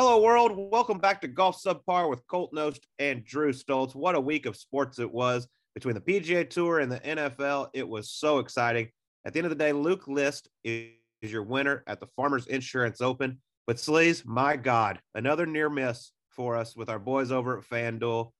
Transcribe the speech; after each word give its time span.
Hello, 0.00 0.20
world. 0.20 0.52
Welcome 0.54 0.98
back 0.98 1.20
to 1.22 1.26
Golf 1.26 1.60
Subpar 1.60 2.08
with 2.08 2.24
Colt 2.28 2.52
Knost 2.54 2.82
and 3.00 3.24
Drew 3.24 3.52
Stoltz. 3.52 3.96
What 3.96 4.14
a 4.14 4.20
week 4.20 4.46
of 4.46 4.54
sports 4.54 5.00
it 5.00 5.10
was 5.10 5.48
between 5.74 5.96
the 5.96 6.00
PGA 6.00 6.48
Tour 6.48 6.78
and 6.78 6.92
the 6.92 7.00
NFL. 7.00 7.70
It 7.74 7.88
was 7.88 8.08
so 8.08 8.38
exciting. 8.38 8.90
At 9.24 9.32
the 9.32 9.40
end 9.40 9.46
of 9.46 9.50
the 9.50 9.56
day, 9.56 9.72
Luke 9.72 10.06
List 10.06 10.50
is 10.62 10.92
your 11.20 11.42
winner 11.42 11.82
at 11.88 11.98
the 11.98 12.06
Farmers 12.06 12.46
Insurance 12.46 13.00
Open. 13.00 13.40
But 13.66 13.78
Sleaze, 13.78 14.24
my 14.24 14.54
God, 14.54 15.00
another 15.16 15.46
near 15.46 15.68
miss 15.68 16.12
for 16.30 16.56
us 16.56 16.76
with 16.76 16.88
our 16.88 17.00
boys 17.00 17.32
over 17.32 17.58
at 17.58 17.64
FanDuel. 17.64 18.30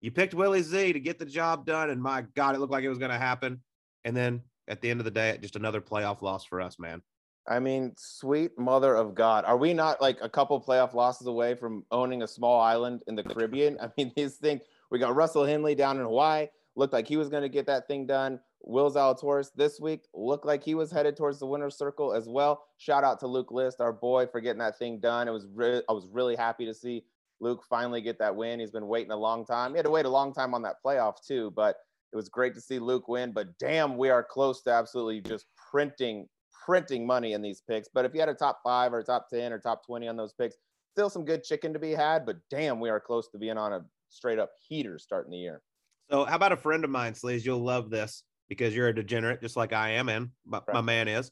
You 0.00 0.10
picked 0.10 0.32
Willie 0.32 0.62
Z 0.62 0.94
to 0.94 1.00
get 1.00 1.18
the 1.18 1.26
job 1.26 1.66
done, 1.66 1.90
and 1.90 2.02
my 2.02 2.24
God, 2.34 2.54
it 2.54 2.60
looked 2.60 2.72
like 2.72 2.82
it 2.82 2.88
was 2.88 2.96
going 2.96 3.12
to 3.12 3.18
happen. 3.18 3.60
And 4.06 4.16
then 4.16 4.40
at 4.68 4.80
the 4.80 4.88
end 4.88 5.00
of 5.00 5.04
the 5.04 5.10
day, 5.10 5.36
just 5.42 5.56
another 5.56 5.82
playoff 5.82 6.22
loss 6.22 6.46
for 6.46 6.62
us, 6.62 6.78
man. 6.78 7.02
I 7.46 7.58
mean, 7.58 7.92
sweet 7.98 8.58
mother 8.58 8.94
of 8.94 9.14
God. 9.14 9.44
Are 9.44 9.56
we 9.56 9.74
not 9.74 10.00
like 10.00 10.18
a 10.22 10.28
couple 10.28 10.60
playoff 10.60 10.94
losses 10.94 11.26
away 11.26 11.54
from 11.54 11.84
owning 11.90 12.22
a 12.22 12.28
small 12.28 12.60
island 12.60 13.02
in 13.06 13.14
the 13.14 13.22
Caribbean? 13.22 13.78
I 13.80 13.90
mean, 13.96 14.12
these 14.16 14.36
things, 14.36 14.62
we 14.90 14.98
got 14.98 15.14
Russell 15.14 15.44
Henley 15.44 15.74
down 15.74 15.98
in 15.98 16.04
Hawaii, 16.04 16.46
looked 16.74 16.92
like 16.92 17.06
he 17.06 17.16
was 17.16 17.28
going 17.28 17.42
to 17.42 17.48
get 17.48 17.66
that 17.66 17.86
thing 17.86 18.06
done. 18.06 18.40
Will 18.66 18.90
Zalatoris 18.90 19.50
this 19.54 19.78
week 19.78 20.04
looked 20.14 20.46
like 20.46 20.64
he 20.64 20.74
was 20.74 20.90
headed 20.90 21.16
towards 21.16 21.38
the 21.38 21.46
winner's 21.46 21.76
circle 21.76 22.14
as 22.14 22.26
well. 22.26 22.64
Shout 22.78 23.04
out 23.04 23.20
to 23.20 23.26
Luke 23.26 23.50
List, 23.50 23.80
our 23.80 23.92
boy, 23.92 24.26
for 24.26 24.40
getting 24.40 24.60
that 24.60 24.78
thing 24.78 25.00
done. 25.00 25.28
It 25.28 25.32
was 25.32 25.46
re- 25.54 25.82
I 25.86 25.92
was 25.92 26.08
really 26.10 26.34
happy 26.34 26.64
to 26.64 26.72
see 26.72 27.04
Luke 27.40 27.62
finally 27.68 28.00
get 28.00 28.18
that 28.20 28.34
win. 28.34 28.60
He's 28.60 28.70
been 28.70 28.88
waiting 28.88 29.10
a 29.10 29.16
long 29.16 29.44
time. 29.44 29.72
He 29.72 29.76
had 29.76 29.84
to 29.84 29.90
wait 29.90 30.06
a 30.06 30.10
long 30.10 30.32
time 30.32 30.54
on 30.54 30.62
that 30.62 30.76
playoff 30.82 31.16
too, 31.26 31.52
but 31.54 31.76
it 32.12 32.16
was 32.16 32.30
great 32.30 32.54
to 32.54 32.60
see 32.60 32.78
Luke 32.78 33.06
win. 33.06 33.32
But 33.32 33.58
damn, 33.58 33.98
we 33.98 34.08
are 34.08 34.22
close 34.22 34.62
to 34.62 34.70
absolutely 34.70 35.20
just 35.20 35.44
printing 35.70 36.26
printing 36.64 37.06
money 37.06 37.32
in 37.32 37.42
these 37.42 37.62
picks. 37.68 37.88
But 37.92 38.04
if 38.04 38.14
you 38.14 38.20
had 38.20 38.28
a 38.28 38.34
top 38.34 38.60
five 38.64 38.92
or 38.92 39.02
top 39.02 39.28
10 39.28 39.52
or 39.52 39.58
top 39.58 39.84
20 39.86 40.08
on 40.08 40.16
those 40.16 40.32
picks, 40.32 40.56
still 40.92 41.10
some 41.10 41.24
good 41.24 41.42
chicken 41.42 41.72
to 41.72 41.78
be 41.78 41.92
had. 41.92 42.24
But 42.24 42.36
damn, 42.50 42.80
we 42.80 42.90
are 42.90 43.00
close 43.00 43.28
to 43.30 43.38
being 43.38 43.58
on 43.58 43.72
a 43.72 43.84
straight 44.08 44.38
up 44.38 44.50
heater 44.68 44.98
starting 44.98 45.30
the 45.30 45.38
year. 45.38 45.62
So, 46.10 46.24
how 46.24 46.36
about 46.36 46.52
a 46.52 46.56
friend 46.56 46.84
of 46.84 46.90
mine, 46.90 47.14
Sleaze? 47.14 47.44
You'll 47.44 47.64
love 47.64 47.90
this 47.90 48.22
because 48.48 48.74
you're 48.74 48.88
a 48.88 48.94
degenerate, 48.94 49.40
just 49.40 49.56
like 49.56 49.72
I 49.72 49.92
am, 49.92 50.08
and 50.08 50.30
my, 50.44 50.58
right. 50.58 50.74
my 50.74 50.80
man 50.82 51.08
is. 51.08 51.30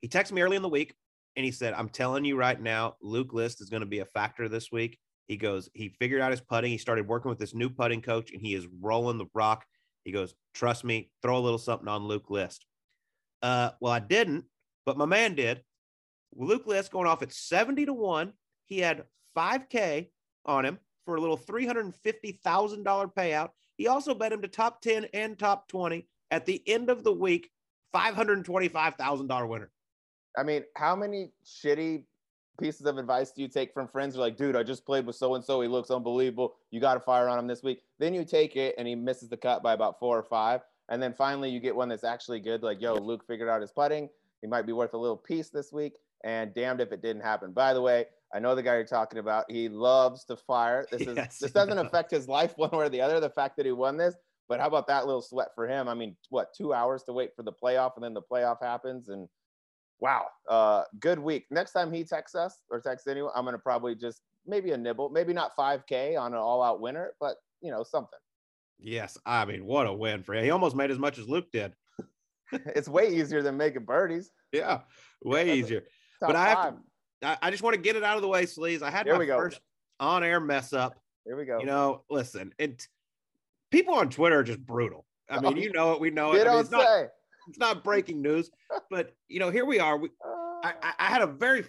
He 0.00 0.08
texted 0.08 0.32
me 0.32 0.42
early 0.42 0.56
in 0.56 0.62
the 0.62 0.68
week 0.68 0.94
and 1.34 1.44
he 1.44 1.50
said, 1.50 1.74
I'm 1.74 1.88
telling 1.88 2.24
you 2.24 2.36
right 2.36 2.60
now, 2.60 2.96
Luke 3.02 3.32
List 3.32 3.60
is 3.60 3.70
going 3.70 3.80
to 3.80 3.86
be 3.86 4.00
a 4.00 4.06
factor 4.06 4.48
this 4.48 4.70
week. 4.70 4.98
He 5.26 5.36
goes, 5.36 5.68
he 5.74 5.88
figured 5.98 6.20
out 6.20 6.30
his 6.30 6.40
putting. 6.40 6.70
He 6.70 6.78
started 6.78 7.08
working 7.08 7.28
with 7.28 7.38
this 7.38 7.54
new 7.54 7.68
putting 7.68 8.00
coach 8.00 8.30
and 8.32 8.40
he 8.40 8.54
is 8.54 8.68
rolling 8.80 9.18
the 9.18 9.26
rock. 9.34 9.64
He 10.04 10.12
goes, 10.12 10.34
trust 10.54 10.84
me, 10.84 11.10
throw 11.22 11.36
a 11.36 11.40
little 11.40 11.58
something 11.58 11.88
on 11.88 12.04
Luke 12.04 12.30
List. 12.30 12.64
Uh, 13.42 13.70
well, 13.80 13.92
I 13.92 14.00
didn't, 14.00 14.44
but 14.84 14.96
my 14.96 15.04
man 15.04 15.34
did. 15.34 15.62
Luke 16.34 16.66
List 16.66 16.92
going 16.92 17.06
off 17.06 17.22
at 17.22 17.32
70 17.32 17.86
to 17.86 17.92
1. 17.92 18.32
He 18.66 18.78
had 18.78 19.04
5K 19.36 20.08
on 20.44 20.64
him 20.64 20.78
for 21.04 21.16
a 21.16 21.20
little 21.20 21.38
$350,000 21.38 23.14
payout. 23.14 23.50
He 23.76 23.86
also 23.88 24.14
bet 24.14 24.32
him 24.32 24.42
to 24.42 24.48
top 24.48 24.80
10 24.80 25.06
and 25.14 25.38
top 25.38 25.68
20 25.68 26.06
at 26.30 26.46
the 26.46 26.62
end 26.66 26.90
of 26.90 27.04
the 27.04 27.12
week, 27.12 27.50
$525,000 27.94 29.48
winner. 29.48 29.70
I 30.36 30.42
mean, 30.42 30.64
how 30.76 30.96
many 30.96 31.30
shitty 31.44 32.04
pieces 32.58 32.86
of 32.86 32.98
advice 32.98 33.32
do 33.32 33.42
you 33.42 33.48
take 33.48 33.72
from 33.72 33.86
friends 33.86 34.14
who 34.14 34.20
are 34.20 34.24
like, 34.24 34.36
dude, 34.36 34.56
I 34.56 34.62
just 34.62 34.86
played 34.86 35.06
with 35.06 35.16
so 35.16 35.34
and 35.34 35.44
so. 35.44 35.60
He 35.60 35.68
looks 35.68 35.90
unbelievable. 35.90 36.54
You 36.70 36.80
got 36.80 36.94
to 36.94 37.00
fire 37.00 37.28
on 37.28 37.38
him 37.38 37.46
this 37.46 37.62
week. 37.62 37.82
Then 37.98 38.14
you 38.14 38.24
take 38.24 38.56
it 38.56 38.74
and 38.78 38.88
he 38.88 38.94
misses 38.94 39.28
the 39.28 39.36
cut 39.36 39.62
by 39.62 39.72
about 39.72 39.98
four 39.98 40.18
or 40.18 40.22
five. 40.22 40.62
And 40.88 41.02
then 41.02 41.12
finally, 41.12 41.50
you 41.50 41.60
get 41.60 41.74
one 41.74 41.88
that's 41.88 42.04
actually 42.04 42.40
good. 42.40 42.62
Like, 42.62 42.80
yo, 42.80 42.94
Luke 42.94 43.24
figured 43.26 43.48
out 43.48 43.60
his 43.60 43.72
putting. 43.72 44.08
He 44.40 44.46
might 44.46 44.66
be 44.66 44.72
worth 44.72 44.94
a 44.94 44.98
little 44.98 45.16
piece 45.16 45.48
this 45.50 45.72
week. 45.72 45.94
And 46.24 46.54
damned 46.54 46.80
if 46.80 46.92
it 46.92 47.02
didn't 47.02 47.22
happen. 47.22 47.52
By 47.52 47.74
the 47.74 47.82
way, 47.82 48.06
I 48.34 48.38
know 48.38 48.54
the 48.54 48.62
guy 48.62 48.74
you're 48.74 48.84
talking 48.84 49.18
about. 49.18 49.50
He 49.50 49.68
loves 49.68 50.24
to 50.24 50.36
fire. 50.36 50.86
This 50.90 51.02
is 51.02 51.16
yes. 51.16 51.38
this 51.38 51.52
doesn't 51.52 51.78
affect 51.78 52.10
his 52.10 52.28
life 52.28 52.54
one 52.56 52.70
way 52.70 52.86
or 52.86 52.88
the 52.88 53.00
other. 53.00 53.20
The 53.20 53.30
fact 53.30 53.56
that 53.56 53.66
he 53.66 53.72
won 53.72 53.96
this, 53.96 54.14
but 54.48 54.60
how 54.60 54.66
about 54.66 54.86
that 54.88 55.06
little 55.06 55.22
sweat 55.22 55.48
for 55.54 55.68
him? 55.68 55.88
I 55.88 55.94
mean, 55.94 56.16
what 56.30 56.54
two 56.54 56.72
hours 56.72 57.02
to 57.04 57.12
wait 57.12 57.34
for 57.36 57.42
the 57.42 57.52
playoff, 57.52 57.92
and 57.96 58.04
then 58.04 58.14
the 58.14 58.22
playoff 58.22 58.60
happens, 58.60 59.08
and 59.08 59.28
wow, 60.00 60.26
uh, 60.48 60.84
good 61.00 61.18
week. 61.18 61.46
Next 61.50 61.72
time 61.72 61.92
he 61.92 62.04
texts 62.04 62.34
us 62.34 62.58
or 62.70 62.80
texts 62.80 63.08
anyone, 63.08 63.32
I'm 63.34 63.44
gonna 63.44 63.58
probably 63.58 63.94
just 63.94 64.22
maybe 64.46 64.72
a 64.72 64.76
nibble, 64.76 65.10
maybe 65.10 65.32
not 65.32 65.56
5K 65.56 66.18
on 66.18 66.32
an 66.32 66.38
all-out 66.38 66.80
winner, 66.80 67.12
but 67.20 67.36
you 67.60 67.70
know 67.70 67.82
something. 67.82 68.18
Yes, 68.78 69.16
I 69.24 69.44
mean, 69.44 69.64
what 69.64 69.86
a 69.86 69.92
win 69.92 70.22
for 70.22 70.34
him. 70.34 70.44
He 70.44 70.50
almost 70.50 70.76
made 70.76 70.90
as 70.90 70.98
much 70.98 71.18
as 71.18 71.28
Luke 71.28 71.50
did. 71.52 71.72
it's 72.52 72.88
way 72.88 73.14
easier 73.14 73.42
than 73.42 73.56
making 73.56 73.84
birdies. 73.84 74.30
Yeah, 74.52 74.80
way 75.22 75.58
easier. 75.58 75.84
But 76.20 76.36
I 76.36 76.48
have 76.48 76.74
to, 77.22 77.38
I 77.42 77.50
just 77.50 77.62
want 77.62 77.74
to 77.74 77.80
get 77.80 77.96
it 77.96 78.04
out 78.04 78.16
of 78.16 78.22
the 78.22 78.28
way, 78.28 78.44
Sleaze. 78.44 78.82
I 78.82 78.90
had 78.90 79.06
Here 79.06 79.18
my 79.18 79.26
first 79.26 79.60
on-air 79.98 80.40
mess 80.40 80.72
up. 80.72 80.98
Here 81.24 81.36
we 81.36 81.44
go. 81.44 81.58
You 81.58 81.66
know, 81.66 82.04
listen, 82.10 82.52
it 82.58 82.86
people 83.70 83.94
on 83.94 84.10
Twitter 84.10 84.38
are 84.38 84.44
just 84.44 84.64
brutal. 84.64 85.04
I 85.28 85.40
mean, 85.40 85.56
you 85.56 85.72
know 85.72 85.92
it, 85.92 86.00
we 86.00 86.10
know 86.10 86.34
it. 86.34 86.46
I 86.46 86.50
mean, 86.52 86.60
it's, 86.60 86.70
not, 86.70 86.86
it's 87.48 87.58
not 87.58 87.82
breaking 87.82 88.22
news, 88.22 88.50
but 88.90 89.12
you 89.28 89.40
know, 89.40 89.50
here 89.50 89.64
we 89.64 89.80
are. 89.80 89.96
We, 89.96 90.10
I, 90.62 90.72
I 90.98 91.06
had 91.06 91.22
a 91.22 91.26
very, 91.26 91.64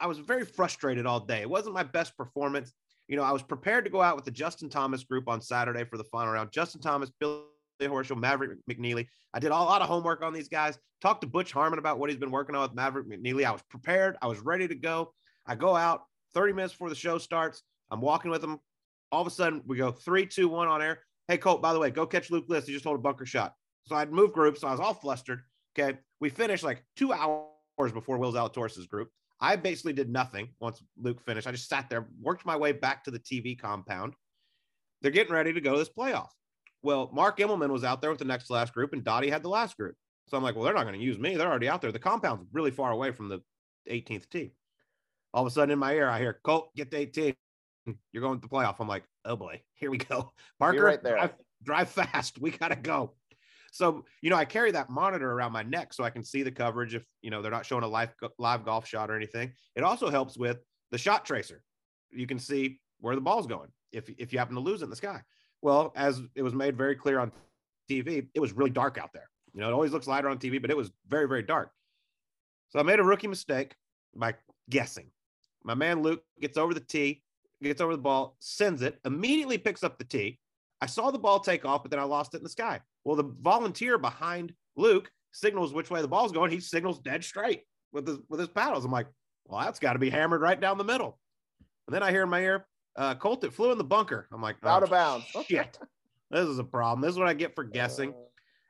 I 0.00 0.06
was 0.06 0.18
very 0.18 0.44
frustrated 0.46 1.04
all 1.04 1.20
day. 1.20 1.42
It 1.42 1.50
wasn't 1.50 1.74
my 1.74 1.82
best 1.82 2.16
performance 2.16 2.72
you 3.08 3.16
know, 3.16 3.22
I 3.22 3.32
was 3.32 3.42
prepared 3.42 3.84
to 3.84 3.90
go 3.90 4.00
out 4.02 4.16
with 4.16 4.24
the 4.24 4.30
Justin 4.30 4.68
Thomas 4.68 5.04
group 5.04 5.28
on 5.28 5.40
Saturday 5.40 5.84
for 5.84 5.98
the 5.98 6.04
final 6.04 6.32
round. 6.32 6.50
Justin 6.52 6.80
Thomas, 6.80 7.10
Billy 7.20 7.42
Horschel, 7.82 8.18
Maverick 8.18 8.58
McNealy. 8.70 9.06
I 9.34 9.40
did 9.40 9.50
a 9.50 9.54
lot 9.54 9.82
of 9.82 9.88
homework 9.88 10.22
on 10.22 10.32
these 10.32 10.48
guys. 10.48 10.78
Talked 11.02 11.20
to 11.22 11.26
Butch 11.26 11.52
Harmon 11.52 11.78
about 11.78 11.98
what 11.98 12.08
he's 12.08 12.18
been 12.18 12.30
working 12.30 12.54
on 12.54 12.62
with 12.62 12.74
Maverick 12.74 13.08
McNealy. 13.08 13.44
I 13.44 13.50
was 13.50 13.62
prepared. 13.68 14.16
I 14.22 14.26
was 14.26 14.38
ready 14.40 14.66
to 14.68 14.74
go. 14.74 15.12
I 15.46 15.54
go 15.54 15.76
out 15.76 16.02
30 16.34 16.54
minutes 16.54 16.72
before 16.72 16.88
the 16.88 16.94
show 16.94 17.18
starts. 17.18 17.62
I'm 17.90 18.00
walking 18.00 18.30
with 18.30 18.42
him. 18.42 18.58
All 19.12 19.20
of 19.20 19.26
a 19.26 19.30
sudden, 19.30 19.62
we 19.66 19.76
go 19.76 19.90
three, 19.90 20.26
two, 20.26 20.48
one 20.48 20.68
on 20.68 20.80
air. 20.82 21.00
Hey, 21.28 21.36
Colt, 21.36 21.62
by 21.62 21.72
the 21.72 21.78
way, 21.78 21.90
go 21.90 22.06
catch 22.06 22.30
Luke 22.30 22.46
List. 22.48 22.66
He 22.66 22.72
just 22.72 22.84
hold 22.84 22.98
a 22.98 23.02
bunker 23.02 23.26
shot. 23.26 23.54
So 23.86 23.96
I'd 23.96 24.12
move 24.12 24.32
groups. 24.32 24.62
So 24.62 24.68
I 24.68 24.72
was 24.72 24.80
all 24.80 24.94
flustered. 24.94 25.42
Okay. 25.78 25.98
We 26.20 26.30
finished 26.30 26.64
like 26.64 26.84
two 26.96 27.12
hours 27.12 27.92
before 27.92 28.18
Will 28.18 28.32
Zalatoris' 28.32 28.88
group. 28.88 29.10
I 29.40 29.56
basically 29.56 29.92
did 29.92 30.08
nothing 30.08 30.48
once 30.60 30.82
Luke 30.96 31.20
finished. 31.20 31.46
I 31.46 31.52
just 31.52 31.68
sat 31.68 31.90
there, 31.90 32.06
worked 32.20 32.46
my 32.46 32.56
way 32.56 32.72
back 32.72 33.04
to 33.04 33.10
the 33.10 33.18
TV 33.18 33.58
compound. 33.58 34.14
They're 35.02 35.10
getting 35.10 35.34
ready 35.34 35.52
to 35.52 35.60
go 35.60 35.72
to 35.72 35.78
this 35.78 35.90
playoff. 35.90 36.28
Well, 36.82 37.10
Mark 37.12 37.38
Immelman 37.38 37.70
was 37.70 37.84
out 37.84 38.00
there 38.00 38.10
with 38.10 38.18
the 38.18 38.24
next 38.24 38.50
last 38.50 38.72
group, 38.72 38.92
and 38.92 39.02
Dottie 39.02 39.30
had 39.30 39.42
the 39.42 39.48
last 39.48 39.76
group. 39.76 39.96
So 40.28 40.36
I'm 40.36 40.42
like, 40.42 40.54
well, 40.54 40.64
they're 40.64 40.74
not 40.74 40.84
going 40.84 40.98
to 40.98 41.04
use 41.04 41.18
me. 41.18 41.36
They're 41.36 41.48
already 41.48 41.68
out 41.68 41.82
there. 41.82 41.92
The 41.92 41.98
compound's 41.98 42.46
really 42.52 42.70
far 42.70 42.92
away 42.92 43.10
from 43.10 43.28
the 43.28 43.40
18th 43.90 44.28
tee. 44.30 44.52
All 45.32 45.42
of 45.44 45.46
a 45.46 45.50
sudden 45.50 45.72
in 45.72 45.78
my 45.78 45.94
ear, 45.94 46.08
I 46.08 46.18
hear, 46.18 46.40
Colt, 46.44 46.70
get 46.76 46.90
to 46.92 46.96
18. 46.96 47.34
You're 48.12 48.22
going 48.22 48.40
to 48.40 48.48
the 48.48 48.54
playoff. 48.54 48.76
I'm 48.78 48.88
like, 48.88 49.04
oh 49.24 49.36
boy, 49.36 49.60
here 49.74 49.90
we 49.90 49.98
go. 49.98 50.32
Parker, 50.58 50.84
right 50.84 51.02
there. 51.02 51.16
Drive, 51.16 51.34
drive 51.62 51.88
fast. 51.90 52.38
We 52.40 52.50
got 52.50 52.68
to 52.68 52.76
go. 52.76 53.14
So, 53.74 54.04
you 54.22 54.30
know, 54.30 54.36
I 54.36 54.44
carry 54.44 54.70
that 54.70 54.88
monitor 54.88 55.32
around 55.32 55.50
my 55.50 55.64
neck 55.64 55.92
so 55.92 56.04
I 56.04 56.10
can 56.10 56.22
see 56.22 56.44
the 56.44 56.52
coverage 56.52 56.94
if, 56.94 57.04
you 57.22 57.30
know, 57.30 57.42
they're 57.42 57.50
not 57.50 57.66
showing 57.66 57.82
a 57.82 57.88
live, 57.88 58.14
live 58.38 58.64
golf 58.64 58.86
shot 58.86 59.10
or 59.10 59.16
anything. 59.16 59.52
It 59.74 59.82
also 59.82 60.10
helps 60.10 60.38
with 60.38 60.58
the 60.92 60.98
shot 60.98 61.24
tracer. 61.24 61.60
You 62.12 62.28
can 62.28 62.38
see 62.38 62.78
where 63.00 63.16
the 63.16 63.20
ball's 63.20 63.48
going 63.48 63.70
if, 63.90 64.08
if 64.16 64.32
you 64.32 64.38
happen 64.38 64.54
to 64.54 64.60
lose 64.60 64.82
it 64.82 64.84
in 64.84 64.90
the 64.90 64.96
sky. 64.96 65.20
Well, 65.60 65.92
as 65.96 66.22
it 66.36 66.42
was 66.42 66.54
made 66.54 66.78
very 66.78 66.94
clear 66.94 67.18
on 67.18 67.32
TV, 67.90 68.28
it 68.32 68.38
was 68.38 68.52
really 68.52 68.70
dark 68.70 68.96
out 68.96 69.10
there. 69.12 69.28
You 69.54 69.60
know, 69.60 69.70
it 69.70 69.72
always 69.72 69.90
looks 69.90 70.06
lighter 70.06 70.28
on 70.28 70.38
TV, 70.38 70.62
but 70.62 70.70
it 70.70 70.76
was 70.76 70.92
very, 71.08 71.26
very 71.26 71.42
dark. 71.42 71.72
So 72.68 72.78
I 72.78 72.84
made 72.84 73.00
a 73.00 73.04
rookie 73.04 73.26
mistake 73.26 73.74
by 74.14 74.36
guessing. 74.70 75.10
My 75.64 75.74
man 75.74 76.00
Luke 76.00 76.22
gets 76.40 76.56
over 76.56 76.74
the 76.74 76.80
tee, 76.80 77.24
gets 77.60 77.80
over 77.80 77.96
the 77.96 78.02
ball, 78.02 78.36
sends 78.38 78.82
it, 78.82 79.00
immediately 79.04 79.58
picks 79.58 79.82
up 79.82 79.98
the 79.98 80.04
tee. 80.04 80.38
I 80.80 80.86
saw 80.86 81.10
the 81.10 81.18
ball 81.18 81.40
take 81.40 81.64
off, 81.64 81.82
but 81.82 81.90
then 81.90 81.98
I 81.98 82.04
lost 82.04 82.34
it 82.34 82.36
in 82.36 82.44
the 82.44 82.50
sky. 82.50 82.80
Well, 83.04 83.16
the 83.16 83.34
volunteer 83.40 83.98
behind 83.98 84.54
Luke 84.76 85.10
signals 85.32 85.72
which 85.72 85.90
way 85.90 86.00
the 86.00 86.08
ball's 86.08 86.32
going. 86.32 86.50
He 86.50 86.60
signals 86.60 86.98
dead 87.00 87.24
straight 87.24 87.62
with 87.92 88.06
his 88.06 88.18
with 88.28 88.40
his 88.40 88.48
paddles. 88.48 88.84
I'm 88.84 88.92
like, 88.92 89.06
well, 89.46 89.60
that's 89.60 89.78
got 89.78 89.92
to 89.94 89.98
be 89.98 90.10
hammered 90.10 90.40
right 90.40 90.60
down 90.60 90.78
the 90.78 90.84
middle. 90.84 91.18
And 91.86 91.94
then 91.94 92.02
I 92.02 92.10
hear 92.10 92.22
in 92.22 92.30
my 92.30 92.40
ear, 92.40 92.66
uh, 92.96 93.14
Colt, 93.14 93.44
it 93.44 93.52
flew 93.52 93.72
in 93.72 93.78
the 93.78 93.84
bunker. 93.84 94.26
I'm 94.32 94.40
like, 94.40 94.56
oh, 94.62 94.68
out 94.68 94.82
of 94.82 94.90
bounds. 94.90 95.26
Shit, 95.46 95.78
this 96.30 96.48
is 96.48 96.58
a 96.58 96.64
problem. 96.64 97.02
This 97.02 97.12
is 97.12 97.18
what 97.18 97.28
I 97.28 97.34
get 97.34 97.54
for 97.54 97.64
guessing. 97.64 98.10
Uh. 98.10 98.18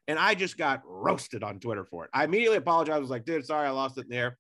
And 0.06 0.18
I 0.18 0.34
just 0.34 0.58
got 0.58 0.82
roasted 0.84 1.42
on 1.42 1.58
Twitter 1.60 1.84
for 1.84 2.04
it. 2.04 2.10
I 2.12 2.24
immediately 2.24 2.58
apologized. 2.58 2.96
I 2.96 2.98
was 2.98 3.08
like, 3.08 3.24
dude, 3.24 3.46
sorry, 3.46 3.66
I 3.66 3.70
lost 3.70 3.96
it 3.96 4.02
in 4.02 4.10
the 4.10 4.16
air. 4.16 4.38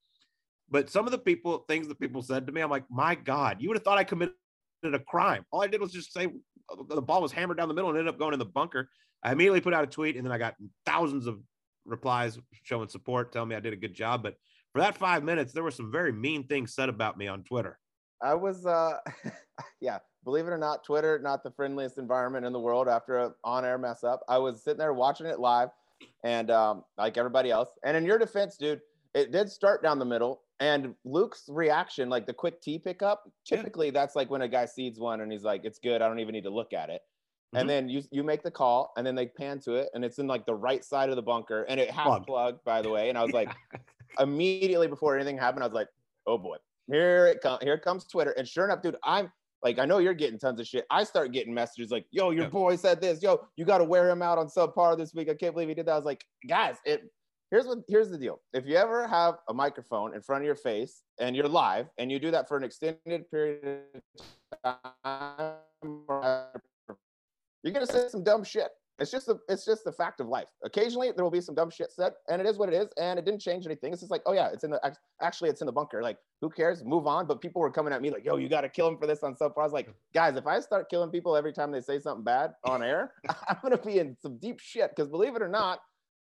But 0.70 0.90
some 0.90 1.06
of 1.06 1.12
the 1.12 1.18
people, 1.18 1.64
things 1.68 1.88
that 1.88 1.98
people 1.98 2.20
said 2.20 2.46
to 2.46 2.52
me, 2.52 2.60
I'm 2.60 2.70
like, 2.70 2.84
my 2.90 3.14
God, 3.14 3.58
you 3.60 3.68
would 3.68 3.78
have 3.78 3.84
thought 3.84 3.96
I 3.96 4.04
committed 4.04 4.34
a 4.82 4.98
crime. 4.98 5.46
All 5.50 5.62
I 5.62 5.66
did 5.66 5.80
was 5.80 5.92
just 5.92 6.12
say 6.12 6.28
the 6.88 7.00
ball 7.00 7.22
was 7.22 7.32
hammered 7.32 7.56
down 7.56 7.68
the 7.68 7.74
middle 7.74 7.90
and 7.90 7.98
ended 7.98 8.12
up 8.12 8.18
going 8.18 8.34
in 8.34 8.38
the 8.38 8.44
bunker. 8.44 8.90
I 9.24 9.32
immediately 9.32 9.60
put 9.60 9.74
out 9.74 9.84
a 9.84 9.86
tweet 9.86 10.16
and 10.16 10.24
then 10.24 10.32
I 10.32 10.38
got 10.38 10.54
thousands 10.84 11.26
of 11.26 11.40
replies 11.86 12.38
showing 12.62 12.88
support, 12.88 13.32
telling 13.32 13.48
me 13.48 13.56
I 13.56 13.60
did 13.60 13.72
a 13.72 13.76
good 13.76 13.94
job. 13.94 14.22
But 14.22 14.36
for 14.72 14.80
that 14.80 14.96
five 14.96 15.24
minutes, 15.24 15.52
there 15.52 15.62
were 15.62 15.70
some 15.70 15.90
very 15.90 16.12
mean 16.12 16.46
things 16.46 16.74
said 16.74 16.88
about 16.88 17.16
me 17.16 17.26
on 17.26 17.42
Twitter. 17.42 17.78
I 18.22 18.34
was, 18.34 18.66
uh, 18.66 18.98
yeah, 19.80 19.98
believe 20.24 20.46
it 20.46 20.50
or 20.50 20.58
not, 20.58 20.84
Twitter, 20.84 21.18
not 21.18 21.42
the 21.42 21.50
friendliest 21.50 21.98
environment 21.98 22.44
in 22.44 22.52
the 22.52 22.60
world 22.60 22.88
after 22.88 23.18
an 23.18 23.34
on 23.44 23.64
air 23.64 23.78
mess 23.78 24.04
up. 24.04 24.20
I 24.28 24.38
was 24.38 24.62
sitting 24.62 24.78
there 24.78 24.92
watching 24.92 25.26
it 25.26 25.40
live 25.40 25.70
and 26.22 26.50
um, 26.50 26.84
like 26.98 27.16
everybody 27.16 27.50
else. 27.50 27.68
And 27.84 27.96
in 27.96 28.04
your 28.04 28.18
defense, 28.18 28.56
dude, 28.56 28.80
it 29.14 29.32
did 29.32 29.50
start 29.50 29.82
down 29.82 29.98
the 29.98 30.04
middle. 30.04 30.42
And 30.60 30.94
Luke's 31.04 31.44
reaction, 31.48 32.08
like 32.08 32.26
the 32.26 32.32
quick 32.32 32.60
tee 32.60 32.78
pickup, 32.78 33.24
typically 33.44 33.86
yeah. 33.86 33.92
that's 33.92 34.16
like 34.16 34.30
when 34.30 34.42
a 34.42 34.48
guy 34.48 34.66
seeds 34.66 34.98
one 34.98 35.20
and 35.20 35.30
he's 35.32 35.42
like, 35.42 35.62
it's 35.64 35.78
good. 35.78 36.00
I 36.00 36.08
don't 36.08 36.20
even 36.20 36.32
need 36.32 36.44
to 36.44 36.50
look 36.50 36.72
at 36.72 36.90
it. 36.90 37.00
Mm-hmm. 37.54 37.60
And 37.60 37.70
then 37.70 37.88
you 37.88 38.02
you 38.10 38.24
make 38.24 38.42
the 38.42 38.50
call 38.50 38.92
and 38.96 39.06
then 39.06 39.14
they 39.14 39.26
pan 39.26 39.60
to 39.60 39.74
it 39.74 39.88
and 39.94 40.04
it's 40.04 40.18
in 40.18 40.26
like 40.26 40.44
the 40.44 40.54
right 40.54 40.84
side 40.84 41.08
of 41.08 41.14
the 41.14 41.22
bunker 41.22 41.62
and 41.68 41.78
it 41.78 41.88
half 41.88 42.06
plugged, 42.06 42.26
plugged 42.26 42.64
by 42.64 42.82
the 42.82 42.90
way. 42.90 43.08
And 43.10 43.16
I 43.16 43.22
was 43.22 43.32
like, 43.32 43.54
immediately 44.18 44.88
before 44.88 45.14
anything 45.14 45.38
happened, 45.38 45.62
I 45.62 45.66
was 45.66 45.74
like, 45.74 45.88
oh 46.26 46.36
boy, 46.36 46.56
here 46.88 47.26
it 47.26 47.40
comes. 47.40 47.62
Here 47.62 47.78
comes 47.78 48.06
Twitter. 48.06 48.32
And 48.32 48.46
sure 48.46 48.64
enough, 48.64 48.82
dude, 48.82 48.96
I'm 49.04 49.30
like, 49.62 49.78
I 49.78 49.84
know 49.84 49.98
you're 49.98 50.14
getting 50.14 50.38
tons 50.38 50.58
of 50.58 50.66
shit. 50.66 50.84
I 50.90 51.04
start 51.04 51.32
getting 51.32 51.54
messages 51.54 51.90
like, 51.90 52.06
yo, 52.10 52.30
your 52.30 52.44
yeah. 52.44 52.50
boy 52.50 52.76
said 52.76 53.00
this. 53.00 53.22
Yo, 53.22 53.46
you 53.56 53.64
got 53.64 53.78
to 53.78 53.84
wear 53.84 54.10
him 54.10 54.20
out 54.20 54.36
on 54.36 54.48
subpar 54.48 54.98
this 54.98 55.14
week. 55.14 55.30
I 55.30 55.34
can't 55.34 55.54
believe 55.54 55.68
he 55.68 55.74
did 55.74 55.86
that. 55.86 55.92
I 55.92 55.96
was 55.96 56.04
like, 56.04 56.24
guys, 56.48 56.76
it 56.84 57.04
here's 57.50 57.66
what 57.66 57.78
here's 57.88 58.10
the 58.10 58.18
deal. 58.18 58.40
If 58.52 58.66
you 58.66 58.76
ever 58.76 59.06
have 59.06 59.36
a 59.48 59.54
microphone 59.54 60.14
in 60.14 60.22
front 60.22 60.42
of 60.42 60.46
your 60.46 60.56
face 60.56 61.02
and 61.20 61.36
you're 61.36 61.48
live 61.48 61.86
and 61.98 62.10
you 62.10 62.18
do 62.18 62.30
that 62.32 62.48
for 62.48 62.56
an 62.56 62.64
extended 62.64 63.30
period 63.30 63.84
of 64.64 64.76
time, 65.04 65.54
you're 67.64 67.72
gonna 67.72 67.86
say 67.86 68.08
some 68.08 68.22
dumb 68.22 68.44
shit. 68.44 68.68
It's 69.00 69.10
just 69.10 69.28
a, 69.28 69.36
it's 69.48 69.64
just 69.64 69.82
the 69.84 69.90
fact 69.90 70.20
of 70.20 70.28
life. 70.28 70.46
Occasionally 70.62 71.10
there 71.10 71.24
will 71.24 71.30
be 71.30 71.40
some 71.40 71.54
dumb 71.54 71.70
shit 71.70 71.90
said, 71.90 72.12
and 72.28 72.40
it 72.40 72.46
is 72.46 72.58
what 72.58 72.68
it 72.68 72.76
is, 72.76 72.88
and 72.96 73.18
it 73.18 73.24
didn't 73.24 73.40
change 73.40 73.66
anything. 73.66 73.92
It's 73.92 74.02
just 74.02 74.10
like, 74.10 74.22
oh 74.26 74.32
yeah, 74.32 74.50
it's 74.52 74.62
in 74.62 74.70
the 74.70 74.80
actually 75.20 75.50
it's 75.50 75.60
in 75.62 75.66
the 75.66 75.72
bunker. 75.72 76.00
Like, 76.00 76.18
who 76.40 76.48
cares? 76.48 76.84
Move 76.84 77.08
on. 77.08 77.26
But 77.26 77.40
people 77.40 77.60
were 77.60 77.72
coming 77.72 77.92
at 77.92 78.00
me 78.00 78.10
like, 78.10 78.24
yo, 78.24 78.36
you 78.36 78.48
got 78.48 78.60
to 78.60 78.68
kill 78.68 78.86
him 78.86 78.96
for 78.96 79.08
this 79.08 79.24
on 79.24 79.34
stuff. 79.34 79.52
I 79.56 79.62
was 79.62 79.72
like, 79.72 79.88
guys, 80.12 80.36
if 80.36 80.46
I 80.46 80.60
start 80.60 80.88
killing 80.88 81.10
people 81.10 81.36
every 81.36 81.52
time 81.52 81.72
they 81.72 81.80
say 81.80 81.98
something 81.98 82.22
bad 82.22 82.52
on 82.64 82.84
air, 82.84 83.14
I'm 83.48 83.56
gonna 83.62 83.78
be 83.78 83.98
in 83.98 84.16
some 84.22 84.38
deep 84.38 84.60
shit. 84.60 84.90
Because 84.94 85.10
believe 85.10 85.34
it 85.34 85.42
or 85.42 85.48
not, 85.48 85.80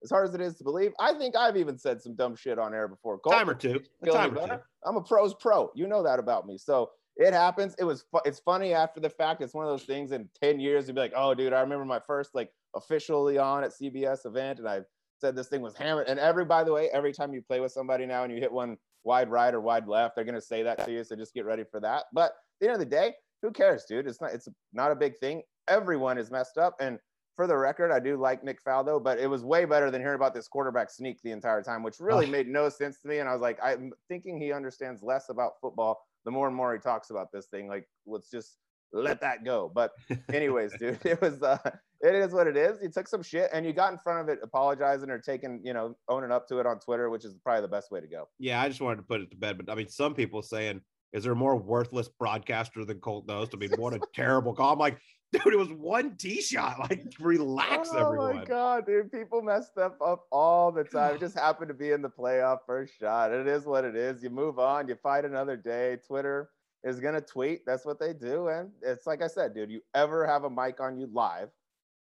as 0.04 0.10
hard 0.10 0.28
as 0.28 0.36
it 0.36 0.42
is 0.42 0.56
to 0.58 0.64
believe, 0.64 0.92
I 1.00 1.14
think 1.14 1.36
I've 1.36 1.58
even 1.58 1.78
said 1.78 2.02
some 2.02 2.16
dumb 2.16 2.36
shit 2.36 2.60
on 2.60 2.74
air 2.74 2.88
before. 2.88 3.20
Cole, 3.20 3.34
time 3.34 3.50
or 3.50 3.56
two. 3.56 3.82
A 4.04 4.10
time 4.10 4.38
or 4.38 4.48
two. 4.48 4.56
I'm 4.86 4.96
a 4.96 5.02
pro's 5.02 5.34
pro. 5.34 5.70
You 5.76 5.88
know 5.88 6.04
that 6.04 6.20
about 6.20 6.46
me. 6.46 6.58
So 6.58 6.92
it 7.16 7.34
happens. 7.34 7.76
It 7.78 7.84
was. 7.84 8.04
Fu- 8.12 8.22
it's 8.26 8.40
funny 8.40 8.74
after 8.74 9.00
the 9.00 9.10
fact. 9.10 9.42
It's 9.42 9.54
one 9.54 9.66
of 9.66 9.72
those 9.72 9.84
things. 9.84 10.12
In 10.12 10.30
ten 10.42 10.60
years, 10.60 10.88
you'd 10.88 10.96
be 10.96 11.02
like, 11.02 11.14
"Oh, 11.16 11.34
dude, 11.34 11.54
I 11.54 11.62
remember 11.62 11.86
my 11.86 12.00
first 12.00 12.34
like 12.34 12.52
officially 12.76 13.38
on 13.38 13.64
at 13.64 13.72
CBS 13.72 14.26
event, 14.26 14.60
and 14.60 14.68
I 14.68 14.82
said 15.20 15.36
this 15.36 15.48
thing 15.48 15.62
was 15.62 15.76
hammered." 15.76 16.08
And 16.08 16.20
every, 16.20 16.46
by 16.46 16.64
the 16.64 16.74
way, 16.74 16.90
every 16.92 17.14
time 17.14 17.34
you 17.34 17.42
play 17.42 17.60
with 17.60 17.72
somebody 17.72 18.06
now 18.06 18.24
and 18.24 18.34
you 18.34 18.40
hit 18.40 18.52
one 18.52 18.78
wide 19.04 19.30
right 19.30 19.54
or 19.54 19.62
wide 19.62 19.88
left, 19.88 20.16
they're 20.16 20.26
gonna 20.26 20.42
say 20.42 20.64
that 20.64 20.84
to 20.86 20.92
you. 20.92 21.04
So 21.04 21.16
just 21.16 21.34
get 21.34 21.46
ready 21.46 21.64
for 21.64 21.80
that. 21.82 22.06
But 22.14 22.32
at 22.32 22.34
the 22.60 22.68
end 22.68 22.74
of 22.74 22.80
the 22.80 22.86
day, 22.86 23.14
who 23.42 23.52
cares, 23.52 23.86
dude? 23.88 24.08
It's 24.08 24.20
not. 24.20 24.32
It's 24.32 24.48
not 24.74 24.92
a 24.92 24.96
big 24.96 25.18
thing. 25.20 25.44
Everyone 25.68 26.18
is 26.18 26.32
messed 26.32 26.58
up, 26.58 26.76
and 26.80 26.98
for 27.36 27.48
the 27.48 27.58
record, 27.58 27.92
I 27.92 28.00
do 28.00 28.18
like 28.18 28.44
Nick 28.44 28.64
Faldo, 28.64 29.04
but 29.04 29.20
it 29.20 29.28
was 29.28 29.44
way 29.44 29.66
better 29.66 29.90
than 29.90 30.02
hearing 30.02 30.16
about 30.16 30.34
this 30.34 30.48
quarterback 30.48 30.90
sneak 30.92 31.22
the 31.24 31.32
entire 31.32 31.64
time, 31.64 31.82
which 31.84 32.00
really 32.00 32.28
made 32.28 32.48
no 32.48 32.70
sense 32.70 33.00
to 33.02 33.08
me. 33.08 33.20
And 33.20 33.30
I 33.30 33.34
was 33.34 33.42
like, 33.42 33.58
I'm 33.64 33.92
thinking 34.08 34.40
he 34.40 34.52
understands 34.52 35.02
less 35.02 35.30
about 35.30 35.54
football 35.60 36.00
the 36.26 36.32
more 36.32 36.48
and 36.48 36.56
more 36.56 36.74
he 36.74 36.80
talks 36.80 37.10
about 37.10 37.32
this 37.32 37.48
thing. 37.48 37.68
Like, 37.68 37.88
let's 38.06 38.30
just 38.30 38.58
let 38.92 39.22
that 39.22 39.44
go. 39.44 39.72
But 39.74 39.92
anyways, 40.34 40.74
dude, 40.80 41.00
it 41.06 41.22
was 41.22 41.42
uh 41.42 41.58
it 42.02 42.16
is 42.16 42.34
what 42.34 42.48
it 42.48 42.58
is. 42.58 42.80
You 42.82 42.90
took 42.90 43.08
some 43.08 43.24
shit 43.24 43.50
and 43.54 43.66
you 43.66 43.72
got 43.72 43.94
in 43.94 43.98
front 43.98 44.20
of 44.20 44.30
it 44.30 44.40
apologizing 44.44 45.10
or 45.10 45.20
taking, 45.20 45.62
you 45.64 45.74
know, 45.74 45.96
owning 46.10 46.32
up 46.32 46.48
to 46.50 46.60
it 46.60 46.66
on 46.66 46.80
Twitter, 46.80 47.10
which 47.10 47.24
is 47.24 47.34
probably 47.44 47.62
the 47.62 47.70
best 47.70 47.92
way 47.92 48.02
to 48.02 48.08
go. 48.08 48.28
Yeah, 48.40 48.62
I 48.62 48.68
just 48.68 48.82
wanted 48.82 48.98
to 48.98 49.04
put 49.04 49.22
it 49.22 49.32
to 49.32 49.38
bed. 49.38 49.58
But 49.58 49.72
I 49.72 49.76
mean, 49.76 49.88
some 49.88 50.14
people 50.14 50.42
saying, 50.42 50.82
is 51.14 51.24
there 51.24 51.32
a 51.32 51.36
more 51.36 51.56
worthless 51.56 52.10
broadcaster 52.10 52.84
than 52.84 53.00
Colt 53.00 53.26
Knost? 53.28 53.54
I 53.54 53.58
mean, 53.58 53.72
what 53.78 53.94
a 53.94 54.02
terrible 54.14 54.54
call. 54.54 54.74
I'm 54.74 54.80
like, 54.80 54.98
dude, 55.34 55.54
it 55.54 55.58
was 55.58 55.72
one 55.72 56.16
tee 56.16 56.42
shot. 56.42 56.80
Like, 56.80 57.14
relax, 57.20 57.90
oh 57.94 57.98
everyone. 57.98 58.32
Oh 58.32 58.40
my 58.40 58.46
god, 58.46 58.86
dude, 58.86 59.12
people 59.12 59.42
mess 59.42 59.68
stuff 59.68 59.94
up 60.06 60.26
all 60.32 60.72
the 60.72 60.84
time. 60.84 61.16
It 61.16 61.20
just 61.20 61.38
happened 61.38 61.70
to 61.70 61.74
be 61.74 61.92
in 61.92 62.02
the 62.02 62.10
playoff 62.10 62.60
first 62.66 62.94
shot. 63.00 63.32
It 63.32 63.48
is 63.48 63.66
what 63.66 63.84
it 63.84 63.96
is. 63.96 64.22
You 64.22 64.30
move 64.30 64.60
on. 64.60 64.88
You 64.88 64.96
fight 64.96 65.26
another 65.26 65.58
day. 65.58 65.98
Twitter 66.06 66.50
is 66.84 67.00
gonna 67.00 67.22
tweet. 67.22 67.66
That's 67.66 67.86
what 67.86 68.00
they 68.00 68.14
do, 68.14 68.50
and 68.50 68.70
it's 68.82 69.08
like 69.08 69.22
I 69.22 69.28
said, 69.28 69.54
dude. 69.54 69.72
You 69.72 69.82
ever 69.96 70.26
have 70.26 70.44
a 70.44 70.50
mic 70.50 70.80
on 70.80 71.00
you 71.00 71.08
live, 71.12 71.50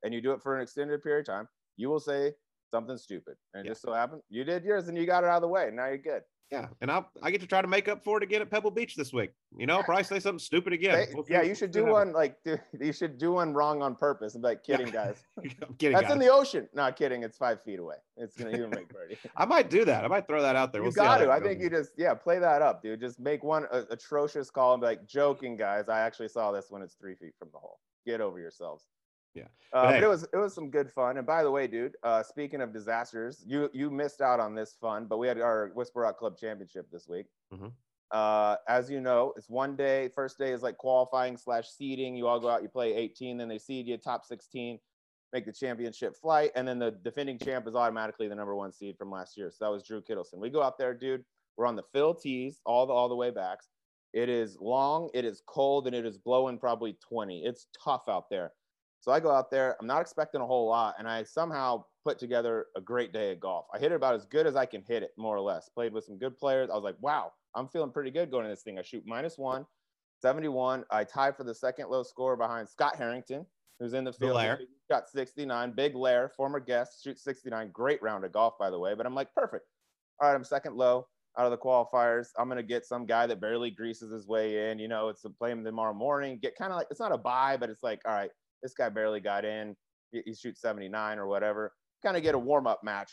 and 0.03 0.15
you 0.15 0.21
do 0.21 0.33
it 0.33 0.43
for 0.43 0.57
an 0.57 0.63
extended 0.63 1.03
period 1.03 1.29
of 1.29 1.35
time, 1.35 1.49
you 1.77 1.89
will 1.89 2.01
say 2.01 2.33
something 2.71 2.97
stupid, 2.97 3.35
and 3.55 3.65
yeah. 3.65 3.71
just 3.71 3.83
so 3.83 3.93
happened 3.93 4.23
you 4.29 4.45
did 4.45 4.65
yours, 4.65 4.89
and 4.89 4.97
you 4.97 5.07
got 5.07 5.25
it 5.25 5.29
out 5.29 5.37
of 5.37 5.43
the 5.43 5.49
way. 5.49 5.71
Now 5.73 5.87
you're 5.87 5.99
good. 5.99 6.23
Yeah, 6.53 6.69
and 6.81 6.93
I 6.93 7.03
I 7.23 7.33
get 7.33 7.41
to 7.41 7.47
try 7.47 7.61
to 7.61 7.67
make 7.67 7.89
up 7.89 8.05
for 8.05 8.19
it 8.19 8.23
again 8.23 8.41
at 8.41 8.49
Pebble 8.49 8.71
Beach 8.71 8.95
this 8.95 9.13
week. 9.13 9.33
You 9.57 9.67
know, 9.67 9.83
probably 9.83 10.05
say 10.05 10.21
something 10.21 10.39
stupid 10.39 10.73
again. 10.73 11.09
We'll 11.13 11.25
yeah, 11.29 11.43
you 11.43 11.57
should 11.57 11.73
do 11.73 11.87
one 11.87 12.13
like 12.13 12.37
you 12.45 12.93
should 12.93 13.19
do 13.19 13.33
one 13.33 13.53
wrong 13.53 13.83
on 13.83 13.97
purpose 13.97 14.35
and 14.35 14.43
be 14.43 14.51
like, 14.51 14.63
kidding, 14.63 14.87
guys. 14.87 15.17
I'm 15.39 15.75
kidding. 15.79 15.95
That's 15.97 16.07
guys. 16.07 16.13
in 16.13 16.19
the 16.21 16.29
ocean. 16.29 16.69
Not 16.73 16.95
kidding. 16.95 17.25
It's 17.25 17.37
five 17.37 17.63
feet 17.65 17.81
away. 17.81 17.97
It's 18.17 18.37
gonna 18.37 18.51
even 18.51 18.71
make 18.71 18.89
birdie. 18.89 19.19
I 19.37 19.45
might 19.45 19.71
do 19.71 19.85
that. 19.87 20.05
I 20.05 20.09
might 20.09 20.29
throw 20.29 20.41
that 20.41 20.55
out 20.55 20.73
there. 20.73 20.83
You 20.83 20.85
we'll 20.85 20.93
got 20.93 21.19
to. 21.19 21.33
I 21.33 21.41
think 21.41 21.61
you 21.61 21.69
just 21.69 21.91
yeah, 21.97 22.15
play 22.15 22.39
that 22.39 22.63
up, 22.63 22.81
dude. 22.81 23.01
Just 23.01 23.19
make 23.19 23.43
one 23.43 23.67
uh, 23.73 23.83
atrocious 23.91 24.49
call 24.49 24.75
and 24.75 24.81
be 24.81 24.87
like, 24.87 25.05
joking, 25.07 25.57
guys. 25.57 25.89
I 25.89 26.01
actually 26.01 26.29
saw 26.29 26.53
this 26.53 26.67
when 26.71 26.81
it's 26.81 26.95
three 26.95 27.17
feet 27.17 27.33
from 27.41 27.49
the 27.53 27.59
hole. 27.59 27.81
Get 28.07 28.21
over 28.21 28.39
yourselves. 28.39 28.85
Yeah. 29.37 29.45
Uh, 29.73 29.89
hey. 29.89 29.95
but, 30.01 30.05
it 30.05 30.09
was 30.09 30.23
it 30.33 30.37
was 30.37 30.55
some 30.55 30.71
good 30.71 30.91
fun. 30.91 31.19
And 31.19 31.27
by 31.27 31.43
the 31.43 31.51
way, 31.51 31.67
dude, 31.67 31.97
uh, 32.03 32.23
speaking 32.23 32.61
of 32.61 32.73
disasters, 32.73 33.45
you 33.47 33.69
you 33.73 33.91
missed 33.91 34.21
out 34.21 34.41
on 34.41 34.55
this 34.55 34.77
fun, 34.81 35.07
but 35.07 35.19
we 35.19 35.29
had 35.29 35.41
our 35.41 35.71
Whisper 35.75 36.01
Rock 36.01 36.19
Club 36.19 36.39
Championship 36.39 36.87
this 36.91 37.07
week. 37.09 37.27
Mm-hmm. 37.53 37.69
Uh, 38.13 38.57
as 38.69 38.89
you 38.89 39.01
know, 39.01 39.33
it's 39.37 39.51
one 39.51 39.77
day. 39.77 40.09
First 40.15 40.39
day 40.39 40.53
is 40.53 40.63
like 40.63 40.77
qualifying 40.79 41.37
slash 41.37 41.69
seeding. 41.69 42.17
You 42.17 42.29
all 42.29 42.41
go 42.41 42.49
out, 42.49 42.63
you 42.63 42.69
play 42.69 42.95
18, 42.95 43.37
then 43.37 43.49
they 43.49 43.59
seed 43.59 43.87
you 43.87 43.97
top 43.97 44.25
16, 44.25 44.79
make 45.33 45.45
the 45.45 45.53
championship 45.53 46.17
flight, 46.17 46.53
and 46.55 46.67
then 46.67 46.79
the 46.79 46.93
defending 47.03 47.39
champ 47.39 47.67
is 47.67 47.75
automatically 47.75 48.29
the 48.29 48.35
number 48.35 48.55
one 48.55 48.73
seed 48.73 48.97
from 48.97 49.11
last 49.11 49.37
year. 49.37 49.51
So 49.51 49.65
that 49.65 49.73
was 49.73 49.83
Drew 49.83 50.01
Kittleson. 50.01 50.39
We 50.39 50.51
go 50.51 50.63
out 50.63 50.79
there, 50.79 50.95
dude. 50.95 51.25
We're 51.57 51.67
on 51.67 51.75
the 51.75 51.83
fill 51.93 52.15
tees 52.15 52.61
all 52.65 52.87
the 52.87 52.93
all 52.93 53.09
the 53.09 53.17
way 53.17 53.31
backs. 53.31 53.69
It 54.13 54.29
is 54.29 54.57
long, 54.61 55.11
it 55.13 55.25
is 55.25 55.43
cold, 55.47 55.87
and 55.87 55.95
it 55.95 56.07
is 56.07 56.17
blowing 56.17 56.59
probably 56.59 56.97
20. 57.09 57.45
It's 57.45 57.67
tough 57.83 58.09
out 58.09 58.31
there. 58.31 58.53
So 59.07 59.13
I 59.13 59.21
go 59.21 59.31
out 59.31 59.53
there. 59.53 59.77
I'm 59.81 59.87
not 59.87 60.01
expecting 60.01 60.41
a 60.41 60.47
whole 60.47 60.69
lot, 60.69 60.97
and 60.99 61.07
I 61.07 61.23
somehow 61.23 61.85
put 62.03 62.19
together 62.19 62.67
a 62.77 62.81
great 62.81 63.13
day 63.13 63.31
of 63.31 63.39
golf. 63.39 63.67
I 63.73 63.79
hit 63.79 63.93
it 63.93 63.95
about 63.95 64.17
as 64.17 64.27
good 64.27 64.49
as 64.49 64.57
I 64.57 64.67
can 64.67 64.83
hit 64.83 65.05
it, 65.05 65.11
more 65.17 65.37
or 65.37 65.41
less. 65.41 65.69
Played 65.69 65.93
with 65.93 66.03
some 66.03 66.19
good 66.19 66.37
players. 66.37 66.71
I 66.71 66.75
was 66.75 66.83
like, 66.83 66.97
wow, 67.01 67.31
I'm 67.55 67.69
feeling 67.69 67.93
pretty 67.93 68.11
good 68.11 68.33
going 68.33 68.43
to 68.43 68.51
this 68.51 68.63
thing. 68.63 68.81
I 68.81 68.83
shoot 68.83 69.05
minus 69.07 69.39
one, 69.39 69.65
71. 70.23 70.85
I 70.91 71.05
tie 71.05 71.31
for 71.31 71.45
the 71.45 71.55
second 71.55 71.89
low 71.89 72.03
score 72.03 72.37
behind 72.37 72.69
Scott 72.69 72.97
Harrington, 72.97 73.47
who's 73.79 73.93
in 73.93 74.03
the 74.03 74.13
field. 74.13 74.35
He 74.59 74.67
got 74.91 75.09
69. 75.09 75.73
Big 75.77 75.95
Lair, 75.95 76.29
former 76.29 76.59
guest, 76.59 77.05
shoots 77.05 77.23
69. 77.23 77.71
Great 77.73 78.03
round 78.03 78.25
of 78.25 78.33
golf, 78.33 78.59
by 78.59 78.71
the 78.71 78.79
way. 78.79 78.95
But 78.95 79.07
I'm 79.07 79.15
like, 79.15 79.33
perfect. 79.37 79.67
All 80.21 80.29
right, 80.29 80.35
I'm 80.35 80.43
second 80.43 80.75
low 80.75 81.07
out 81.39 81.45
of 81.45 81.53
the 81.53 81.59
qualifiers. 81.59 82.31
I'm 82.37 82.49
gonna 82.49 82.65
get 82.65 82.85
some 82.85 83.07
guy 83.07 83.29
that 83.29 83.41
barely 83.41 83.71
greases 83.71 84.11
his 84.11 84.27
way 84.27 84.71
in. 84.71 84.81
You 84.81 84.89
know, 84.89 85.11
it's 85.11 85.25
a 85.25 85.31
play 85.31 85.53
him 85.53 85.63
tomorrow 85.63 85.95
morning. 85.95 86.41
Get 86.43 86.57
kind 86.57 86.73
of 86.73 86.79
like 86.79 86.89
it's 86.91 86.99
not 86.99 87.13
a 87.13 87.19
buy, 87.19 87.57
but 87.57 87.71
it's 87.71 87.85
like, 87.85 88.01
all 88.05 88.13
right, 88.13 88.31
this 88.63 88.75
guy 88.75 88.89
barely 88.89 89.21
got 89.21 89.45
in. 89.45 89.77
He, 90.13 90.23
he 90.25 90.35
shoots 90.35 90.61
79 90.61 91.19
or 91.19 91.27
whatever. 91.27 91.73
Kind 92.05 92.17
of 92.17 92.23
get 92.23 92.35
a 92.35 92.39
warm 92.39 92.67
up 92.67 92.81
match. 92.83 93.11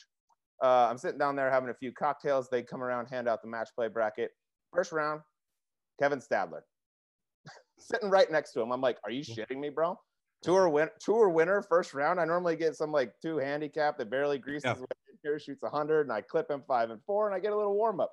Uh, 0.64 0.88
I'm 0.90 0.98
sitting 0.98 1.18
down 1.18 1.36
there 1.36 1.52
having 1.52 1.70
a 1.70 1.74
few 1.74 1.92
cocktails. 1.92 2.50
They 2.50 2.62
come 2.64 2.84
around, 2.84 3.08
hand 3.08 3.28
out 3.28 3.42
the 3.42 3.50
match 3.50 3.70
play 3.76 3.88
bracket. 3.88 4.32
First 4.74 4.92
round, 4.92 5.22
Kevin 6.00 6.20
Stadler. 6.20 6.62
sitting 7.80 8.10
right 8.10 8.32
next 8.32 8.54
to 8.54 8.62
him. 8.62 8.72
I'm 8.72 8.82
like, 8.82 8.98
are 9.04 9.12
you 9.12 9.24
shitting 9.24 9.60
me, 9.60 9.70
bro? 9.70 9.98
Tour 10.42 10.68
win 10.68 10.90
tour 11.00 11.30
winner 11.30 11.62
first 11.62 11.94
round. 11.94 12.20
I 12.20 12.26
normally 12.26 12.58
get 12.58 12.76
some 12.76 12.92
like 12.92 13.14
two 13.22 13.38
handicap 13.38 13.98
that 13.98 14.10
barely 14.10 14.38
greases 14.38 14.66
yeah. 14.66 14.76
here, 15.24 15.40
shoots 15.40 15.64
100, 15.64 16.02
and 16.02 16.12
I 16.12 16.20
clip 16.22 16.52
him 16.52 16.64
five 16.68 16.90
and 16.90 17.02
four, 17.06 17.28
and 17.28 17.36
I 17.36 17.40
get 17.40 17.54
a 17.54 17.56
little 17.56 17.76
warm 17.76 18.02
up 18.02 18.12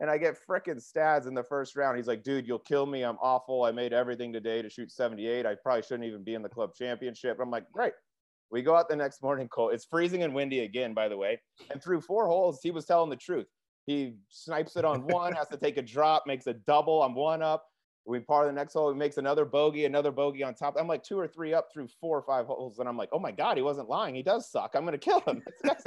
and 0.00 0.10
I 0.10 0.16
get 0.16 0.38
fricking 0.48 0.80
Stads 0.80 1.26
in 1.26 1.34
the 1.34 1.44
first 1.44 1.76
round. 1.76 1.98
He's 1.98 2.08
like, 2.08 2.24
dude, 2.24 2.48
you'll 2.48 2.58
kill 2.58 2.86
me. 2.86 3.02
I'm 3.02 3.18
awful. 3.20 3.64
I 3.64 3.70
made 3.70 3.92
everything 3.92 4.32
today 4.32 4.62
to 4.62 4.70
shoot 4.70 4.90
78. 4.90 5.44
I 5.44 5.54
probably 5.54 5.82
shouldn't 5.82 6.04
even 6.04 6.24
be 6.24 6.34
in 6.34 6.42
the 6.42 6.48
club 6.48 6.74
championship. 6.74 7.38
I'm 7.40 7.50
like, 7.50 7.70
great. 7.70 7.92
We 8.50 8.62
go 8.62 8.74
out 8.74 8.88
the 8.88 8.96
next 8.96 9.22
morning, 9.22 9.46
Cole. 9.48 9.68
It's 9.68 9.84
freezing 9.84 10.22
and 10.22 10.34
windy 10.34 10.60
again, 10.60 10.94
by 10.94 11.08
the 11.08 11.16
way. 11.16 11.40
And 11.70 11.82
through 11.82 12.00
four 12.00 12.26
holes, 12.26 12.60
he 12.62 12.70
was 12.70 12.86
telling 12.86 13.10
the 13.10 13.16
truth. 13.16 13.46
He 13.86 14.16
snipes 14.28 14.76
it 14.76 14.84
on 14.84 15.02
one, 15.06 15.34
has 15.34 15.48
to 15.48 15.58
take 15.58 15.76
a 15.76 15.82
drop, 15.82 16.24
makes 16.26 16.46
a 16.46 16.54
double. 16.54 17.02
I'm 17.02 17.14
one 17.14 17.42
up. 17.42 17.66
We 18.06 18.18
par 18.18 18.46
the 18.46 18.52
next 18.52 18.72
hole. 18.72 18.90
He 18.90 18.98
makes 18.98 19.18
another 19.18 19.44
bogey, 19.44 19.84
another 19.84 20.10
bogey 20.10 20.42
on 20.42 20.54
top. 20.54 20.76
I'm 20.78 20.88
like 20.88 21.04
two 21.04 21.18
or 21.18 21.28
three 21.28 21.52
up 21.52 21.68
through 21.72 21.88
four 22.00 22.18
or 22.18 22.22
five 22.22 22.46
holes, 22.46 22.78
and 22.78 22.88
I'm 22.88 22.96
like, 22.96 23.10
oh 23.12 23.18
my 23.18 23.30
god, 23.30 23.58
he 23.58 23.62
wasn't 23.62 23.90
lying. 23.90 24.14
He 24.14 24.22
does 24.22 24.50
suck. 24.50 24.72
I'm 24.74 24.86
gonna 24.86 24.98
kill 24.98 25.20
him. 25.20 25.42
That's 25.62 25.84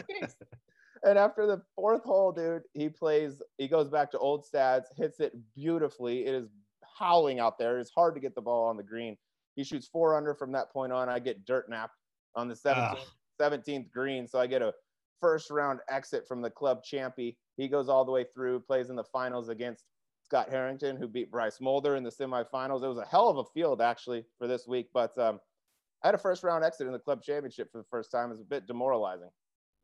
and 1.05 1.17
after 1.17 1.45
the 1.45 1.62
fourth 1.75 2.03
hole, 2.03 2.31
dude, 2.31 2.63
he 2.74 2.89
plays, 2.89 3.41
he 3.57 3.67
goes 3.67 3.89
back 3.89 4.12
to 4.12 4.19
old 4.19 4.45
Stads, 4.45 4.89
hits 4.95 5.19
it 5.19 5.33
beautifully. 5.55 6.25
It 6.25 6.33
is 6.33 6.50
howling 6.98 7.39
out 7.39 7.57
there. 7.57 7.79
It's 7.79 7.91
hard 7.91 8.15
to 8.15 8.22
get 8.22 8.36
the 8.36 8.41
ball 8.41 8.69
on 8.69 8.77
the 8.77 8.83
green. 8.83 9.17
He 9.55 9.63
shoots 9.63 9.88
four 9.88 10.15
under 10.15 10.33
from 10.33 10.51
that 10.53 10.72
point 10.72 10.91
on. 10.91 11.10
I 11.10 11.19
get 11.19 11.45
dirt 11.45 11.69
napped 11.69 11.98
on 12.36 12.48
the 12.48 12.55
17th, 12.55 12.98
17th 13.41 13.91
green. 13.91 14.27
So 14.27 14.39
I 14.39 14.48
get 14.48 14.62
a 14.62 14.74
first 15.22 15.50
round 15.50 15.79
exit 15.89 16.27
from 16.27 16.41
the 16.41 16.50
club 16.50 16.81
champy. 16.83 17.36
He 17.57 17.67
goes 17.67 17.89
all 17.89 18.05
the 18.05 18.12
way 18.12 18.25
through, 18.33 18.62
plays 18.62 18.89
in 18.89 18.95
the 18.95 19.03
finals 19.03 19.50
against 19.50 19.86
Scott 20.24 20.50
Harrington, 20.50 20.95
who 20.95 21.07
beat 21.07 21.31
Bryce 21.31 21.60
Mulder 21.62 21.95
in 21.95 22.03
the 22.03 22.10
semifinals. 22.10 22.83
It 22.83 22.88
was 22.88 22.98
a 22.98 23.05
hell 23.05 23.29
of 23.29 23.38
a 23.38 23.43
field 23.53 23.81
actually 23.81 24.25
for 24.39 24.48
this 24.48 24.67
week, 24.67 24.88
but 24.93 25.17
um, 25.17 25.39
I 26.03 26.07
had 26.07 26.15
a 26.15 26.19
first 26.19 26.43
round 26.43 26.63
exit 26.63 26.88
in 26.88 26.93
the 26.93 27.00
club 27.00 27.22
championship 27.22 27.72
for 27.72 27.77
the 27.77 27.88
first 27.91 28.12
time. 28.12 28.29
It 28.29 28.33
was 28.33 28.41
a 28.41 28.45
bit 28.45 28.67
demoralizing. 28.67 29.29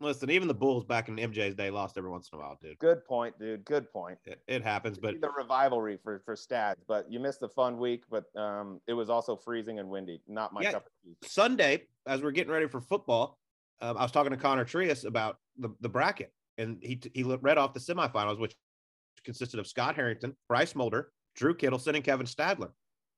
Listen, 0.02 0.30
even 0.30 0.48
the 0.48 0.54
Bulls 0.54 0.86
back 0.86 1.10
in 1.10 1.18
MJ's 1.18 1.56
day 1.56 1.70
lost 1.70 1.98
every 1.98 2.10
once 2.10 2.30
in 2.32 2.40
a 2.40 2.42
while, 2.42 2.58
dude. 2.62 2.80
Good 2.80 3.04
point, 3.04 3.38
dude. 3.38 3.66
Good 3.66 3.92
point. 3.92 4.18
It, 4.26 4.42
it 4.48 4.64
happens, 4.64 4.98
but 4.98 5.20
the 5.20 5.30
revivalry 5.30 5.98
for 6.02 6.22
for 6.24 6.38
Stads, 6.38 6.84
but 6.88 7.12
you 7.12 7.20
missed 7.20 7.42
the 7.42 7.50
fun 7.50 7.78
week. 7.78 8.04
But 8.10 8.26
um, 8.40 8.80
it 8.88 8.94
was 8.94 9.10
also 9.10 9.36
freezing 9.36 9.80
and 9.80 9.90
windy. 9.90 10.22
Not 10.28 10.54
my 10.54 10.62
Yeah. 10.62 10.72
cup 10.74 10.86
of 10.86 10.92
tea. 11.04 11.16
Sunday, 11.28 11.84
as 12.08 12.22
we're 12.22 12.32
getting 12.32 12.52
ready 12.52 12.68
for 12.68 12.80
football, 12.80 13.40
um, 13.82 13.98
I 13.98 14.04
was 14.04 14.12
talking 14.12 14.32
to 14.32 14.38
Connor 14.38 14.64
Trias 14.64 15.04
about 15.04 15.38
the, 15.58 15.70
the 15.82 15.90
bracket, 15.90 16.32
and 16.58 16.78
he 16.82 17.02
he 17.14 17.24
read 17.24 17.58
off 17.58 17.74
the 17.74 17.80
semifinals, 17.82 18.40
which 18.40 18.56
consisted 19.26 19.60
of 19.60 19.68
Scott 19.68 19.96
Harrington, 19.96 20.34
Bryce 20.48 20.76
Mulder, 20.76 21.12
Drew 21.36 21.54
Kittleson, 21.54 21.96
and 21.96 22.04
Kevin 22.06 22.26
Stadler. 22.26 22.72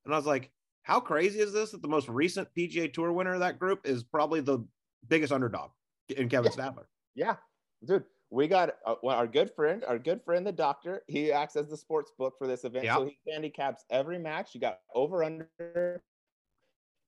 And 0.06 0.16
I 0.16 0.18
was 0.18 0.26
like, 0.26 0.50
how 0.82 1.00
crazy 1.00 1.42
is 1.42 1.54
this 1.54 1.70
that 1.72 1.84
the 1.84 1.88
most 1.88 2.10
recent 2.10 2.48
PGA 2.58 2.92
Tour 2.92 3.12
winner 3.14 3.36
of 3.36 3.42
that 3.42 3.60
group 3.60 3.82
is 3.86 4.04
probably 4.04 4.42
the 4.42 4.66
biggest 5.08 5.32
underdog 5.32 5.70
in 6.12 6.30
Kevin 6.30 6.52
Stadler? 6.52 6.86
Yeah, 7.16 7.38
dude. 7.86 8.06
We 8.30 8.48
got 8.48 8.78
uh, 8.86 8.96
well, 9.04 9.18
our 9.18 9.28
good 9.28 9.52
friend, 9.52 9.84
our 9.84 10.00
good 10.00 10.22
friend, 10.24 10.48
the 10.48 10.54
doctor. 10.54 11.04
He 11.08 11.34
acts 11.34 11.58
as 11.58 11.68
the 11.68 11.76
sports 11.76 12.12
book 12.18 12.38
for 12.38 12.48
this 12.48 12.64
event, 12.64 12.86
so 12.88 13.06
he 13.06 13.18
handicaps 13.30 13.84
every 13.90 14.18
match. 14.18 14.56
You 14.56 14.62
got 14.62 14.80
over 14.96 15.24
under. 15.24 16.02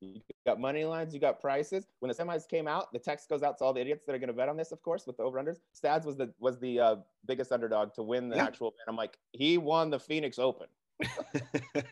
You 0.01 0.19
got 0.45 0.59
money 0.59 0.83
lines, 0.83 1.13
you 1.13 1.21
got 1.21 1.39
prices. 1.39 1.87
When 1.99 2.09
the 2.09 2.15
semis 2.15 2.45
came 2.45 2.67
out, 2.67 2.91
the 2.91 2.99
text 2.99 3.29
goes 3.29 3.41
out 3.41 3.57
to 3.59 3.63
all 3.63 3.71
the 3.71 3.79
idiots 3.79 4.03
that 4.05 4.13
are 4.13 4.17
going 4.19 4.27
to 4.27 4.33
bet 4.33 4.49
on 4.49 4.57
this, 4.57 4.73
of 4.73 4.81
course, 4.81 5.07
with 5.07 5.15
the 5.15 5.23
over 5.23 5.41
unders. 5.41 5.59
Stads 5.71 6.05
was 6.05 6.17
the 6.17 6.33
was 6.39 6.59
the 6.59 6.77
uh, 6.77 6.95
biggest 7.25 7.53
underdog 7.53 7.93
to 7.93 8.03
win 8.03 8.27
the 8.27 8.35
Yeah. 8.35 8.43
actual 8.45 8.67
event. 8.67 8.81
I'm 8.89 8.97
like, 8.97 9.17
he 9.31 9.57
won 9.57 9.89
the 9.91 9.99
Phoenix 9.99 10.37
Open. 10.39 10.67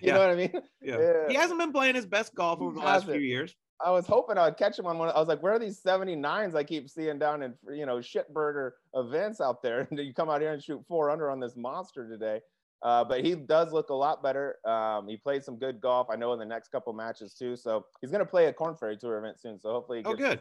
You 0.00 0.08
Yeah. 0.08 0.14
know 0.14 0.20
what 0.20 0.30
I 0.30 0.34
mean? 0.34 0.52
yeah. 0.82 0.98
Yeah. 1.00 1.28
He 1.28 1.34
hasn't 1.34 1.60
been 1.60 1.72
playing 1.72 1.94
his 1.94 2.06
best 2.06 2.34
golf 2.34 2.60
over 2.60 2.74
the 2.74 2.80
last 2.84 3.06
few 3.06 3.20
years. 3.20 3.54
I 3.84 3.90
was 3.90 4.06
hoping 4.06 4.38
I'd 4.38 4.56
catch 4.56 4.78
him 4.78 4.86
on 4.86 4.98
one. 4.98 5.08
I 5.08 5.18
was 5.18 5.28
like, 5.28 5.42
where 5.42 5.52
are 5.54 5.58
these 5.58 5.82
79s 5.82 6.54
I 6.54 6.64
keep 6.64 6.88
seeing 6.88 7.18
down 7.18 7.42
in, 7.42 7.54
you 7.72 7.86
know, 7.86 8.00
shit 8.00 8.32
shitburger 8.32 8.72
events 8.94 9.40
out 9.40 9.62
there? 9.62 9.86
And 9.90 9.98
you 9.98 10.14
come 10.14 10.30
out 10.30 10.40
here 10.40 10.52
and 10.52 10.62
shoot 10.62 10.82
four 10.86 11.10
under 11.10 11.30
on 11.30 11.40
this 11.40 11.56
monster 11.56 12.08
today. 12.08 12.40
Uh, 12.82 13.04
but 13.04 13.24
he 13.24 13.34
does 13.34 13.72
look 13.72 13.90
a 13.90 13.94
lot 13.94 14.22
better. 14.22 14.56
Um, 14.66 15.06
he 15.06 15.16
played 15.16 15.44
some 15.44 15.56
good 15.56 15.80
golf, 15.80 16.08
I 16.10 16.16
know, 16.16 16.32
in 16.32 16.38
the 16.38 16.44
next 16.44 16.68
couple 16.68 16.92
matches 16.92 17.34
too. 17.34 17.54
So 17.56 17.86
he's 18.00 18.10
going 18.10 18.24
to 18.24 18.30
play 18.30 18.46
a 18.46 18.52
Korn 18.52 18.76
Ferry 18.76 18.96
Tour 18.96 19.18
event 19.18 19.40
soon. 19.40 19.58
So 19.58 19.70
hopefully 19.70 19.98
he 19.98 20.04
Oh, 20.04 20.14
good. 20.14 20.40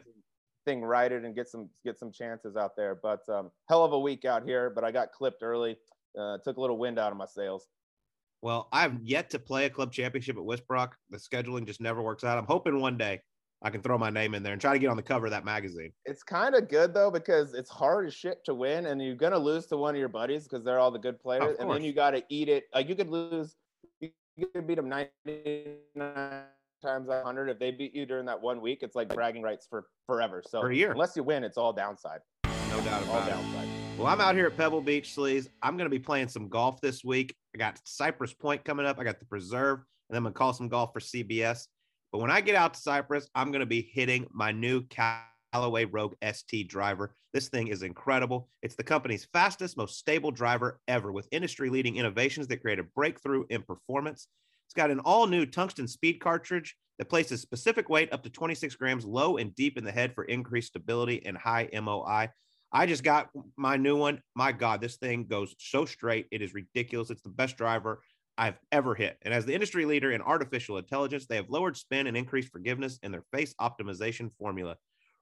thing 0.65 0.81
righted 0.83 1.23
and 1.25 1.35
get 1.35 1.47
some 1.47 1.69
get 1.83 1.99
some 1.99 2.11
chances 2.11 2.55
out 2.55 2.75
there. 2.75 2.95
But 2.95 3.27
um, 3.29 3.51
hell 3.69 3.83
of 3.83 3.93
a 3.93 3.99
week 3.99 4.25
out 4.25 4.43
here. 4.43 4.69
But 4.71 4.83
I 4.83 4.91
got 4.91 5.11
clipped 5.11 5.43
early. 5.43 5.77
Uh, 6.19 6.37
took 6.43 6.57
a 6.57 6.61
little 6.61 6.77
wind 6.77 6.97
out 6.99 7.11
of 7.11 7.17
my 7.17 7.25
sails. 7.25 7.67
Well, 8.41 8.69
I've 8.71 8.99
yet 9.03 9.29
to 9.31 9.39
play 9.39 9.65
a 9.65 9.69
club 9.69 9.93
championship 9.93 10.35
at 10.35 10.43
Westbrook. 10.43 10.95
The 11.11 11.17
scheduling 11.17 11.65
just 11.67 11.79
never 11.79 12.01
works 12.01 12.23
out. 12.23 12.39
I'm 12.39 12.45
hoping 12.45 12.79
one 12.81 12.97
day 12.97 13.21
I 13.63 13.69
can 13.69 13.81
throw 13.81 13.97
my 13.97 14.09
name 14.09 14.33
in 14.33 14.41
there 14.41 14.53
and 14.53 14.61
try 14.61 14.73
to 14.73 14.79
get 14.79 14.87
on 14.87 14.97
the 14.97 15.03
cover 15.03 15.27
of 15.27 15.31
that 15.31 15.45
magazine. 15.45 15.91
It's 16.05 16.23
kind 16.23 16.55
of 16.55 16.67
good 16.67 16.93
though 16.93 17.11
because 17.11 17.53
it's 17.53 17.69
hard 17.69 18.07
as 18.07 18.13
shit 18.13 18.43
to 18.45 18.55
win, 18.55 18.87
and 18.87 19.01
you're 19.01 19.15
gonna 19.15 19.37
lose 19.37 19.67
to 19.67 19.77
one 19.77 19.93
of 19.93 19.99
your 19.99 20.09
buddies 20.09 20.43
because 20.43 20.63
they're 20.65 20.79
all 20.79 20.89
the 20.91 20.99
good 20.99 21.19
players, 21.19 21.57
and 21.59 21.69
then 21.69 21.83
you 21.83 21.93
got 21.93 22.11
to 22.11 22.23
eat 22.29 22.49
it. 22.49 22.65
Like 22.73 22.89
you 22.89 22.95
could 22.95 23.09
lose, 23.09 23.55
you 23.99 24.09
could 24.53 24.65
beat 24.65 24.75
them 24.75 24.89
99 24.89 25.75
times 25.95 27.09
out 27.09 27.19
of 27.19 27.25
100. 27.25 27.49
If 27.49 27.59
they 27.59 27.69
beat 27.71 27.93
you 27.93 28.05
during 28.07 28.25
that 28.25 28.41
one 28.41 28.61
week, 28.61 28.79
it's 28.81 28.95
like 28.95 29.09
bragging 29.09 29.43
rights 29.43 29.67
for 29.69 29.85
forever. 30.07 30.41
So 30.45 30.61
For 30.61 30.71
a 30.71 30.75
year. 30.75 30.91
unless 30.91 31.15
you 31.15 31.23
win, 31.23 31.43
it's 31.43 31.57
all 31.57 31.71
downside. 31.73 32.21
No 32.69 32.81
doubt 32.81 33.03
All 33.07 33.17
about 33.17 33.27
it. 33.27 33.31
downside. 33.31 33.67
Well, 33.97 34.07
I'm 34.07 34.21
out 34.21 34.33
here 34.35 34.47
at 34.47 34.57
Pebble 34.57 34.81
Beach, 34.81 35.13
Sleaze. 35.15 35.49
I'm 35.61 35.77
going 35.77 35.85
to 35.85 35.95
be 35.95 35.99
playing 35.99 36.29
some 36.29 36.47
golf 36.47 36.81
this 36.81 37.03
week. 37.03 37.35
I 37.53 37.59
got 37.59 37.79
Cypress 37.85 38.33
Point 38.33 38.63
coming 38.65 38.85
up. 38.85 38.97
I 38.97 39.03
got 39.03 39.19
the 39.19 39.25
Preserve, 39.25 39.79
and 40.09 40.15
then 40.15 40.25
I'm 40.25 40.33
to 40.33 40.37
call 40.37 40.53
some 40.53 40.69
golf 40.69 40.91
for 40.93 40.99
CBS. 41.01 41.67
But 42.11 42.19
when 42.19 42.31
I 42.31 42.41
get 42.41 42.55
out 42.55 42.73
to 42.73 42.79
Cypress, 42.79 43.29
I'm 43.35 43.51
going 43.51 43.61
to 43.61 43.65
be 43.65 43.89
hitting 43.93 44.27
my 44.31 44.51
new 44.51 44.83
Callaway 45.53 45.85
Rogue 45.85 46.15
ST 46.21 46.67
driver. 46.67 47.15
This 47.33 47.47
thing 47.47 47.67
is 47.67 47.83
incredible. 47.83 48.49
It's 48.61 48.75
the 48.75 48.83
company's 48.83 49.27
fastest, 49.31 49.77
most 49.77 49.97
stable 49.97 50.31
driver 50.31 50.79
ever 50.87 51.11
with 51.11 51.29
industry 51.31 51.69
leading 51.69 51.95
innovations 51.95 52.47
that 52.47 52.61
create 52.61 52.79
a 52.79 52.83
breakthrough 52.83 53.45
in 53.49 53.61
performance. 53.61 54.27
It's 54.67 54.73
got 54.73 54.91
an 54.91 54.99
all 54.99 55.27
new 55.27 55.45
tungsten 55.45 55.87
speed 55.87 56.19
cartridge 56.19 56.75
that 56.97 57.09
places 57.09 57.41
specific 57.41 57.89
weight 57.89 58.11
up 58.13 58.23
to 58.23 58.29
26 58.29 58.75
grams 58.75 59.05
low 59.05 59.37
and 59.37 59.55
deep 59.55 59.77
in 59.77 59.83
the 59.83 59.91
head 59.91 60.13
for 60.13 60.25
increased 60.25 60.69
stability 60.69 61.25
and 61.25 61.37
high 61.37 61.69
MOI. 61.73 62.29
I 62.73 62.85
just 62.85 63.03
got 63.03 63.29
my 63.57 63.75
new 63.75 63.97
one. 63.97 64.21
My 64.35 64.51
God, 64.51 64.79
this 64.79 64.97
thing 64.97 65.25
goes 65.25 65.55
so 65.59 65.85
straight. 65.85 66.27
It 66.31 66.41
is 66.41 66.53
ridiculous. 66.53 67.09
It's 67.09 67.21
the 67.21 67.29
best 67.29 67.57
driver 67.57 68.01
I've 68.41 68.57
ever 68.71 68.95
hit. 68.95 69.19
And 69.21 69.35
as 69.35 69.45
the 69.45 69.53
industry 69.53 69.85
leader 69.85 70.11
in 70.11 70.19
artificial 70.19 70.79
intelligence, 70.79 71.27
they 71.27 71.35
have 71.35 71.51
lowered 71.51 71.77
spin 71.77 72.07
and 72.07 72.17
increased 72.17 72.51
forgiveness 72.51 72.97
in 73.03 73.11
their 73.11 73.23
face 73.31 73.53
optimization 73.61 74.31
formula. 74.39 74.77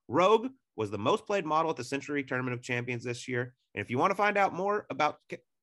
Rogue 0.07 0.47
was 0.77 0.89
the 0.89 0.97
most 0.97 1.27
played 1.27 1.45
model 1.45 1.69
at 1.69 1.75
the 1.75 1.83
Sentry 1.83 2.23
Tournament 2.23 2.53
of 2.53 2.63
Champions 2.63 3.03
this 3.03 3.27
year. 3.27 3.53
And 3.75 3.83
if 3.83 3.91
you 3.91 3.97
want 3.97 4.11
to 4.11 4.15
find 4.15 4.37
out 4.37 4.53
more 4.53 4.85
about 4.89 5.17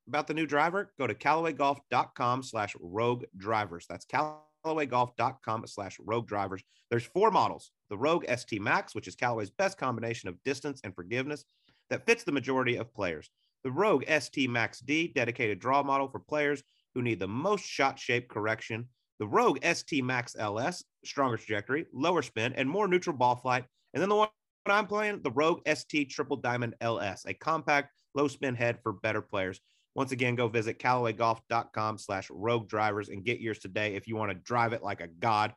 about 0.07 0.27
the 0.27 0.35
new 0.35 0.47
driver, 0.47 0.93
go 0.99 1.07
to 1.07 1.15
CallawayGolf.com 1.15 2.43
slash 2.43 2.77
rogue 2.79 3.25
drivers. 3.39 3.87
That's 3.89 4.05
CallawayGolf.com 4.05 5.67
slash 5.67 5.97
rogue 6.05 6.29
drivers. 6.29 6.63
There's 6.91 7.07
four 7.07 7.31
models. 7.31 7.73
The 7.89 7.97
Rogue 7.97 8.27
ST 8.37 8.61
Max, 8.61 8.95
which 8.95 9.09
is 9.09 9.17
Callaway's 9.17 9.51
best 9.51 9.79
combination 9.79 10.29
of 10.29 10.37
distance 10.45 10.83
and 10.85 10.95
forgiveness 10.95 11.45
that 11.89 12.05
fits 12.05 12.23
the 12.23 12.33
majority 12.33 12.77
of 12.77 12.95
players. 12.95 13.31
The 13.65 13.73
Rogue 13.73 14.05
ST 14.21 14.49
Max 14.51 14.79
D, 14.79 15.09
dedicated 15.09 15.59
draw 15.59 15.83
model 15.83 16.07
for 16.09 16.21
players 16.21 16.63
who 16.97 17.03
need 17.03 17.21
the 17.21 17.29
most 17.29 17.63
shot 17.63 17.99
shape 17.99 18.27
correction. 18.27 18.89
The 19.19 19.27
Rogue 19.27 19.59
ST 19.63 20.03
Max 20.03 20.35
LS, 20.39 20.83
stronger 21.05 21.37
trajectory, 21.37 21.85
lower 21.93 22.23
spin, 22.23 22.55
and 22.55 22.69
more 22.69 22.89
neutral 22.89 23.15
ball 23.15 23.37
flight. 23.37 23.65
And 23.93 24.01
then 24.01 24.09
the 24.09 24.17
one 24.17 24.29
I'm 24.65 24.87
playing, 24.87 25.21
the 25.23 25.31
Rogue 25.31 25.61
ST 25.69 26.09
Triple 26.09 26.39
Diamond 26.39 26.75
LS, 26.81 27.27
a 27.27 27.35
compact, 27.35 27.93
low 28.15 28.29
spin 28.29 28.55
head 28.55 28.79
for 28.83 28.95
better 28.95 29.21
players. 29.21 29.61
Once 29.95 30.13
again, 30.13 30.37
go 30.37 30.49
visit 30.49 30.79
CallawayGolf.com 30.79 31.99
slash 31.99 32.31
rogue 32.31 32.67
drivers 32.67 33.11
and 33.11 33.25
get 33.25 33.41
yours 33.41 33.59
today 33.59 33.95
if 33.95 34.09
you 34.09 34.17
want 34.17 34.31
to 34.31 34.39
drive 34.39 34.73
it 34.73 34.83
like 34.83 35.03
a 35.03 35.07
god. 35.07 35.55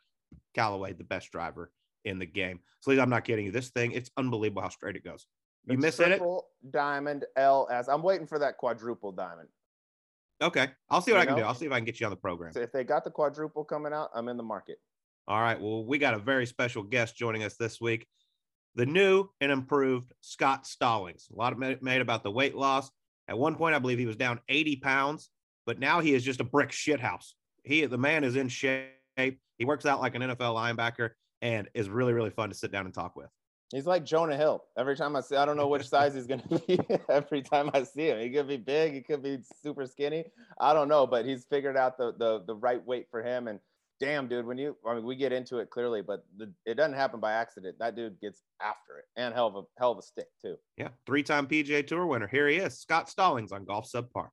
Callaway, 0.53 0.91
the 0.91 1.05
best 1.05 1.31
driver 1.31 1.71
in 2.03 2.19
the 2.19 2.25
game. 2.25 2.59
So 2.81 2.91
I'm 2.91 3.09
not 3.09 3.23
kidding 3.23 3.45
you. 3.45 3.51
This 3.51 3.69
thing, 3.69 3.93
it's 3.93 4.11
unbelievable 4.17 4.61
how 4.61 4.69
straight 4.69 4.97
it 4.97 5.05
goes. 5.05 5.25
You 5.65 5.77
miss 5.77 5.99
it? 6.01 6.07
triple 6.07 6.47
diamond 6.69 7.25
LS. 7.37 7.87
I'm 7.87 8.03
waiting 8.03 8.27
for 8.27 8.39
that 8.39 8.57
quadruple 8.57 9.13
diamond. 9.13 9.47
Okay. 10.41 10.69
I'll 10.89 11.01
see 11.01 11.11
what 11.11 11.17
You 11.17 11.23
I 11.23 11.25
can 11.25 11.35
do. 11.35 11.43
I'll 11.43 11.53
see 11.53 11.65
if 11.65 11.71
I 11.71 11.77
can 11.77 11.85
get 11.85 11.99
you 11.99 12.05
on 12.05 12.11
the 12.11 12.15
program. 12.15 12.53
So 12.53 12.61
if 12.61 12.71
they 12.71 12.83
got 12.83 13.03
the 13.03 13.11
quadruple 13.11 13.63
coming 13.63 13.93
out, 13.93 14.09
I'm 14.13 14.29
in 14.29 14.37
the 14.37 14.43
market. 14.43 14.77
All 15.27 15.41
right. 15.41 15.59
Well, 15.59 15.85
we 15.85 15.97
got 15.97 16.13
a 16.13 16.19
very 16.19 16.45
special 16.45 16.81
guest 16.81 17.15
joining 17.15 17.43
us 17.43 17.55
this 17.55 17.79
week. 17.79 18.07
The 18.75 18.85
new 18.85 19.27
and 19.41 19.51
improved 19.51 20.13
Scott 20.21 20.65
Stallings. 20.65 21.27
A 21.33 21.35
lot 21.35 21.53
of 21.53 21.81
made 21.81 22.01
about 22.01 22.23
the 22.23 22.31
weight 22.31 22.55
loss. 22.55 22.89
At 23.27 23.37
one 23.37 23.55
point, 23.55 23.75
I 23.75 23.79
believe 23.79 23.99
he 23.99 24.05
was 24.05 24.15
down 24.15 24.39
80 24.49 24.77
pounds, 24.77 25.29
but 25.65 25.79
now 25.79 25.99
he 25.99 26.13
is 26.15 26.23
just 26.23 26.39
a 26.39 26.43
brick 26.43 26.69
shithouse. 26.69 27.33
He, 27.63 27.85
the 27.85 27.97
man, 27.97 28.23
is 28.23 28.35
in 28.35 28.47
shape. 28.47 28.89
He 29.17 29.65
works 29.65 29.85
out 29.85 29.99
like 29.99 30.15
an 30.15 30.21
NFL 30.21 30.55
linebacker 30.55 31.11
and 31.41 31.67
is 31.73 31.89
really, 31.89 32.13
really 32.13 32.31
fun 32.31 32.49
to 32.49 32.55
sit 32.55 32.71
down 32.71 32.85
and 32.85 32.93
talk 32.93 33.15
with. 33.15 33.29
He's 33.71 33.85
like 33.85 34.03
Jonah 34.03 34.35
Hill. 34.35 34.63
Every 34.77 34.95
time 34.95 35.15
I 35.15 35.21
see, 35.21 35.35
I 35.35 35.45
don't 35.45 35.55
know 35.55 35.67
which 35.67 35.87
size 35.87 36.15
he's 36.15 36.25
gonna 36.25 36.43
be. 36.67 36.79
Every 37.07 37.41
time 37.41 37.69
I 37.73 37.83
see 37.83 38.07
him, 38.09 38.19
he 38.19 38.29
could 38.31 38.47
be 38.47 38.57
big, 38.57 38.93
he 38.93 39.01
could 39.01 39.21
be 39.21 39.39
super 39.61 39.85
skinny. 39.85 40.25
I 40.59 40.73
don't 40.73 40.87
know, 40.87 41.05
but 41.05 41.25
he's 41.25 41.45
figured 41.45 41.77
out 41.77 41.97
the 41.97 42.13
the 42.17 42.43
the 42.47 42.55
right 42.55 42.83
weight 42.85 43.07
for 43.11 43.21
him. 43.21 43.47
And 43.47 43.59
damn, 43.99 44.27
dude, 44.27 44.47
when 44.47 44.57
you, 44.57 44.75
I 44.87 44.95
mean, 44.95 45.05
we 45.05 45.15
get 45.15 45.31
into 45.31 45.57
it 45.57 45.69
clearly, 45.69 46.01
but 46.01 46.25
the, 46.37 46.51
it 46.65 46.75
doesn't 46.75 46.95
happen 46.95 47.19
by 47.19 47.33
accident. 47.33 47.77
That 47.79 47.95
dude 47.95 48.19
gets 48.19 48.41
after 48.59 48.97
it, 48.99 49.05
and 49.17 49.35
hell 49.35 49.47
of 49.47 49.55
a 49.55 49.61
hell 49.77 49.91
of 49.91 49.99
a 49.99 50.01
stick 50.01 50.27
too. 50.41 50.55
Yeah, 50.77 50.89
three-time 51.05 51.45
PGA 51.45 51.85
Tour 51.85 52.07
winner. 52.07 52.27
Here 52.27 52.47
he 52.47 52.57
is, 52.57 52.79
Scott 52.79 53.07
Stallings 53.07 53.51
on 53.51 53.65
Golf 53.65 53.87
Subpar. 53.91 54.29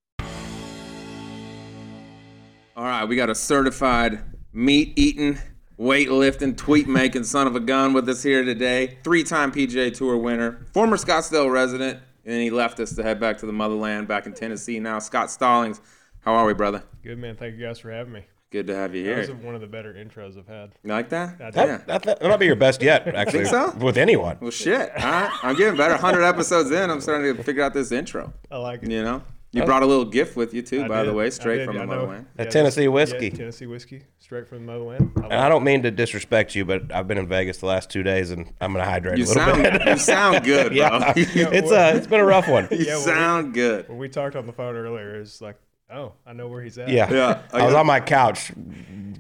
All 2.75 2.85
right, 2.85 3.05
we 3.05 3.17
got 3.17 3.29
a 3.29 3.35
certified 3.35 4.23
meat 4.53 4.95
eating, 4.97 5.39
weightlifting, 5.79 6.57
tweet 6.57 6.89
making 6.89 7.25
son 7.25 7.47
of 7.47 7.57
a 7.57 7.61
gun 7.61 7.93
with 7.93 8.09
us 8.09 8.23
here 8.23 8.45
today. 8.45 8.99
Three 9.05 9.23
time 9.25 9.53
PGA 9.53 9.95
Tour 9.95 10.17
winner, 10.17 10.67
former 10.73 10.97
Scottsdale 10.97 11.51
resident, 11.53 11.99
and 12.25 12.35
then 12.35 12.41
he 12.41 12.51
left 12.51 12.81
us 12.81 12.95
to 12.95 13.03
head 13.03 13.21
back 13.21 13.39
to 13.39 13.47
the 13.47 13.53
motherland 13.53 14.09
back 14.09 14.27
in 14.27 14.33
Tennessee 14.35 14.81
now. 14.81 14.99
Scott 14.99 15.31
Stallings, 15.31 15.81
how 16.21 16.35
are 16.35 16.47
we, 16.47 16.55
brother? 16.55 16.83
Good 17.03 17.19
man. 17.19 17.37
Thank 17.37 17.57
you 17.57 17.65
guys 17.67 17.79
for 17.79 17.91
having 17.91 18.13
me. 18.13 18.25
Good 18.53 18.69
to 18.69 18.77
have 18.77 18.95
you 18.95 19.05
That 19.05 19.19
was 19.19 19.27
here. 19.27 19.37
one 19.37 19.57
of 19.57 19.61
the 19.61 19.67
better 19.67 19.93
intros 19.93 20.39
I've 20.39 20.47
had. 20.47 20.71
You 20.85 20.91
like 20.91 21.09
that? 21.09 21.41
I 21.41 21.51
did. 21.51 21.57
Yeah. 21.57 21.77
That, 21.87 22.03
that, 22.05 22.21
that 22.21 22.29
might 22.29 22.37
be 22.39 22.47
your 22.47 22.55
best 22.57 22.81
yet, 22.81 23.07
actually. 23.15 23.45
Think 23.45 23.51
so? 23.51 23.77
With 23.85 23.99
anyone. 23.99 24.39
Well, 24.41 24.53
shit. 24.53 24.91
All 24.97 25.05
right. 25.05 25.31
I'm 25.43 25.57
getting 25.57 25.77
better. 25.77 25.95
100 25.95 26.23
episodes 26.23 26.71
in, 26.71 26.89
I'm 26.89 27.01
starting 27.01 27.37
to 27.37 27.43
figure 27.43 27.63
out 27.65 27.75
this 27.75 27.91
intro. 27.91 28.33
I 28.51 28.59
like 28.59 28.85
it. 28.85 28.91
You 28.91 29.03
know? 29.03 29.23
You 29.57 29.65
brought 29.65 29.83
a 29.83 29.87
little 29.87 30.05
gift 30.05 30.37
with 30.37 30.55
you, 30.55 30.63
too, 30.63 30.85
I 30.85 30.89
by 30.89 31.03
the 31.03 31.13
way, 31.13 31.31
straight 31.31 31.65
from 31.65 31.75
Yeah, 31.77 31.87
the 31.87 31.93
I 31.93 31.97
motherland. 31.97 32.27
That 32.37 32.45
Yeah, 32.45 32.51
Tennessee 32.51 32.83
yeah, 32.83 32.89
whiskey. 32.89 33.31
Tennessee 33.31 33.67
whiskey, 33.67 34.03
straight 34.19 34.47
from 34.49 34.67
the 34.67 34.73
motherland. 34.73 35.13
I 35.17 35.25
And 35.25 35.35
I 35.35 35.49
don't 35.49 35.65
mean 35.65 35.83
to 35.85 35.91
disrespect 35.91 36.55
you, 36.55 36.65
but 36.65 36.93
I've 36.93 37.09
been 37.09 37.19
in 37.19 37.27
Vegas 37.29 37.59
the 37.59 37.67
last 37.67 37.91
two 37.91 38.03
days, 38.03 38.31
and 38.31 38.53
I'm 38.61 38.73
gonna 38.73 38.85
hydrate 38.85 39.19
You 39.19 39.25
a 39.25 39.27
little 39.27 39.43
sound, 39.45 39.63
bit. 39.63 39.87
you 39.87 39.97
sound 39.99 40.45
good, 40.45 40.67
bro. 40.69 40.77
yeah, 40.77 41.13
you 41.17 41.49
it's 41.51 41.71
uh, 41.73 41.93
it's 41.97 42.07
been 42.07 42.21
a 42.21 42.25
rough 42.25 42.49
one. 42.49 42.69
Yeah, 42.71 42.97
well, 42.97 42.99
we- 42.99 43.05
sound 43.05 43.55
good. 43.55 43.89
When 43.89 43.99
we 43.99 44.09
talked 44.09 44.37
on 44.37 44.47
the 44.47 44.53
phone 44.53 44.77
earlier, 44.77 45.21
it's 45.21 45.41
like, 45.41 45.57
oh, 45.91 46.13
I 46.27 46.33
know 46.33 46.49
where 46.49 46.63
he's 46.63 46.77
at. 46.79 46.89
Yeah, 46.89 47.11
Yeah, 47.11 47.43
I 47.53 47.61
I, 47.61 47.65
was 47.67 47.75
on 47.75 47.87
my 47.87 48.01
couch, 48.01 48.53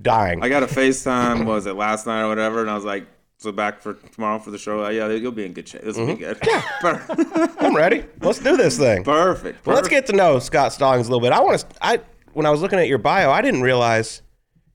dying. 0.02 0.42
I 0.42 0.48
got 0.48 0.62
a 0.62 0.66
FaceTime, 0.66 1.38
what 1.38 1.54
was 1.54 1.66
it 1.66 1.74
last 1.76 2.06
night 2.06 2.22
or 2.22 2.28
whatever, 2.28 2.60
and 2.60 2.70
I 2.70 2.74
was 2.74 2.84
like, 2.84 3.06
So 3.38 3.52
back 3.52 3.80
for 3.82 3.94
tomorrow 3.94 4.38
for 4.38 4.50
the 4.50 4.58
show. 4.58 4.84
Uh, 4.84 4.88
yeah, 4.88 5.08
you'll 5.10 5.30
be 5.30 5.44
in 5.44 5.52
good 5.52 5.68
shape. 5.68 5.82
This 5.82 5.96
will 5.96 6.06
be 6.06 6.14
good. 6.14 6.40
Per- 6.80 7.54
I'm 7.60 7.76
ready. 7.76 8.04
Let's 8.20 8.38
do 8.38 8.56
this 8.56 8.78
thing. 8.78 9.04
Perfect. 9.04 9.64
Well, 9.66 9.76
let's 9.76 9.88
get 9.88 10.06
to 10.06 10.12
know 10.14 10.38
Scott 10.38 10.72
Stallings 10.72 11.06
a 11.06 11.10
little 11.10 11.20
bit. 11.20 11.32
I 11.32 11.40
want 11.40 11.60
to. 11.60 11.66
I 11.82 12.00
when 12.32 12.46
I 12.46 12.50
was 12.50 12.62
looking 12.62 12.78
at 12.78 12.88
your 12.88 12.98
bio, 12.98 13.30
I 13.30 13.42
didn't 13.42 13.60
realize 13.62 14.22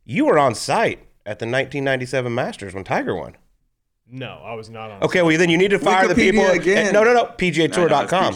you 0.05 0.25
were 0.25 0.37
on 0.37 0.53
site 0.53 0.99
at 1.25 1.39
the 1.39 1.45
1997 1.45 2.33
Masters 2.33 2.73
when 2.75 2.83
Tiger 2.83 3.15
won. 3.15 3.35
No, 4.07 4.41
I 4.43 4.53
was 4.53 4.69
not 4.69 4.91
on. 4.91 5.03
Okay, 5.03 5.21
well 5.23 5.35
then 5.37 5.49
you 5.49 5.57
need 5.57 5.71
to 5.71 5.79
fire 5.79 6.07
the 6.07 6.13
people. 6.15 6.43
Wikipedia 6.43 6.55
again. 6.55 6.93
No, 6.93 7.03
no, 7.03 7.13
no. 7.13 7.19
I 7.21 7.23
know, 7.23 7.33
it's 7.39 7.57
PGAtour.com. 7.57 8.33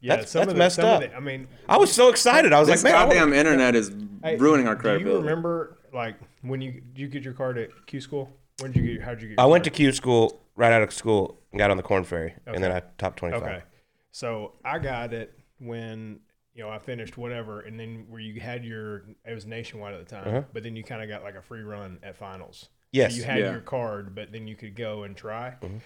Yeah, 0.00 0.16
that's- 0.16 0.30
some 0.30 0.40
that's 0.40 0.48
of 0.50 0.54
the, 0.54 0.54
messed 0.58 0.76
some 0.76 0.84
up. 0.86 1.02
Of 1.04 1.10
the, 1.10 1.16
I 1.16 1.20
mean, 1.20 1.46
I 1.68 1.76
was 1.76 1.92
so 1.92 2.08
excited. 2.08 2.52
I 2.52 2.58
was 2.60 2.68
This 2.68 2.82
like, 2.82 2.92
man, 2.94 3.02
I 3.02 3.06
goddamn 3.06 3.32
internet 3.32 3.74
is 3.74 3.92
hey, 4.22 4.36
ruining 4.36 4.66
our 4.68 4.74
credibility. 4.76 5.04
Do 5.04 5.04
credibility. 5.04 5.22
you 5.24 5.28
remember 5.28 5.78
like 5.92 6.16
when 6.42 6.60
you 6.60 6.82
you 6.96 7.06
get 7.08 7.22
your 7.22 7.32
card 7.34 7.58
at 7.58 7.70
Q 7.86 8.00
school? 8.00 8.30
When 8.60 8.72
did 8.72 8.84
you 8.84 8.94
get? 8.94 9.02
How'd 9.02 9.20
you 9.20 9.28
get? 9.28 9.34
Your 9.38 9.40
I 9.42 9.46
went 9.46 9.64
to 9.64 9.70
card? 9.70 9.76
Q 9.76 9.92
school 9.92 10.40
right 10.54 10.72
out 10.72 10.82
of 10.82 10.92
school 10.92 11.38
and 11.52 11.58
got 11.58 11.70
on 11.70 11.76
the 11.76 11.82
Korn 11.82 12.04
Ferry, 12.04 12.34
and 12.46 12.62
then 12.62 12.72
I 12.72 12.82
top 12.98 13.16
25. 13.16 13.42
Okay, 13.42 13.62
so 14.10 14.54
I 14.64 14.78
got 14.78 15.12
it 15.12 15.38
when 15.58 16.20
you 16.54 16.62
know 16.62 16.70
I 16.70 16.78
finished 16.78 17.18
whatever, 17.18 17.60
and 17.60 17.78
then 17.78 18.06
where 18.08 18.20
you 18.20 18.40
had 18.40 18.64
your 18.64 19.04
it 19.24 19.34
was 19.34 19.46
nationwide 19.46 19.94
at 19.94 20.06
the 20.06 20.14
time, 20.14 20.28
uh-huh. 20.28 20.42
but 20.52 20.62
then 20.62 20.74
you 20.74 20.82
kind 20.82 21.02
of 21.02 21.08
got 21.08 21.22
like 21.22 21.34
a 21.34 21.42
free 21.42 21.62
run 21.62 21.98
at 22.02 22.16
finals. 22.16 22.70
Yes. 22.92 23.12
So 23.12 23.18
you 23.18 23.24
had 23.24 23.40
Yeah. 23.40 23.50
your 23.50 23.60
card, 23.60 24.14
but 24.14 24.32
then 24.32 24.46
you 24.46 24.56
could 24.56 24.74
go 24.74 25.02
and 25.02 25.14
try. 25.14 25.56
Mm-hmm. 25.60 25.78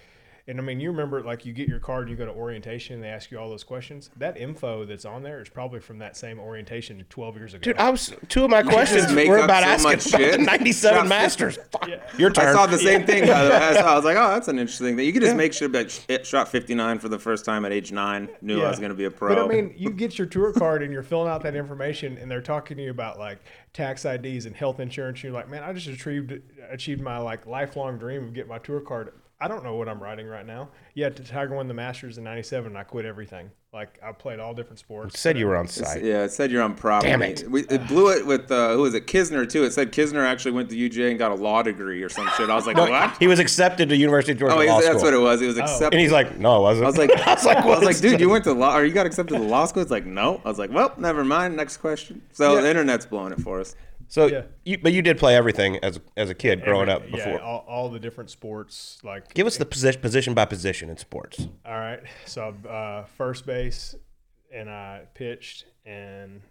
And 0.50 0.58
I 0.58 0.64
mean, 0.64 0.80
you 0.80 0.90
remember 0.90 1.22
like 1.22 1.46
you 1.46 1.52
get 1.52 1.68
your 1.68 1.78
card, 1.78 2.10
you 2.10 2.16
go 2.16 2.26
to 2.26 2.32
orientation, 2.32 2.96
and 2.96 3.04
they 3.04 3.08
ask 3.08 3.30
you 3.30 3.38
all 3.38 3.48
those 3.48 3.62
questions. 3.62 4.10
That 4.16 4.36
info 4.36 4.84
that's 4.84 5.04
on 5.04 5.22
there 5.22 5.40
is 5.40 5.48
probably 5.48 5.78
from 5.78 5.98
that 5.98 6.16
same 6.16 6.40
orientation 6.40 7.04
12 7.08 7.36
years 7.36 7.54
ago. 7.54 7.62
Dude, 7.62 7.78
I 7.78 7.88
was 7.88 8.12
two 8.28 8.44
of 8.44 8.50
my 8.50 8.64
questions 8.64 9.12
make 9.12 9.28
were 9.28 9.38
about 9.38 9.62
so 9.62 9.68
asking 9.68 9.92
about 9.92 10.02
shit. 10.02 10.32
the 10.32 10.44
97 10.44 10.98
Shot- 10.98 11.06
Masters. 11.06 11.58
Fuck. 11.70 11.86
Yeah. 11.86 12.02
Your 12.18 12.30
turn. 12.30 12.48
I 12.48 12.52
saw 12.52 12.66
the 12.66 12.78
same 12.78 13.06
thing. 13.06 13.28
By 13.28 13.44
the 13.44 13.50
way. 13.50 13.56
I, 13.56 13.74
saw, 13.80 13.92
I 13.92 13.94
was 13.94 14.04
like, 14.04 14.16
oh, 14.16 14.30
that's 14.30 14.48
an 14.48 14.58
interesting 14.58 14.96
thing. 14.96 15.06
You 15.06 15.12
could 15.12 15.22
just 15.22 15.36
make 15.36 15.52
sure 15.52 15.68
that 15.68 15.92
sh- 15.92 16.26
shot 16.26 16.48
59 16.48 16.98
for 16.98 17.08
the 17.08 17.18
first 17.20 17.44
time 17.44 17.64
at 17.64 17.70
age 17.70 17.92
nine. 17.92 18.28
Knew 18.40 18.60
I 18.60 18.68
was 18.70 18.80
going 18.80 18.90
to 18.90 18.96
be 18.96 19.04
a 19.04 19.10
pro. 19.10 19.32
But 19.32 19.44
I 19.44 19.46
mean, 19.46 19.72
you 19.76 19.90
get 19.90 20.18
your 20.18 20.26
tour 20.26 20.52
card 20.52 20.82
and 20.82 20.92
you're 20.92 21.04
filling 21.04 21.30
out 21.30 21.44
that 21.44 21.54
information, 21.54 22.18
and 22.18 22.28
they're 22.28 22.42
talking 22.42 22.76
to 22.76 22.82
you 22.82 22.90
about 22.90 23.20
like 23.20 23.38
tax 23.72 24.04
IDs 24.04 24.46
and 24.46 24.56
health 24.56 24.80
insurance. 24.80 25.18
And 25.18 25.24
you're 25.24 25.32
like, 25.32 25.48
man, 25.48 25.62
I 25.62 25.72
just 25.72 25.86
achieved 25.86 26.40
achieved 26.68 27.00
my 27.00 27.18
like 27.18 27.46
lifelong 27.46 27.98
dream 27.98 28.24
of 28.24 28.34
getting 28.34 28.50
my 28.50 28.58
tour 28.58 28.80
card. 28.80 29.12
I 29.42 29.48
don't 29.48 29.64
know 29.64 29.76
what 29.76 29.88
I'm 29.88 30.02
writing 30.02 30.26
right 30.26 30.44
now. 30.46 30.68
Yeah, 30.94 31.08
Tiger 31.08 31.54
won 31.54 31.66
the 31.66 31.72
Masters 31.74 32.18
in 32.18 32.24
'97, 32.24 32.66
and 32.68 32.76
I 32.78 32.82
quit 32.82 33.06
everything. 33.06 33.50
Like 33.72 33.98
I 34.04 34.12
played 34.12 34.38
all 34.40 34.52
different 34.52 34.80
sports. 34.80 35.18
said 35.18 35.38
you 35.38 35.46
were 35.46 35.56
on 35.56 35.66
site. 35.68 36.02
Yeah, 36.02 36.24
it 36.24 36.32
said 36.32 36.50
you're 36.50 36.60
on 36.62 36.74
prop. 36.74 37.02
Damn 37.04 37.22
it. 37.22 37.48
We, 37.48 37.62
it 37.62 37.86
blew 37.86 38.10
it 38.10 38.26
with 38.26 38.50
uh, 38.50 38.74
who 38.74 38.82
was 38.82 38.94
it? 38.94 39.06
Kisner 39.06 39.48
too. 39.48 39.62
It 39.64 39.72
said 39.72 39.92
Kisner 39.92 40.24
actually 40.26 40.52
went 40.52 40.68
to 40.70 40.76
UJ 40.76 41.10
and 41.10 41.18
got 41.18 41.30
a 41.30 41.36
law 41.36 41.62
degree 41.62 42.02
or 42.02 42.08
some 42.08 42.28
shit. 42.36 42.50
I 42.50 42.54
was 42.54 42.66
like, 42.66 42.76
what? 42.76 43.16
He 43.18 43.28
was 43.28 43.38
accepted 43.38 43.88
to 43.88 43.96
University 43.96 44.32
of 44.32 44.38
Georgia 44.40 44.56
Oh, 44.56 44.58
Law 44.64 44.80
School. 44.80 44.92
that's 44.92 45.02
what 45.04 45.14
it 45.14 45.20
was. 45.20 45.40
It 45.40 45.46
was 45.46 45.58
accepted. 45.58 45.92
and 45.94 46.00
he's 46.00 46.12
like, 46.12 46.36
no, 46.36 46.58
it 46.58 46.62
wasn't. 46.62 46.84
I 46.84 46.88
was 46.88 46.98
like, 46.98 47.10
I 47.26 47.34
was 47.34 47.44
like, 47.46 47.58
I 47.58 47.66
was 47.66 47.82
like, 47.84 47.98
dude, 48.00 48.20
you 48.20 48.28
went 48.28 48.44
to 48.44 48.52
law, 48.52 48.76
or 48.76 48.84
you 48.84 48.92
got 48.92 49.06
accepted 49.06 49.36
to 49.36 49.42
law 49.42 49.64
school? 49.66 49.80
It's 49.82 49.90
like, 49.92 50.04
no. 50.04 50.42
I 50.44 50.48
was 50.48 50.58
like, 50.58 50.72
well, 50.72 50.92
never 50.98 51.24
mind. 51.24 51.56
Next 51.56 51.76
question. 51.78 52.20
So 52.32 52.60
the 52.60 52.68
internet's 52.68 53.06
blowing 53.06 53.32
it 53.32 53.40
for 53.40 53.60
us. 53.60 53.74
So, 54.10 54.26
Yeah. 54.26 54.42
you, 54.64 54.76
but 54.76 54.92
you 54.92 55.02
did 55.02 55.18
play 55.18 55.36
everything 55.36 55.76
as 55.84 56.00
as 56.16 56.28
a 56.30 56.34
kid 56.34 56.62
growing 56.64 56.88
up 56.88 57.02
before. 57.10 57.34
Yeah, 57.34 57.38
all, 57.38 57.64
all 57.68 57.88
the 57.88 58.00
different 58.00 58.28
sports. 58.28 58.98
Like, 59.04 59.32
Give 59.34 59.46
us 59.46 59.56
the 59.56 59.64
position 59.64 60.00
position 60.02 60.34
by 60.34 60.44
position 60.44 60.90
in 60.90 60.96
sports. 60.96 61.46
all 61.64 61.78
right. 61.78 62.00
So 62.26 62.54
uh, 62.68 63.04
first 63.16 63.46
base, 63.46 63.94
and 64.52 64.68
I 64.68 65.02
pitched, 65.14 65.64
and 65.86 66.42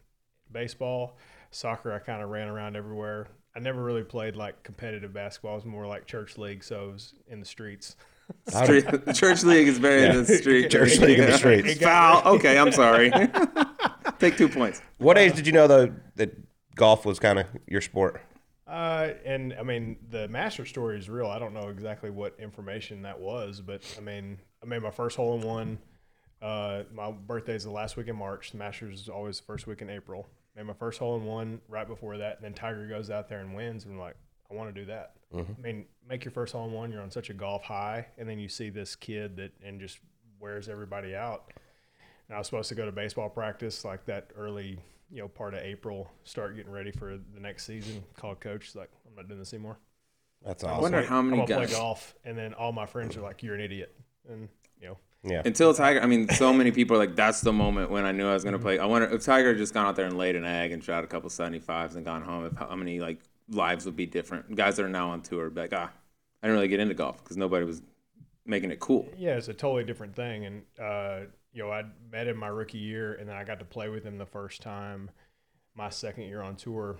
baseball, 0.51 1.17
soccer. 1.51 1.93
I 1.93 1.99
kind 1.99 2.23
of 2.23 2.29
ran 2.29 2.47
around 2.47 2.77
everywhere. 2.77 3.27
I 3.55 3.59
never 3.59 3.83
really 3.83 4.03
played 4.03 4.37
like 4.37 4.63
competitive 4.63 5.11
basketball. 5.13 5.53
It 5.53 5.55
was 5.57 5.65
more 5.65 5.85
like 5.85 6.05
church 6.05 6.37
league, 6.37 6.63
so 6.63 6.89
it 6.89 6.93
was 6.93 7.13
in 7.27 7.39
the 7.41 7.45
streets. 7.45 7.97
Street, 8.47 8.85
the 9.05 9.11
church 9.11 9.43
league 9.43 9.67
is 9.67 9.79
very 9.79 10.05
in 10.05 10.23
the 10.23 10.37
street. 10.37 10.69
Church 10.71 10.97
league 10.99 11.17
in 11.19 11.25
the 11.25 11.37
streets. 11.37 11.73
Foul. 11.81 12.21
Okay, 12.35 12.57
I'm 12.59 12.71
sorry. 12.71 13.11
Take 14.19 14.37
two 14.37 14.47
points. 14.47 14.81
What 14.99 15.17
age 15.17 15.35
did 15.35 15.47
you 15.47 15.51
know 15.53 15.67
though 15.67 15.91
that 16.15 16.31
golf 16.79 17.05
was 17.05 17.19
kind 17.19 17.37
of 17.37 17.45
your 17.67 17.81
sport? 17.81 18.21
Uh, 18.65 19.13
and 19.25 19.53
I 19.59 19.63
mean, 19.63 19.97
the 20.09 20.27
master 20.27 20.65
story 20.65 20.97
is 20.97 21.09
real. 21.09 21.27
I 21.27 21.39
don't 21.39 21.53
know 21.53 21.69
exactly 21.69 22.09
what 22.09 22.35
information 22.39 23.01
that 23.03 23.19
was, 23.19 23.61
but 23.61 23.81
I 23.97 24.01
mean, 24.01 24.39
I 24.63 24.65
made 24.65 24.81
my 24.81 24.91
first 24.91 25.17
hole 25.17 25.35
in 25.37 25.41
one. 25.41 25.79
Uh, 26.41 26.83
my 26.93 27.11
birthday 27.11 27.55
is 27.55 27.65
the 27.65 27.71
last 27.71 27.97
week 27.97 28.07
in 28.07 28.15
March. 28.15 28.51
The 28.51 28.57
Masters 28.57 29.01
is 29.01 29.09
always 29.09 29.39
the 29.39 29.45
first 29.45 29.67
week 29.67 29.81
in 29.81 29.89
April. 29.89 30.27
Made 30.55 30.65
my 30.65 30.73
first 30.73 30.99
hole 30.99 31.17
in 31.17 31.25
one 31.25 31.59
right 31.67 31.87
before 31.87 32.17
that, 32.17 32.37
and 32.37 32.45
then 32.45 32.53
Tiger 32.53 32.87
goes 32.87 33.09
out 33.09 33.27
there 33.27 33.39
and 33.39 33.55
wins. 33.55 33.83
And 33.83 33.95
I'm 33.95 33.99
like, 33.99 34.15
I 34.49 34.53
want 34.53 34.73
to 34.73 34.81
do 34.81 34.85
that. 34.87 35.13
I 35.59 35.61
mean, 35.61 35.85
make 36.07 36.23
your 36.23 36.31
first 36.31 36.53
hole 36.53 36.65
in 36.65 36.71
one. 36.71 36.91
You're 36.91 37.01
on 37.01 37.11
such 37.11 37.29
a 37.29 37.33
golf 37.33 37.63
high, 37.63 38.07
and 38.17 38.27
then 38.29 38.39
you 38.39 38.47
see 38.47 38.69
this 38.69 38.95
kid 38.95 39.35
that 39.37 39.51
and 39.63 39.79
just 39.79 39.99
wears 40.39 40.69
everybody 40.69 41.15
out. 41.15 41.51
And 42.27 42.35
I 42.35 42.37
was 42.37 42.47
supposed 42.47 42.69
to 42.69 42.75
go 42.75 42.85
to 42.85 42.91
baseball 42.91 43.29
practice 43.29 43.83
like 43.83 44.05
that 44.05 44.31
early, 44.37 44.79
you 45.11 45.19
know, 45.21 45.27
part 45.27 45.53
of 45.53 45.61
April, 45.61 46.09
start 46.23 46.55
getting 46.55 46.71
ready 46.71 46.91
for 46.91 47.17
the 47.17 47.39
next 47.39 47.65
season. 47.65 48.03
Called 48.15 48.39
coach, 48.39 48.75
like, 48.75 48.89
I'm 49.07 49.15
not 49.15 49.27
doing 49.27 49.39
this 49.39 49.53
anymore. 49.53 49.77
That's 50.45 50.63
awesome. 50.63 50.69
I 50.69 50.73
awesome. 50.73 50.81
wonder 50.83 51.01
how 51.07 51.21
many 51.21 51.41
I'm 51.41 51.47
guys. 51.47 51.69
play 51.69 51.77
golf, 51.79 52.15
and 52.23 52.37
then 52.37 52.53
all 52.53 52.71
my 52.71 52.85
friends 52.85 53.17
are 53.17 53.21
like, 53.21 53.43
"You're 53.43 53.55
an 53.55 53.61
idiot," 53.61 53.93
and 54.29 54.47
you 54.79 54.87
know, 54.87 54.97
Yeah. 55.23 55.41
Until 55.43 55.73
Tiger, 55.73 56.01
I 56.01 56.05
mean, 56.05 56.29
so 56.29 56.53
many 56.53 56.71
people 56.71 56.95
are 56.95 56.99
like, 56.99 57.13
that's 57.15 57.41
the 57.41 57.51
moment 57.51 57.91
when 57.91 58.05
I 58.05 58.13
knew 58.13 58.25
I 58.25 58.33
was 58.33 58.43
going 58.43 58.53
to 58.53 58.59
play. 58.59 58.79
I 58.79 58.85
wonder 58.85 59.09
if 59.13 59.25
Tiger 59.25 59.49
had 59.49 59.57
just 59.57 59.73
gone 59.73 59.85
out 59.85 59.97
there 59.97 60.05
and 60.05 60.17
laid 60.17 60.37
an 60.37 60.45
egg 60.45 60.71
and 60.71 60.81
shot 60.81 61.03
a 61.03 61.07
couple 61.07 61.29
75s 61.29 61.95
and 61.97 62.05
gone 62.05 62.21
home, 62.21 62.45
if 62.45 62.55
how 62.55 62.73
many 62.73 63.01
like 63.01 63.19
lives 63.49 63.83
would 63.85 63.97
be 63.97 64.05
different. 64.05 64.55
Guys 64.55 64.77
that 64.77 64.85
are 64.85 64.89
now 64.89 65.09
on 65.09 65.21
tour 65.21 65.49
be 65.49 65.59
like, 65.59 65.73
ah, 65.73 65.91
I 66.41 66.47
didn't 66.47 66.55
really 66.55 66.69
get 66.69 66.79
into 66.79 66.93
golf 66.93 67.21
because 67.21 67.35
nobody 67.35 67.65
was 67.65 67.81
making 68.45 68.71
it 68.71 68.79
cool. 68.79 69.09
yeah, 69.17 69.31
it's 69.35 69.49
a 69.49 69.53
totally 69.53 69.83
different 69.83 70.15
thing. 70.15 70.45
And 70.45 70.61
uh, 70.81 71.19
you 71.53 71.63
know, 71.63 71.71
I 71.71 71.83
met 72.11 72.27
him 72.27 72.37
my 72.37 72.47
rookie 72.47 72.77
year, 72.77 73.13
and 73.13 73.27
then 73.27 73.35
I 73.35 73.43
got 73.43 73.59
to 73.59 73.65
play 73.65 73.89
with 73.89 74.03
him 74.03 74.17
the 74.17 74.25
first 74.25 74.61
time 74.61 75.09
my 75.75 75.89
second 75.89 76.23
year 76.23 76.41
on 76.41 76.55
tour 76.55 76.97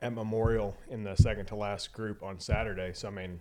at 0.00 0.12
Memorial 0.12 0.76
in 0.90 1.04
the 1.04 1.14
second 1.16 1.46
to 1.46 1.56
last 1.56 1.92
group 1.92 2.22
on 2.22 2.38
Saturday. 2.38 2.92
So 2.94 3.08
I 3.08 3.10
mean, 3.10 3.40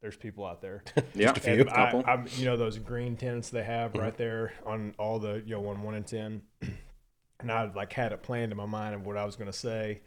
there's 0.00 0.16
people 0.16 0.44
out 0.44 0.60
there. 0.60 0.82
Yeah, 1.14 1.30
a 1.30 1.34
few. 1.34 1.62
I, 1.62 1.64
couple. 1.64 2.04
I'm, 2.06 2.26
you 2.36 2.44
know 2.44 2.56
those 2.56 2.78
green 2.78 3.16
tents 3.16 3.50
they 3.50 3.64
have 3.64 3.92
mm-hmm. 3.92 4.02
right 4.02 4.16
there 4.16 4.52
on 4.66 4.94
all 4.98 5.18
the 5.18 5.42
you 5.46 5.54
know 5.54 5.60
one 5.60 5.82
one 5.82 5.94
and 5.94 6.06
ten, 6.06 6.42
and 7.40 7.50
I 7.50 7.70
like 7.74 7.92
had 7.92 8.12
it 8.12 8.22
planned 8.22 8.52
in 8.52 8.58
my 8.58 8.66
mind 8.66 8.94
of 8.94 9.06
what 9.06 9.16
I 9.16 9.24
was 9.24 9.36
going 9.36 9.50
to 9.50 9.56
say. 9.56 10.02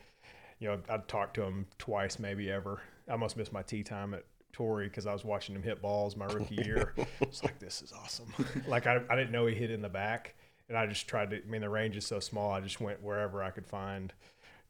You 0.60 0.70
know, 0.70 0.80
I'd 0.90 1.08
talked 1.08 1.36
to 1.36 1.44
him 1.44 1.68
twice, 1.78 2.20
maybe 2.20 2.52
ever. 2.52 2.82
I 3.08 3.14
almost 3.14 3.38
missed 3.38 3.54
my 3.54 3.62
tea 3.62 3.84
time 3.84 4.14
at 4.14 4.26
Torrey 4.58 4.88
because 4.88 5.06
I 5.06 5.14
was 5.14 5.24
watching 5.24 5.56
him 5.56 5.62
hit 5.62 5.82
balls 5.84 6.16
my 6.16 6.26
rookie 6.26 6.56
year. 6.66 6.96
It's 7.22 7.44
like 7.44 7.60
this 7.60 7.84
is 7.84 7.94
awesome. 7.94 8.34
like 8.68 8.88
I, 8.88 9.02
I 9.08 9.16
didn't 9.16 9.32
know 9.32 9.46
he 9.46 9.54
hit 9.54 9.70
in 9.70 9.84
the 9.84 9.90
back, 9.90 10.34
and 10.68 10.76
I 10.76 10.88
just 10.88 11.08
tried 11.08 11.30
to. 11.30 11.38
I 11.38 11.46
mean, 11.48 11.62
the 11.62 11.70
range 11.70 11.96
is 11.96 12.08
so 12.08 12.20
small. 12.20 12.52
I 12.52 12.60
just 12.62 12.82
went 12.82 13.04
wherever 13.04 13.44
I 13.44 13.52
could 13.52 13.68
find 13.68 14.12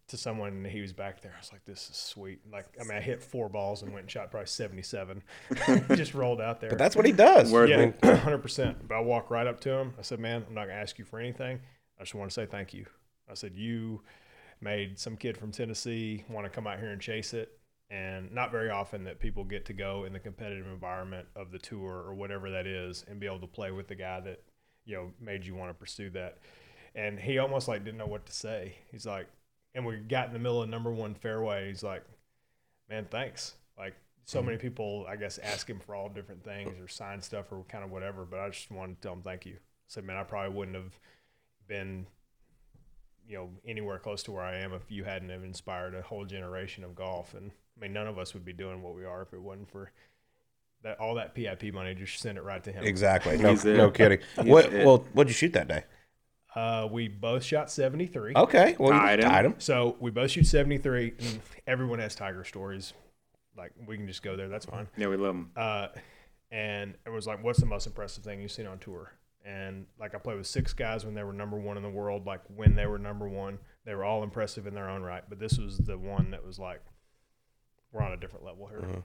to 0.08 0.18
someone 0.18 0.50
and 0.50 0.68
he 0.68 0.80
was 0.82 0.94
back 0.94 1.22
there. 1.22 1.34
I 1.36 1.40
was 1.40 1.52
like, 1.52 1.66
this 1.66 1.90
is 1.90 1.98
sweet. 1.98 2.40
Like, 2.52 2.66
I 2.80 2.86
mean, 2.86 2.98
I 2.98 3.02
hit 3.02 3.22
four 3.22 3.50
balls 3.50 3.82
and 3.82 3.92
went 3.92 4.04
and 4.04 4.12
shot 4.12 4.32
probably 4.32 4.48
77. 4.48 5.22
just 5.96 6.14
rolled 6.14 6.40
out 6.40 6.62
there. 6.62 6.70
But 6.70 6.80
that's 6.80 6.96
what 6.96 7.06
he 7.06 7.12
does. 7.12 7.52
Word. 7.52 7.70
Yeah, 7.70 7.92
100%. 7.92 8.76
But 8.88 8.96
I 8.96 9.02
walked 9.02 9.30
right 9.32 9.46
up 9.46 9.60
to 9.62 9.70
him. 9.70 9.94
I 10.00 10.04
said, 10.04 10.20
man, 10.22 10.46
I'm 10.48 10.54
not 10.54 10.68
going 10.68 10.78
to 10.78 10.82
ask 10.82 10.98
you 10.98 11.04
for 11.04 11.20
anything. 11.20 11.60
I 12.00 12.04
just 12.04 12.16
want 12.16 12.30
to 12.32 12.34
say 12.34 12.46
thank 12.46 12.74
you. 12.74 12.86
I 13.30 13.34
said, 13.34 13.54
you 13.56 14.02
made 14.62 14.98
some 14.98 15.18
kid 15.18 15.38
from 15.38 15.52
Tennessee 15.52 16.24
want 16.30 16.46
to 16.46 16.50
come 16.50 16.68
out 16.68 16.80
here 16.80 16.90
and 16.90 17.02
chase 17.02 17.34
it. 17.34 17.60
And 17.90 18.34
not 18.34 18.52
very 18.52 18.70
often 18.70 19.06
that 19.06 19.20
people 19.20 19.46
get 19.46 19.66
to 19.68 19.74
go 19.74 20.04
in 20.04 20.12
the 20.12 20.20
competitive 20.20 20.68
environment 20.68 21.28
of 21.36 21.52
the 21.52 21.60
tour 21.60 22.04
or 22.06 22.14
whatever 22.14 22.52
that 22.52 22.68
is 22.68 23.06
and 23.08 23.20
be 23.20 23.26
able 23.26 23.40
to 23.40 23.48
play 23.48 23.72
with 23.72 23.88
the 23.88 23.96
guy 23.96 24.20
that, 24.20 24.42
you 24.84 24.96
know, 24.96 25.12
made 25.22 25.46
you 25.46 25.56
want 25.56 25.70
to 25.70 25.74
pursue 25.74 26.10
that. 26.10 26.40
And 26.96 27.18
he 27.18 27.38
almost 27.38 27.68
like 27.68 27.86
didn't 27.86 27.98
know 27.98 28.08
what 28.08 28.26
to 28.26 28.34
say. 28.34 28.76
He's 28.92 29.06
like, 29.06 29.28
and 29.74 29.86
we 29.86 29.98
got 29.98 30.28
in 30.28 30.34
the 30.34 30.40
middle 30.40 30.62
of 30.62 30.70
number 30.70 30.92
one 30.92 31.14
fairway. 31.14 31.70
He's 31.70 31.84
like, 31.84 32.04
man, 32.90 33.08
thanks. 33.10 33.54
Like 33.78 33.94
so 34.26 34.40
mm-hmm. 34.40 34.48
many 34.48 34.58
people, 34.58 35.06
I 35.08 35.16
guess, 35.16 35.38
ask 35.38 35.70
him 35.70 35.80
for 35.80 35.96
all 35.96 36.10
different 36.10 36.44
things 36.44 36.80
or 36.82 36.88
sign 36.90 37.22
stuff 37.22 37.52
or 37.52 37.64
kind 37.70 37.84
of 37.84 37.92
whatever. 37.92 38.26
But 38.26 38.40
I 38.40 38.50
just 38.50 38.70
wanted 38.70 39.02
to 39.02 39.02
tell 39.02 39.14
him 39.14 39.22
thank 39.22 39.46
you. 39.46 39.54
I 39.54 39.88
said, 39.88 40.04
man, 40.04 40.18
I 40.18 40.24
probably 40.24 40.54
wouldn't 40.58 40.76
have 40.76 41.00
been, 41.68 42.08
you 43.30 43.38
know, 43.38 43.50
anywhere 43.66 44.00
close 44.00 44.24
to 44.24 44.32
where 44.34 44.44
I 44.44 44.58
am 44.58 44.74
if 44.74 44.92
you 44.92 45.06
hadn't 45.06 45.30
have 45.30 45.44
inspired 45.44 45.96
a 45.96 46.02
whole 46.02 46.26
generation 46.26 46.84
of 46.84 46.96
golf. 46.96 47.34
And 47.34 47.52
I 47.78 47.82
mean, 47.82 47.94
none 47.94 48.08
of 48.08 48.18
us 48.18 48.34
would 48.34 48.46
be 48.46 48.54
doing 48.54 48.82
what 48.82 48.96
we 48.96 49.06
are 49.06 49.22
if 49.22 49.34
it 49.34 49.42
wasn't 49.42 49.70
for 49.70 49.92
that 50.84 51.00
all 51.00 51.16
that 51.16 51.36
PIP 51.36 51.74
money. 51.74 51.94
Just 51.96 52.20
send 52.20 52.38
it 52.38 52.44
right 52.44 52.64
to 52.64 52.72
him. 52.72 52.84
exactly. 52.84 53.38
No, 53.38 53.54
no 53.54 53.90
kidding. 53.92 54.20
What, 54.44 54.74
it. 54.74 54.86
well, 54.86 55.06
what'd 55.14 55.30
you 55.30 55.34
shoot 55.36 55.54
that 55.54 55.68
day? 55.68 55.84
Uh, 56.56 56.88
we 56.92 57.08
both 57.08 57.44
shot 57.44 57.70
seventy 57.70 58.08
three. 58.08 58.34
Okay. 58.36 58.76
Well, 58.80 58.92
Tied 58.92 59.20
him. 59.20 59.30
tied 59.30 59.46
him. 59.46 59.56
So 59.60 59.96
we 60.00 60.10
both 60.12 60.32
shoot 60.32 60.48
73, 60.48 61.14
and 61.20 61.40
everyone 61.68 62.00
has 62.00 62.16
Tiger 62.16 62.44
stories. 62.44 62.94
Like, 63.56 63.74
we 63.88 63.98
can 63.98 64.08
just 64.08 64.24
go 64.24 64.36
there. 64.36 64.50
That's 64.50 64.66
fine. 64.66 64.88
Yeah, 64.98 65.08
we 65.08 65.18
love 65.18 65.36
him. 65.36 65.52
Uh, 65.56 65.88
and 66.52 66.96
it 67.06 67.10
was 67.10 67.28
like, 67.28 67.44
what's 67.44 67.60
the 67.60 67.66
most 67.66 67.86
impressive 67.88 68.24
thing 68.24 68.42
you've 68.42 68.52
seen 68.52 68.66
on 68.68 68.80
tour? 68.80 69.14
And 69.46 69.86
like, 70.00 70.16
I 70.16 70.20
played 70.20 70.38
with 70.38 70.48
six 70.48 70.74
guys 70.74 71.06
when 71.06 71.14
they 71.16 71.24
were 71.24 71.34
number 71.34 71.58
one 71.58 71.78
in 71.78 71.84
the 71.84 71.90
world. 71.90 72.26
Like, 72.26 72.42
when 72.56 72.76
they 72.76 72.86
were 72.88 72.98
number 73.00 73.28
one, 73.28 73.60
they 73.86 73.94
were 73.96 74.04
all 74.04 74.24
impressive 74.24 74.68
in 74.68 74.74
their 74.74 74.90
own 74.90 75.02
right. 75.04 75.24
But 75.28 75.40
this 75.40 75.58
was 75.58 75.78
the 75.80 75.98
one 75.98 76.32
that 76.32 76.46
was 76.46 76.58
like, 76.60 76.82
we're 77.92 78.02
on 78.02 78.14
a 78.14 78.18
different 78.18 78.46
level 78.46 78.68
here. 78.68 78.82
Uh-huh. 78.82 79.02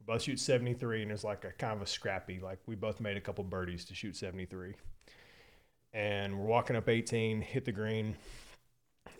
We 0.00 0.06
both 0.06 0.22
shoot 0.22 0.38
73, 0.38 1.02
and 1.02 1.12
it's 1.12 1.24
like 1.24 1.44
a 1.44 1.52
kind 1.52 1.74
of 1.74 1.82
a 1.82 1.86
scrappy. 1.86 2.40
Like 2.40 2.58
we 2.66 2.74
both 2.74 3.00
made 3.00 3.16
a 3.16 3.20
couple 3.20 3.44
birdies 3.44 3.84
to 3.86 3.94
shoot 3.94 4.16
73. 4.16 4.74
And 5.92 6.38
we're 6.38 6.46
walking 6.46 6.76
up 6.76 6.88
18, 6.88 7.40
hit 7.40 7.64
the 7.64 7.72
green, 7.72 8.16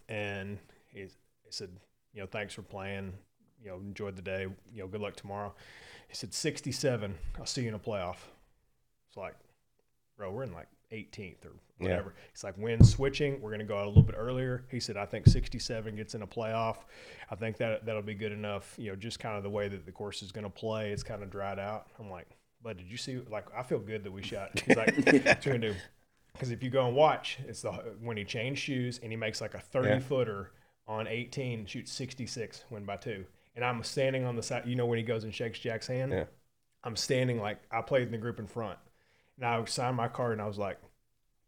and 0.08 0.58
he, 0.88 1.00
he 1.00 1.50
said, 1.50 1.70
you 2.12 2.20
know, 2.20 2.26
thanks 2.26 2.52
for 2.52 2.62
playing. 2.62 3.12
You 3.62 3.70
know, 3.70 3.76
enjoyed 3.76 4.16
the 4.16 4.22
day. 4.22 4.46
You 4.72 4.82
know, 4.82 4.88
good 4.88 5.00
luck 5.00 5.16
tomorrow. 5.16 5.54
He 6.08 6.14
said, 6.14 6.34
67. 6.34 7.14
I'll 7.38 7.46
see 7.46 7.62
you 7.62 7.68
in 7.68 7.74
a 7.74 7.78
playoff. 7.78 8.16
It's 9.08 9.16
like, 9.16 9.34
bro, 10.16 10.32
we're 10.32 10.42
in 10.42 10.52
like 10.52 10.66
18th 10.94 11.44
or 11.44 11.52
Yeah. 11.78 11.88
whatever. 11.88 12.14
He's 12.32 12.44
like, 12.44 12.54
when 12.56 12.82
switching, 12.84 13.40
we're 13.40 13.50
going 13.50 13.58
to 13.60 13.64
go 13.66 13.76
out 13.78 13.84
a 13.86 13.88
little 13.88 14.02
bit 14.02 14.14
earlier. 14.18 14.64
He 14.70 14.78
said, 14.80 14.96
I 14.96 15.04
think 15.06 15.26
67 15.26 15.96
gets 15.96 16.14
in 16.14 16.22
a 16.22 16.26
playoff. 16.26 16.76
I 17.30 17.34
think 17.34 17.56
that 17.58 17.84
that'll 17.84 18.02
be 18.02 18.14
good 18.14 18.32
enough. 18.32 18.74
You 18.78 18.90
know, 18.90 18.96
just 18.96 19.18
kind 19.18 19.36
of 19.36 19.42
the 19.42 19.50
way 19.50 19.68
that 19.68 19.84
the 19.84 19.92
course 19.92 20.22
is 20.22 20.32
going 20.32 20.44
to 20.44 20.50
play. 20.50 20.90
It's 20.92 21.02
kind 21.02 21.22
of 21.22 21.30
dried 21.30 21.58
out. 21.58 21.88
I'm 21.98 22.10
like, 22.10 22.28
but 22.62 22.76
did 22.78 22.90
you 22.90 22.96
see? 22.96 23.20
Like, 23.30 23.46
I 23.56 23.62
feel 23.62 23.78
good 23.80 24.04
that 24.04 24.12
we 24.12 24.22
shot. 24.22 24.58
He's 24.60 24.76
like, 24.76 24.96
you 25.12 25.52
gonna? 25.52 25.74
Because 26.32 26.50
if 26.50 26.62
you 26.62 26.70
go 26.70 26.86
and 26.86 26.96
watch, 26.96 27.38
it's 27.46 27.62
the 27.62 27.70
when 28.00 28.16
he 28.16 28.24
changed 28.24 28.62
shoes 28.62 28.98
and 29.02 29.12
he 29.12 29.16
makes 29.16 29.40
like 29.40 29.54
a 29.54 29.60
30 29.60 29.88
Yeah. 29.88 29.98
footer 30.00 30.50
on 30.86 31.06
18, 31.06 31.66
shoots 31.66 31.92
66, 31.92 32.64
win 32.70 32.84
by 32.84 32.96
two. 32.96 33.24
And 33.56 33.64
I'm 33.64 33.82
standing 33.84 34.24
on 34.24 34.34
the 34.34 34.42
side. 34.42 34.64
You 34.66 34.74
know 34.76 34.86
when 34.86 34.98
he 34.98 35.04
goes 35.04 35.24
and 35.24 35.32
shakes 35.34 35.58
Jack's 35.58 35.86
hand. 35.86 36.10
Yeah. 36.12 36.24
I'm 36.82 36.96
standing 36.96 37.40
like 37.40 37.58
I 37.70 37.82
played 37.82 38.02
in 38.06 38.10
the 38.12 38.18
group 38.18 38.38
in 38.40 38.46
front, 38.46 38.78
and 39.38 39.46
I 39.46 39.64
signed 39.66 39.96
my 39.96 40.08
card, 40.08 40.32
and 40.32 40.42
I 40.42 40.46
was 40.46 40.58
like, 40.58 40.78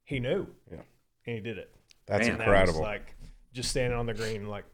he 0.05 0.21
knew. 0.21 0.47
Yeah. 0.71 0.79
And 1.27 1.35
he 1.37 1.41
did 1.41 1.59
it. 1.59 1.71
That's 2.07 2.27
Man, 2.29 2.39
that 2.39 2.47
was 2.47 2.47
And 2.49 2.57
I 2.57 2.61
was 2.61 2.69
incredible. 2.71 2.83
like 2.83 3.15
just 3.53 3.71
standing 3.71 3.99
on 3.99 4.07
the 4.07 4.15
green 4.15 4.49
like 4.49 4.65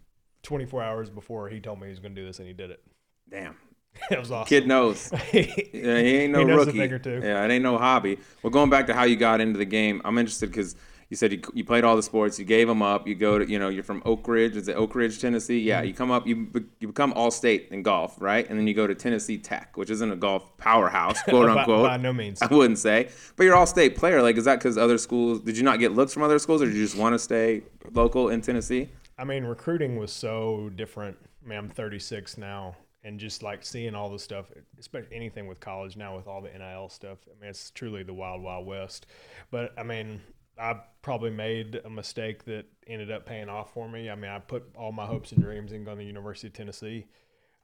24 0.42 0.82
hours 0.82 1.08
before 1.10 1.48
he 1.48 1.60
told 1.60 1.80
me 1.80 1.86
he 1.86 1.90
was 1.90 1.98
going 2.00 2.14
to 2.14 2.20
do 2.20 2.26
this, 2.26 2.38
and 2.38 2.46
he 2.48 2.54
did 2.54 2.70
it. 2.70 2.82
Damn. 3.30 3.56
That 4.08 4.20
was 4.20 4.30
awesome. 4.32 4.48
Kid 4.48 4.66
knows. 4.66 5.12
Yeah, 5.32 5.98
he 6.00 6.16
ain't 6.16 6.32
no 6.32 6.38
He 6.40 6.44
knows 6.46 6.62
a 6.62 6.66
rookie. 6.66 6.78
thing 6.78 6.92
or 6.92 6.98
two. 6.98 7.20
Yeah, 7.22 7.44
it 7.44 7.50
ain't 7.50 7.62
no 7.62 7.76
hobby. 7.76 8.18
Well, 8.42 8.50
going 8.50 8.70
back 8.70 8.86
to 8.86 8.94
how 8.94 9.04
you 9.04 9.16
got 9.16 9.40
into 9.42 9.58
the 9.58 9.64
game, 9.66 10.00
I'm 10.04 10.16
interested 10.16 10.46
because 10.50 10.76
you 11.12 11.16
said 11.16 11.30
you, 11.30 11.42
you 11.52 11.62
played 11.62 11.84
all 11.84 11.94
the 11.94 12.02
sports, 12.02 12.38
you 12.38 12.46
gave 12.46 12.66
them 12.66 12.80
up. 12.80 13.06
You 13.06 13.14
go 13.14 13.38
to, 13.38 13.46
you 13.46 13.58
know, 13.58 13.68
you're 13.68 13.84
from 13.84 14.00
Oak 14.06 14.26
Ridge. 14.26 14.56
Is 14.56 14.66
it 14.66 14.76
Oak 14.78 14.94
Ridge, 14.94 15.20
Tennessee? 15.20 15.60
Yeah, 15.60 15.80
Mm-hmm. 15.80 15.86
you 15.88 15.92
come 15.92 16.10
up, 16.10 16.26
you 16.26 16.36
be- 16.46 16.64
you 16.80 16.86
become 16.88 17.12
all 17.12 17.30
state 17.30 17.68
in 17.70 17.82
golf, 17.82 18.16
right? 18.18 18.48
And 18.48 18.58
then 18.58 18.66
you 18.66 18.72
go 18.72 18.86
to 18.86 18.94
Tennessee 18.94 19.36
Tech, 19.36 19.76
which 19.76 19.90
isn't 19.90 20.10
a 20.10 20.16
golf 20.16 20.56
powerhouse, 20.56 21.20
quote 21.28 21.48
by, 21.54 21.60
unquote. 21.60 21.86
by 21.86 21.98
no 21.98 22.14
means. 22.14 22.40
I 22.40 22.46
wouldn't 22.46 22.78
say, 22.78 23.10
but 23.36 23.44
you're 23.44 23.54
all 23.54 23.66
state 23.66 23.94
player. 23.94 24.22
Like, 24.22 24.38
is 24.38 24.46
that 24.46 24.58
because 24.58 24.78
other 24.78 24.96
schools? 24.96 25.40
Did 25.40 25.58
you 25.58 25.64
not 25.64 25.80
get 25.80 25.92
looks 25.92 26.14
from 26.14 26.22
other 26.22 26.38
schools, 26.38 26.62
or 26.62 26.64
did 26.64 26.74
you 26.76 26.82
just 26.82 26.96
want 26.96 27.12
to 27.12 27.18
stay 27.18 27.62
local 27.92 28.30
in 28.30 28.40
Tennessee? 28.40 28.88
I 29.18 29.24
mean, 29.24 29.44
recruiting 29.44 29.98
was 29.98 30.10
so 30.12 30.70
different. 30.76 31.18
I 31.44 31.48
mean, 31.50 31.58
I'm 31.58 31.68
36 31.68 32.38
now, 32.38 32.74
and 33.04 33.20
just 33.20 33.42
like 33.42 33.66
seeing 33.66 33.94
all 33.94 34.08
the 34.08 34.18
stuff, 34.18 34.46
especially 34.80 35.14
anything 35.14 35.46
with 35.46 35.60
college 35.60 35.94
now 35.94 36.16
with 36.16 36.26
all 36.26 36.40
the 36.40 36.48
NIL 36.56 36.88
stuff. 36.88 37.18
I 37.28 37.38
mean, 37.38 37.50
it's 37.50 37.70
truly 37.70 38.02
the 38.02 38.14
wild, 38.14 38.40
wild 38.42 38.66
west. 38.66 39.04
But 39.50 39.74
I 39.76 39.82
mean, 39.82 40.22
I 40.58 40.80
probably 41.00 41.30
made 41.30 41.80
a 41.84 41.90
mistake 41.90 42.44
that 42.44 42.66
ended 42.86 43.10
up 43.10 43.26
paying 43.26 43.48
off 43.48 43.72
for 43.72 43.88
me. 43.88 44.10
I 44.10 44.14
mean, 44.14 44.30
I 44.30 44.38
put 44.38 44.64
all 44.76 44.92
my 44.92 45.06
hopes 45.06 45.32
and 45.32 45.42
dreams 45.42 45.72
in 45.72 45.84
going 45.84 45.96
to 45.96 46.02
the 46.02 46.06
University 46.06 46.48
of 46.48 46.52
Tennessee. 46.52 47.06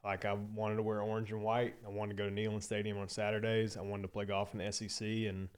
Like 0.03 0.25
I 0.25 0.33
wanted 0.33 0.77
to 0.77 0.83
wear 0.83 1.01
orange 1.01 1.31
and 1.31 1.43
white. 1.43 1.75
I 1.85 1.89
wanted 1.89 2.17
to 2.17 2.23
go 2.23 2.29
to 2.29 2.35
Neyland 2.35 2.63
Stadium 2.63 2.97
on 2.97 3.09
Saturdays. 3.09 3.77
I 3.77 3.81
wanted 3.81 4.03
to 4.03 4.07
play 4.07 4.25
golf 4.25 4.53
in 4.53 4.59
the 4.59 4.71
SEC, 4.71 5.05
and 5.05 5.49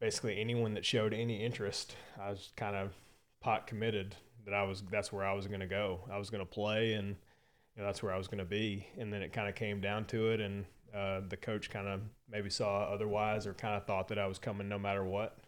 basically 0.00 0.38
anyone 0.38 0.74
that 0.74 0.84
showed 0.84 1.14
any 1.14 1.42
interest, 1.42 1.96
I 2.20 2.30
was 2.30 2.52
kind 2.56 2.76
of 2.76 2.92
pot 3.40 3.66
committed 3.66 4.14
that 4.44 4.54
I 4.54 4.62
was 4.62 4.82
that's 4.90 5.12
where 5.12 5.24
I 5.24 5.32
was 5.32 5.46
going 5.46 5.60
to 5.60 5.66
go. 5.66 6.00
I 6.10 6.18
was 6.18 6.30
going 6.30 6.44
to 6.44 6.50
play 6.50 6.92
and 6.94 7.16
you 7.76 7.82
know, 7.82 7.86
that's 7.86 8.02
where 8.02 8.12
I 8.12 8.18
was 8.18 8.28
going 8.28 8.38
to 8.38 8.44
be. 8.44 8.86
And 8.98 9.12
then 9.12 9.22
it 9.22 9.32
kind 9.32 9.48
of 9.48 9.54
came 9.54 9.80
down 9.80 10.04
to 10.06 10.30
it 10.30 10.40
and 10.40 10.64
uh, 10.94 11.20
the 11.28 11.36
coach 11.36 11.70
kind 11.70 11.88
of 11.88 12.00
maybe 12.30 12.50
saw 12.50 12.82
otherwise 12.82 13.46
or 13.46 13.54
kind 13.54 13.74
of 13.74 13.86
thought 13.86 14.08
that 14.08 14.18
I 14.18 14.26
was 14.26 14.38
coming 14.38 14.68
no 14.68 14.78
matter 14.78 15.04
what. 15.04 15.38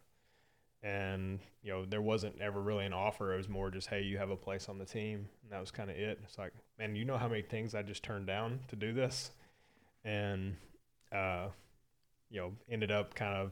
And 0.86 1.40
you 1.64 1.72
know, 1.72 1.84
there 1.84 2.00
wasn't 2.00 2.40
ever 2.40 2.62
really 2.62 2.86
an 2.86 2.92
offer. 2.92 3.34
It 3.34 3.38
was 3.38 3.48
more 3.48 3.72
just, 3.72 3.88
hey, 3.88 4.02
you 4.02 4.18
have 4.18 4.30
a 4.30 4.36
place 4.36 4.68
on 4.68 4.78
the 4.78 4.84
team, 4.84 5.26
and 5.42 5.50
that 5.50 5.60
was 5.60 5.72
kind 5.72 5.90
of 5.90 5.96
it. 5.96 6.20
It's 6.22 6.38
like, 6.38 6.52
man, 6.78 6.94
you 6.94 7.04
know 7.04 7.18
how 7.18 7.26
many 7.26 7.42
things 7.42 7.74
I 7.74 7.82
just 7.82 8.04
turned 8.04 8.28
down 8.28 8.60
to 8.68 8.76
do 8.76 8.92
this, 8.92 9.32
and 10.04 10.54
uh, 11.12 11.48
you 12.30 12.40
know, 12.40 12.52
ended 12.70 12.92
up 12.92 13.16
kind 13.16 13.34
of 13.34 13.50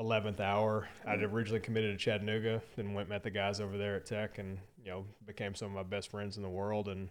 11th 0.00 0.40
hour. 0.40 0.88
I'd 1.06 1.22
originally 1.22 1.60
committed 1.60 1.96
to 1.96 2.04
Chattanooga, 2.04 2.60
then 2.74 2.94
went 2.94 3.08
met 3.08 3.22
the 3.22 3.30
guys 3.30 3.60
over 3.60 3.78
there 3.78 3.94
at 3.94 4.04
Tech, 4.04 4.38
and 4.38 4.58
you 4.82 4.90
know 4.90 5.04
became 5.26 5.54
some 5.54 5.68
of 5.68 5.74
my 5.74 5.84
best 5.84 6.10
friends 6.10 6.36
in 6.36 6.42
the 6.42 6.48
world. 6.48 6.88
And 6.88 7.08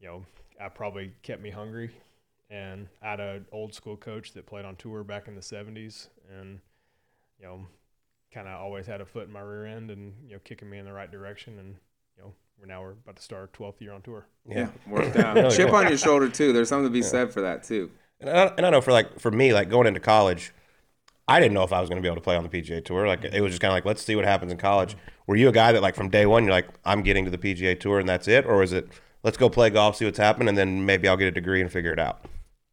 you 0.00 0.08
know, 0.08 0.24
I 0.58 0.70
probably 0.70 1.12
kept 1.22 1.42
me 1.42 1.50
hungry. 1.50 1.90
And 2.48 2.86
I 3.02 3.10
had 3.10 3.20
an 3.20 3.46
old 3.52 3.74
school 3.74 3.96
coach 3.96 4.32
that 4.32 4.46
played 4.46 4.64
on 4.64 4.76
tour 4.76 5.04
back 5.04 5.28
in 5.28 5.34
the 5.34 5.40
70s, 5.40 6.08
and 6.38 6.60
you 7.38 7.46
know, 7.46 7.66
kind 8.32 8.48
of 8.48 8.60
always 8.60 8.86
had 8.86 9.00
a 9.00 9.04
foot 9.06 9.26
in 9.26 9.32
my 9.32 9.40
rear 9.40 9.66
end, 9.66 9.90
and 9.90 10.14
you 10.26 10.32
know, 10.32 10.40
kicking 10.44 10.68
me 10.70 10.78
in 10.78 10.84
the 10.84 10.92
right 10.92 11.10
direction. 11.10 11.58
And 11.58 11.76
you 12.16 12.22
know, 12.22 12.32
we're 12.58 12.66
now 12.66 12.82
we're 12.82 12.92
about 12.92 13.16
to 13.16 13.22
start 13.22 13.42
our 13.42 13.66
12th 13.66 13.80
year 13.80 13.92
on 13.92 14.02
tour. 14.02 14.26
yeah. 14.48 14.68
worked 14.86 15.16
out. 15.16 15.52
Chip 15.52 15.72
on 15.72 15.88
your 15.88 15.98
shoulder 15.98 16.28
too. 16.28 16.52
There's 16.52 16.68
something 16.68 16.88
to 16.88 16.92
be 16.92 17.02
said 17.02 17.32
for 17.32 17.40
that 17.42 17.62
too. 17.64 17.90
And 18.20 18.30
I, 18.30 18.46
and 18.56 18.66
I 18.66 18.70
know 18.70 18.80
for 18.80 18.92
like 18.92 19.18
for 19.18 19.30
me, 19.30 19.52
like 19.52 19.68
going 19.68 19.86
into 19.86 20.00
college, 20.00 20.52
I 21.28 21.40
didn't 21.40 21.54
know 21.54 21.62
if 21.62 21.72
I 21.72 21.80
was 21.80 21.88
going 21.88 22.00
to 22.00 22.02
be 22.02 22.08
able 22.08 22.16
to 22.16 22.22
play 22.22 22.36
on 22.36 22.42
the 22.42 22.48
PGA 22.48 22.84
Tour. 22.84 23.06
Like 23.06 23.24
it 23.24 23.40
was 23.40 23.52
just 23.52 23.60
kind 23.60 23.70
of 23.70 23.76
like, 23.76 23.84
let's 23.84 24.02
see 24.02 24.16
what 24.16 24.24
happens 24.24 24.52
in 24.52 24.58
college. 24.58 24.96
Were 25.26 25.36
you 25.36 25.48
a 25.48 25.52
guy 25.52 25.72
that 25.72 25.82
like 25.82 25.94
from 25.94 26.08
day 26.08 26.26
one, 26.26 26.44
you're 26.44 26.52
like, 26.52 26.68
I'm 26.84 27.02
getting 27.02 27.24
to 27.24 27.30
the 27.30 27.38
PGA 27.38 27.78
Tour 27.78 28.00
and 28.00 28.08
that's 28.08 28.28
it, 28.28 28.46
or 28.46 28.58
was 28.58 28.72
it 28.72 28.88
let's 29.22 29.36
go 29.36 29.48
play 29.48 29.70
golf, 29.70 29.96
see 29.96 30.04
what's 30.04 30.18
happening, 30.18 30.48
and 30.48 30.58
then 30.58 30.84
maybe 30.84 31.08
I'll 31.08 31.16
get 31.16 31.28
a 31.28 31.32
degree 31.32 31.60
and 31.60 31.70
figure 31.70 31.92
it 31.92 31.98
out? 31.98 32.24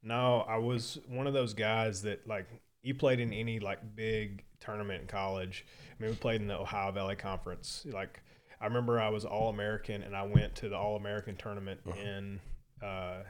No, 0.01 0.45
I 0.47 0.57
was 0.57 0.99
one 1.07 1.27
of 1.27 1.33
those 1.33 1.53
guys 1.53 2.03
that 2.03 2.27
like 2.27 2.47
you 2.81 2.95
played 2.95 3.19
in 3.19 3.33
any 3.33 3.59
like 3.59 3.95
big 3.95 4.43
tournament 4.59 5.01
in 5.01 5.07
college. 5.07 5.65
I 5.97 6.01
mean, 6.01 6.11
we 6.11 6.17
played 6.17 6.41
in 6.41 6.47
the 6.47 6.57
Ohio 6.59 6.91
Valley 6.91 7.15
Conference. 7.15 7.85
Like 7.91 8.21
I 8.61 8.65
remember 8.65 8.99
I 8.99 9.09
was 9.09 9.25
All 9.25 9.49
American 9.49 10.03
and 10.03 10.15
I 10.15 10.23
went 10.23 10.55
to 10.55 10.69
the 10.69 10.77
All 10.77 10.95
American 10.95 11.35
tournament 11.35 11.79
in 12.03 12.39
uh 12.81 13.23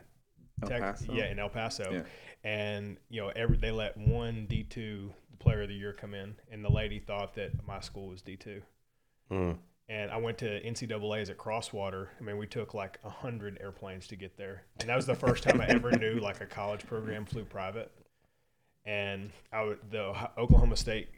El 0.62 0.70
Tex- 0.70 1.02
Paso? 1.02 1.14
yeah, 1.14 1.32
in 1.32 1.40
El 1.40 1.50
Paso. 1.50 1.90
Yeah. 1.92 2.02
And 2.44 2.98
you 3.10 3.22
know, 3.22 3.32
every 3.36 3.58
they 3.58 3.72
let 3.72 3.98
one 3.98 4.46
D 4.50 4.64
two 4.64 5.14
player 5.40 5.62
of 5.62 5.70
the 5.70 5.76
year 5.76 5.94
come 5.94 6.14
in 6.14 6.36
and 6.52 6.64
the 6.64 6.72
lady 6.72 7.00
thought 7.00 7.34
that 7.36 7.52
my 7.66 7.80
school 7.80 8.08
was 8.08 8.22
D 8.22 8.36
two. 8.36 8.62
Hmm. 9.30 9.52
And 9.88 10.12
I 10.12 10.18
went 10.18 10.38
to 10.40 10.62
NCAA's 10.64 11.32
at 11.32 11.40
Crosswater. 11.40 12.12
I 12.20 12.24
mean, 12.24 12.38
we 12.38 12.46
took 12.46 12.76
like 12.76 13.00
a 13.04 13.10
hundred 13.10 13.58
airplanes 13.60 14.06
to 14.08 14.16
get 14.16 14.38
there, 14.38 14.66
and 14.80 14.88
that 14.88 14.96
was 14.96 15.08
the 15.08 15.16
first 15.16 15.42
time 15.44 15.60
I 15.62 15.66
ever 15.66 15.92
knew 15.92 16.20
like 16.20 16.42
a 16.42 16.46
college 16.46 16.86
program 16.86 17.26
flew 17.26 17.44
private. 17.44 17.92
And 18.86 19.32
I 19.52 19.64
would, 19.64 19.80
the 19.90 20.14
Oklahoma 20.38 20.76
State 20.76 21.10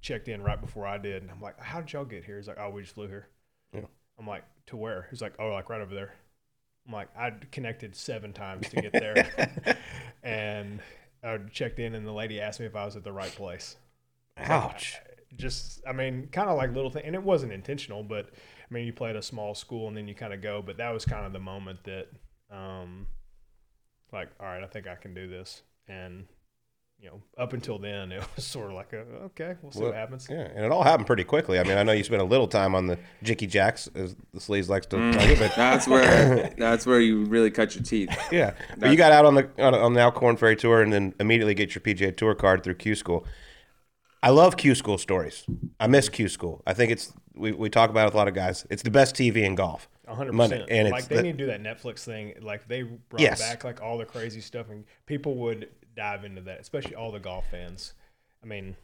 checked 0.00 0.28
in 0.28 0.42
right 0.42 0.60
before 0.60 0.86
I 0.86 0.98
did, 0.98 1.22
and 1.22 1.30
I'm 1.30 1.40
like, 1.40 1.58
"How 1.60 1.80
did 1.80 1.92
y'all 1.92 2.04
get 2.04 2.24
here?" 2.24 2.36
He's 2.36 2.48
like, 2.48 2.58
"Oh, 2.60 2.70
we 2.70 2.82
just 2.82 2.94
flew 2.94 3.08
here." 3.08 3.28
Yeah. 3.72 3.82
I'm 4.18 4.26
like, 4.26 4.44
"To 4.66 4.76
where?" 4.76 5.06
He's 5.10 5.22
like, 5.22 5.34
"Oh, 5.38 5.48
like 5.48 5.68
right 5.68 5.80
over 5.80 5.94
there." 5.94 6.14
I'm 6.86 6.92
like, 6.92 7.08
I 7.16 7.32
connected 7.50 7.96
seven 7.96 8.32
times 8.32 8.68
to 8.68 8.76
get 8.76 8.92
there, 8.92 9.76
and 10.22 10.80
I 11.22 11.38
checked 11.50 11.78
in, 11.80 11.94
and 11.94 12.06
the 12.06 12.12
lady 12.12 12.40
asked 12.40 12.60
me 12.60 12.66
if 12.66 12.76
I 12.76 12.84
was 12.84 12.94
at 12.94 13.02
the 13.02 13.12
right 13.12 13.32
place 13.32 13.76
Ouch. 14.38 14.96
just 15.36 15.82
I 15.86 15.92
mean, 15.92 16.28
kind 16.30 16.48
of 16.48 16.56
like 16.56 16.72
little 16.72 16.90
thing, 16.90 17.02
and 17.04 17.14
it 17.14 17.22
wasn't 17.22 17.52
intentional, 17.52 18.02
but 18.02 18.30
I 18.32 18.74
mean, 18.74 18.86
you 18.86 18.92
play 18.92 19.10
at 19.10 19.16
a 19.16 19.22
small 19.22 19.54
school 19.54 19.88
and 19.88 19.96
then 19.96 20.06
you 20.06 20.14
kind 20.14 20.32
of 20.32 20.40
go, 20.42 20.62
but 20.62 20.76
that 20.76 20.90
was 20.90 21.04
kind 21.04 21.26
of 21.26 21.32
the 21.32 21.40
moment 21.40 21.80
that, 21.84 22.08
um, 22.50 23.06
like, 24.12 24.28
all 24.40 24.46
right, 24.46 24.62
I 24.62 24.66
think 24.66 24.86
I 24.86 24.94
can 24.94 25.14
do 25.14 25.28
this, 25.28 25.62
and 25.88 26.26
you 26.98 27.08
know, 27.10 27.20
up 27.38 27.52
until 27.52 27.78
then, 27.78 28.10
it 28.10 28.22
was 28.36 28.44
sort 28.44 28.68
of 28.70 28.72
like 28.76 28.92
a 28.92 29.00
okay, 29.26 29.54
we'll 29.62 29.70
see 29.72 29.80
Well, 29.80 29.90
what 29.90 29.96
happens. 29.96 30.26
Yeah, 30.30 30.48
and 30.54 30.64
it 30.64 30.72
all 30.72 30.82
happened 30.82 31.06
pretty 31.06 31.24
quickly. 31.24 31.58
I 31.58 31.62
mean, 31.62 31.76
I 31.76 31.82
know 31.82 31.92
you 31.92 32.02
spent 32.04 32.22
a 32.22 32.24
little 32.24 32.48
time 32.48 32.74
on 32.74 32.86
the 32.86 32.98
Jicky 33.24 33.48
Jacks, 33.48 33.88
as 33.94 34.16
the 34.32 34.40
sleaze 34.40 34.68
likes 34.68 34.86
to 34.86 35.12
tell 35.12 35.28
you, 35.28 35.36
but 35.36 35.50
mm. 35.52 35.56
That's 35.56 35.86
where 35.86 36.54
that's 36.58 36.86
where 36.86 37.00
you 37.00 37.24
really 37.24 37.50
cut 37.50 37.74
your 37.74 37.84
teeth. 37.84 38.08
yeah. 38.32 38.54
But 38.78 38.90
you 38.90 38.96
got 38.96 39.12
out 39.12 39.24
on 39.26 39.34
the 39.34 39.48
on, 39.58 39.74
on 39.74 39.92
the 39.94 40.00
Alcorn 40.00 40.36
Ferry 40.36 40.56
Tour 40.56 40.82
and 40.82 40.92
then 40.92 41.14
immediately 41.20 41.54
get 41.54 41.74
your 41.74 41.82
PGA 41.82 42.16
Tour 42.16 42.34
card 42.34 42.62
through 42.64 42.74
Q 42.76 42.94
School. 42.94 43.26
I 44.22 44.30
love 44.30 44.56
Q 44.56 44.74
School 44.74 44.98
stories. 44.98 45.44
I 45.78 45.86
miss 45.86 46.08
Q 46.08 46.28
School. 46.28 46.62
I 46.66 46.72
think 46.74 46.90
it's 46.90 47.12
we, 47.34 47.52
we 47.52 47.68
talk 47.68 47.90
about 47.90 48.02
it 48.02 48.04
with 48.06 48.14
a 48.14 48.16
lot 48.16 48.28
of 48.28 48.34
guys. 48.34 48.66
It's 48.70 48.82
the 48.82 48.90
best 48.90 49.14
TV 49.14 49.36
in 49.44 49.54
golf. 49.54 49.88
Hundred 50.08 50.34
Monday, 50.34 50.60
percent. 50.60 50.70
and 50.70 50.90
Like 50.90 51.00
it's 51.00 51.08
they 51.08 51.16
the- 51.16 51.22
need 51.24 51.32
to 51.32 51.38
do 51.38 51.46
that 51.46 51.62
Netflix 51.62 52.04
thing. 52.04 52.34
Like 52.40 52.66
they 52.68 52.82
brought 52.82 53.20
Yes. 53.20 53.40
back 53.40 53.64
like 53.64 53.82
all 53.82 53.98
the 53.98 54.04
crazy 54.04 54.40
stuff, 54.40 54.70
and 54.70 54.84
people 55.04 55.34
would 55.36 55.68
dive 55.96 56.24
into 56.24 56.42
that, 56.42 56.60
especially 56.60 56.94
all 56.94 57.10
the 57.12 57.18
golf 57.20 57.44
fans. 57.50 57.94
I 58.42 58.46
mean, 58.46 58.76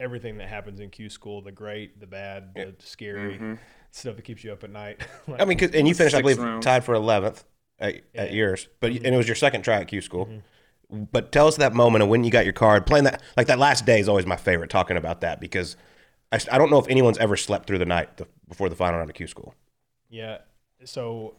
everything 0.00 0.38
that 0.38 0.48
happens 0.48 0.80
in 0.80 0.90
Q 0.90 1.08
school, 1.08 1.40
the 1.42 1.52
great, 1.52 2.00
the 2.00 2.06
bad, 2.06 2.54
the 2.54 2.74
scary 2.80 3.58
stuff 3.90 4.16
that 4.16 4.22
keeps 4.22 4.44
you 4.44 4.52
up 4.52 4.64
at 4.64 4.70
night. 4.70 5.00
Like, 5.26 5.40
I 5.40 5.44
mean, 5.44 5.58
'cause- 5.58 5.70
and 5.74 5.86
you 5.88 5.94
finished, 5.94 6.14
I 6.16 6.20
believe, 6.20 6.38
rounds. 6.38 6.64
tied 6.64 6.84
for 6.84 6.94
eleventh 6.94 7.44
at, 7.78 8.02
at 8.14 8.32
yours, 8.32 8.68
but 8.80 8.92
Mm-hmm. 8.92 9.06
and 9.06 9.14
it 9.14 9.18
was 9.18 9.26
your 9.28 9.36
second 9.36 9.62
try 9.62 9.76
at 9.80 9.88
Q 9.88 10.00
School. 10.02 10.28
But 10.90 11.32
tell 11.32 11.46
us 11.46 11.56
that 11.58 11.74
moment 11.74 12.02
of 12.02 12.08
when 12.08 12.24
you 12.24 12.30
got 12.30 12.44
your 12.44 12.54
card. 12.54 12.86
Playing 12.86 13.04
that 13.04 13.22
like 13.36 13.46
that 13.48 13.58
last 13.58 13.84
day 13.86 14.00
is 14.00 14.08
always 14.08 14.24
my 14.26 14.36
favorite. 14.36 14.70
Talking 14.70 14.96
about 14.96 15.20
that 15.20 15.38
because 15.40 15.76
I 16.32 16.58
don't 16.58 16.70
know 16.70 16.78
if 16.78 16.88
anyone's 16.88 17.18
ever 17.18 17.36
slept 17.36 17.66
through 17.66 17.78
the 17.78 17.84
night 17.86 18.16
the, 18.16 18.26
before 18.48 18.68
the 18.70 18.76
final 18.76 18.98
round 18.98 19.10
of 19.10 19.14
Q 19.14 19.26
School. 19.26 19.54
Yeah. 20.08 20.38
So 20.84 21.34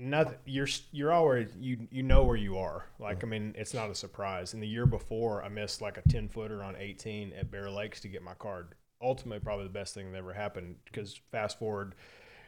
nothing. 0.00 0.38
You're 0.46 0.68
you're 0.92 1.12
already 1.12 1.50
you 1.60 1.88
you 1.90 2.02
know 2.02 2.24
where 2.24 2.36
you 2.36 2.58
are. 2.58 2.86
Like 2.98 3.22
I 3.22 3.26
mean, 3.26 3.54
it's 3.56 3.74
not 3.74 3.90
a 3.90 3.94
surprise. 3.94 4.54
And 4.54 4.62
the 4.62 4.66
year 4.66 4.86
before, 4.86 5.44
I 5.44 5.48
missed 5.48 5.80
like 5.80 5.98
a 5.98 6.02
ten 6.08 6.28
footer 6.28 6.62
on 6.62 6.74
18 6.76 7.32
at 7.34 7.50
Bear 7.50 7.70
Lakes 7.70 8.00
to 8.00 8.08
get 8.08 8.22
my 8.22 8.34
card. 8.34 8.74
Ultimately, 9.02 9.40
probably 9.40 9.64
the 9.64 9.72
best 9.72 9.94
thing 9.94 10.10
that 10.10 10.18
ever 10.18 10.32
happened 10.32 10.76
because 10.84 11.20
fast 11.30 11.58
forward 11.58 11.94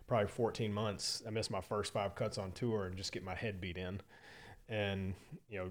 probably 0.06 0.28
14 0.28 0.72
months, 0.72 1.22
I 1.26 1.30
missed 1.30 1.50
my 1.50 1.60
first 1.60 1.92
five 1.92 2.14
cuts 2.14 2.36
on 2.36 2.52
tour 2.52 2.86
and 2.86 2.96
just 2.96 3.12
get 3.12 3.24
my 3.24 3.34
head 3.34 3.60
beat 3.60 3.76
in, 3.76 4.00
and 4.68 5.14
you 5.48 5.58
know, 5.58 5.70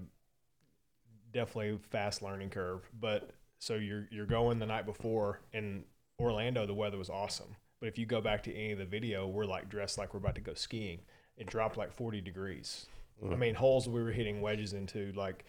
definitely 1.32 1.78
fast 1.90 2.22
learning 2.22 2.50
curve. 2.50 2.88
But 2.98 3.30
so 3.58 3.74
you're 3.74 4.08
you're 4.10 4.26
going 4.26 4.58
the 4.58 4.66
night 4.66 4.86
before 4.86 5.40
in 5.52 5.84
Orlando, 6.20 6.66
the 6.66 6.74
weather 6.74 6.98
was 6.98 7.10
awesome. 7.10 7.56
But 7.80 7.88
if 7.88 7.98
you 7.98 8.06
go 8.06 8.20
back 8.20 8.44
to 8.44 8.54
any 8.54 8.72
of 8.72 8.78
the 8.78 8.84
video, 8.84 9.26
we're 9.26 9.44
like 9.44 9.68
dressed 9.68 9.98
like 9.98 10.14
we're 10.14 10.20
about 10.20 10.36
to 10.36 10.40
go 10.40 10.54
skiing. 10.54 11.00
It 11.42 11.48
dropped 11.48 11.76
like 11.76 11.92
40 11.92 12.20
degrees. 12.20 12.86
I 13.30 13.34
mean, 13.34 13.54
holes 13.56 13.88
we 13.88 14.00
were 14.00 14.12
hitting 14.12 14.40
wedges 14.40 14.72
into 14.74 15.12
like 15.16 15.44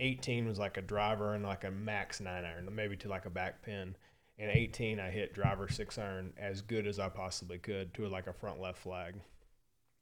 18 0.00 0.46
was 0.48 0.58
like 0.58 0.78
a 0.78 0.82
driver 0.82 1.34
and 1.34 1.44
like 1.44 1.64
a 1.64 1.70
max 1.70 2.20
nine 2.20 2.44
iron, 2.46 2.68
maybe 2.74 2.96
to 2.96 3.08
like 3.08 3.26
a 3.26 3.30
back 3.30 3.62
pin. 3.62 3.94
And 4.38 4.50
18, 4.50 4.98
I 4.98 5.10
hit 5.10 5.34
driver 5.34 5.68
six 5.68 5.98
iron 5.98 6.32
as 6.38 6.62
good 6.62 6.86
as 6.86 6.98
I 6.98 7.10
possibly 7.10 7.58
could 7.58 7.92
to 7.94 8.08
like 8.08 8.26
a 8.26 8.32
front 8.32 8.60
left 8.62 8.78
flag. 8.78 9.14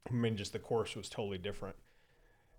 I 0.08 0.12
mean, 0.12 0.36
just 0.36 0.52
the 0.52 0.58
course 0.60 0.94
was 0.94 1.08
totally 1.08 1.38
different. 1.38 1.74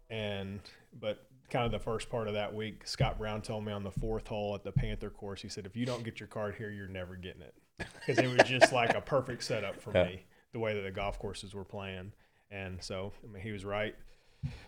And, 0.09 0.59
but 0.99 1.25
kind 1.49 1.65
of 1.65 1.71
the 1.71 1.79
first 1.79 2.09
part 2.09 2.27
of 2.27 2.33
that 2.33 2.53
week, 2.53 2.85
Scott 2.87 3.17
Brown 3.17 3.41
told 3.41 3.63
me 3.65 3.71
on 3.71 3.83
the 3.83 3.91
fourth 3.91 4.27
hole 4.27 4.53
at 4.55 4.63
the 4.63 4.71
Panther 4.71 5.09
course, 5.09 5.41
he 5.41 5.47
said, 5.49 5.65
if 5.65 5.75
you 5.77 5.85
don't 5.85 6.03
get 6.03 6.19
your 6.19 6.27
card 6.27 6.55
here, 6.55 6.71
you're 6.71 6.87
never 6.87 7.15
getting 7.15 7.41
it. 7.41 7.55
Because 7.77 8.19
it 8.23 8.27
was 8.27 8.47
just 8.47 8.71
like 8.73 8.93
a 8.95 9.01
perfect 9.01 9.43
setup 9.45 9.81
for 9.81 9.91
Yeah. 9.95 10.05
me, 10.05 10.23
the 10.53 10.59
way 10.59 10.73
that 10.73 10.81
the 10.81 10.91
golf 10.91 11.19
courses 11.19 11.53
were 11.53 11.65
playing. 11.65 12.13
And 12.51 12.81
so, 12.81 13.11
I 13.23 13.31
mean, 13.31 13.43
he 13.43 13.51
was 13.51 13.65
right. 13.65 13.95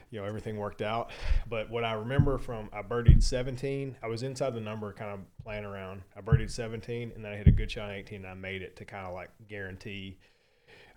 You 0.09 0.19
know 0.19 0.25
everything 0.25 0.57
worked 0.57 0.81
out. 0.81 1.11
But 1.49 1.69
what 1.69 1.83
i 1.83 1.93
remember 1.93 2.37
from 2.37 2.69
i 2.73 2.81
birdied 2.81 3.21
17 3.21 3.97
i 4.01 4.07
was 4.07 4.23
inside 4.23 4.55
the 4.55 4.61
number 4.61 4.91
kind 4.93 5.11
of 5.11 5.19
playing 5.43 5.65
around. 5.65 6.01
I 6.15 6.21
birdied 6.21 6.49
17 6.49 7.11
and 7.15 7.23
then 7.23 7.31
i 7.31 7.35
hit 7.35 7.47
a 7.47 7.51
good 7.51 7.69
shot 7.69 7.89
on 7.89 7.95
18 7.95 8.21
and 8.23 8.27
i 8.27 8.33
made 8.33 8.61
it 8.61 8.75
to 8.77 8.85
kind 8.85 9.05
of 9.05 9.13
like 9.13 9.29
guarantee 9.47 10.17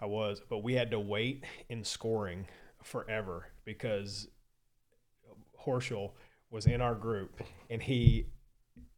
i 0.00 0.06
was. 0.06 0.40
But 0.48 0.62
we 0.62 0.74
had 0.74 0.90
to 0.92 1.00
wait 1.00 1.44
in 1.68 1.84
scoring 1.84 2.46
forever 2.82 3.48
because 3.64 4.28
horschel 5.62 6.12
was 6.50 6.66
in 6.66 6.80
our 6.80 6.94
group 6.94 7.42
and 7.68 7.82
he 7.82 8.26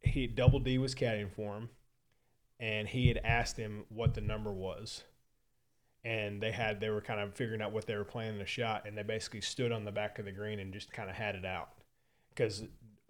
he 0.01 0.27
double 0.27 0.59
d 0.59 0.77
was 0.77 0.95
caddying 0.95 1.31
for 1.31 1.55
him 1.55 1.69
and 2.59 2.87
he 2.87 3.07
had 3.07 3.19
asked 3.23 3.57
him 3.57 3.83
what 3.89 4.13
the 4.13 4.21
number 4.21 4.51
was 4.51 5.03
and 6.05 6.41
they 6.41 6.51
had 6.51 6.79
they 6.79 6.89
were 6.89 7.01
kind 7.01 7.19
of 7.19 7.33
figuring 7.33 7.61
out 7.61 7.71
what 7.71 7.85
they 7.85 7.95
were 7.95 8.03
playing 8.03 8.33
in 8.33 8.39
the 8.39 8.45
shot 8.45 8.83
and 8.85 8.97
they 8.97 9.03
basically 9.03 9.41
stood 9.41 9.71
on 9.71 9.85
the 9.85 9.91
back 9.91 10.19
of 10.19 10.25
the 10.25 10.31
green 10.31 10.59
and 10.59 10.73
just 10.73 10.91
kind 10.91 11.09
of 11.09 11.15
had 11.15 11.35
it 11.35 11.45
out 11.45 11.69
because 12.29 12.63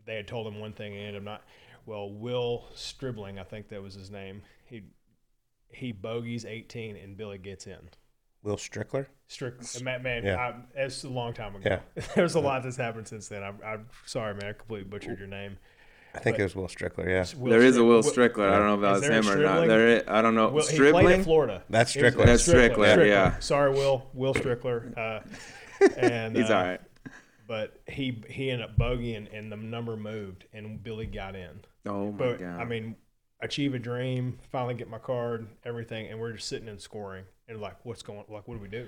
they 0.06 0.15
had 0.15 0.27
told 0.27 0.45
him 0.45 0.60
one 0.60 0.73
thing 0.73 0.93
and 0.93 1.01
ended 1.01 1.15
up 1.15 1.23
not 1.23 1.43
well 1.86 2.10
will 2.12 2.65
stribling 2.75 3.39
i 3.39 3.43
think 3.43 3.67
that 3.69 3.82
was 3.82 3.93
his 3.95 4.12
name 4.12 4.41
he 4.65 4.84
he 5.69 5.91
bogeys 5.91 6.45
18 6.45 6.95
and 6.97 7.17
billy 7.17 7.38
gets 7.38 7.67
in 7.67 7.79
Will 8.43 8.58
Strickler. 8.58 9.08
strict 9.27 9.82
man, 9.82 10.03
man 10.03 10.25
Yeah. 10.25 10.36
I, 10.38 10.53
it's 10.84 11.06
a 11.06 11.10
long 11.10 11.34
time 11.34 11.56
ago 11.56 11.79
Yeah. 11.95 12.03
there's 12.15 12.36
a 12.36 12.41
lot 12.41 12.62
that's 12.63 12.75
happened 12.75 13.08
since 13.08 13.27
then 13.29 13.41
I'm, 13.41 13.58
I'm 13.65 13.88
sorry 14.06 14.34
man 14.36 14.49
i 14.49 14.53
completely 14.53 14.89
butchered 14.89 15.17
your 15.17 15.29
name 15.29 15.58
I 16.15 16.19
think 16.19 16.36
But- 16.36 16.41
it 16.41 16.43
was 16.43 16.56
Will 16.56 16.67
Strickler. 16.67 17.08
Yeah, 17.08 17.26
Will 17.39 17.49
there 17.52 17.62
is 17.62 17.76
a 17.76 17.80
Strick- 17.80 17.86
Will 17.88 17.89
Will- 17.89 18.04
Strickler. 18.04 18.49
I 18.52 18.58
don't 18.60 18.67
know 18.67 18.76
if 18.76 18.82
that 19.02 19.10
Is 19.12 19.26
was 19.26 19.28
him 19.28 19.39
or 19.39 19.43
not. 19.43 19.67
There, 19.67 19.88
is, 19.88 20.04
I 20.08 20.21
don't 20.21 20.36
know. 20.36 20.49
Will, 20.49 20.67
he 20.67 20.78
played 20.78 21.19
at 21.19 21.23
Florida. 21.23 21.63
That's 21.69 21.95
It 21.95 22.04
was- 22.04 22.13
Strickler. 22.13 22.26
That's 22.26 22.47
Strickler, 22.47 23.08
yeah. 23.08 23.39
Sorry, 23.39 23.71
Will. 23.71 24.10
Will 24.13 24.34
Strickler. 24.34 24.95
Uh, 24.97 25.19
and 25.97 26.36
He's 26.38 26.49
uh, 26.49 26.56
all 26.56 26.63
right. 26.63 26.82
But 27.47 27.82
he 27.88 28.21
he 28.30 28.49
ended 28.52 28.69
up 28.69 28.78
bogeying, 28.78 29.28
and 29.38 29.52
the 29.52 29.58
number 29.58 29.97
moved, 29.97 30.45
and 30.54 30.82
Billy 30.82 31.06
got 31.08 31.36
in. 31.36 31.49
Oh 31.86 32.12
my 32.12 32.17
But 32.17 32.39
god. 32.39 32.60
I 32.62 32.63
mean, 32.63 32.95
achieve 33.41 33.73
a 33.73 33.80
dream, 33.80 34.39
finally 34.52 34.76
get 34.76 34.89
my 34.89 34.97
card, 34.99 35.47
everything, 35.65 36.08
and 36.08 36.19
we're 36.19 36.32
just 36.34 36.47
sitting 36.47 36.69
and 36.69 36.80
scoring, 36.80 37.26
and 37.49 37.60
like, 37.60 37.76
what's 37.84 38.02
going? 38.02 38.23
Like, 38.30 38.47
what 38.47 38.56
do 38.56 38.62
we 38.62 38.69
do? 38.69 38.88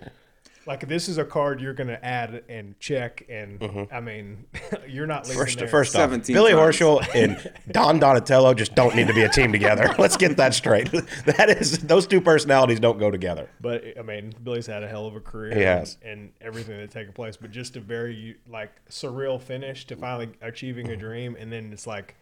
Like, 0.67 0.87
this 0.87 1.07
is 1.07 1.17
a 1.17 1.25
card 1.25 1.61
you're 1.61 1.73
going 1.73 1.87
to 1.87 2.03
add 2.03 2.43
and 2.49 2.79
check, 2.79 3.25
and 3.29 3.59
mm-hmm. 3.59 3.93
I 3.93 3.99
mean, 3.99 4.45
you're 4.87 5.05
not 5.05 5.27
leaving 5.27 5.43
First, 5.43 5.59
there. 5.59 5.67
first 5.67 5.95
off, 5.95 6.09
17 6.09 6.33
Billy 6.33 6.53
times. 6.53 6.77
Horschel 6.77 7.07
and 7.13 7.51
Don 7.71 7.99
Donatello 7.99 8.53
just 8.53 8.73
don't 8.73 8.95
need 8.95 9.07
to 9.07 9.13
be 9.13 9.23
a 9.23 9.29
team 9.29 9.51
together. 9.51 9.93
Let's 9.99 10.17
get 10.17 10.37
that 10.37 10.53
straight. 10.53 10.91
That 11.25 11.49
is, 11.49 11.79
those 11.79 12.07
two 12.07 12.21
personalities 12.21 12.79
don't 12.79 12.99
go 12.99 13.09
together. 13.09 13.49
But 13.59 13.83
I 13.97 14.01
mean, 14.01 14.33
Billy's 14.43 14.67
had 14.67 14.83
a 14.83 14.87
hell 14.87 15.07
of 15.07 15.15
a 15.15 15.19
career. 15.19 15.55
He 15.55 15.61
has. 15.61 15.97
and, 16.01 16.11
and 16.11 16.31
everything 16.41 16.77
that's 16.77 16.93
taken 16.93 17.13
place. 17.13 17.35
But 17.37 17.51
just 17.51 17.75
a 17.75 17.79
very 17.79 18.37
like 18.47 18.71
surreal 18.89 19.41
finish 19.41 19.85
to 19.87 19.95
finally 19.95 20.29
achieving 20.41 20.87
a 20.87 20.91
mm-hmm. 20.91 20.99
dream, 20.99 21.37
and 21.39 21.51
then 21.51 21.71
it's 21.73 21.87
like, 21.87 22.15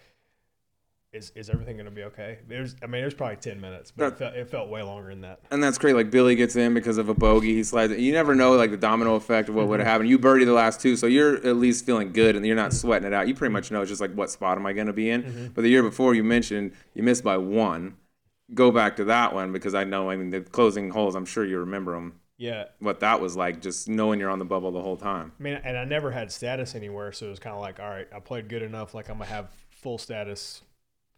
is 1.13 1.31
is 1.35 1.49
everything 1.49 1.75
going 1.77 1.85
to 1.85 1.91
be 1.91 2.03
okay? 2.03 2.39
There's, 2.47 2.75
I 2.81 2.87
mean, 2.87 3.01
there's 3.01 3.13
probably 3.13 3.35
ten 3.37 3.61
minutes, 3.61 3.91
but 3.91 4.13
it 4.13 4.17
felt, 4.17 4.33
it 4.35 4.49
felt 4.49 4.69
way 4.69 4.81
longer 4.81 5.09
than 5.09 5.21
that. 5.21 5.39
and 5.51 5.63
that's 5.63 5.77
great. 5.77 5.95
Like 5.95 6.09
Billy 6.11 6.35
gets 6.35 6.55
in 6.55 6.73
because 6.73 6.97
of 6.97 7.07
a 7.09 7.13
bogey. 7.13 7.53
He 7.53 7.63
slides. 7.63 7.93
You 7.93 8.11
never 8.11 8.33
know 8.35 8.53
like 8.53 8.71
the 8.71 8.77
domino 8.77 9.15
effect 9.15 9.49
of 9.49 9.55
what 9.55 9.61
Mm-hmm. 9.61 9.69
would 9.69 9.79
have 9.79 9.87
happened. 9.87 10.09
You 10.09 10.17
birdie 10.19 10.45
the 10.45 10.53
last 10.53 10.81
two, 10.81 10.95
so 10.95 11.05
you're 11.07 11.35
at 11.35 11.55
least 11.57 11.85
feeling 11.85 12.11
good, 12.11 12.35
and 12.35 12.45
you're 12.45 12.55
not 12.55 12.73
sweating 12.73 13.07
it 13.07 13.13
out. 13.13 13.27
You 13.27 13.35
pretty 13.35 13.53
much 13.53 13.71
know 13.71 13.81
it's 13.81 13.89
just 13.89 14.01
like 14.01 14.13
what 14.13 14.29
spot 14.31 14.57
am 14.57 14.65
I 14.65 14.73
going 14.73 14.87
to 14.87 14.93
be 14.93 15.09
in. 15.09 15.23
Mm-hmm. 15.23 15.47
But 15.53 15.61
the 15.61 15.69
year 15.69 15.83
before, 15.83 16.15
you 16.15 16.23
mentioned 16.23 16.73
you 16.93 17.03
missed 17.03 17.23
by 17.23 17.37
one. 17.37 17.95
Go 18.53 18.71
back 18.71 18.95
to 18.97 19.05
that 19.05 19.33
one 19.33 19.51
because 19.53 19.73
I 19.73 19.83
know. 19.83 20.09
I 20.09 20.15
mean, 20.17 20.29
the 20.31 20.41
closing 20.41 20.89
holes. 20.89 21.15
I'm 21.15 21.25
sure 21.25 21.45
you 21.45 21.59
remember 21.59 21.93
them. 21.93 22.19
Yeah, 22.35 22.65
What 22.79 22.99
that 23.01 23.21
was 23.21 23.37
like, 23.37 23.61
just 23.61 23.87
knowing 23.87 24.19
you're 24.19 24.29
on 24.31 24.39
the 24.39 24.43
bubble 24.43 24.71
the 24.71 24.81
whole 24.81 24.97
time. 24.97 25.31
I 25.39 25.43
mean, 25.43 25.53
and 25.63 25.77
I 25.77 25.85
never 25.85 26.11
had 26.11 26.31
status 26.31 26.73
anywhere, 26.75 27.11
so 27.13 27.27
it 27.27 27.29
was 27.29 27.39
kind 27.39 27.55
of 27.55 27.61
like, 27.61 27.79
all 27.79 27.87
right, 27.87 28.07
I 28.13 28.19
played 28.19 28.49
good 28.49 28.63
enough, 28.63 28.93
like 28.95 29.07
I'm 29.07 29.19
gonna 29.19 29.29
have 29.29 29.51
full 29.69 29.97
status 29.99 30.61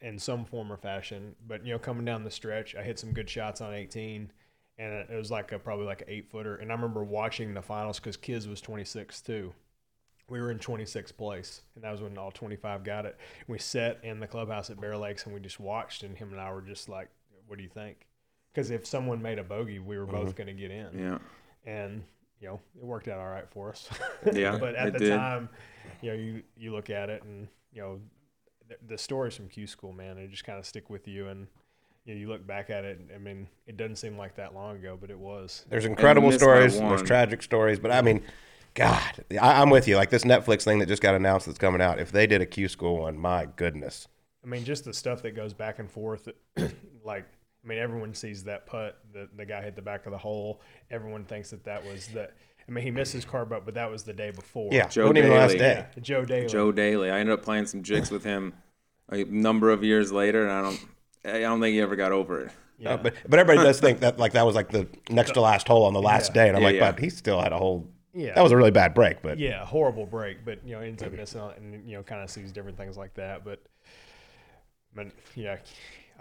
in 0.06 0.20
some 0.20 0.46
form 0.46 0.72
or 0.72 0.78
fashion. 0.78 1.36
But 1.46 1.66
you 1.66 1.74
know, 1.74 1.80
coming 1.80 2.06
down 2.06 2.24
the 2.24 2.32
stretch, 2.32 2.76
I 2.76 2.84
hit 2.84 3.00
some 3.00 3.12
good 3.12 3.30
shots 3.30 3.60
on 3.60 3.74
18, 3.74 4.32
and 4.78 4.94
it 4.94 5.16
was 5.16 5.32
like 5.32 5.52
a 5.52 5.60
probably 5.60 5.86
like 5.86 6.02
an 6.02 6.08
eight 6.10 6.30
footer. 6.32 6.56
And 6.56 6.72
I 6.72 6.76
remember 6.76 7.04
watching 7.04 7.54
the 7.54 7.62
finals 7.62 8.00
because 8.00 8.16
Kids 8.16 8.48
was 8.48 8.62
26 8.62 9.20
too. 9.22 9.52
We 10.30 10.40
were 10.40 10.52
in 10.52 10.58
26th 10.60 11.18
place, 11.18 11.62
and 11.76 11.84
that 11.84 11.92
was 11.92 12.02
when 12.02 12.18
all 12.18 12.32
25 12.32 12.84
got 12.84 13.06
it. 13.06 13.18
We 13.48 13.60
sat 13.60 14.00
in 14.04 14.20
the 14.20 14.28
clubhouse 14.28 14.70
at 14.70 14.80
Bear 14.80 14.98
Lakes, 14.98 15.26
and 15.26 15.34
we 15.34 15.40
just 15.40 15.60
watched, 15.60 16.04
and 16.04 16.18
him 16.18 16.32
and 16.32 16.40
I 16.40 16.52
were 16.52 16.62
just 16.62 16.88
like, 16.88 17.10
"What 17.48 17.58
do 17.58 17.64
you 17.64 17.70
think?" 17.70 18.08
Because 18.54 18.72
if 18.72 18.86
someone 18.86 19.22
made 19.22 19.40
a 19.40 19.44
bogey, 19.44 19.80
we 19.80 19.98
were 19.98 20.06
both 20.06 20.24
uh-huh. 20.24 20.32
going 20.32 20.48
to 20.48 20.54
get 20.54 20.72
in 20.72 20.98
Yeah. 20.98 21.18
and 21.66 22.04
you 22.40 22.48
know 22.48 22.60
it 22.80 22.86
worked 22.86 23.08
out 23.08 23.20
all 23.20 23.28
right 23.28 23.50
for 23.50 23.70
us. 23.70 23.90
Yeah, 24.34 24.58
but 24.60 24.76
at 24.76 24.94
the 24.94 25.00
did. 25.00 25.16
time, 25.16 25.50
you 26.02 26.12
know, 26.12 26.16
you 26.16 26.44
you 26.56 26.72
look 26.72 26.90
at 26.90 27.10
it 27.10 27.24
and 27.24 27.48
you 27.72 27.82
know 27.82 28.00
the, 28.68 28.76
the 28.88 28.98
stories 28.98 29.36
from 29.36 29.48
Q 29.48 29.68
school, 29.68 29.94
man, 29.94 30.16
they 30.18 30.28
just 30.28 30.46
kind 30.46 30.60
of 30.60 30.66
stick 30.66 30.90
with 30.90 31.08
you, 31.08 31.28
and 31.28 31.48
you 32.06 32.14
know, 32.14 32.20
you 32.20 32.28
look 32.28 32.46
back 32.46 32.70
at 32.70 32.86
it. 32.86 33.00
I 33.14 33.18
mean, 33.18 33.48
it 33.68 33.78
doesn't 33.78 33.98
seem 33.98 34.18
like 34.18 34.36
that 34.36 34.54
long 34.54 34.78
ago, 34.78 34.98
but 35.00 35.10
it 35.10 35.18
was. 35.18 35.66
There's 35.70 35.86
incredible 35.86 36.30
missed 36.30 36.40
by 36.40 36.46
stories. 36.46 36.80
There's 36.80 37.04
tragic 37.04 37.42
stories, 37.42 37.80
but 37.80 37.92
I 37.92 38.02
mean, 38.02 38.22
God, 38.76 39.26
I, 39.32 39.62
I'm 39.62 39.70
with 39.70 39.88
you. 39.88 39.96
Like 39.96 40.10
this 40.10 40.24
Netflix 40.24 40.64
thing 40.64 40.80
that 40.80 40.88
just 40.88 41.02
got 41.02 41.16
announced 41.16 41.46
that's 41.48 41.58
coming 41.58 41.82
out. 41.82 42.00
If 42.00 42.12
they 42.12 42.28
did 42.28 42.42
a 42.42 42.46
Q 42.46 42.68
school 42.68 43.00
one, 43.00 43.18
my 43.18 43.48
goodness. 43.56 44.08
I 44.44 44.48
mean, 44.48 44.64
just 44.64 44.86
the 44.86 44.94
stuff 44.94 45.24
that 45.24 45.36
goes 45.36 45.54
back 45.54 45.80
and 45.80 45.90
forth. 45.90 46.30
like, 47.04 47.26
I 47.64 47.68
mean, 47.68 47.80
everyone 47.80 48.14
sees 48.14 48.44
that 48.44 48.68
putt. 48.68 49.00
The 49.14 49.28
the 49.36 49.46
guy 49.46 49.64
hit 49.64 49.76
the 49.76 49.82
back 49.82 50.06
of 50.06 50.12
the 50.12 50.18
hole. 50.18 50.62
Everyone 50.92 51.24
thinks 51.24 51.50
that 51.50 51.64
that 51.64 51.84
was 51.84 52.08
the. 52.08 52.30
I 52.68 52.72
mean, 52.72 52.84
he 52.84 52.92
missed 52.92 53.14
his 53.14 53.26
car, 53.26 53.46
but 53.46 53.66
but 53.66 53.76
that 53.76 53.90
was 53.92 54.04
the 54.04 54.14
day 54.14 54.32
before. 54.32 54.70
Yeah, 54.72 54.88
Joe 54.88 55.04
wasn't 55.04 55.20
even 55.20 55.32
last 55.32 55.52
Daly. 55.52 55.60
day. 55.60 55.86
Yeah, 55.96 56.02
Joe 56.02 56.26
Daly. 56.26 56.48
Joe 56.48 56.72
Daly. 56.72 57.12
I 57.12 57.20
ended 57.20 57.34
up 57.34 57.44
playing 57.44 57.68
some 57.68 57.84
jigs 57.84 58.10
with 58.12 58.24
him 58.24 58.54
a 59.12 59.24
number 59.26 59.70
of 59.70 59.84
years 59.84 60.12
later, 60.12 60.44
and 60.48 60.52
I 60.52 60.62
don't. 60.62 60.80
I 61.26 61.40
don't 61.42 61.60
think 61.60 61.74
he 61.74 61.82
ever 61.82 61.96
got 61.96 62.12
over 62.12 62.42
it. 62.42 62.52
Yeah. 62.78 62.94
Uh, 62.96 62.98
but 62.98 63.14
but 63.28 63.40
everybody 63.40 63.66
does 63.66 63.80
think 63.80 64.00
that 64.02 64.18
like 64.20 64.34
that 64.34 64.46
was 64.46 64.56
like 64.56 64.70
the 64.70 64.88
next 65.10 65.32
to 65.34 65.42
last 65.42 65.68
hole 65.68 65.86
on 65.86 65.94
the 65.94 66.02
last 66.02 66.30
Yeah. 66.30 66.44
day, 66.44 66.48
and 66.50 66.58
I'm 66.58 66.62
Yeah, 66.64 66.68
like, 66.70 66.76
yeah. 66.76 66.92
but 66.92 67.00
he 67.00 67.10
still 67.10 67.42
had 67.42 67.52
a 67.54 67.58
whole. 67.58 67.88
Yeah. 68.14 68.34
That 68.34 68.42
was 68.44 68.52
a 68.52 68.58
really 68.58 68.72
bad 68.72 68.94
break, 68.94 69.22
but 69.22 69.38
yeah, 69.40 69.66
horrible 69.66 70.06
break, 70.06 70.44
but 70.46 70.66
you 70.66 70.74
know 70.76 70.82
ends 70.82 71.04
up 71.04 71.12
missing 71.12 71.42
out 71.42 71.58
and 71.58 71.88
you 71.88 71.98
know 71.98 72.04
kind 72.04 72.22
of 72.24 72.30
sees 72.30 72.52
different 72.52 72.78
things 72.78 72.96
like 72.98 73.14
that. 73.16 73.44
But, 73.44 73.62
but 74.96 75.08
yeah, 75.36 75.58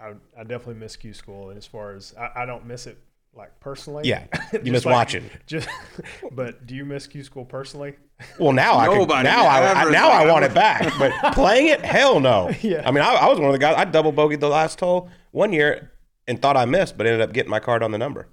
I, 0.01 0.13
I 0.37 0.43
definitely 0.43 0.75
miss 0.75 0.95
Q 0.95 1.13
school. 1.13 1.49
And 1.49 1.57
as 1.57 1.65
far 1.65 1.93
as 1.93 2.13
I, 2.19 2.43
I 2.43 2.45
don't 2.45 2.65
miss 2.65 2.85
it 2.87 2.97
like 3.35 3.59
personally. 3.59 4.07
Yeah, 4.07 4.25
you 4.53 4.59
Just 4.59 4.71
miss 4.71 4.85
like- 4.85 4.93
watching. 4.93 5.29
Just, 5.45 5.67
but 6.31 6.65
do 6.65 6.75
you 6.75 6.85
miss 6.85 7.07
Q 7.07 7.23
school 7.23 7.45
personally? 7.45 7.95
Well, 8.39 8.53
now 8.53 8.77
I 8.77 8.87
can, 8.87 9.07
now 9.23 9.45
I, 9.45 9.73
I 9.73 9.91
now 9.91 10.09
I 10.09 10.25
want 10.31 10.45
it 10.45 10.53
back, 10.53 10.93
but 10.97 11.11
playing 11.33 11.67
it, 11.67 11.81
hell 11.81 12.19
no. 12.21 12.49
Yeah. 12.61 12.83
I 12.87 12.91
mean, 12.91 13.03
I, 13.03 13.13
I 13.13 13.27
was 13.27 13.37
one 13.39 13.47
of 13.49 13.53
the 13.53 13.59
guys. 13.59 13.75
I 13.77 13.83
double 13.83 14.13
bogeyed 14.13 14.39
the 14.39 14.47
last 14.47 14.79
hole 14.79 15.09
one 15.31 15.51
year 15.51 15.91
and 16.27 16.41
thought 16.41 16.55
I 16.55 16.63
missed, 16.65 16.97
but 16.97 17.05
ended 17.07 17.21
up 17.21 17.33
getting 17.33 17.51
my 17.51 17.59
card 17.59 17.83
on 17.83 17.91
the 17.91 17.97
number. 17.97 18.29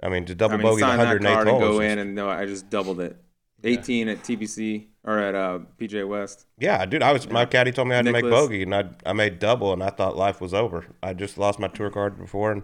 I 0.00 0.08
mean, 0.08 0.24
to 0.26 0.34
double 0.36 0.54
I 0.54 0.56
mean, 0.58 0.66
bogey 0.66 0.82
the 0.82 0.86
sign 0.86 0.98
that 0.98 1.20
108th 1.20 1.50
hole. 1.50 1.58
go 1.58 1.80
in, 1.80 1.98
and 1.98 2.14
no, 2.14 2.28
I 2.28 2.46
just 2.46 2.70
doubled 2.70 3.00
it. 3.00 3.16
18 3.64 4.08
at 4.08 4.18
TPC 4.22 4.86
or 5.02 5.18
at 5.18 5.34
uh, 5.34 5.58
PGA 5.80 6.06
West. 6.06 6.46
yeah, 6.60 6.86
dude. 6.86 7.02
I 7.02 7.12
was 7.12 7.28
my 7.28 7.44
caddy 7.44 7.72
told 7.72 7.88
me 7.88 7.94
I 7.94 7.96
had 7.96 8.04
to 8.06 8.12
make 8.12 8.22
bogey, 8.22 8.62
and 8.62 8.72
I 8.72 8.84
I 9.04 9.12
made 9.14 9.40
double, 9.40 9.72
and 9.72 9.82
I 9.82 9.90
thought 9.90 10.16
life 10.16 10.40
was 10.40 10.54
over. 10.54 10.86
I 11.02 11.12
just 11.12 11.38
lost 11.38 11.58
my 11.58 11.66
tour 11.66 11.90
card 11.90 12.16
before 12.16 12.52
and 12.52 12.62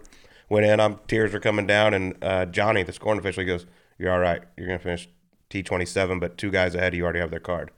went 0.49 0.65
in. 0.65 0.79
I'm 0.79 0.99
tears 1.07 1.33
are 1.33 1.39
coming 1.39 1.67
down, 1.67 1.93
and 1.93 2.15
uh, 2.23 2.45
Johnny, 2.45 2.83
the 2.83 2.93
scoring 2.93 3.19
official, 3.19 3.41
he 3.41 3.47
goes, 3.47 3.65
"You're 3.97 4.11
all 4.11 4.19
right. 4.19 4.41
You're 4.57 4.67
gonna 4.67 4.79
finish 4.79 5.09
T27, 5.49 6.19
but 6.19 6.37
two 6.37 6.51
guys 6.51 6.75
ahead, 6.75 6.93
you 6.93 7.03
already 7.03 7.19
have 7.19 7.31
their 7.31 7.39
card, 7.39 7.71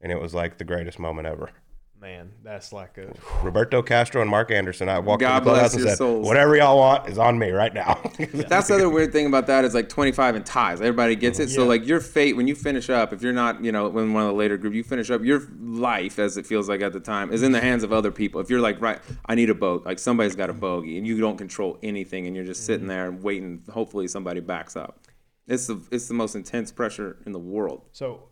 and 0.00 0.12
it 0.12 0.20
was 0.20 0.34
like 0.34 0.58
the 0.58 0.64
greatest 0.64 0.98
moment 0.98 1.26
ever. 1.26 1.50
Man, 2.00 2.30
that's 2.44 2.72
like 2.72 2.96
a 2.96 3.12
Roberto 3.42 3.82
Castro 3.82 4.22
and 4.22 4.30
Mark 4.30 4.52
Anderson. 4.52 4.88
I 4.88 5.00
walked 5.00 5.20
God 5.20 5.38
in 5.38 5.44
the 5.44 5.50
clubhouse 5.50 5.60
bless 5.60 5.74
and 5.74 5.80
your 5.80 5.88
said, 5.90 5.98
souls. 5.98 6.26
"Whatever 6.26 6.56
y'all 6.56 6.78
want 6.78 7.08
is 7.08 7.18
on 7.18 7.36
me 7.36 7.50
right 7.50 7.74
now." 7.74 8.00
That's 8.18 8.68
the 8.68 8.76
other 8.76 8.88
weird 8.88 9.10
thing 9.10 9.26
about 9.26 9.48
that 9.48 9.64
is 9.64 9.74
like 9.74 9.88
25 9.88 10.36
and 10.36 10.46
ties. 10.46 10.80
Everybody 10.80 11.16
gets 11.16 11.40
it. 11.40 11.50
So 11.50 11.62
Yeah. 11.62 11.68
like 11.68 11.86
your 11.86 11.98
fate 11.98 12.36
when 12.36 12.46
you 12.46 12.54
finish 12.54 12.88
up, 12.88 13.12
if 13.12 13.20
you're 13.20 13.32
not, 13.32 13.64
you 13.64 13.72
know, 13.72 13.88
when 13.88 14.12
one 14.12 14.22
of 14.22 14.28
the 14.28 14.34
later 14.34 14.56
group, 14.56 14.74
you 14.74 14.84
finish 14.84 15.10
up, 15.10 15.24
your 15.24 15.42
life, 15.60 16.20
as 16.20 16.36
it 16.36 16.46
feels 16.46 16.68
like 16.68 16.82
at 16.82 16.92
the 16.92 17.00
time, 17.00 17.32
is 17.32 17.42
in 17.42 17.50
the 17.50 17.60
hands 17.60 17.82
of 17.82 17.92
other 17.92 18.12
people. 18.12 18.40
If 18.40 18.48
you're 18.48 18.60
like, 18.60 18.80
right, 18.80 19.00
I 19.26 19.34
need 19.34 19.50
a 19.50 19.54
boat, 19.54 19.84
like 19.84 19.98
somebody's 19.98 20.36
got 20.36 20.50
a 20.50 20.54
bogey, 20.54 20.98
and 20.98 21.06
you 21.06 21.18
don't 21.20 21.36
control 21.36 21.78
anything, 21.82 22.28
and 22.28 22.36
you're 22.36 22.44
just 22.44 22.64
sitting 22.64 22.82
mm-hmm. 22.82 22.90
there 22.90 23.08
and 23.08 23.22
waiting. 23.24 23.64
Hopefully 23.72 24.06
somebody 24.06 24.38
backs 24.38 24.76
up. 24.76 25.00
It's 25.48 25.66
the 25.66 25.80
it's 25.90 26.06
the 26.06 26.14
most 26.14 26.36
intense 26.36 26.70
pressure 26.70 27.16
in 27.26 27.32
the 27.32 27.40
world. 27.40 27.86
So, 27.90 28.28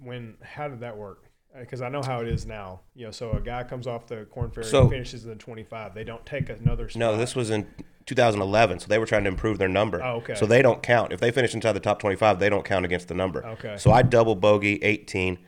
when 0.00 0.36
how 0.40 0.68
did 0.68 0.80
that 0.80 0.96
work? 0.96 1.27
Because 1.60 1.80
I 1.82 1.88
know 1.88 2.02
how 2.02 2.20
it 2.20 2.28
is 2.28 2.46
now. 2.46 2.80
You 2.94 3.06
know, 3.06 3.10
so 3.10 3.32
a 3.32 3.40
guy 3.40 3.64
comes 3.64 3.86
off 3.86 4.06
the 4.06 4.24
Korn 4.26 4.50
Ferry 4.50 4.66
So- 4.66 4.82
and 4.82 4.90
finishes 4.90 5.24
in 5.24 5.30
the 5.30 5.36
25. 5.36 5.94
They 5.94 6.04
don't 6.04 6.24
take 6.26 6.48
another. 6.48 6.88
Spot. 6.88 6.98
no, 7.00 7.16
this 7.16 7.34
was 7.36 7.50
in 7.50 7.66
2011, 8.06 8.78
so 8.80 8.86
they 8.88 8.98
were 8.98 9.06
trying 9.06 9.24
to 9.24 9.28
improve 9.28 9.58
their 9.58 9.68
number. 9.68 10.02
Oh, 10.02 10.16
okay. 10.16 10.34
So 10.34 10.46
they 10.46 10.62
don't 10.62 10.82
count 10.82 11.12
if 11.12 11.20
they 11.20 11.30
finish 11.30 11.54
inside 11.54 11.72
the 11.72 11.80
top 11.80 11.98
25. 12.00 12.38
They 12.38 12.48
don't 12.48 12.64
count 12.64 12.84
against 12.84 13.08
the 13.08 13.14
number. 13.14 13.44
Okay. 13.44 13.76
So 13.78 13.90
I 13.92 14.02
double 14.02 14.34
bogey 14.34 14.82
18. 14.82 15.38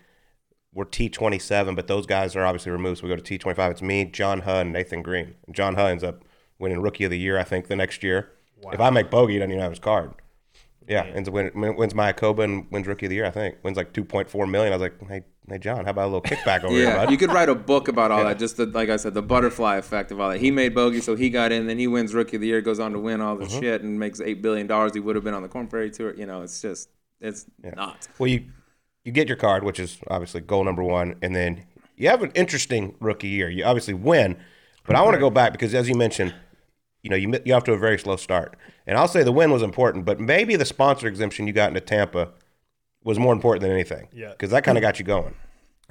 We're 0.72 0.84
T27, 0.84 1.74
but 1.74 1.88
those 1.88 2.06
guys 2.06 2.36
are 2.36 2.44
obviously 2.44 2.70
removed. 2.70 2.98
So 3.00 3.04
we 3.04 3.08
go 3.14 3.16
to 3.20 3.38
T25. 3.38 3.70
It's 3.72 3.82
me, 3.82 4.04
John 4.04 4.40
Hunt, 4.42 4.60
and 4.66 4.72
Nathan 4.72 5.02
Green. 5.02 5.34
John 5.50 5.74
Hunt 5.74 5.90
ends 5.90 6.04
up 6.04 6.24
winning 6.58 6.80
Rookie 6.80 7.04
of 7.04 7.10
the 7.10 7.18
Year, 7.18 7.38
I 7.38 7.44
think, 7.44 7.66
the 7.66 7.74
next 7.76 8.02
year. 8.02 8.30
If 8.72 8.78
I 8.78 8.90
make 8.90 9.10
bogey, 9.10 9.32
he 9.32 9.38
doesn't 9.38 9.50
even 9.52 9.62
have 9.62 9.72
his 9.72 9.78
card. 9.78 10.12
Yeah, 10.90 11.04
ends 11.04 11.28
up 11.28 11.34
win, 11.34 11.52
win- 11.54 11.76
wins 11.76 11.94
Mayakoba 11.94 12.42
and 12.42 12.66
wins 12.72 12.88
Rookie 12.88 13.06
of 13.06 13.10
the 13.10 13.16
Year, 13.16 13.24
I 13.24 13.30
think. 13.30 13.58
Wins 13.62 13.76
like 13.76 13.92
2.4 13.92 14.50
million. 14.50 14.72
I 14.72 14.76
was 14.76 14.82
like, 14.82 15.08
hey, 15.08 15.22
hey, 15.48 15.58
John, 15.58 15.84
how 15.84 15.92
about 15.92 16.06
a 16.06 16.12
little 16.12 16.20
kickback 16.22 16.64
over 16.64 16.74
here, 16.74 16.88
Yeah, 16.88 17.04
bud? 17.04 17.12
you 17.12 17.16
could 17.16 17.30
write 17.30 17.48
a 17.48 17.54
book 17.54 17.86
about 17.86 18.10
all 18.10 18.24
that. 18.24 18.40
Just 18.40 18.56
the, 18.56 18.66
like 18.66 18.88
I 18.88 18.96
said, 18.96 19.14
the 19.14 19.22
butterfly 19.22 19.76
effect 19.76 20.10
of 20.10 20.18
all 20.18 20.30
that. 20.30 20.40
He 20.40 20.50
made 20.50 20.74
bogey, 20.74 21.00
so 21.00 21.14
he 21.14 21.30
got 21.30 21.52
in. 21.52 21.68
Then 21.68 21.78
he 21.78 21.86
wins 21.86 22.12
Rookie 22.12 22.38
of 22.38 22.40
the 22.40 22.48
Year, 22.48 22.60
goes 22.60 22.80
on 22.80 22.92
to 22.92 22.98
win 22.98 23.20
all 23.20 23.36
this 23.36 23.52
mm-hmm. 23.52 23.60
shit, 23.60 23.82
and 23.82 24.00
makes 24.00 24.20
eight 24.20 24.42
billion 24.42 24.66
dollars. 24.66 24.92
He 24.92 24.98
would 24.98 25.14
have 25.14 25.24
been 25.24 25.34
on 25.34 25.42
the 25.42 25.48
Korn 25.48 25.68
Ferry 25.68 25.92
Tour. 25.92 26.12
You 26.16 26.26
know, 26.26 26.42
it's 26.42 26.60
just 26.60 26.88
it's 27.20 27.46
nuts. 27.62 28.08
Well, 28.18 28.26
you 28.26 28.46
you 29.04 29.12
get 29.12 29.28
your 29.28 29.36
card, 29.36 29.62
which 29.62 29.78
is 29.78 29.98
obviously 30.08 30.40
goal 30.40 30.64
number 30.64 30.82
one, 30.82 31.14
and 31.22 31.36
then 31.36 31.66
you 31.96 32.08
have 32.08 32.24
an 32.24 32.32
interesting 32.34 32.96
rookie 32.98 33.28
year. 33.28 33.48
You 33.48 33.62
obviously 33.64 33.94
win, 33.94 34.36
but 34.86 34.96
I 34.96 35.02
want 35.02 35.14
to 35.14 35.20
go 35.20 35.30
back 35.30 35.52
because, 35.52 35.72
as 35.72 35.88
you 35.88 35.94
mentioned, 35.94 36.34
you 37.02 37.10
know 37.10 37.16
you 37.16 37.32
you 37.44 37.54
off 37.54 37.64
to 37.64 37.72
a 37.72 37.78
very 37.78 37.98
slow 37.98 38.16
start, 38.16 38.56
and 38.90 38.98
I'll 38.98 39.08
say 39.08 39.22
the 39.22 39.30
win 39.32 39.50
was 39.52 39.62
important, 39.62 40.04
but 40.04 40.18
maybe 40.20 40.56
the 40.56 40.64
sponsor 40.66 41.06
exemption 41.06 41.46
you 41.46 41.52
got 41.54 41.68
into 41.68 41.80
Tampa 41.80 42.32
was 43.04 43.18
more 43.18 43.32
important 43.32 43.62
than 43.62 43.70
anything. 43.70 44.08
Yeah. 44.12 44.30
because 44.32 44.50
that 44.50 44.64
kind 44.64 44.76
of 44.76 44.82
got 44.82 44.98
you 44.98 45.04
going. 45.04 45.34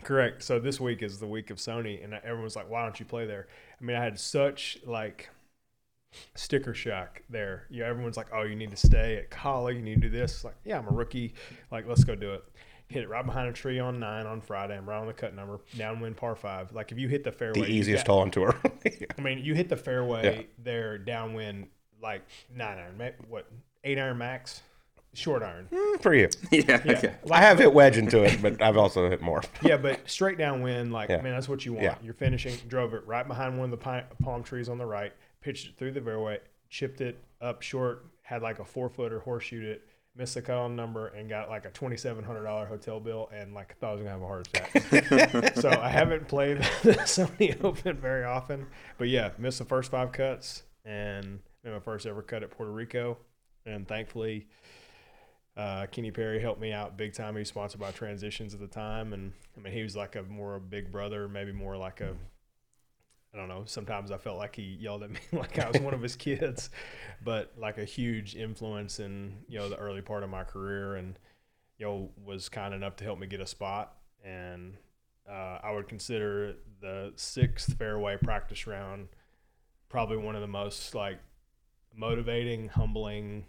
Correct. 0.04 0.44
So 0.44 0.60
this 0.60 0.80
week 0.80 1.02
is 1.02 1.18
the 1.20 1.28
week 1.28 1.50
of 1.50 1.58
Sony, 1.58 2.04
and 2.04 2.14
everyone's 2.14 2.56
like, 2.56 2.70
"Why 2.70 2.84
don't 2.84 3.00
you 3.00 3.06
play 3.06 3.26
there?" 3.26 3.48
I 3.82 3.84
mean, 3.84 3.96
I 3.98 4.04
had 4.04 4.20
such 4.20 4.78
like 4.86 5.30
sticker 6.36 6.74
shock 6.74 7.22
there. 7.30 7.66
You 7.70 7.82
know, 7.82 7.86
everyone's 7.90 8.18
like, 8.18 8.28
"Oh, 8.34 8.44
you 8.44 8.56
need 8.56 8.72
to 8.72 8.78
stay 8.78 9.18
at 9.18 9.30
college. 9.30 9.76
You 9.76 9.82
need 9.82 10.02
to 10.02 10.10
do 10.10 10.18
this." 10.18 10.34
It's 10.36 10.44
like, 10.44 10.56
yeah, 10.64 10.78
I'm 10.78 10.88
a 10.88 10.92
rookie. 10.92 11.34
Like, 11.72 11.88
let's 11.88 12.04
go 12.04 12.16
do 12.16 12.34
it. 12.34 12.44
Hit 12.88 13.04
it 13.04 13.10
right 13.10 13.26
behind 13.26 13.48
a 13.50 13.54
tree 13.54 13.78
on 13.80 14.00
nine 14.00 14.26
on 14.26 14.42
Friday. 14.42 14.76
I'm 14.78 14.88
right 14.90 14.98
on 15.00 15.06
the 15.08 15.14
cut 15.14 15.36
number. 15.36 15.60
Downwind 15.78 16.18
par 16.18 16.36
five. 16.36 16.72
Like, 16.74 16.92
if 16.92 16.98
you 16.98 17.08
hit 17.08 17.24
the 17.24 17.32
fairway, 17.32 17.62
The 17.62 17.68
easiest 17.72 18.06
got- 18.06 18.14
hole 18.14 18.22
on 18.22 18.32
tour. 18.32 18.56
I 19.18 19.22
mean, 19.22 19.40
you 19.40 19.54
hit 19.54 19.70
the 19.70 19.78
fairway 19.78 20.24
Yeah. 20.38 20.42
there 20.64 20.98
downwind, 20.98 21.68
like 22.02 22.22
nine 22.56 22.78
iron, 22.78 23.14
what 23.28 23.46
eight 23.84 23.98
iron 24.00 24.18
max, 24.18 24.62
short 25.14 25.42
iron. 25.44 25.68
Hmm, 25.74 25.98
for 26.02 26.14
you, 26.14 26.30
Yeah, 26.52 26.82
Yeah. 26.86 26.92
okay. 26.98 27.16
I 27.32 27.42
have 27.42 27.60
hit 27.60 27.74
wedge 27.74 27.98
into 27.98 28.24
it, 28.24 28.42
but 28.42 28.62
I've 28.62 28.78
also 28.78 29.10
hit 29.10 29.22
more. 29.22 29.42
Yeah, 29.62 29.78
but 29.78 30.10
straight 30.10 30.38
downwind, 30.38 30.92
like 30.94 31.10
Yeah. 31.10 31.22
man, 31.22 31.34
that's 31.34 31.50
what 31.50 31.66
you 31.66 31.74
want. 31.74 31.84
Yeah. 31.84 31.96
You're 32.04 32.14
finishing, 32.14 32.56
drove 32.68 32.94
it 32.94 33.06
right 33.08 33.28
behind 33.28 33.58
one 33.58 33.66
of 33.66 33.72
the 33.72 33.78
pine, 33.78 34.04
palm 34.24 34.44
trees 34.44 34.70
on 34.70 34.78
the 34.78 34.86
right, 34.86 35.14
pitched 35.42 35.68
it 35.68 35.74
through 35.78 35.92
the 35.94 36.02
fairway, 36.02 36.40
chipped 36.70 37.02
it 37.02 37.18
up 37.42 37.62
short, 37.62 38.06
had 38.22 38.42
like 38.42 38.60
a 38.60 38.66
four 38.66 38.90
footer 38.90 39.20
horseshoe 39.20 39.72
it, 39.72 39.88
missed 40.16 40.36
the 40.36 40.42
column 40.42 40.76
number, 40.76 41.08
and 41.08 41.30
got 41.30 41.50
like 41.50 41.66
a 41.66 41.70
twenty 41.70 41.96
seven 41.98 42.24
hundred 42.24 42.44
dollar 42.44 42.66
hotel 42.66 43.00
bill, 43.00 43.30
and 43.34 43.54
like 43.54 43.76
thought 43.80 43.92
I 43.92 43.94
was 43.94 44.02
gonna 44.02 44.12
have 44.12 44.22
a 44.22 44.28
heart 44.28 44.48
attack. 44.48 45.56
so 45.56 45.70
I 45.70 45.90
haven't 45.90 46.28
played 46.28 46.58
the 46.84 46.94
Sony 47.06 47.62
Open 47.64 47.98
very 47.98 48.24
often, 48.26 48.68
but 48.98 49.08
yeah, 49.08 49.32
missed 49.38 49.60
the 49.60 49.66
first 49.66 49.90
five 49.92 50.12
cuts, 50.12 50.64
and 50.86 51.40
my 51.74 51.80
first 51.80 52.06
ever 52.06 52.22
cut 52.22 52.44
at 52.44 52.52
Puerto 52.52 52.72
Rico, 52.72 53.18
and 53.66 53.88
thankfully. 53.88 54.48
Uh, 55.58 55.88
Kenny 55.88 56.10
Perry 56.10 56.40
helped 56.40 56.62
me 56.62 56.72
out 56.72 56.96
big 56.96 57.12
time. 57.12 57.34
He 57.34 57.40
was 57.40 57.50
sponsored 57.50 57.82
by 57.82 57.92
Transitions 57.92 58.54
at 58.54 58.62
the 58.62 58.68
time, 58.68 59.12
and 59.12 59.34
I 59.58 59.60
mean 59.60 59.74
he 59.74 59.84
was 59.84 59.94
like 59.94 60.16
a 60.16 60.24
more 60.24 60.56
a 60.56 60.60
big 60.60 60.90
brother, 60.90 61.28
maybe 61.28 61.52
more 61.52 61.76
like 61.76 62.00
a 62.00 62.16
I 63.34 63.38
don't 63.38 63.48
know. 63.48 63.64
Sometimes 63.66 64.10
I 64.12 64.18
felt 64.18 64.38
like 64.38 64.56
he 64.56 64.64
yelled 64.64 65.04
at 65.04 65.12
me 65.12 65.20
like 65.34 65.60
I 65.60 65.70
was 65.70 65.82
one 65.82 65.94
of 65.94 66.02
his 66.02 66.16
kids, 66.16 66.70
but 67.24 67.54
like 67.58 67.78
a 67.78 67.86
huge 67.86 68.36
influence 68.36 69.00
in 69.00 69.38
you 69.48 69.60
know 69.60 69.70
the 69.70 69.78
early 69.78 70.02
part 70.02 70.24
of 70.24 70.30
my 70.30 70.44
career, 70.44 70.96
and 70.96 71.20
you 71.78 71.86
know 71.86 72.10
was 72.24 72.50
kind 72.50 72.74
enough 72.74 72.96
to 72.98 73.04
help 73.04 73.20
me 73.20 73.28
get 73.28 73.42
a 73.42 73.48
spot. 73.48 73.98
And 74.24 74.76
uh, 75.30 75.60
I 75.64 75.72
would 75.72 75.88
consider 75.88 76.56
the 76.82 77.14
sixth 77.16 77.78
fairway 77.78 78.18
practice 78.18 78.66
round 78.66 79.10
probably 79.90 80.18
one 80.18 80.36
of 80.36 80.42
the 80.42 80.48
most 80.48 80.96
like 80.96 81.20
motivating, 82.00 82.70
humbling, 82.70 83.46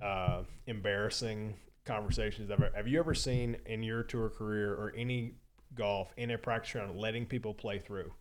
uh, 0.00 0.42
embarrassing 0.66 1.56
conversations 1.86 2.50
ever. 2.50 2.70
Have 2.76 2.86
you 2.86 2.98
ever 3.00 3.14
seen 3.14 3.56
in 3.66 3.82
your 3.82 4.02
tour 4.02 4.28
career 4.28 4.74
or 4.74 4.92
any 4.96 5.34
golf 5.74 6.12
in 6.16 6.30
a 6.30 6.38
practice 6.38 6.74
round 6.74 6.98
letting 6.98 7.26
people 7.26 7.54
play 7.54 7.78
through? 7.78 8.12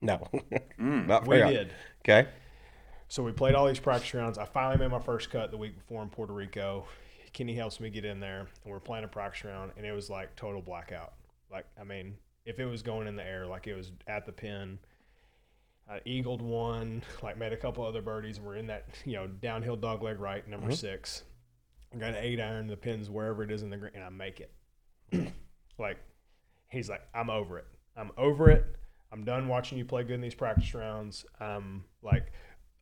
No, 0.00 0.26
Mm. 0.80 1.06
not 1.06 1.28
We 1.28 1.36
did. 1.36 1.72
Okay, 2.00 2.28
So 3.08 3.22
we 3.22 3.30
played 3.30 3.54
all 3.54 3.66
these 3.68 3.78
practice 3.78 4.12
rounds. 4.14 4.38
I 4.38 4.46
finally 4.46 4.78
made 4.78 4.90
my 4.90 4.98
first 4.98 5.30
cut 5.30 5.50
the 5.50 5.56
week 5.58 5.76
before 5.76 6.02
in 6.02 6.08
Puerto 6.08 6.32
Rico. 6.32 6.86
Kenny 7.32 7.54
helps 7.54 7.78
me 7.78 7.88
get 7.88 8.04
in 8.04 8.20
there, 8.20 8.40
and 8.40 8.72
we're 8.72 8.80
playing 8.80 9.04
a 9.04 9.08
practice 9.08 9.44
round, 9.44 9.72
and 9.76 9.86
it 9.86 9.92
was 9.92 10.10
like 10.10 10.34
total 10.34 10.60
blackout. 10.60 11.12
Like, 11.50 11.66
I 11.80 11.84
mean, 11.84 12.16
if 12.44 12.58
it 12.58 12.66
was 12.66 12.82
going 12.82 13.06
in 13.06 13.16
the 13.16 13.24
air, 13.24 13.46
like 13.46 13.66
it 13.66 13.74
was 13.74 13.92
at 14.06 14.26
the 14.26 14.32
pin. 14.32 14.78
I 15.92 16.00
eagled 16.06 16.40
one, 16.40 17.02
like 17.22 17.36
made 17.36 17.52
a 17.52 17.56
couple 17.56 17.84
other 17.84 18.00
birdies, 18.00 18.38
and 18.38 18.46
we're 18.46 18.56
in 18.56 18.66
that 18.68 18.86
you 19.04 19.12
know 19.12 19.26
downhill 19.26 19.76
dogleg 19.76 20.18
right, 20.18 20.46
number 20.48 20.72
six. 20.72 21.24
I 21.94 21.98
got 21.98 22.10
an 22.10 22.16
eight 22.16 22.40
iron, 22.40 22.66
the 22.66 22.78
pins 22.78 23.10
wherever 23.10 23.42
it 23.42 23.50
is 23.50 23.62
in 23.62 23.68
the 23.68 23.76
green, 23.76 23.92
and 23.94 24.02
I 24.02 24.08
make 24.08 24.40
it. 24.40 24.52
like, 25.78 25.98
he's 26.68 26.88
like, 26.88 27.02
I'm 27.14 27.28
over 27.28 27.58
it. 27.58 27.66
I'm 27.94 28.10
over 28.16 28.48
it. 28.48 28.64
I'm 29.12 29.24
done 29.24 29.48
watching 29.48 29.76
you 29.76 29.84
play 29.84 30.02
good 30.02 30.14
in 30.14 30.22
these 30.22 30.34
practice 30.34 30.72
rounds. 30.72 31.26
Um, 31.38 31.84
like 32.02 32.32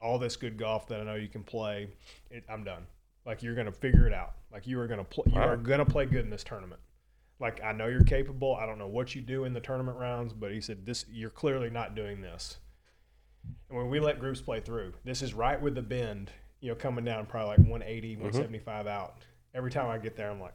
all 0.00 0.16
this 0.16 0.36
good 0.36 0.56
golf 0.56 0.86
that 0.86 1.00
I 1.00 1.04
know 1.04 1.16
you 1.16 1.26
can 1.26 1.42
play, 1.42 1.88
it, 2.30 2.44
I'm 2.48 2.62
done. 2.62 2.86
Like 3.26 3.42
you're 3.42 3.56
gonna 3.56 3.72
figure 3.72 4.06
it 4.06 4.14
out. 4.14 4.34
Like 4.52 4.68
you 4.68 4.78
are 4.78 4.86
gonna 4.86 5.02
play. 5.02 5.24
You 5.26 5.40
are 5.40 5.56
gonna 5.56 5.84
play 5.84 6.06
good 6.06 6.24
in 6.24 6.30
this 6.30 6.44
tournament. 6.44 6.80
Like 7.40 7.60
I 7.64 7.72
know 7.72 7.88
you're 7.88 8.04
capable. 8.04 8.54
I 8.54 8.66
don't 8.66 8.78
know 8.78 8.86
what 8.86 9.16
you 9.16 9.20
do 9.20 9.44
in 9.44 9.52
the 9.52 9.60
tournament 9.60 9.98
rounds, 9.98 10.32
but 10.32 10.52
he 10.52 10.60
said 10.60 10.86
this. 10.86 11.06
You're 11.10 11.30
clearly 11.30 11.70
not 11.70 11.96
doing 11.96 12.20
this. 12.20 12.60
And 13.68 13.78
when 13.78 13.88
we 13.88 14.00
let 14.00 14.18
groups 14.18 14.40
play 14.40 14.60
through, 14.60 14.94
this 15.04 15.22
is 15.22 15.34
right 15.34 15.60
with 15.60 15.74
the 15.74 15.82
bend. 15.82 16.30
You 16.60 16.70
know, 16.70 16.74
coming 16.74 17.04
down 17.04 17.26
probably 17.26 17.50
like 17.50 17.58
180, 17.58 18.12
mm-hmm. 18.12 18.22
175 18.22 18.86
out. 18.86 19.16
Every 19.54 19.70
time 19.70 19.88
I 19.88 19.98
get 19.98 20.16
there, 20.16 20.30
I'm 20.30 20.40
like, 20.40 20.54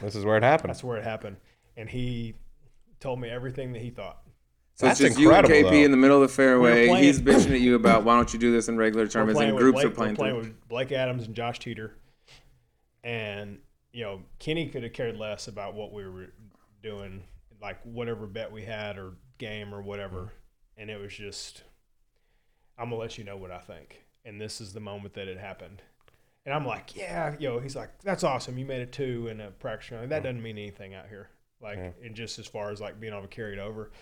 this 0.00 0.14
is 0.14 0.24
where 0.24 0.36
it 0.36 0.42
happened. 0.42 0.70
that's 0.70 0.82
where 0.82 0.96
it 0.96 1.04
happened. 1.04 1.36
And 1.76 1.88
he 1.88 2.34
told 3.00 3.20
me 3.20 3.28
everything 3.28 3.72
that 3.72 3.82
he 3.82 3.90
thought. 3.90 4.22
So 4.74 4.86
That's 4.86 5.00
it's 5.00 5.10
just 5.10 5.20
you 5.20 5.32
and 5.32 5.46
KP 5.46 5.62
though. 5.62 5.72
in 5.72 5.90
the 5.90 5.96
middle 5.96 6.22
of 6.22 6.28
the 6.28 6.34
fairway. 6.34 6.88
playing- 6.88 7.04
He's 7.04 7.20
bitching 7.20 7.52
at 7.52 7.60
you 7.60 7.74
about 7.74 8.04
why 8.04 8.16
don't 8.16 8.32
you 8.32 8.38
do 8.38 8.50
this 8.52 8.68
in 8.68 8.76
regular 8.76 9.04
We're 9.04 9.10
tournaments 9.10 9.40
and 9.40 9.56
groups 9.56 9.82
Blake, 9.82 9.86
are 9.86 9.90
playing 9.90 10.12
we're 10.12 10.16
playing 10.16 10.34
through. 10.34 10.50
with 10.50 10.68
Blake 10.68 10.92
Adams 10.92 11.26
and 11.26 11.34
Josh 11.34 11.58
Teater, 11.58 11.96
and 13.04 13.58
you 13.92 14.02
know 14.02 14.22
Kenny 14.38 14.68
could 14.68 14.82
have 14.82 14.92
cared 14.92 15.16
less 15.18 15.48
about 15.48 15.74
what 15.74 15.92
we 15.92 16.06
were 16.06 16.32
doing, 16.82 17.22
like 17.60 17.82
whatever 17.82 18.26
bet 18.26 18.50
we 18.50 18.62
had 18.62 18.96
or 18.96 19.12
game 19.38 19.74
or 19.74 19.82
whatever, 19.82 20.16
mm-hmm. 20.16 20.80
and 20.80 20.90
it 20.90 20.98
was 20.98 21.12
just, 21.12 21.64
I'm 22.82 22.90
gonna 22.90 23.00
let 23.00 23.16
you 23.16 23.22
know 23.22 23.36
what 23.36 23.52
I 23.52 23.60
think, 23.60 24.02
and 24.24 24.40
this 24.40 24.60
is 24.60 24.72
the 24.72 24.80
moment 24.80 25.14
that 25.14 25.28
it 25.28 25.38
happened. 25.38 25.82
And 26.44 26.52
I'm 26.52 26.66
like, 26.66 26.96
yeah, 26.96 27.36
yo. 27.38 27.60
He's 27.60 27.76
like, 27.76 27.90
that's 28.02 28.24
awesome. 28.24 28.58
You 28.58 28.66
made 28.66 28.80
a 28.80 28.86
two 28.86 29.28
in 29.28 29.40
a 29.40 29.52
practice 29.52 29.92
round. 29.92 30.10
That 30.10 30.16
mm-hmm. 30.16 30.24
doesn't 30.24 30.42
mean 30.42 30.58
anything 30.58 30.92
out 30.92 31.06
here. 31.08 31.28
Like, 31.60 31.78
mm-hmm. 31.78 32.04
and 32.04 32.16
just 32.16 32.40
as 32.40 32.48
far 32.48 32.72
as 32.72 32.80
like 32.80 32.98
being 32.98 33.12
able 33.12 33.22
to 33.22 33.28
carry 33.28 33.52
it 33.52 33.60
over. 33.60 33.92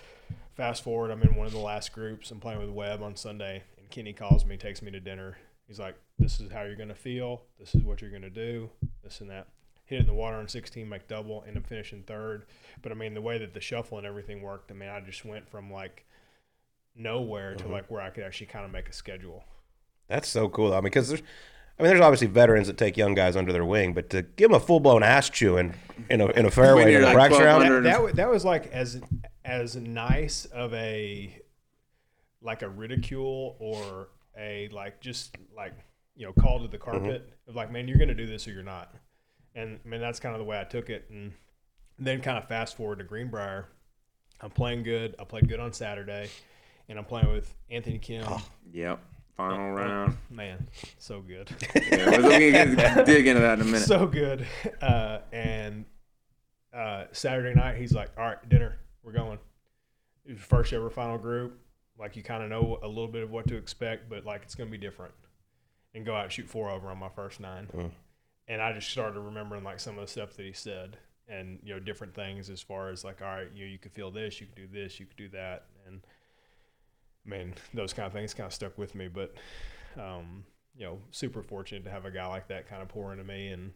Fast 0.54 0.82
forward, 0.82 1.10
I'm 1.10 1.22
in 1.22 1.34
one 1.34 1.46
of 1.46 1.52
the 1.52 1.58
last 1.58 1.92
groups. 1.92 2.30
I'm 2.30 2.40
playing 2.40 2.60
with 2.60 2.70
Webb 2.70 3.02
on 3.02 3.16
Sunday, 3.16 3.62
and 3.78 3.90
Kenny 3.90 4.14
calls 4.14 4.46
me, 4.46 4.56
takes 4.56 4.80
me 4.80 4.90
to 4.90 5.00
dinner. 5.00 5.36
He's 5.66 5.78
like, 5.78 5.96
"This 6.18 6.40
is 6.40 6.50
how 6.50 6.62
you're 6.62 6.76
gonna 6.76 6.94
feel. 6.94 7.42
This 7.58 7.74
is 7.74 7.82
what 7.82 8.00
you're 8.00 8.10
gonna 8.10 8.30
do. 8.30 8.70
This 9.04 9.20
and 9.20 9.28
that." 9.28 9.48
Hit 9.84 9.96
it 9.96 10.00
in 10.02 10.06
the 10.06 10.14
water 10.14 10.36
on 10.36 10.46
16, 10.46 10.88
make 10.88 11.08
double, 11.08 11.44
end 11.46 11.58
up 11.58 11.66
finishing 11.66 12.04
third. 12.04 12.46
But 12.80 12.92
I 12.92 12.94
mean, 12.94 13.12
the 13.12 13.20
way 13.20 13.38
that 13.38 13.52
the 13.52 13.60
shuffle 13.60 13.98
and 13.98 14.06
everything 14.06 14.40
worked, 14.40 14.70
I 14.70 14.74
mean, 14.74 14.88
I 14.88 15.00
just 15.00 15.24
went 15.24 15.48
from 15.48 15.70
like 15.70 16.06
nowhere 16.96 17.54
to 17.54 17.64
mm-hmm. 17.64 17.72
like 17.72 17.90
where 17.90 18.00
I 18.00 18.10
could 18.10 18.24
actually 18.24 18.46
kind 18.46 18.64
of 18.64 18.70
make 18.70 18.88
a 18.88 18.92
schedule. 18.92 19.44
That's 20.08 20.28
so 20.28 20.48
cool. 20.48 20.72
I 20.72 20.76
mean, 20.76 20.84
because 20.84 21.08
there's, 21.08 21.22
I 21.78 21.82
mean, 21.82 21.90
there's 21.90 22.00
obviously 22.00 22.26
veterans 22.26 22.66
that 22.66 22.76
take 22.76 22.96
young 22.96 23.14
guys 23.14 23.36
under 23.36 23.52
their 23.52 23.64
wing, 23.64 23.94
but 23.94 24.10
to 24.10 24.22
give 24.22 24.50
them 24.50 24.56
a 24.56 24.60
full 24.60 24.80
blown 24.80 25.02
ass 25.02 25.30
chewing 25.30 25.74
in 26.10 26.20
a 26.20 26.26
in 26.26 26.46
a 26.46 26.50
fairway 26.50 26.94
in 26.94 27.02
a 27.02 27.06
like 27.06 27.14
practice 27.14 27.38
round, 27.38 27.62
1200. 27.64 27.84
that, 27.84 28.16
that 28.16 28.28
was 28.28 28.44
like 28.44 28.66
as 28.72 29.00
as 29.44 29.76
nice 29.76 30.44
of 30.46 30.74
a 30.74 31.40
like 32.42 32.62
a 32.62 32.68
ridicule 32.68 33.56
or 33.58 34.08
a 34.38 34.68
like 34.72 35.00
just 35.00 35.36
like 35.56 35.74
you 36.16 36.26
know 36.26 36.32
call 36.32 36.60
to 36.60 36.68
the 36.68 36.78
mm-hmm. 36.78 36.90
carpet 36.90 37.32
of 37.48 37.54
like 37.54 37.70
man 37.70 37.88
you're 37.88 37.98
gonna 37.98 38.14
do 38.14 38.26
this 38.26 38.46
or 38.46 38.52
you're 38.52 38.62
not 38.62 38.94
and 39.54 39.78
I 39.84 39.88
mean 39.88 40.00
that's 40.00 40.20
kind 40.20 40.34
of 40.34 40.38
the 40.38 40.44
way 40.44 40.60
I 40.60 40.64
took 40.64 40.90
it 40.90 41.06
and 41.10 41.32
then 41.98 42.20
kind 42.20 42.38
of 42.38 42.48
fast 42.48 42.76
forward 42.76 42.98
to 42.98 43.04
Greenbrier 43.04 43.68
I'm 44.40 44.50
playing 44.50 44.82
good 44.82 45.14
I 45.18 45.24
played 45.24 45.48
good 45.48 45.60
on 45.60 45.72
Saturday 45.72 46.30
and 46.90 46.98
I'm 46.98 47.04
playing 47.06 47.30
with 47.32 47.54
Anthony 47.70 47.98
Kim 47.98 48.26
Yep. 48.72 49.00
Final 49.36 49.70
round. 49.70 50.18
man 50.28 50.68
so 50.98 51.22
good 51.22 51.48
Yeah, 51.74 52.10
we're 52.10 52.20
going 52.20 52.76
to 52.76 53.04
dig 53.06 53.26
into 53.26 53.40
that 53.40 53.58
in 53.58 53.62
a 53.62 53.64
minute. 53.64 53.86
so 53.86 54.06
good. 54.06 54.46
Uh, 54.82 55.20
and 55.32 55.86
uh, 56.74 57.04
Saturday 57.12 57.54
night, 57.54 57.76
he's 57.78 57.92
like, 57.94 58.10
"All 58.18 58.24
right, 58.24 58.48
dinner. 58.48 58.76
We're 59.02 59.12
going." 59.12 59.38
First 60.36 60.72
ever 60.74 60.90
final 60.90 61.16
group. 61.16 61.58
Like 61.98 62.16
you 62.16 62.22
kind 62.22 62.42
of 62.42 62.50
know 62.50 62.78
a 62.82 62.86
little 62.86 63.08
bit 63.08 63.22
of 63.22 63.30
what 63.30 63.46
to 63.48 63.56
expect, 63.56 64.08
but 64.10 64.24
like 64.26 64.42
it's 64.42 64.54
gonna 64.54 64.70
be 64.70 64.78
different. 64.78 65.14
And 65.94 66.04
go 66.04 66.14
out 66.14 66.24
and 66.24 66.32
shoot 66.32 66.48
four 66.48 66.70
over 66.70 66.88
on 66.88 66.98
my 66.98 67.08
first 67.08 67.40
nine. 67.40 67.66
Mm. 67.74 67.90
And 68.46 68.62
I 68.62 68.72
just 68.72 68.90
started 68.90 69.18
remembering 69.18 69.64
like 69.64 69.80
some 69.80 69.98
of 69.98 70.04
the 70.04 70.10
stuff 70.10 70.34
that 70.36 70.44
he 70.44 70.52
said, 70.52 70.98
and 71.28 71.58
you 71.64 71.72
know 71.74 71.80
different 71.80 72.14
things 72.14 72.50
as 72.50 72.60
far 72.60 72.90
as 72.90 73.04
like, 73.04 73.22
all 73.22 73.28
right, 73.28 73.48
you 73.54 73.64
know, 73.64 73.70
you 73.70 73.78
could 73.78 73.92
feel 73.92 74.10
this, 74.10 74.40
you 74.40 74.46
could 74.46 74.56
do 74.56 74.68
this, 74.72 75.00
you 75.00 75.06
could 75.06 75.16
do 75.16 75.28
that, 75.30 75.64
and 75.86 76.02
man, 77.24 77.54
those 77.74 77.92
kind 77.92 78.06
of 78.06 78.12
things 78.12 78.34
kind 78.34 78.46
of 78.46 78.52
stuck 78.54 78.76
with 78.78 78.94
me. 78.94 79.08
But 79.08 79.34
um, 79.98 80.44
you 80.76 80.84
know, 80.86 80.98
super 81.10 81.42
fortunate 81.42 81.84
to 81.84 81.90
have 81.90 82.04
a 82.04 82.10
guy 82.10 82.26
like 82.26 82.48
that 82.48 82.68
kind 82.68 82.82
of 82.82 82.88
pour 82.88 83.12
into 83.12 83.24
me. 83.24 83.48
And 83.48 83.72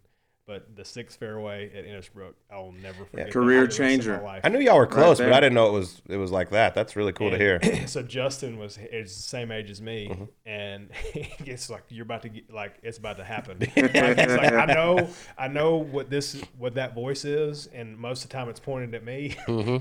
but 0.47 0.76
the 0.76 0.84
sixth 0.84 1.18
fairway 1.18 1.70
at 1.74 1.86
Innisbrook, 1.86 2.34
I'll 2.53 2.70
never 2.70 3.07
forget. 3.07 3.26
that 3.28 3.32
Career 3.32 3.66
for 3.66 3.76
the 3.76 3.82
rest 3.82 4.07
of 4.07 4.07
my 4.22 4.32
changer. 4.34 4.40
I 4.45 4.49
knew 4.51 4.59
y'all 4.61 4.76
were 4.76 4.86
close, 4.86 5.18
but. 5.18 5.32
I 5.32 5.40
didn't 5.40 5.55
know 5.55 5.68
it 5.68 5.72
was 5.72 6.03
it 6.07 6.18
was 6.18 6.30
like 6.30 6.51
that. 6.51 6.74
That's 6.74 6.97
really 6.97 7.12
cool 7.14 7.30
to 7.30 7.38
hear. 7.38 7.61
So 7.86 8.03
Justin 8.03 8.59
was 8.59 8.78
is 8.92 9.16
the 9.16 9.22
same 9.22 9.51
age 9.51 9.70
as 9.70 9.80
me, 9.80 10.09
Mm-hmm. 10.11 10.24
and 10.45 10.90
it's 11.14 11.70
like 11.70 11.84
you're 11.88 12.05
about 12.05 12.22
to 12.22 12.28
get 12.28 12.53
like 12.53 12.74
it's 12.82 12.99
about 12.99 13.16
to 13.16 13.24
happen. 13.24 13.59
like, 13.61 13.72
it's 13.76 14.34
like 14.34 14.53
I 14.53 14.66
know 14.66 15.09
I 15.38 15.49
know 15.49 15.76
what 15.76 16.11
this 16.11 16.40
what 16.59 16.74
that 16.74 16.95
voice 16.95 17.24
is, 17.24 17.66
and 17.68 17.97
most 17.97 18.22
of 18.24 18.28
the 18.30 18.34
time 18.36 18.49
it's 18.51 18.61
pointed 18.61 18.95
at 18.95 19.03
me. 19.05 19.36
Mm-hmm. 19.47 19.78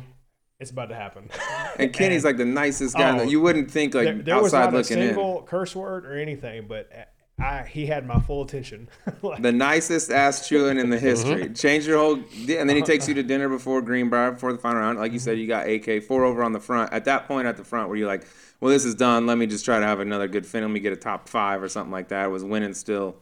It's 0.60 0.72
about 0.72 0.89
to 0.89 0.95
happen. 0.95 1.30
And 1.80 1.91
Kenny's 1.91 2.24
like 2.24 2.38
the 2.38 2.45
nicest 2.45 2.95
guy. 2.95 3.16
Oh, 3.16 3.20
that 3.20 3.30
you 3.30 3.41
wouldn't 3.41 3.72
think 3.72 3.95
like 3.95 4.06
there, 4.06 4.14
there 4.16 4.41
was 4.41 4.54
outside 4.54 4.66
not 4.66 4.74
a 4.74 4.78
looking 4.78 4.99
in. 4.99 5.08
single 5.08 5.41
curse 5.41 5.76
word 5.76 6.06
or 6.06 6.16
anything, 6.16 6.68
but 6.68 6.88
uh, 6.95 7.41
I 7.41 7.64
he 7.64 7.88
had 7.88 8.06
my 8.06 8.20
full 8.20 8.43
attention. 8.43 8.89
like, 9.24 9.41
The 9.41 9.51
nicest 9.51 10.12
ass 10.12 10.47
chewing 10.47 10.78
in 10.78 10.91
the 10.91 10.97
uh-huh. 10.97 11.06
history. 11.06 11.49
Change 11.49 11.88
your 11.88 11.97
whole, 11.97 12.14
and 12.16 12.26
then 12.47 12.70
he 12.70 12.78
uh-huh. 12.78 12.86
takes 12.86 13.08
you 13.08 13.16
to 13.16 13.24
dinner 13.24 13.49
before 13.49 13.82
Greenbrier 13.82 14.34
before 14.34 14.54
the 14.54 14.60
final 14.60 14.82
round. 14.82 14.99
Like 14.99 15.14
you 15.14 15.20
said, 15.20 15.39
you 15.39 15.47
got 15.47 15.68
AK 15.68 16.04
four 16.04 16.24
over 16.24 16.43
on 16.43 16.51
the 16.51 16.60
front. 16.60 16.93
At 16.93 17.06
that 17.06 17.28
point, 17.28 17.47
at 17.47 17.58
the 17.58 17.64
front, 17.64 17.89
where 17.89 17.97
you're 17.97 18.08
like, 18.08 18.28
well, 18.60 18.72
this 18.72 18.86
is 18.86 18.93
done. 18.93 19.26
Let 19.26 19.39
me 19.39 19.47
just 19.47 19.66
try 19.66 19.80
to 19.80 19.86
have 19.86 19.99
another 19.99 20.28
good 20.28 20.45
fin. 20.45 20.62
Let 20.62 20.72
me 20.72 20.80
get 20.80 20.93
a 20.93 20.97
top 20.97 21.28
five 21.28 21.64
or 21.64 21.70
something 21.70 21.91
like 21.91 22.10
that. 22.10 22.26
It 22.26 22.30
was 22.30 22.43
winning 22.43 22.76
still 22.76 23.16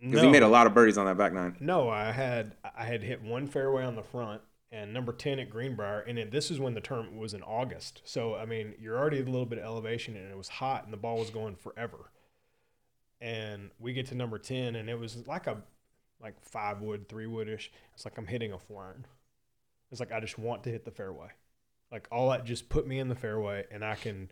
because 0.00 0.22
he 0.22 0.28
made 0.28 0.42
a 0.42 0.48
lot 0.48 0.66
of 0.66 0.74
birdies 0.74 0.96
on 0.96 1.06
that 1.06 1.18
back 1.18 1.32
nine. 1.32 1.56
No, 1.60 1.88
I 1.88 2.12
had 2.12 2.54
I 2.76 2.84
had 2.84 3.02
hit 3.02 3.22
one 3.22 3.48
fairway 3.48 3.84
on 3.84 3.96
the 3.96 4.04
front 4.04 4.42
and 4.76 4.92
number 4.92 5.12
ten 5.12 5.38
at 5.38 5.48
Greenbrier, 5.48 6.00
and 6.00 6.30
this 6.30 6.50
is 6.50 6.60
when 6.60 6.74
the 6.74 6.82
tournament 6.82 7.16
was 7.16 7.32
in 7.32 7.42
August. 7.42 8.02
So 8.04 8.34
I 8.34 8.44
mean, 8.44 8.74
you're 8.78 8.98
already 8.98 9.20
a 9.20 9.24
little 9.24 9.46
bit 9.46 9.58
of 9.58 9.64
elevation, 9.64 10.16
and 10.16 10.30
it 10.30 10.36
was 10.36 10.48
hot, 10.48 10.84
and 10.84 10.92
the 10.92 10.98
ball 10.98 11.18
was 11.18 11.30
going 11.30 11.56
forever. 11.56 12.10
And 13.18 13.70
we 13.78 13.94
get 13.94 14.06
to 14.08 14.14
number 14.14 14.38
ten, 14.38 14.76
and 14.76 14.90
it 14.90 14.98
was 14.98 15.26
like 15.26 15.46
a 15.46 15.62
like 16.20 16.38
five 16.42 16.82
wood, 16.82 17.08
three 17.08 17.24
woodish. 17.24 17.70
It's 17.94 18.04
like 18.04 18.18
I'm 18.18 18.26
hitting 18.26 18.52
a 18.52 18.58
four 18.58 18.84
iron. 18.84 19.06
It's 19.90 20.00
like 20.00 20.12
I 20.12 20.20
just 20.20 20.38
want 20.38 20.62
to 20.64 20.70
hit 20.70 20.84
the 20.84 20.90
fairway. 20.90 21.28
Like 21.90 22.06
all 22.12 22.30
that 22.30 22.44
just 22.44 22.68
put 22.68 22.86
me 22.86 22.98
in 22.98 23.08
the 23.08 23.14
fairway, 23.14 23.64
and 23.70 23.82
I 23.82 23.94
can 23.94 24.30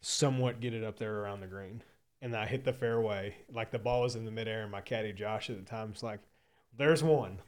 somewhat 0.00 0.60
get 0.60 0.74
it 0.74 0.84
up 0.84 0.98
there 0.98 1.22
around 1.22 1.40
the 1.40 1.48
green. 1.48 1.82
And 2.22 2.36
I 2.36 2.46
hit 2.46 2.64
the 2.64 2.72
fairway, 2.72 3.34
like 3.52 3.72
the 3.72 3.78
ball 3.78 4.02
was 4.02 4.14
in 4.14 4.24
the 4.24 4.30
midair, 4.30 4.62
and 4.62 4.70
my 4.70 4.80
caddy 4.80 5.12
Josh 5.12 5.50
at 5.50 5.58
the 5.58 5.68
time 5.68 5.90
was 5.90 6.02
like, 6.04 6.20
"There's 6.76 7.02
one," 7.02 7.40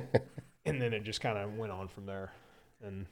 and 0.68 0.80
then 0.80 0.92
it 0.92 1.04
just 1.04 1.20
kind 1.20 1.38
of 1.38 1.54
went 1.56 1.72
on 1.72 1.88
from 1.88 2.06
there, 2.06 2.32
and 2.82 3.06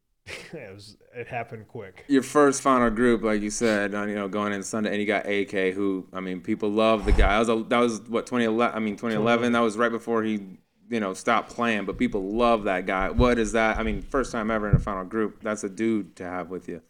it 0.26 0.74
was 0.74 0.96
it 1.14 1.28
happened 1.28 1.68
quick. 1.68 2.06
Your 2.06 2.22
first 2.24 2.60
final 2.60 2.90
group, 2.90 3.22
like 3.22 3.40
you 3.40 3.50
said, 3.50 3.94
on, 3.94 4.08
you 4.08 4.16
know, 4.16 4.26
going 4.26 4.52
in 4.52 4.64
Sunday, 4.64 4.90
and 4.90 5.00
you 5.00 5.06
got 5.06 5.26
AK, 5.26 5.70
who 5.70 6.08
I 6.12 6.18
mean, 6.18 6.40
people 6.40 6.68
love 6.68 7.04
the 7.04 7.12
guy. 7.12 7.34
That 7.34 7.38
was 7.38 7.48
a, 7.48 7.64
that 7.68 7.78
was 7.78 8.00
what 8.08 8.26
2011. 8.26 8.76
I 8.76 8.80
mean, 8.80 8.96
2011. 8.96 9.52
That 9.52 9.60
was 9.60 9.76
right 9.78 9.92
before 9.92 10.24
he, 10.24 10.58
you 10.88 10.98
know, 10.98 11.14
stopped 11.14 11.50
playing. 11.50 11.84
But 11.84 11.98
people 11.98 12.32
love 12.32 12.64
that 12.64 12.84
guy. 12.86 13.10
What 13.10 13.38
is 13.38 13.52
that? 13.52 13.78
I 13.78 13.84
mean, 13.84 14.02
first 14.02 14.32
time 14.32 14.50
ever 14.50 14.68
in 14.68 14.74
a 14.74 14.80
final 14.80 15.04
group. 15.04 15.40
That's 15.42 15.62
a 15.62 15.68
dude 15.68 16.16
to 16.16 16.24
have 16.24 16.50
with 16.50 16.68
you. 16.68 16.82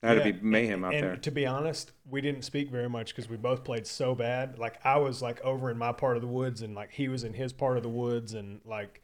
That 0.00 0.08
had 0.08 0.14
to 0.14 0.20
Yeah, 0.20 0.32
be 0.32 0.40
mayhem 0.40 0.84
out 0.84 1.00
and 1.00 1.00
there. 1.00 1.22
to 1.22 1.30
be 1.30 1.44
honest, 1.46 1.92
we 2.08 2.20
didn't 2.20 2.42
speak 2.42 2.70
very 2.70 2.88
much 2.88 3.14
because 3.14 3.28
we 3.28 3.36
both 3.36 3.62
played 3.64 3.86
so 3.86 4.14
bad. 4.14 4.58
Like 4.58 4.84
I 4.84 4.96
was 4.98 5.20
like 5.20 5.40
over 5.42 5.70
in 5.70 5.76
my 5.76 5.92
part 5.92 6.16
of 6.16 6.22
the 6.22 6.28
woods, 6.28 6.62
and 6.62 6.74
like 6.74 6.92
he 6.92 7.08
was 7.08 7.24
in 7.24 7.34
his 7.34 7.52
part 7.52 7.76
of 7.76 7.82
the 7.82 7.88
woods, 7.90 8.32
and 8.34 8.60
like, 8.64 9.02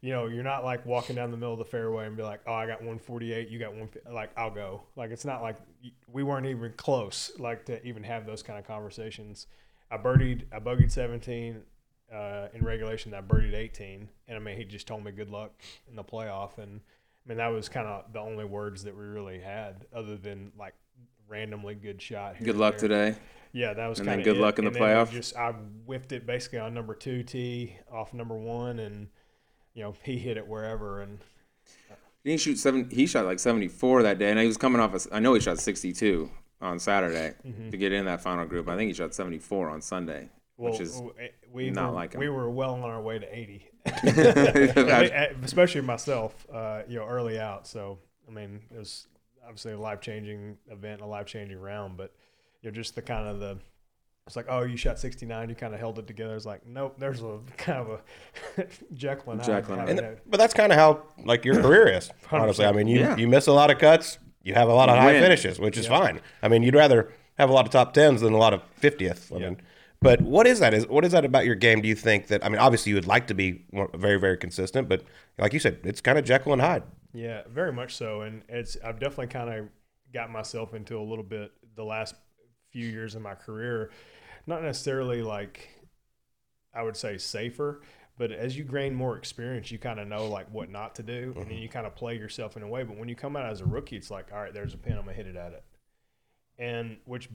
you 0.00 0.12
know, 0.12 0.26
you're 0.26 0.44
not 0.44 0.64
like 0.64 0.86
walking 0.86 1.16
down 1.16 1.30
the 1.30 1.36
middle 1.36 1.52
of 1.52 1.58
the 1.58 1.64
fairway 1.64 2.06
and 2.06 2.16
be 2.16 2.22
like, 2.22 2.40
oh, 2.46 2.52
I 2.52 2.66
got 2.66 2.78
148, 2.78 3.48
you 3.48 3.58
got 3.58 3.74
one. 3.74 3.88
Like 4.10 4.30
I'll 4.36 4.50
go. 4.50 4.82
Like 4.96 5.10
it's 5.10 5.24
not 5.24 5.42
like 5.42 5.56
we 6.12 6.22
weren't 6.22 6.46
even 6.46 6.72
close. 6.76 7.32
Like 7.38 7.66
to 7.66 7.84
even 7.86 8.04
have 8.04 8.24
those 8.26 8.42
kind 8.42 8.58
of 8.58 8.66
conversations. 8.66 9.46
I 9.90 9.96
birdied, 9.96 10.44
I 10.52 10.60
bogeyed 10.60 10.92
17 10.92 11.62
uh, 12.14 12.48
in 12.54 12.64
regulation. 12.64 13.12
I 13.12 13.20
birdied 13.20 13.54
18, 13.54 14.08
and 14.28 14.36
I 14.36 14.40
mean 14.40 14.56
he 14.56 14.64
just 14.64 14.86
told 14.86 15.04
me 15.04 15.10
good 15.10 15.30
luck 15.30 15.52
in 15.88 15.96
the 15.96 16.04
playoff, 16.04 16.58
and 16.58 16.80
I 17.24 17.28
mean 17.28 17.38
that 17.38 17.48
was 17.48 17.68
kind 17.68 17.86
of 17.86 18.12
the 18.12 18.20
only 18.20 18.44
words 18.44 18.84
that 18.84 18.96
we 18.96 19.04
really 19.04 19.40
had, 19.40 19.86
other 19.94 20.16
than 20.16 20.52
like 20.58 20.74
randomly 21.26 21.74
good 21.74 22.00
shot. 22.00 22.36
Good 22.42 22.56
luck 22.56 22.78
today. 22.78 23.16
Yeah, 23.52 23.74
that 23.74 23.86
was 23.86 24.00
kind 24.00 24.20
of 24.20 24.24
good 24.24 24.36
luck 24.36 24.58
in 24.58 24.64
the 24.64 24.68
and 24.68 24.76
then 24.76 24.82
we 24.82 24.88
playoff. 24.88 25.10
Just 25.10 25.36
I 25.36 25.52
whiffed 25.86 26.12
it 26.12 26.26
basically 26.26 26.58
on 26.60 26.74
number 26.74 26.94
two 26.94 27.22
tee 27.22 27.76
off 27.90 28.14
number 28.14 28.36
one, 28.36 28.78
and 28.78 29.08
you 29.74 29.82
know 29.82 29.94
he 30.02 30.18
hit 30.18 30.36
it 30.36 30.46
wherever, 30.46 31.02
and 31.02 31.18
He 32.24 32.30
didn't 32.30 32.40
shoot 32.40 32.58
seven. 32.58 32.88
He 32.90 33.06
shot 33.06 33.24
like 33.26 33.38
74 33.38 34.02
that 34.04 34.18
day, 34.18 34.30
and 34.30 34.38
he 34.38 34.46
was 34.46 34.56
coming 34.56 34.80
off. 34.80 34.94
A, 34.94 35.14
I 35.14 35.18
know 35.20 35.34
he 35.34 35.40
shot 35.40 35.58
62 35.58 36.30
on 36.60 36.78
Saturday 36.78 37.34
Mm-hmm. 37.46 37.70
to 37.70 37.76
get 37.76 37.92
in 37.92 38.04
that 38.06 38.20
final 38.20 38.44
group. 38.46 38.68
I 38.68 38.76
think 38.76 38.88
he 38.88 38.94
shot 38.94 39.14
74 39.14 39.70
on 39.70 39.80
Sunday, 39.80 40.28
well, 40.56 40.72
which 40.72 40.80
is 40.80 41.00
we 41.52 41.70
not 41.70 41.90
were, 41.90 41.94
like 41.94 42.12
him. 42.14 42.20
we 42.20 42.28
were 42.28 42.50
well 42.50 42.74
on 42.74 42.82
our 42.82 43.00
way 43.00 43.18
to 43.18 43.36
eighty, 43.38 43.66
especially 45.42 45.80
myself. 45.82 46.46
Uh, 46.52 46.82
you 46.88 46.98
know, 46.98 47.06
early 47.06 47.38
out. 47.38 47.66
So 47.66 47.98
I 48.26 48.30
mean, 48.32 48.60
it 48.74 48.78
was 48.78 49.06
obviously 49.44 49.72
a 49.72 49.78
life 49.78 50.00
changing 50.00 50.58
event, 50.70 51.00
a 51.00 51.06
life 51.06 51.26
changing 51.26 51.60
round, 51.60 51.96
but 51.96 52.12
you 52.62 52.70
know, 52.70 52.74
just 52.74 52.94
the 52.94 53.02
kind 53.02 53.28
of 53.28 53.40
the. 53.40 53.58
It's 54.28 54.36
like, 54.36 54.46
oh, 54.48 54.62
you 54.62 54.76
shot 54.76 54.98
69. 55.00 55.48
You 55.48 55.54
kind 55.56 55.74
of 55.74 55.80
held 55.80 55.98
it 55.98 56.06
together. 56.06 56.36
It's 56.36 56.46
like, 56.46 56.64
nope. 56.66 56.94
There's 56.98 57.20
a 57.22 57.40
kind 57.56 57.78
of 57.80 58.00
a 58.58 58.66
Jekyll 58.94 59.32
and 59.32 59.40
Hyde. 59.40 59.46
Jekyll 59.48 59.72
and 59.72 59.80
having 59.80 59.98
And, 59.98 60.06
a- 60.06 60.20
but 60.26 60.36
that's 60.38 60.54
kind 60.54 60.70
of 60.70 60.78
how 60.78 61.02
like 61.24 61.44
your 61.44 61.60
career 61.60 61.88
is. 61.88 62.10
honestly, 62.30 62.64
I 62.66 62.72
mean, 62.72 62.86
you 62.86 63.00
Yeah. 63.00 63.16
you 63.16 63.26
miss 63.26 63.46
a 63.48 63.52
lot 63.52 63.70
of 63.70 63.78
cuts, 63.78 64.18
you 64.44 64.54
have 64.54 64.68
a 64.68 64.72
lot 64.74 64.88
of 64.88 64.96
high 64.96 65.12
win. 65.12 65.22
finishes, 65.22 65.58
which 65.58 65.76
is 65.76 65.86
fine. 65.86 66.20
I 66.42 66.48
mean, 66.48 66.62
you'd 66.62 66.74
rather 66.76 67.10
have 67.38 67.50
a 67.50 67.52
lot 67.52 67.64
of 67.66 67.72
top 67.72 67.92
tens 67.94 68.20
than 68.20 68.32
a 68.32 68.38
lot 68.38 68.52
of 68.54 68.62
fiftieth. 68.76 69.32
I 69.32 69.38
Yeah. 69.38 69.48
mean, 69.48 69.60
but 70.00 70.20
what 70.20 70.46
is 70.46 70.60
that? 70.60 70.74
Is 70.74 70.86
what 70.86 71.04
is 71.04 71.12
that 71.12 71.24
about 71.24 71.44
your 71.46 71.54
game? 71.56 71.80
Do 71.80 71.88
you 71.88 71.94
think 71.96 72.28
that? 72.28 72.44
I 72.44 72.48
mean, 72.48 72.58
obviously, 72.58 72.90
you 72.90 72.96
would 72.96 73.06
like 73.06 73.26
to 73.28 73.34
be 73.34 73.64
very 73.94 74.20
very 74.20 74.36
consistent, 74.36 74.88
but 74.88 75.02
like 75.38 75.52
you 75.52 75.58
said, 75.58 75.78
it's 75.84 76.00
kind 76.00 76.18
of 76.18 76.24
Jekyll 76.24 76.52
and 76.52 76.62
Hyde. 76.62 76.82
Yeah, 77.14 77.42
very 77.48 77.72
much 77.72 77.96
so. 77.96 78.20
And 78.20 78.42
it's 78.48 78.76
I've 78.84 79.00
definitely 79.00 79.28
kind 79.28 79.48
of 79.52 79.68
got 80.12 80.30
myself 80.30 80.74
into 80.74 80.98
a 80.98 81.02
little 81.02 81.24
bit 81.24 81.50
the 81.74 81.84
last 81.84 82.14
few 82.70 82.86
years 82.86 83.14
of 83.14 83.22
my 83.22 83.34
career, 83.34 83.90
not 84.48 84.62
necessarily 84.62 85.22
like 85.22 85.68
I 86.74 86.82
would 86.82 86.96
say 86.96 87.18
safer, 87.18 87.82
but 88.16 88.32
as 88.32 88.56
you 88.56 88.64
gain 88.64 88.94
more 88.94 89.16
experience, 89.16 89.70
you 89.70 89.78
kind 89.78 90.00
of 90.00 90.08
know 90.08 90.26
like 90.26 90.48
what 90.50 90.70
not 90.70 90.94
to 90.96 91.02
do, 91.02 91.32
and 91.36 91.46
then 91.46 91.52
mm-hmm. 91.52 91.62
you 91.62 91.68
kind 91.68 91.86
of 91.86 91.94
play 91.94 92.16
yourself 92.16 92.56
in 92.56 92.62
a 92.62 92.68
way. 92.68 92.82
But 92.82 92.96
when 92.96 93.08
you 93.08 93.14
come 93.14 93.36
out 93.36 93.46
as 93.46 93.60
a 93.60 93.66
rookie, 93.66 93.96
it's 93.96 94.10
like, 94.10 94.32
all 94.32 94.40
right, 94.40 94.52
there's 94.52 94.74
a 94.74 94.78
pin, 94.78 94.94
I'm 94.94 95.00
gonna 95.00 95.12
hit 95.12 95.26
it 95.26 95.36
at 95.36 95.52
it, 95.52 95.64
and 96.58 96.96
which 97.04 97.28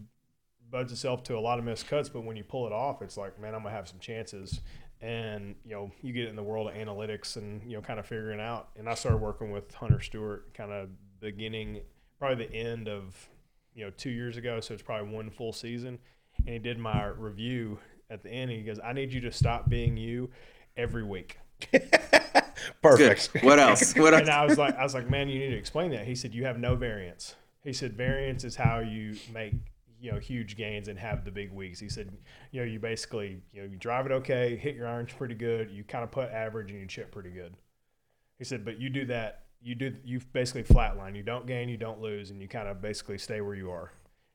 buds 0.70 0.91
itself 0.91 1.24
to 1.24 1.38
a 1.38 1.39
lot 1.39 1.59
of 1.59 1.66
missed 1.66 1.88
cuts. 1.88 2.09
But 2.09 2.26
when 2.26 2.36
you 2.36 2.43
pull 2.43 2.68
it 2.68 2.74
off, 2.74 3.01
it's 3.01 3.16
like, 3.16 3.39
man, 3.39 3.55
I'm 3.55 3.64
gonna 3.64 3.76
have 3.76 3.88
some 3.88 3.99
chances. 3.99 4.61
And 5.01 5.55
you 5.64 5.72
know, 5.72 5.91
you 6.01 6.14
get 6.14 6.28
in 6.28 6.36
the 6.36 6.43
world 6.43 6.68
of 6.68 6.74
analytics 6.74 7.38
and 7.38 7.61
you 7.64 7.78
know, 7.78 7.82
kind 7.82 7.99
of 7.99 8.05
figuring 8.05 8.39
out. 8.39 8.70
And 8.78 8.89
I 8.89 8.95
started 8.95 9.18
working 9.18 9.51
with 9.51 9.74
Hunter 9.74 10.01
Stewart, 10.01 10.53
kind 10.53 10.72
of 10.72 10.89
beginning, 11.20 11.82
probably 12.20 12.45
the 12.45 12.53
end 12.53 12.88
of 12.88 13.30
you 13.74 13.86
know 13.86 13.91
two 13.91 14.09
years 14.09 14.38
ago. 14.38 14.59
So 14.59 14.74
it's 14.74 14.84
probably 14.84 15.14
one 15.14 15.30
full 15.30 15.53
season. 15.53 15.99
And 16.39 16.49
he 16.49 16.59
did 16.59 16.77
my 16.77 17.05
review 17.05 17.79
at 18.09 18.23
the 18.23 18.29
end. 18.29 18.51
He 18.51 18.61
goes, 18.61 18.79
"I 18.84 18.93
need 18.93 19.13
you 19.13 19.21
to 19.21 19.31
stop 19.31 19.69
being 19.69 19.97
you 19.97 20.29
every 20.75 21.03
week." 21.03 21.38
good. 21.71 21.91
Perfect. 22.81 23.43
What 23.43 23.59
else? 23.59 23.95
What 23.97 24.13
else? 24.13 24.21
and 24.21 24.29
I 24.29 24.45
was 24.45 24.57
like, 24.57 24.77
I 24.77 24.84
was 24.84 24.93
like, 24.93 25.09
man, 25.09 25.29
you 25.29 25.39
need 25.39 25.51
to 25.51 25.57
explain 25.57 25.91
that. 25.91 26.05
He 26.05 26.15
said, 26.15 26.34
you 26.34 26.45
have 26.45 26.59
no 26.59 26.75
variance. 26.75 27.36
He 27.63 27.73
said, 27.73 27.93
variance 27.93 28.43
is 28.43 28.55
how 28.55 28.79
you 28.79 29.15
make 29.34 29.53
you 30.01 30.11
know 30.11 30.19
huge 30.19 30.57
gains 30.57 30.89
and 30.89 30.99
have 30.99 31.23
the 31.23 31.31
big 31.31 31.51
weeks. 31.51 31.79
He 31.79 31.88
said, 31.88 32.11
you 32.51 32.59
know, 32.59 32.65
you 32.65 32.79
basically 32.79 33.41
you 33.53 33.61
know 33.61 33.67
you 33.67 33.77
drive 33.77 34.05
it 34.05 34.11
okay, 34.11 34.57
hit 34.57 34.75
your 34.75 34.88
irons 34.88 35.13
pretty 35.13 35.36
good, 35.36 35.71
you 35.71 35.84
kind 35.84 36.03
of 36.03 36.11
put 36.11 36.29
average 36.29 36.71
and 36.71 36.79
you 36.79 36.88
chip 36.88 37.11
pretty 37.11 37.29
good. 37.29 37.55
He 38.38 38.43
said, 38.43 38.65
but 38.65 38.79
you 38.79 38.89
do 38.89 39.05
that, 39.05 39.45
you 39.61 39.75
do 39.75 39.95
you 40.03 40.19
basically 40.34 40.63
flatline. 40.63 41.15
You 41.15 41.23
don't 41.23 41.47
gain, 41.47 41.69
you 41.69 41.77
don't 41.77 42.01
lose, 42.01 42.31
and 42.31 42.41
you 42.41 42.49
kind 42.49 42.67
of 42.67 42.81
basically 42.81 43.17
stay 43.17 43.39
where 43.39 43.55
you 43.55 43.71
are. 43.71 43.93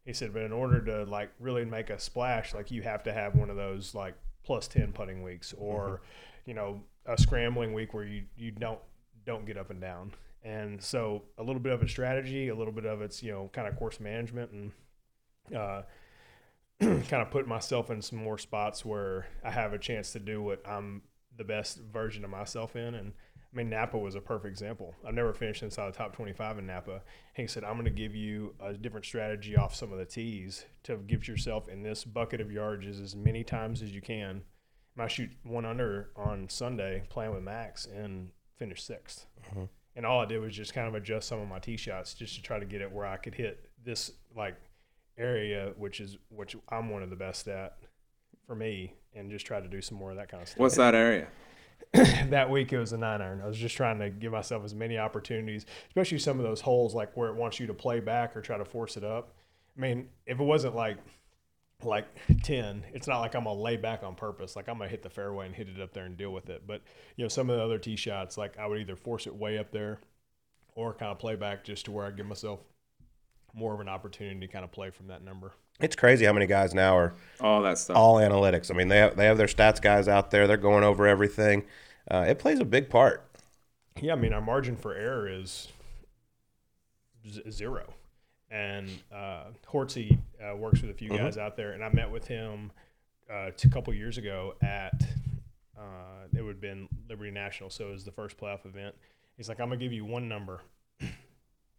He 0.08 0.14
said, 0.14 0.32
but 0.32 0.40
in 0.40 0.52
order 0.52 0.80
to 0.86 1.04
like 1.04 1.28
really 1.38 1.66
make 1.66 1.90
a 1.90 1.98
splash, 1.98 2.54
like 2.54 2.70
you 2.70 2.80
have 2.80 3.02
to 3.02 3.12
have 3.12 3.34
one 3.34 3.50
of 3.50 3.56
those 3.56 3.94
like 3.94 4.14
plus 4.42 4.66
ten 4.66 4.90
putting 4.90 5.22
weeks, 5.22 5.52
or 5.58 6.00
you 6.46 6.54
know 6.54 6.80
a 7.04 7.18
scrambling 7.20 7.74
week 7.74 7.92
where 7.92 8.04
you 8.04 8.22
you 8.34 8.50
don't 8.50 8.78
don't 9.26 9.44
get 9.44 9.58
up 9.58 9.68
and 9.68 9.82
down. 9.82 10.12
And 10.42 10.82
so 10.82 11.24
a 11.36 11.42
little 11.42 11.60
bit 11.60 11.74
of 11.74 11.82
a 11.82 11.88
strategy, 11.88 12.48
a 12.48 12.54
little 12.54 12.72
bit 12.72 12.86
of 12.86 13.02
it's 13.02 13.22
you 13.22 13.32
know 13.32 13.50
kind 13.52 13.68
of 13.68 13.76
course 13.76 14.00
management 14.00 14.50
and. 14.50 14.72
Uh, 15.54 15.82
kind 16.80 17.14
of 17.14 17.30
put 17.30 17.48
myself 17.48 17.90
in 17.90 18.00
some 18.00 18.18
more 18.20 18.38
spots 18.38 18.84
where 18.84 19.26
I 19.44 19.50
have 19.50 19.72
a 19.72 19.78
chance 19.78 20.12
to 20.12 20.20
do 20.20 20.40
what 20.40 20.62
I'm 20.64 21.02
the 21.36 21.42
best 21.42 21.80
version 21.92 22.24
of 22.24 22.30
myself 22.30 22.76
in. 22.76 22.94
And 22.94 23.12
I 23.52 23.56
mean, 23.56 23.70
Napa 23.70 23.96
was 23.96 24.14
a 24.14 24.20
perfect 24.20 24.50
example. 24.52 24.94
I've 25.06 25.14
never 25.14 25.32
finished 25.32 25.62
inside 25.62 25.92
the 25.92 25.96
top 25.96 26.14
25 26.14 26.58
in 26.58 26.66
Napa. 26.66 27.00
He 27.34 27.46
said, 27.46 27.64
I'm 27.64 27.74
going 27.74 27.84
to 27.86 27.90
give 27.90 28.14
you 28.14 28.54
a 28.60 28.74
different 28.74 29.06
strategy 29.06 29.56
off 29.56 29.74
some 29.74 29.90
of 29.90 29.98
the 29.98 30.04
tees 30.04 30.66
to 30.82 30.96
give 30.96 31.26
yourself 31.26 31.68
in 31.68 31.82
this 31.82 32.04
bucket 32.04 32.42
of 32.42 32.48
yardages 32.48 33.02
as 33.02 33.16
many 33.16 33.44
times 33.44 33.80
as 33.80 33.90
you 33.92 34.02
can. 34.02 34.42
And 34.94 35.04
I 35.04 35.08
shoot 35.08 35.30
one 35.44 35.64
under 35.64 36.10
on 36.14 36.48
Sunday 36.50 37.04
playing 37.08 37.32
with 37.32 37.42
Max 37.42 37.86
and 37.86 38.30
finish 38.56 38.82
6th 38.86 39.26
mm-hmm. 39.48 39.64
And 39.96 40.06
all 40.06 40.20
I 40.20 40.26
did 40.26 40.40
was 40.40 40.54
just 40.54 40.74
kind 40.74 40.86
of 40.86 40.94
adjust 40.94 41.26
some 41.26 41.40
of 41.40 41.48
my 41.48 41.58
tee 41.58 41.76
shots 41.76 42.14
just 42.14 42.36
to 42.36 42.42
try 42.42 42.60
to 42.60 42.64
get 42.64 42.80
it 42.80 42.92
where 42.92 43.04
I 43.04 43.16
could 43.16 43.34
hit 43.34 43.68
this 43.84 44.12
like 44.36 44.54
area, 45.18 45.72
which 45.76 45.98
is 45.98 46.18
which 46.28 46.54
I'm 46.68 46.88
one 46.90 47.02
of 47.02 47.10
the 47.10 47.16
best 47.16 47.48
at 47.48 47.78
for 48.46 48.54
me, 48.54 48.94
and 49.12 49.28
just 49.28 49.44
try 49.44 49.60
to 49.60 49.66
do 49.66 49.82
some 49.82 49.98
more 49.98 50.12
of 50.12 50.16
that 50.16 50.28
kind 50.28 50.40
of 50.40 50.48
stuff 50.48 50.60
What's 50.60 50.76
that 50.76 50.94
area? 50.94 51.26
that 52.30 52.50
week 52.50 52.72
it 52.72 52.78
was 52.78 52.92
a 52.92 52.98
nine 52.98 53.22
iron. 53.22 53.40
I 53.42 53.46
was 53.46 53.56
just 53.56 53.76
trying 53.76 53.98
to 54.00 54.10
give 54.10 54.32
myself 54.32 54.64
as 54.64 54.74
many 54.74 54.98
opportunities, 54.98 55.64
especially 55.88 56.18
some 56.18 56.38
of 56.38 56.44
those 56.44 56.60
holes 56.60 56.94
like 56.94 57.16
where 57.16 57.28
it 57.28 57.34
wants 57.34 57.58
you 57.58 57.66
to 57.66 57.74
play 57.74 58.00
back 58.00 58.36
or 58.36 58.42
try 58.42 58.58
to 58.58 58.64
force 58.64 58.96
it 58.96 59.04
up. 59.04 59.34
I 59.76 59.80
mean, 59.80 60.08
if 60.26 60.38
it 60.38 60.44
wasn't 60.44 60.74
like 60.74 60.98
like 61.84 62.06
ten, 62.42 62.84
it's 62.92 63.06
not 63.06 63.20
like 63.20 63.34
I'm 63.34 63.44
gonna 63.44 63.58
lay 63.58 63.76
back 63.76 64.02
on 64.02 64.14
purpose. 64.14 64.56
Like 64.56 64.68
I'm 64.68 64.78
gonna 64.78 64.90
hit 64.90 65.02
the 65.02 65.10
fairway 65.10 65.46
and 65.46 65.54
hit 65.54 65.68
it 65.68 65.80
up 65.80 65.92
there 65.92 66.04
and 66.04 66.16
deal 66.16 66.32
with 66.32 66.50
it. 66.50 66.64
But 66.66 66.82
you 67.16 67.24
know, 67.24 67.28
some 67.28 67.48
of 67.48 67.56
the 67.56 67.64
other 67.64 67.78
tee 67.78 67.96
shots, 67.96 68.36
like 68.36 68.58
I 68.58 68.66
would 68.66 68.80
either 68.80 68.96
force 68.96 69.26
it 69.26 69.34
way 69.34 69.58
up 69.58 69.70
there 69.70 70.00
or 70.74 70.92
kind 70.92 71.10
of 71.10 71.18
play 71.18 71.36
back 71.36 71.64
just 71.64 71.86
to 71.86 71.92
where 71.92 72.06
I 72.06 72.10
give 72.10 72.26
myself 72.26 72.60
more 73.54 73.74
of 73.74 73.80
an 73.80 73.88
opportunity 73.88 74.40
to 74.40 74.52
kind 74.52 74.64
of 74.64 74.72
play 74.72 74.90
from 74.90 75.08
that 75.08 75.24
number. 75.24 75.52
It's 75.80 75.94
crazy 75.96 76.24
how 76.24 76.32
many 76.32 76.46
guys 76.46 76.74
now 76.74 76.96
are 76.96 77.14
All 77.40 77.62
that 77.62 77.78
stuff. 77.78 77.96
all 77.96 78.16
analytics. 78.16 78.70
I 78.70 78.74
mean, 78.74 78.88
they 78.88 78.98
have, 78.98 79.16
they 79.16 79.26
have 79.26 79.38
their 79.38 79.46
stats 79.46 79.80
guys 79.80 80.08
out 80.08 80.30
there. 80.30 80.46
They're 80.46 80.56
going 80.56 80.82
over 80.84 81.06
everything. 81.06 81.64
Uh, 82.10 82.24
it 82.28 82.38
plays 82.38 82.58
a 82.58 82.64
big 82.64 82.90
part. 82.90 83.24
Yeah, 84.00 84.12
I 84.14 84.16
mean, 84.16 84.32
our 84.32 84.40
margin 84.40 84.76
for 84.76 84.94
error 84.94 85.28
is 85.28 85.68
z- 87.28 87.42
zero. 87.50 87.92
And 88.50 88.88
uh, 89.14 89.44
Hortzy 89.70 90.18
uh, 90.42 90.56
works 90.56 90.80
with 90.80 90.90
a 90.90 90.94
few 90.94 91.10
guys 91.10 91.36
out 91.36 91.56
there, 91.56 91.72
and 91.72 91.84
I 91.84 91.90
met 91.90 92.10
with 92.10 92.26
him 92.26 92.72
uh, 93.30 93.50
t- 93.56 93.68
a 93.68 93.70
couple 93.70 93.92
years 93.92 94.16
ago 94.18 94.54
at 94.62 95.00
uh, 95.78 96.26
it 96.34 96.40
would 96.42 96.52
have 96.54 96.60
been 96.60 96.88
Liberty 97.10 97.30
National, 97.30 97.68
so 97.70 97.88
it 97.88 97.92
was 97.92 98.04
the 98.04 98.10
first 98.10 98.38
playoff 98.38 98.64
event. 98.64 98.94
He's 99.36 99.48
like, 99.50 99.60
"I'm 99.60 99.68
gonna 99.68 99.76
give 99.78 99.92
you 99.92 100.04
one 100.06 100.28
number." 100.28 100.62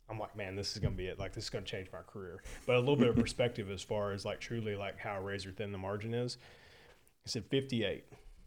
I'm 0.10 0.20
like, 0.20 0.36
"Man, 0.36 0.55
this 0.55 0.74
is 0.74 0.80
gonna 0.80 0.95
be 0.95 1.07
it. 1.07 1.20
Like, 1.20 1.34
this 1.34 1.45
is 1.45 1.49
gonna 1.49 1.66
change 1.66 1.88
my 1.91 2.01
career." 2.01 2.41
But 2.66 2.76
a 2.76 2.80
little 2.80 2.95
bit 2.95 3.07
of 3.07 3.16
perspective 3.18 3.70
as 3.70 3.82
far 3.82 4.12
as 4.12 4.26
like 4.26 4.39
truly 4.39 4.76
like 4.76 4.97
how 4.97 5.22
razor 5.22 5.51
thin 5.51 5.72
the 5.72 5.78
margin 5.78 6.14
is. 6.14 6.38
He 7.24 7.30
said 7.30 7.45
58. 7.45 8.05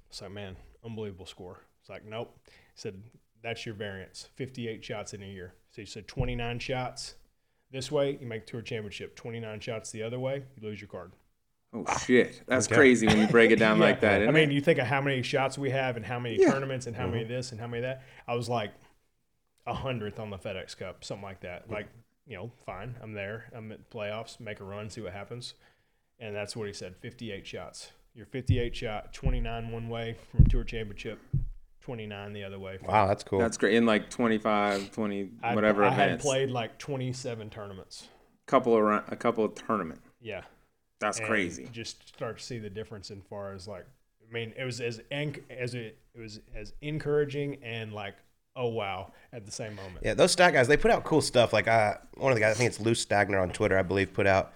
It's 0.08 0.20
like, 0.20 0.30
man, 0.30 0.56
unbelievable 0.84 1.26
score. 1.26 1.60
It's 1.80 1.88
like, 1.88 2.04
nope. 2.04 2.36
He 2.46 2.52
said, 2.74 3.02
that's 3.42 3.64
your 3.66 3.74
variance. 3.74 4.28
58 4.34 4.84
shots 4.84 5.14
in 5.14 5.22
a 5.22 5.26
year. 5.26 5.54
So 5.70 5.82
he 5.82 5.86
said 5.86 6.06
29 6.06 6.58
shots 6.58 7.14
this 7.70 7.90
way, 7.90 8.18
you 8.20 8.26
make 8.26 8.46
tour 8.46 8.60
championship. 8.60 9.16
29 9.16 9.60
shots 9.60 9.90
the 9.90 10.02
other 10.02 10.20
way, 10.20 10.42
you 10.56 10.68
lose 10.68 10.80
your 10.80 10.88
card. 10.88 11.12
Oh 11.74 11.86
shit, 12.00 12.42
that's 12.46 12.66
crazy 12.66 13.06
when 13.06 13.18
you 13.18 13.26
break 13.26 13.50
it 13.50 13.56
down 13.56 13.78
like 13.78 14.02
that. 14.02 14.28
I 14.28 14.30
mean, 14.30 14.50
it? 14.50 14.54
you 14.54 14.60
think 14.60 14.78
of 14.78 14.86
how 14.86 15.00
many 15.00 15.22
shots 15.22 15.56
we 15.56 15.70
have 15.70 15.96
and 15.96 16.04
how 16.04 16.18
many 16.18 16.36
tournaments 16.36 16.86
and 16.86 16.94
how 16.94 17.06
many 17.06 17.22
mm-hmm. 17.22 17.32
this 17.32 17.50
and 17.50 17.58
how 17.58 17.66
many 17.66 17.80
that. 17.80 18.02
I 18.28 18.34
was 18.34 18.46
like 18.46 18.72
a 19.66 19.74
hundredth 19.74 20.18
on 20.18 20.30
the 20.30 20.38
FedEx 20.38 20.76
Cup, 20.76 21.04
something 21.04 21.22
like 21.24 21.40
that. 21.40 21.70
Like, 21.70 21.88
you 22.26 22.36
know, 22.36 22.50
fine. 22.66 22.96
I'm 23.02 23.12
there. 23.12 23.44
I'm 23.54 23.70
at 23.72 23.90
playoffs, 23.90 24.40
make 24.40 24.60
a 24.60 24.64
run, 24.64 24.90
see 24.90 25.00
what 25.00 25.12
happens. 25.12 25.54
And 26.18 26.34
that's 26.34 26.54
what 26.56 26.66
he 26.66 26.72
said 26.72 26.94
58 27.00 27.46
shots. 27.46 27.90
You're 28.14 28.26
58 28.26 28.76
shot, 28.76 29.12
29 29.12 29.70
one 29.70 29.88
way 29.88 30.16
from 30.30 30.44
tour 30.46 30.64
championship, 30.64 31.18
29 31.80 32.32
the 32.32 32.44
other 32.44 32.58
way. 32.58 32.76
from- 32.78 32.88
Wow, 32.88 33.06
that's 33.06 33.24
cool. 33.24 33.38
that's 33.38 33.56
great. 33.56 33.74
In 33.74 33.86
like 33.86 34.10
25, 34.10 34.92
20, 34.92 35.30
I- 35.42 35.54
whatever 35.54 35.84
I, 35.84 35.90
had 35.90 36.20
played 36.20 36.50
like 36.50 36.78
27 36.78 37.50
tournaments. 37.50 38.08
couple 38.46 38.76
of 38.76 39.04
a 39.10 39.16
couple 39.16 39.44
of 39.44 39.54
tournament. 39.54 40.00
Yeah. 40.20 40.42
That's 41.00 41.18
and 41.18 41.26
crazy. 41.26 41.68
Just 41.72 42.06
start 42.08 42.38
to 42.38 42.44
see 42.44 42.58
the 42.58 42.70
difference 42.70 43.10
in 43.10 43.22
far 43.22 43.52
as 43.54 43.66
like, 43.66 43.86
I 44.28 44.32
mean, 44.32 44.52
it 44.56 44.64
was 44.64 44.80
as 44.80 45.00
enc- 45.10 45.42
as 45.50 45.74
it, 45.74 45.98
it 46.14 46.20
was 46.20 46.40
as 46.54 46.72
encouraging 46.82 47.58
and 47.64 47.92
like, 47.92 48.14
oh 48.56 48.68
wow, 48.68 49.12
at 49.32 49.46
the 49.46 49.52
same 49.52 49.74
moment. 49.74 49.98
Yeah, 50.02 50.14
those 50.14 50.32
stat 50.32 50.52
guys, 50.52 50.68
they 50.68 50.76
put 50.76 50.90
out 50.90 51.04
cool 51.04 51.20
stuff. 51.20 51.52
Like 51.52 51.68
uh, 51.68 51.94
one 52.14 52.32
of 52.32 52.36
the 52.36 52.40
guys, 52.40 52.54
I 52.54 52.58
think 52.58 52.68
it's 52.68 52.80
Lou 52.80 52.92
Stagner 52.92 53.40
on 53.40 53.50
Twitter, 53.50 53.78
I 53.78 53.82
believe, 53.82 54.12
put 54.12 54.26
out 54.26 54.52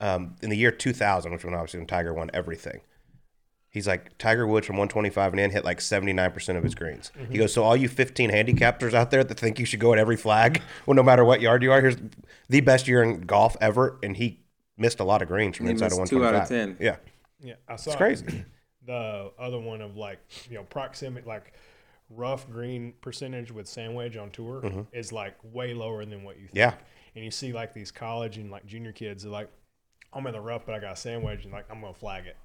um, 0.00 0.36
in 0.42 0.50
the 0.50 0.56
year 0.56 0.70
2000, 0.70 1.32
which 1.32 1.44
was 1.44 1.54
obviously 1.54 1.80
when 1.80 1.86
Tiger 1.86 2.12
won 2.14 2.30
everything. 2.32 2.80
He's 3.68 3.86
like 3.86 4.16
Tiger 4.16 4.46
Woods 4.46 4.66
from 4.66 4.76
125 4.76 5.34
and 5.34 5.40
in 5.40 5.50
hit 5.50 5.62
like 5.62 5.80
79% 5.80 6.56
of 6.56 6.64
his 6.64 6.74
greens. 6.74 7.12
He 7.28 7.36
goes, 7.36 7.52
so 7.52 7.62
all 7.62 7.76
you 7.76 7.88
15 7.90 8.30
handicappers 8.30 8.94
out 8.94 9.10
there 9.10 9.22
that 9.22 9.38
think 9.38 9.58
you 9.58 9.66
should 9.66 9.80
go 9.80 9.92
at 9.92 9.98
every 9.98 10.16
flag, 10.16 10.62
well, 10.86 10.94
no 10.94 11.02
matter 11.02 11.26
what 11.26 11.42
yard 11.42 11.62
you 11.62 11.70
are, 11.72 11.82
here's 11.82 11.96
the 12.48 12.62
best 12.62 12.88
year 12.88 13.02
in 13.02 13.20
golf 13.22 13.54
ever, 13.60 13.98
and 14.02 14.16
he 14.16 14.40
missed 14.78 14.98
a 14.98 15.04
lot 15.04 15.20
of 15.20 15.28
greens 15.28 15.58
from 15.58 15.66
He 15.66 15.72
inside 15.72 15.92
of 15.92 15.98
missed 15.98 16.10
two 16.10 16.24
out 16.24 16.34
of 16.34 16.48
10. 16.48 16.78
Yeah, 16.80 16.96
Yeah, 17.38 17.56
I 17.68 17.76
saw 17.76 17.90
it's 17.90 17.96
crazy. 17.98 18.44
the 18.86 19.30
other 19.38 19.58
one 19.58 19.82
of 19.82 19.94
like 19.94 20.20
you 20.48 20.54
know 20.56 20.62
proximity 20.62 21.26
like 21.28 21.52
rough 22.10 22.48
green 22.50 22.94
percentage 23.00 23.50
with 23.50 23.66
sandwich 23.66 24.16
on 24.16 24.30
tour 24.30 24.86
is 24.92 25.12
like 25.12 25.36
way 25.42 25.74
lower 25.74 26.04
than 26.04 26.22
what 26.24 26.36
you 26.36 26.48
think. 26.48 26.52
Mm-hmm. 26.52 26.58
Yeah. 26.58 26.74
And 27.14 27.24
you 27.24 27.30
see 27.30 27.52
like 27.52 27.72
these 27.72 27.90
college 27.90 28.36
and 28.36 28.50
like 28.50 28.66
junior 28.66 28.92
kids 28.92 29.24
are 29.24 29.30
like, 29.30 29.50
I'm 30.12 30.26
in 30.26 30.32
the 30.32 30.40
rough, 30.40 30.64
but 30.66 30.74
I 30.74 30.78
got 30.78 30.92
a 30.92 30.96
sandwich 30.96 31.44
and 31.44 31.52
like 31.52 31.66
I'm 31.70 31.80
gonna 31.80 31.94
flag 31.94 32.26
it. 32.26 32.36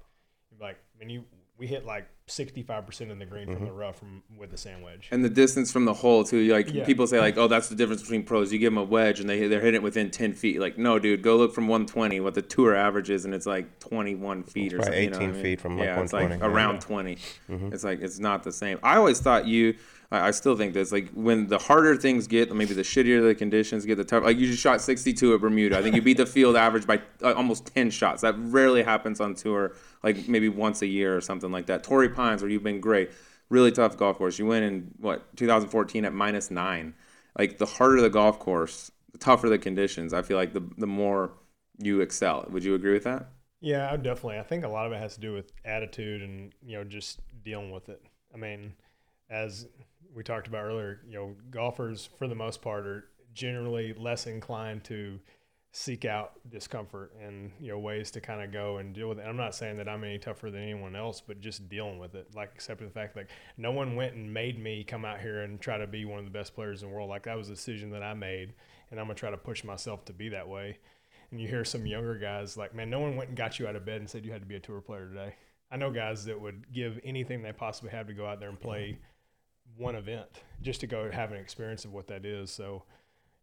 You're 0.50 0.66
like, 0.66 0.78
when 0.96 1.08
you 1.08 1.24
we 1.62 1.68
hit 1.68 1.86
like 1.86 2.08
65% 2.26 3.02
in 3.12 3.20
the 3.20 3.24
green 3.24 3.46
Mm-hmm. 3.46 3.54
from 3.56 3.64
the 3.66 3.72
rough 3.72 3.96
from 4.00 4.20
with 4.36 4.50
the 4.50 4.56
sand 4.56 4.82
wedge. 4.82 5.06
And 5.12 5.24
the 5.24 5.28
distance 5.30 5.70
from 5.70 5.84
the 5.84 5.94
hole 5.94 6.24
too. 6.24 6.52
Like 6.52 6.72
Yeah. 6.74 6.84
people 6.84 7.06
say, 7.06 7.20
like, 7.20 7.36
oh, 7.38 7.46
that's 7.46 7.68
the 7.68 7.76
difference 7.76 8.02
between 8.02 8.24
pros. 8.24 8.52
You 8.52 8.58
give 8.58 8.72
them 8.72 8.78
a 8.78 8.82
wedge 8.82 9.20
and 9.20 9.30
they 9.30 9.46
they're 9.46 9.60
hitting 9.60 9.76
it 9.80 9.82
within 9.84 10.10
ten 10.10 10.32
feet. 10.32 10.58
Like, 10.58 10.76
no, 10.76 10.98
dude, 10.98 11.22
go 11.22 11.36
look 11.36 11.54
from 11.54 11.68
120 11.68 12.18
what 12.18 12.34
the 12.34 12.42
tour 12.42 12.74
average 12.74 13.10
is, 13.10 13.24
and 13.24 13.32
it's 13.32 13.46
like 13.46 13.78
21 13.78 14.42
feet 14.42 14.72
or 14.72 14.78
Probably 14.78 15.04
something. 15.04 15.04
you 15.04 15.10
know 15.10 15.16
18 15.18 15.28
I 15.28 15.32
mean? 15.34 15.42
feet 15.42 15.60
from, 15.60 15.78
like, 15.78 15.86
yeah, 15.86 16.00
it's 16.02 16.12
like 16.12 16.30
yeah. 16.30 16.38
around 16.42 16.80
20. 16.80 17.16
It's 17.48 17.84
like 17.84 18.00
it's 18.02 18.18
not 18.18 18.42
the 18.42 18.50
same. 18.52 18.80
I 18.82 18.96
always 18.96 19.20
thought 19.20 19.46
you. 19.46 19.74
I 20.12 20.28
I 20.28 20.30
still 20.30 20.56
think 20.56 20.74
this. 20.74 20.92
Like 20.92 21.10
when 21.10 21.48
the 21.48 21.58
harder 21.58 21.96
things 21.96 22.26
get, 22.28 22.54
maybe 22.54 22.74
the 22.74 22.82
shittier 22.82 23.26
the 23.26 23.34
conditions 23.34 23.84
get, 23.84 23.96
the 23.96 24.04
tough. 24.04 24.22
Like 24.22 24.38
you 24.38 24.46
just 24.46 24.62
shot 24.62 24.80
62 24.80 25.34
at 25.34 25.40
Bermuda. 25.40 25.78
I 25.78 25.82
think 25.82 25.96
you 25.96 26.02
beat 26.02 26.18
the 26.18 26.26
field 26.26 26.54
average 26.54 26.86
by 26.86 27.00
uh, 27.22 27.32
almost 27.32 27.66
10 27.74 27.90
shots. 27.90 28.22
That 28.22 28.34
rarely 28.38 28.82
happens 28.82 29.20
on 29.20 29.34
tour. 29.34 29.72
Like 30.04 30.28
maybe 30.28 30.48
once 30.48 30.82
a 30.82 30.86
year 30.86 31.16
or 31.16 31.20
something 31.20 31.50
like 31.50 31.66
that. 31.66 31.82
Torrey 31.82 32.10
Pines, 32.10 32.42
where 32.42 32.50
you've 32.50 32.62
been 32.62 32.80
great, 32.80 33.10
really 33.48 33.72
tough 33.72 33.96
golf 33.96 34.18
course. 34.18 34.38
You 34.38 34.46
went 34.46 34.64
in 34.64 34.90
what 34.98 35.36
2014 35.36 36.04
at 36.04 36.12
minus 36.12 36.50
nine. 36.50 36.94
Like 37.38 37.58
the 37.58 37.66
harder 37.66 38.00
the 38.00 38.10
golf 38.10 38.38
course, 38.38 38.92
the 39.10 39.18
tougher 39.18 39.48
the 39.48 39.58
conditions. 39.58 40.12
I 40.12 40.22
feel 40.22 40.36
like 40.36 40.52
the 40.52 40.62
the 40.78 40.86
more 40.86 41.32
you 41.78 42.00
excel. 42.00 42.46
Would 42.50 42.64
you 42.64 42.74
agree 42.74 42.92
with 42.92 43.04
that? 43.04 43.28
Yeah, 43.60 43.96
definitely. 43.96 44.38
I 44.38 44.42
think 44.42 44.64
a 44.64 44.68
lot 44.68 44.86
of 44.86 44.92
it 44.92 44.98
has 44.98 45.14
to 45.14 45.20
do 45.20 45.32
with 45.32 45.52
attitude 45.64 46.20
and 46.20 46.52
you 46.66 46.76
know 46.76 46.84
just 46.84 47.20
dealing 47.44 47.70
with 47.70 47.88
it. 47.88 48.02
I 48.34 48.36
mean, 48.36 48.72
as 49.30 49.66
we 50.14 50.22
talked 50.22 50.46
about 50.46 50.64
earlier, 50.64 51.00
you 51.06 51.14
know, 51.14 51.34
golfers 51.50 52.08
for 52.18 52.28
the 52.28 52.34
most 52.34 52.62
part 52.62 52.86
are 52.86 53.04
generally 53.34 53.94
less 53.94 54.26
inclined 54.26 54.84
to 54.84 55.18
seek 55.74 56.04
out 56.04 56.32
discomfort 56.50 57.14
and 57.24 57.50
you 57.58 57.68
know 57.68 57.78
ways 57.78 58.10
to 58.10 58.20
kind 58.20 58.42
of 58.42 58.52
go 58.52 58.76
and 58.76 58.94
deal 58.94 59.08
with 59.08 59.18
it. 59.18 59.22
I'm 59.26 59.38
not 59.38 59.54
saying 59.54 59.78
that 59.78 59.88
I'm 59.88 60.04
any 60.04 60.18
tougher 60.18 60.50
than 60.50 60.62
anyone 60.62 60.94
else, 60.94 61.22
but 61.26 61.40
just 61.40 61.68
dealing 61.70 61.98
with 61.98 62.14
it, 62.14 62.28
like 62.34 62.50
accepting 62.54 62.86
the 62.86 62.92
fact 62.92 63.16
like 63.16 63.30
no 63.56 63.72
one 63.72 63.96
went 63.96 64.14
and 64.14 64.32
made 64.32 64.62
me 64.62 64.84
come 64.84 65.06
out 65.06 65.20
here 65.20 65.42
and 65.42 65.58
try 65.60 65.78
to 65.78 65.86
be 65.86 66.04
one 66.04 66.18
of 66.18 66.26
the 66.26 66.30
best 66.30 66.54
players 66.54 66.82
in 66.82 66.88
the 66.88 66.94
world. 66.94 67.08
Like 67.08 67.22
that 67.22 67.38
was 67.38 67.48
a 67.48 67.54
decision 67.54 67.90
that 67.92 68.02
I 68.02 68.12
made, 68.12 68.52
and 68.90 69.00
I'm 69.00 69.06
gonna 69.06 69.14
try 69.14 69.30
to 69.30 69.38
push 69.38 69.64
myself 69.64 70.04
to 70.06 70.12
be 70.12 70.28
that 70.28 70.46
way 70.46 70.78
and 71.32 71.40
you 71.40 71.48
hear 71.48 71.64
some 71.64 71.86
younger 71.86 72.14
guys 72.14 72.56
like, 72.56 72.74
man, 72.74 72.90
no 72.90 73.00
one 73.00 73.16
went 73.16 73.30
and 73.30 73.36
got 73.36 73.58
you 73.58 73.66
out 73.66 73.74
of 73.74 73.84
bed 73.84 74.00
and 74.00 74.08
said 74.08 74.24
you 74.24 74.30
had 74.30 74.42
to 74.42 74.46
be 74.46 74.54
a 74.54 74.60
tour 74.60 74.80
player 74.80 75.08
today. 75.08 75.34
I 75.70 75.76
know 75.76 75.90
guys 75.90 76.26
that 76.26 76.38
would 76.38 76.70
give 76.72 77.00
anything 77.02 77.42
they 77.42 77.52
possibly 77.52 77.90
have 77.90 78.06
to 78.08 78.12
go 78.12 78.26
out 78.26 78.38
there 78.38 78.50
and 78.50 78.60
play 78.60 78.98
one 79.76 79.94
event 79.94 80.26
just 80.60 80.80
to 80.80 80.86
go 80.86 81.10
have 81.10 81.32
an 81.32 81.38
experience 81.38 81.84
of 81.84 81.92
what 81.92 82.06
that 82.08 82.24
is. 82.24 82.50
So, 82.50 82.82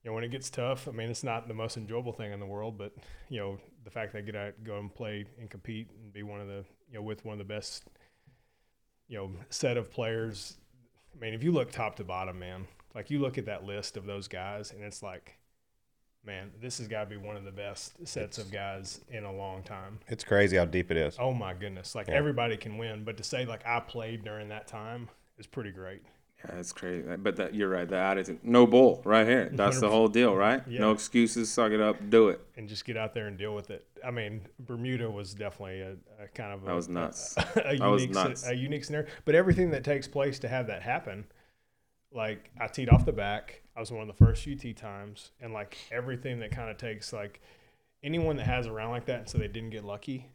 you 0.03 0.09
know, 0.09 0.15
when 0.15 0.23
it 0.23 0.31
gets 0.31 0.49
tough, 0.49 0.87
I 0.87 0.91
mean, 0.91 1.09
it's 1.09 1.23
not 1.23 1.47
the 1.47 1.53
most 1.53 1.77
enjoyable 1.77 2.13
thing 2.13 2.31
in 2.31 2.39
the 2.39 2.45
world, 2.45 2.77
but 2.77 2.93
you 3.29 3.39
know, 3.39 3.57
the 3.83 3.91
fact 3.91 4.13
that 4.13 4.19
I 4.19 4.21
get 4.21 4.35
out, 4.35 4.53
go 4.63 4.77
and 4.79 4.93
play 4.93 5.25
and 5.39 5.49
compete 5.49 5.89
and 6.01 6.13
be 6.13 6.23
one 6.23 6.39
of 6.39 6.47
the, 6.47 6.65
you 6.89 6.95
know, 6.95 7.01
with 7.01 7.25
one 7.25 7.33
of 7.33 7.39
the 7.39 7.53
best, 7.53 7.85
you 9.07 9.17
know, 9.17 9.31
set 9.49 9.77
of 9.77 9.91
players. 9.91 10.57
I 11.15 11.19
mean, 11.19 11.33
if 11.33 11.43
you 11.43 11.51
look 11.51 11.71
top 11.71 11.95
to 11.97 12.03
bottom, 12.03 12.39
man, 12.39 12.67
like 12.95 13.09
you 13.09 13.19
look 13.19 13.37
at 13.37 13.45
that 13.45 13.65
list 13.65 13.97
of 13.97 14.05
those 14.05 14.27
guys, 14.27 14.71
and 14.71 14.83
it's 14.83 15.03
like, 15.03 15.37
man, 16.25 16.51
this 16.61 16.77
has 16.77 16.87
got 16.87 17.05
to 17.05 17.09
be 17.09 17.17
one 17.17 17.35
of 17.35 17.43
the 17.43 17.51
best 17.51 18.07
sets 18.07 18.37
of 18.37 18.51
guys 18.51 19.01
in 19.09 19.23
a 19.23 19.31
long 19.31 19.63
time. 19.63 19.99
It's 20.07 20.23
crazy 20.23 20.57
how 20.57 20.65
deep 20.65 20.91
it 20.91 20.97
is. 20.97 21.17
Oh 21.19 21.33
my 21.33 21.53
goodness! 21.53 21.95
Like 21.95 22.09
everybody 22.09 22.57
can 22.57 22.77
win, 22.77 23.03
but 23.03 23.17
to 23.17 23.23
say 23.23 23.45
like 23.45 23.65
I 23.65 23.79
played 23.79 24.23
during 24.23 24.49
that 24.49 24.67
time 24.67 25.09
is 25.37 25.47
pretty 25.47 25.71
great. 25.71 26.03
Yeah, 26.45 26.55
it's 26.55 26.71
crazy. 26.71 27.05
But 27.17 27.35
that, 27.35 27.53
you're 27.53 27.67
right. 27.69 27.87
The 27.87 27.97
attitude, 27.97 28.39
no 28.43 28.65
bull, 28.65 29.01
right 29.03 29.27
here. 29.27 29.49
That's 29.53 29.79
the 29.81 29.89
whole 29.89 30.07
deal, 30.07 30.35
right? 30.35 30.61
Yeah. 30.67 30.79
No 30.79 30.91
excuses. 30.91 31.51
Suck 31.51 31.71
it 31.71 31.81
up. 31.81 31.97
Do 32.09 32.29
it. 32.29 32.39
and 32.55 32.69
just 32.69 32.85
get 32.85 32.95
out 32.95 33.13
there 33.13 33.27
and 33.27 33.37
deal 33.37 33.53
with 33.53 33.69
it. 33.71 33.85
I 34.05 34.11
mean, 34.11 34.41
Bermuda 34.59 35.09
was 35.09 35.33
definitely 35.33 35.81
a, 35.81 35.95
a 36.23 36.27
kind 36.33 36.53
of 36.53 36.63
a, 36.63 36.67
That 36.67 36.75
was 36.75 36.87
nuts. 36.87 37.35
a, 37.57 37.77
was 37.89 38.03
unique 38.03 38.15
nuts. 38.15 38.47
a 38.47 38.55
unique 38.55 38.85
scenario. 38.85 39.09
But 39.25 39.35
everything 39.35 39.71
that 39.71 39.83
takes 39.83 40.07
place 40.07 40.39
to 40.39 40.47
have 40.47 40.67
that 40.67 40.81
happen, 40.81 41.25
like 42.13 42.49
I 42.59 42.67
teed 42.67 42.89
off 42.89 43.05
the 43.05 43.11
back. 43.11 43.61
I 43.75 43.81
was 43.81 43.91
one 43.91 44.01
of 44.01 44.07
the 44.07 44.25
first 44.25 44.43
few 44.43 44.55
tee 44.55 44.73
times, 44.73 45.31
and 45.41 45.53
like 45.53 45.77
everything 45.91 46.39
that 46.39 46.51
kind 46.51 46.69
of 46.69 46.77
takes 46.77 47.11
like 47.13 47.41
anyone 48.03 48.37
that 48.37 48.45
has 48.45 48.65
a 48.65 48.71
round 48.71 48.91
like 48.91 49.05
that, 49.05 49.29
so 49.29 49.37
they 49.37 49.47
didn't 49.47 49.69
get 49.71 49.83
lucky. 49.83 50.27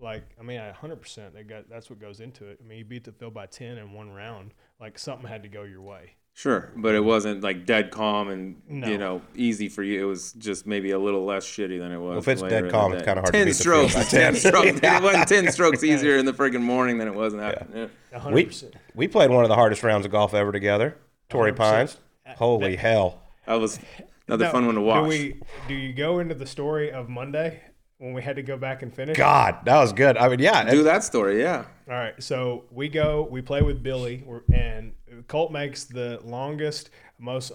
Like 0.00 0.24
I 0.38 0.42
mean, 0.42 0.58
a 0.58 0.72
hundred 0.72 1.00
percent, 1.00 1.34
they 1.34 1.44
got 1.44 1.68
that's 1.70 1.88
what 1.88 2.00
goes 2.00 2.18
into 2.20 2.46
it. 2.46 2.58
I 2.62 2.66
mean, 2.68 2.78
you 2.78 2.84
beat 2.84 3.04
the 3.04 3.12
field 3.12 3.34
by 3.34 3.46
ten 3.46 3.78
in 3.78 3.92
one 3.92 4.10
round. 4.10 4.52
Like 4.82 4.98
something 4.98 5.28
had 5.28 5.44
to 5.44 5.48
go 5.48 5.62
your 5.62 5.80
way. 5.80 6.16
Sure, 6.34 6.72
but 6.74 6.96
it 6.96 7.04
wasn't 7.04 7.40
like 7.44 7.66
dead 7.66 7.92
calm 7.92 8.28
and 8.30 8.60
No. 8.68 8.88
you 8.88 8.98
know 8.98 9.22
easy 9.36 9.68
for 9.68 9.84
you. 9.84 10.02
It 10.02 10.08
was 10.08 10.32
just 10.32 10.66
maybe 10.66 10.90
a 10.90 10.98
little 10.98 11.24
less 11.24 11.46
shitty 11.46 11.78
than 11.78 11.92
it 11.92 11.98
was. 11.98 12.08
Well, 12.10 12.18
if 12.18 12.26
it's 12.26 12.42
later 12.42 12.62
dead 12.62 12.70
calm, 12.72 12.92
it's 12.94 13.04
kinda 13.04 13.20
hard 13.20 13.26
to 13.26 13.38
ten 13.38 13.46
beat 13.46 13.52
strokes. 13.54 13.92
field 13.92 13.94
by 13.94 14.06
is 14.06 14.10
ten 14.10 14.32
10. 14.32 14.40
strokes. 14.40 14.80
It 14.82 15.02
wasn't 15.04 15.28
ten 15.28 15.52
strokes 15.52 15.84
easier 15.84 16.16
in 16.16 16.24
the 16.26 16.32
freaking 16.32 16.62
morning 16.62 16.98
than 16.98 17.06
it 17.06 17.14
was 17.14 17.32
in 17.32 17.38
the 17.38 17.44
afternoon. 17.46 17.90
A 18.12 18.18
hundred 18.18 18.34
We 18.34 18.44
percent. 18.46 18.74
we 18.96 19.06
played 19.06 19.30
one 19.30 19.44
of 19.44 19.50
the 19.50 19.54
hardest 19.54 19.84
rounds 19.84 20.04
of 20.04 20.10
golf 20.10 20.34
ever 20.34 20.50
together. 20.50 20.96
Torrey 21.28 21.52
100%. 21.52 21.56
Pines. 21.56 21.96
Holy 22.36 22.74
hell. 22.74 23.22
That 23.46 23.60
was 23.60 23.78
another 24.26 24.46
Now, 24.46 24.50
fun 24.52 24.66
one 24.66 24.74
to 24.74 24.80
watch. 24.80 25.04
Do 25.04 25.08
we? 25.10 25.40
Do 25.68 25.74
you 25.74 25.92
go 25.92 26.18
into 26.18 26.34
the 26.34 26.46
story 26.46 26.90
of 26.90 27.08
Monday 27.08 27.60
when 28.02 28.12
we 28.12 28.20
had 28.20 28.34
to 28.34 28.42
go 28.42 28.56
back 28.56 28.82
and 28.82 28.92
finish? 28.92 29.16
God, 29.16 29.58
that 29.64 29.78
was 29.78 29.92
good. 29.92 30.16
I 30.16 30.28
mean, 30.28 30.40
yeah. 30.40 30.68
Do 30.68 30.82
that 30.82 31.04
story, 31.04 31.40
yeah. 31.40 31.64
All 31.88 31.94
right, 31.94 32.20
so 32.20 32.64
we 32.72 32.88
go, 32.88 33.28
we 33.30 33.42
play 33.42 33.62
with 33.62 33.82
Billy, 33.82 34.24
and 34.52 34.92
Colt 35.28 35.52
makes 35.52 35.84
the 35.84 36.20
longest, 36.24 36.90
most 37.18 37.52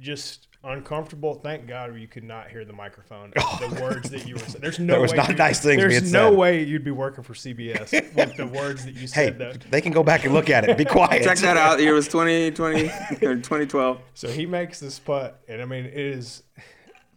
just 0.00 0.46
uncomfortable. 0.62 1.34
Thank 1.34 1.66
God 1.66 1.96
you 1.98 2.06
could 2.06 2.22
not 2.24 2.50
hear 2.50 2.64
the 2.64 2.72
microphone. 2.72 3.32
The 3.58 3.80
words 3.82 4.10
that 4.10 4.26
you 4.28 4.34
were 4.34 4.40
saying. 4.40 4.60
There's 4.60 4.78
no 4.78 4.92
There 4.94 5.00
was 5.00 5.10
way 5.10 5.16
not 5.16 5.28
you, 5.30 5.34
nice 5.34 5.60
things. 5.60 5.80
There's 5.80 6.12
no 6.12 6.30
said. 6.30 6.38
way 6.38 6.62
you'd 6.62 6.84
be 6.84 6.92
working 6.92 7.24
for 7.24 7.34
CBS 7.34 7.92
with 8.14 8.36
the 8.36 8.46
words 8.46 8.84
that 8.84 8.94
you 8.94 9.00
hey, 9.00 9.06
said. 9.06 9.38
though. 9.38 9.52
they 9.70 9.80
can 9.80 9.92
go 9.92 10.04
back 10.04 10.24
and 10.24 10.32
look 10.32 10.48
at 10.50 10.68
it. 10.68 10.76
Be 10.78 10.84
quiet. 10.98 11.24
Check 11.24 11.38
that 11.38 11.56
out. 11.56 11.78
The 11.78 11.84
year 11.84 11.94
was 11.94 12.06
2020 12.06 12.84
or 13.26 13.34
2012. 13.36 14.00
So 14.14 14.28
he 14.28 14.46
makes 14.46 14.78
this 14.78 14.98
putt, 15.00 15.42
and 15.48 15.60
I 15.60 15.64
mean, 15.64 15.86
it 15.86 15.94
is 15.96 16.44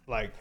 like 0.08 0.32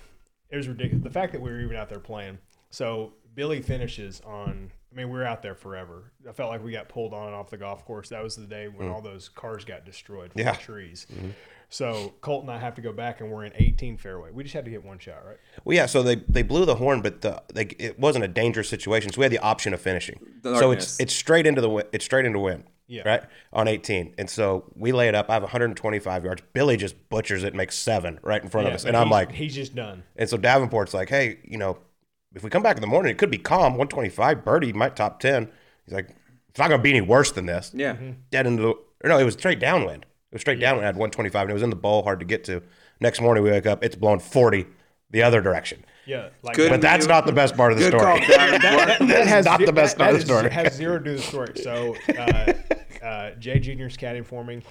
it 0.52 0.58
was 0.58 0.68
ridiculous. 0.68 1.04
The 1.04 1.10
fact 1.10 1.32
that 1.34 1.42
we 1.42 1.50
were 1.50 1.62
even 1.62 1.76
out 1.76 1.90
there 1.90 2.00
playing. 2.00 2.38
So 2.70 3.14
Billy 3.36 3.62
finishes 3.62 4.22
on. 4.26 4.72
I 4.92 4.96
mean, 4.96 5.10
we 5.10 5.18
were 5.18 5.26
out 5.26 5.42
there 5.42 5.56
forever. 5.56 6.12
I 6.28 6.34
felt 6.34 6.50
like 6.50 6.62
we 6.62 6.74
got 6.74 6.90
pulled 6.90 7.14
on 7.14 7.28
and 7.28 7.36
off 7.36 7.50
the 7.50 7.58
golf 7.58 7.86
course. 7.86 8.10
That 8.10 8.22
was 8.22 8.36
the 8.36 8.46
day 8.46 8.68
when 8.68 8.90
mm. 8.90 8.94
all 8.94 9.02
those 9.02 9.30
cars 9.30 9.64
got 9.64 9.86
destroyed 9.86 10.34
from 10.34 10.42
Yeah. 10.42 10.52
the 10.52 10.58
trees. 10.58 11.08
Mm-hmm. 11.14 11.30
So 11.70 12.14
Colt 12.20 12.42
and 12.42 12.52
I 12.52 12.58
have 12.58 12.76
to 12.76 12.82
go 12.82 12.92
back, 12.92 13.22
and 13.22 13.32
we're 13.32 13.46
in 13.46 13.54
18 13.56 13.96
fairway. 13.96 14.32
We 14.32 14.44
just 14.44 14.54
had 14.54 14.66
to 14.66 14.72
get 14.72 14.84
one 14.84 15.00
shot, 15.00 15.26
right? 15.26 15.38
Well, 15.64 15.74
yeah. 15.74 15.86
So 15.86 16.04
they, 16.04 16.16
they 16.28 16.44
blew 16.44 16.66
the 16.66 16.76
horn, 16.76 17.02
but 17.02 17.22
the 17.22 17.42
they, 17.54 17.64
it 17.80 17.98
wasn't 17.98 18.26
a 18.26 18.28
dangerous 18.28 18.68
situation. 18.68 19.14
So 19.14 19.20
we 19.20 19.24
had 19.24 19.32
the 19.32 19.40
option 19.40 19.74
of 19.74 19.80
finishing. 19.80 20.20
So 20.44 20.60
Darkness. 20.60 20.84
it's 20.84 21.00
it's 21.00 21.16
straight 21.16 21.48
into 21.48 21.62
the 21.62 21.70
win. 21.70 21.86
It's 21.94 22.04
straight 22.04 22.26
into 22.26 22.40
win. 22.40 22.66
Yeah. 22.92 23.08
Right 23.08 23.24
on 23.54 23.68
18, 23.68 24.16
and 24.18 24.30
so 24.30 24.66
we 24.76 24.92
lay 24.92 25.08
it 25.08 25.16
up. 25.16 25.30
I 25.30 25.34
have 25.34 25.44
125 25.44 26.26
yards. 26.26 26.42
Billy 26.52 26.76
just 26.76 27.10
butchers 27.10 27.44
it, 27.44 27.48
and 27.48 27.56
makes 27.56 27.78
seven 27.78 28.20
right 28.22 28.44
in 28.44 28.50
front 28.50 28.68
of 28.68 28.74
us, 28.74 28.84
and 28.84 28.98
I'm 28.98 29.10
like, 29.10 29.32
he's 29.32 29.56
just 29.56 29.74
done. 29.76 30.04
and 30.18 30.30
so 30.30 30.38
Davenport's 30.38 30.94
like, 30.94 31.08
hey, 31.10 31.40
you 31.46 31.58
know, 31.58 31.78
if 32.36 32.44
we 32.44 32.50
come 32.50 32.62
back 32.64 32.76
in 32.76 32.82
the 32.82 32.88
morning, 32.88 33.12
it 33.12 33.18
could 33.18 33.32
be 33.32 33.38
calm. 33.38 33.74
125 33.78 34.44
birdie 34.44 34.74
might 34.74 34.96
top 34.96 35.20
10. 35.22 35.50
He's 35.86 35.94
like, 35.94 36.10
it's 36.50 36.60
not 36.60 36.70
gonna 36.70 36.82
be 36.82 36.90
any 36.90 37.02
worse 37.02 37.32
than 37.32 37.46
this. 37.46 37.72
Yeah. 37.74 37.94
Mm-hmm. 37.94 38.12
dead 38.30 38.46
into 38.46 38.62
the 38.62 38.70
or 38.70 39.10
no, 39.10 39.18
it 39.18 39.24
was 39.24 39.36
straight 39.36 39.60
downwind. 39.60 40.04
It 40.04 40.36
was 40.36 40.42
straight 40.42 40.60
downwind 40.60 40.84
I 40.84 40.88
had 40.88 40.96
125, 40.96 41.42
and 41.44 41.52
it 41.52 41.54
was 41.54 41.64
in 41.64 41.70
the 41.70 41.76
bowl, 41.76 42.04
hard 42.04 42.20
to 42.20 42.26
get 42.26 42.44
to. 42.46 42.62
Next 43.00 43.22
morning 43.22 43.44
we 43.44 43.52
wake 43.52 43.66
up, 43.66 43.84
it's 43.84 43.96
blowing 43.96 44.20
40 44.20 44.66
the 45.10 45.24
other 45.24 45.42
direction. 45.42 45.84
Yeah, 46.12 46.30
like 46.44 46.56
Good. 46.58 46.70
But 46.70 46.82
that's 46.82 47.08
not 47.08 47.26
the 47.26 47.32
best 47.32 47.56
part 47.56 47.72
of 47.72 47.78
the 47.80 47.90
Good 47.90 48.00
story. 48.00 48.20
call, 48.20 48.28
Davenport. 48.28 49.08
that 49.10 49.40
is 49.40 49.46
not 49.52 49.60
the 49.66 49.72
best 49.72 49.98
that- 49.98 50.04
part 50.04 50.14
of 50.16 50.20
the 50.20 50.26
story. 50.26 50.50
has 50.52 50.74
zero 50.74 50.98
to 50.98 51.04
do 51.04 51.12
with 51.12 51.22
the 51.22 51.28
story. 51.28 51.54
So, 51.64 51.96
uh, 52.18 52.54
uh, 53.06 53.32
Jay 53.40 53.60
Junior's 53.60 53.96
caddying 53.96 54.26
for 54.26 54.44
me, 54.44 54.62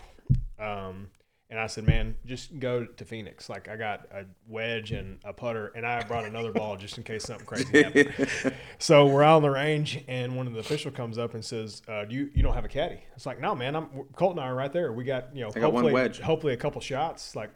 um, 0.59 1.09
and 1.49 1.59
I 1.59 1.66
said, 1.66 1.84
"Man, 1.86 2.14
just 2.26 2.59
go 2.61 2.84
to 2.84 3.05
Phoenix. 3.05 3.49
Like 3.49 3.68
I 3.68 3.76
got 3.76 4.07
a 4.12 4.24
wedge 4.47 4.93
and 4.93 5.18
a 5.24 5.32
putter, 5.32 5.72
and 5.74 5.84
I 5.86 6.03
brought 6.05 6.24
another 6.26 6.53
ball 6.53 6.76
just 6.76 6.97
in 6.99 7.05
case 7.05 7.24
something 7.24 7.47
crazy 7.47 7.82
happened." 7.82 8.55
so 8.78 9.07
we're 9.07 9.22
out 9.24 9.36
on 9.36 9.43
the 9.43 9.51
range, 9.51 10.05
and 10.09 10.36
one 10.36 10.47
of 10.47 10.53
the 10.53 10.61
official 10.61 10.91
comes 10.93 11.16
up 11.18 11.32
and 11.34 11.45
says, 11.45 11.82
uh, 11.88 12.05
"Do 12.05 12.14
you 12.14 12.30
you 12.34 12.43
don't 12.43 12.55
have 12.55 12.64
a 12.64 12.68
caddy?" 12.68 13.03
It's 13.16 13.26
like, 13.26 13.41
"No, 13.41 13.55
man. 13.55 13.74
I'm 13.74 13.88
Colt 14.14 14.32
and 14.32 14.41
I 14.41 14.45
are 14.49 14.55
right 14.55 14.72
there. 14.72 14.93
We 14.93 15.05
got 15.05 15.34
you 15.34 15.43
know, 15.45 15.51
got 15.51 15.72
one 15.72 15.91
wedge. 15.91 16.20
hopefully 16.20 16.53
a 16.53 16.57
couple 16.59 16.80
shots, 16.82 17.34
like, 17.34 17.51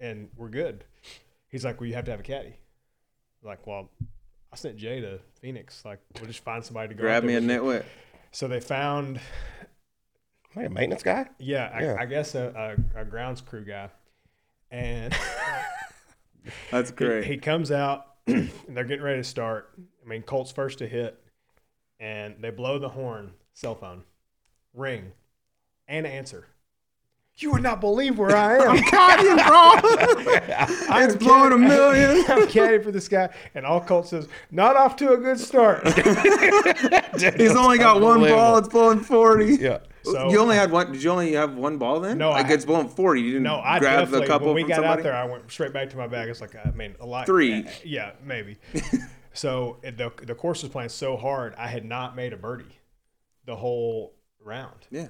and 0.00 0.28
we're 0.36 0.48
good." 0.50 0.84
He's 1.48 1.64
like, 1.64 1.80
"Well, 1.80 1.88
you 1.88 1.94
have 1.94 2.04
to 2.06 2.10
have 2.10 2.20
a 2.20 2.24
caddy." 2.24 2.56
Like, 3.44 3.66
well, 3.66 3.90
I 4.52 4.56
sent 4.56 4.76
Jay 4.76 5.00
to 5.00 5.18
Phoenix. 5.40 5.84
Like, 5.84 6.00
we'll 6.16 6.26
just 6.26 6.42
find 6.44 6.64
somebody 6.64 6.88
to 6.88 6.94
go. 6.94 7.02
Grab 7.02 7.24
me 7.24 7.34
a 7.34 7.40
with. 7.40 7.48
nitwit. 7.50 7.84
So 8.32 8.48
they 8.48 8.60
found, 8.60 9.20
Like 10.56 10.66
a 10.66 10.70
maintenance 10.70 11.02
guy? 11.02 11.28
yeah, 11.38 11.70
I, 11.72 11.82
Yeah. 11.82 11.96
I 12.00 12.06
guess 12.06 12.34
a, 12.34 12.76
a, 12.96 13.00
a 13.02 13.04
grounds 13.04 13.40
crew 13.40 13.64
guy, 13.64 13.90
and 14.70 15.14
That's 16.70 16.90
he, 16.90 16.96
great. 16.96 17.24
he 17.24 17.36
comes 17.36 17.70
out. 17.70 18.06
and 18.26 18.50
they're 18.70 18.84
getting 18.84 19.04
ready 19.04 19.20
to 19.20 19.28
start. 19.28 19.70
I 20.04 20.08
mean, 20.08 20.22
Colt's 20.22 20.50
first 20.50 20.78
to 20.78 20.86
hit, 20.88 21.22
and 22.00 22.36
they 22.40 22.50
blow 22.50 22.78
the 22.78 22.88
horn. 22.88 23.32
Cell 23.52 23.74
phone, 23.76 24.02
ring, 24.72 25.12
and 25.86 26.06
answer. 26.06 26.46
You 27.38 27.50
would 27.50 27.62
not 27.64 27.80
believe 27.80 28.16
where 28.16 28.36
I 28.36 28.58
am. 28.58 28.70
I'm 28.70 28.76
Caddying, 28.78 29.46
bro. 29.48 30.86
I'm 30.94 31.02
it's 31.10 31.16
blowing 31.16 31.52
a 31.52 31.58
million. 31.58 32.24
I'm 32.28 32.46
caddying 32.46 32.84
for 32.84 32.92
this 32.92 33.08
guy, 33.08 33.28
and 33.56 33.66
all 33.66 33.80
Colt 33.80 34.06
says, 34.06 34.28
"Not 34.52 34.76
off 34.76 34.94
to 34.96 35.12
a 35.14 35.16
good 35.16 35.40
start." 35.40 35.82
He's 37.36 37.56
only 37.56 37.78
got 37.78 38.00
one 38.00 38.20
ball. 38.20 38.58
It's 38.58 38.68
blowing 38.68 39.00
40. 39.00 39.56
Yeah. 39.56 39.78
So- 40.04 40.30
you 40.30 40.38
only 40.38 40.54
had 40.54 40.70
one. 40.70 40.92
Did 40.92 41.02
you 41.02 41.10
only 41.10 41.32
have 41.32 41.54
one 41.56 41.76
ball 41.78 41.98
then? 41.98 42.18
No, 42.18 42.30
I 42.30 42.34
like 42.36 42.46
had- 42.46 42.54
it's 42.56 42.64
blowing 42.64 42.88
40. 42.88 43.20
You 43.20 43.26
didn't 43.32 43.42
No, 43.42 43.56
I 43.58 43.80
grab 43.80 44.00
definitely. 44.00 44.20
the 44.20 44.26
couple 44.32 44.46
when 44.48 44.54
we 44.56 44.62
from 44.62 44.68
got 44.68 44.74
somebody? 44.76 45.00
out 45.00 45.02
there, 45.02 45.14
I 45.16 45.24
went 45.24 45.50
straight 45.50 45.72
back 45.72 45.90
to 45.90 45.96
my 45.96 46.06
bag. 46.06 46.28
It's 46.28 46.40
like 46.40 46.54
I 46.54 46.70
mean, 46.70 46.94
a 47.00 47.06
lot. 47.06 47.26
Three. 47.26 47.66
Yeah, 47.84 48.12
maybe. 48.22 48.58
so 49.32 49.78
the 49.82 50.12
the 50.22 50.34
course 50.36 50.62
was 50.62 50.70
playing 50.70 50.90
so 50.90 51.16
hard, 51.16 51.54
I 51.56 51.66
had 51.66 51.84
not 51.84 52.14
made 52.14 52.32
a 52.32 52.36
birdie 52.36 52.78
the 53.46 53.56
whole 53.56 54.14
round, 54.40 54.86
Yeah. 54.90 55.08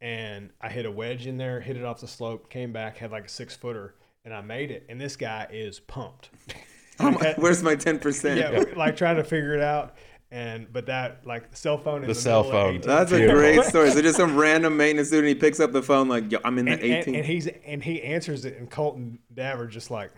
And 0.00 0.50
I 0.60 0.68
hit 0.68 0.86
a 0.86 0.90
wedge 0.90 1.26
in 1.26 1.36
there, 1.36 1.60
hit 1.60 1.76
it 1.76 1.84
off 1.84 2.00
the 2.00 2.08
slope, 2.08 2.48
came 2.50 2.72
back, 2.72 2.98
had 2.98 3.10
like 3.10 3.26
a 3.26 3.28
six 3.28 3.54
footer, 3.54 3.94
and 4.24 4.32
I 4.34 4.40
made 4.40 4.70
it. 4.70 4.86
And 4.88 5.00
this 5.00 5.16
guy 5.16 5.46
is 5.50 5.80
pumped. 5.80 6.30
How 6.98 7.10
mu- 7.10 7.18
Where's 7.36 7.62
my 7.62 7.76
10%? 7.76 8.36
yeah, 8.36 8.74
like 8.76 8.96
trying 8.96 9.16
to 9.16 9.24
figure 9.24 9.54
it 9.54 9.62
out. 9.62 9.96
And 10.32 10.72
but 10.72 10.86
that 10.86 11.26
like 11.26 11.56
cell 11.56 11.76
phone 11.76 12.02
in 12.02 12.08
The 12.08 12.14
the, 12.14 12.14
cell 12.14 12.44
middle 12.44 12.60
of 12.60 12.66
phone. 12.74 12.80
That's 12.82 13.10
a 13.10 13.26
great 13.26 13.64
story. 13.64 13.90
So 13.90 14.00
just 14.00 14.16
some 14.16 14.36
random 14.36 14.76
maintenance 14.76 15.10
dude, 15.10 15.20
and 15.20 15.28
he 15.28 15.34
picks 15.34 15.58
up 15.58 15.72
the 15.72 15.82
phone 15.82 16.08
like, 16.08 16.30
"Yo, 16.30 16.38
I'm 16.44 16.56
in 16.56 16.66
the 16.66 16.72
and, 16.72 16.82
and, 16.82 16.92
18. 16.92 17.14
and 17.16 17.24
he's 17.24 17.48
and 17.48 17.82
he 17.82 18.00
answers 18.02 18.44
it, 18.44 18.56
and 18.56 18.70
Colton 18.70 19.18
Daver 19.34 19.68
just 19.68 19.90
like, 19.90 20.12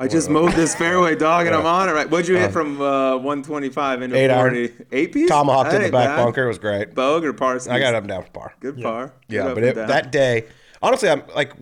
I 0.00 0.06
just 0.06 0.30
mowed 0.30 0.52
this 0.52 0.74
fairway, 0.76 1.16
dog, 1.16 1.46
and 1.46 1.56
I'm 1.56 1.66
on 1.66 1.88
it. 1.88 1.92
Right? 1.92 2.08
What'd 2.08 2.28
you 2.28 2.36
hit 2.36 2.52
from 2.52 2.80
uh, 2.80 3.16
125 3.16 4.02
into 4.02 4.16
Eight 4.16 4.30
iron. 4.30 4.54
40? 4.68 4.84
Eight 4.92 5.12
piece. 5.12 5.28
Tomahawked 5.28 5.70
That 5.72 5.80
in 5.80 5.86
the 5.88 5.92
back 5.92 6.10
bad. 6.16 6.24
bunker. 6.24 6.44
It 6.44 6.48
was 6.48 6.58
great. 6.58 6.94
Bogue 6.94 7.24
or 7.24 7.32
par? 7.32 7.58
I 7.68 7.78
got 7.80 7.94
up 7.94 8.04
and 8.04 8.08
down 8.08 8.22
for 8.22 8.30
par. 8.30 8.54
Good 8.60 8.80
par. 8.80 9.12
Yeah, 9.28 9.42
Good 9.42 9.48
up 9.48 9.54
but 9.56 9.64
it, 9.64 9.74
that 9.74 10.12
day, 10.12 10.46
honestly, 10.82 11.08
I'm 11.10 11.24
like, 11.34 11.52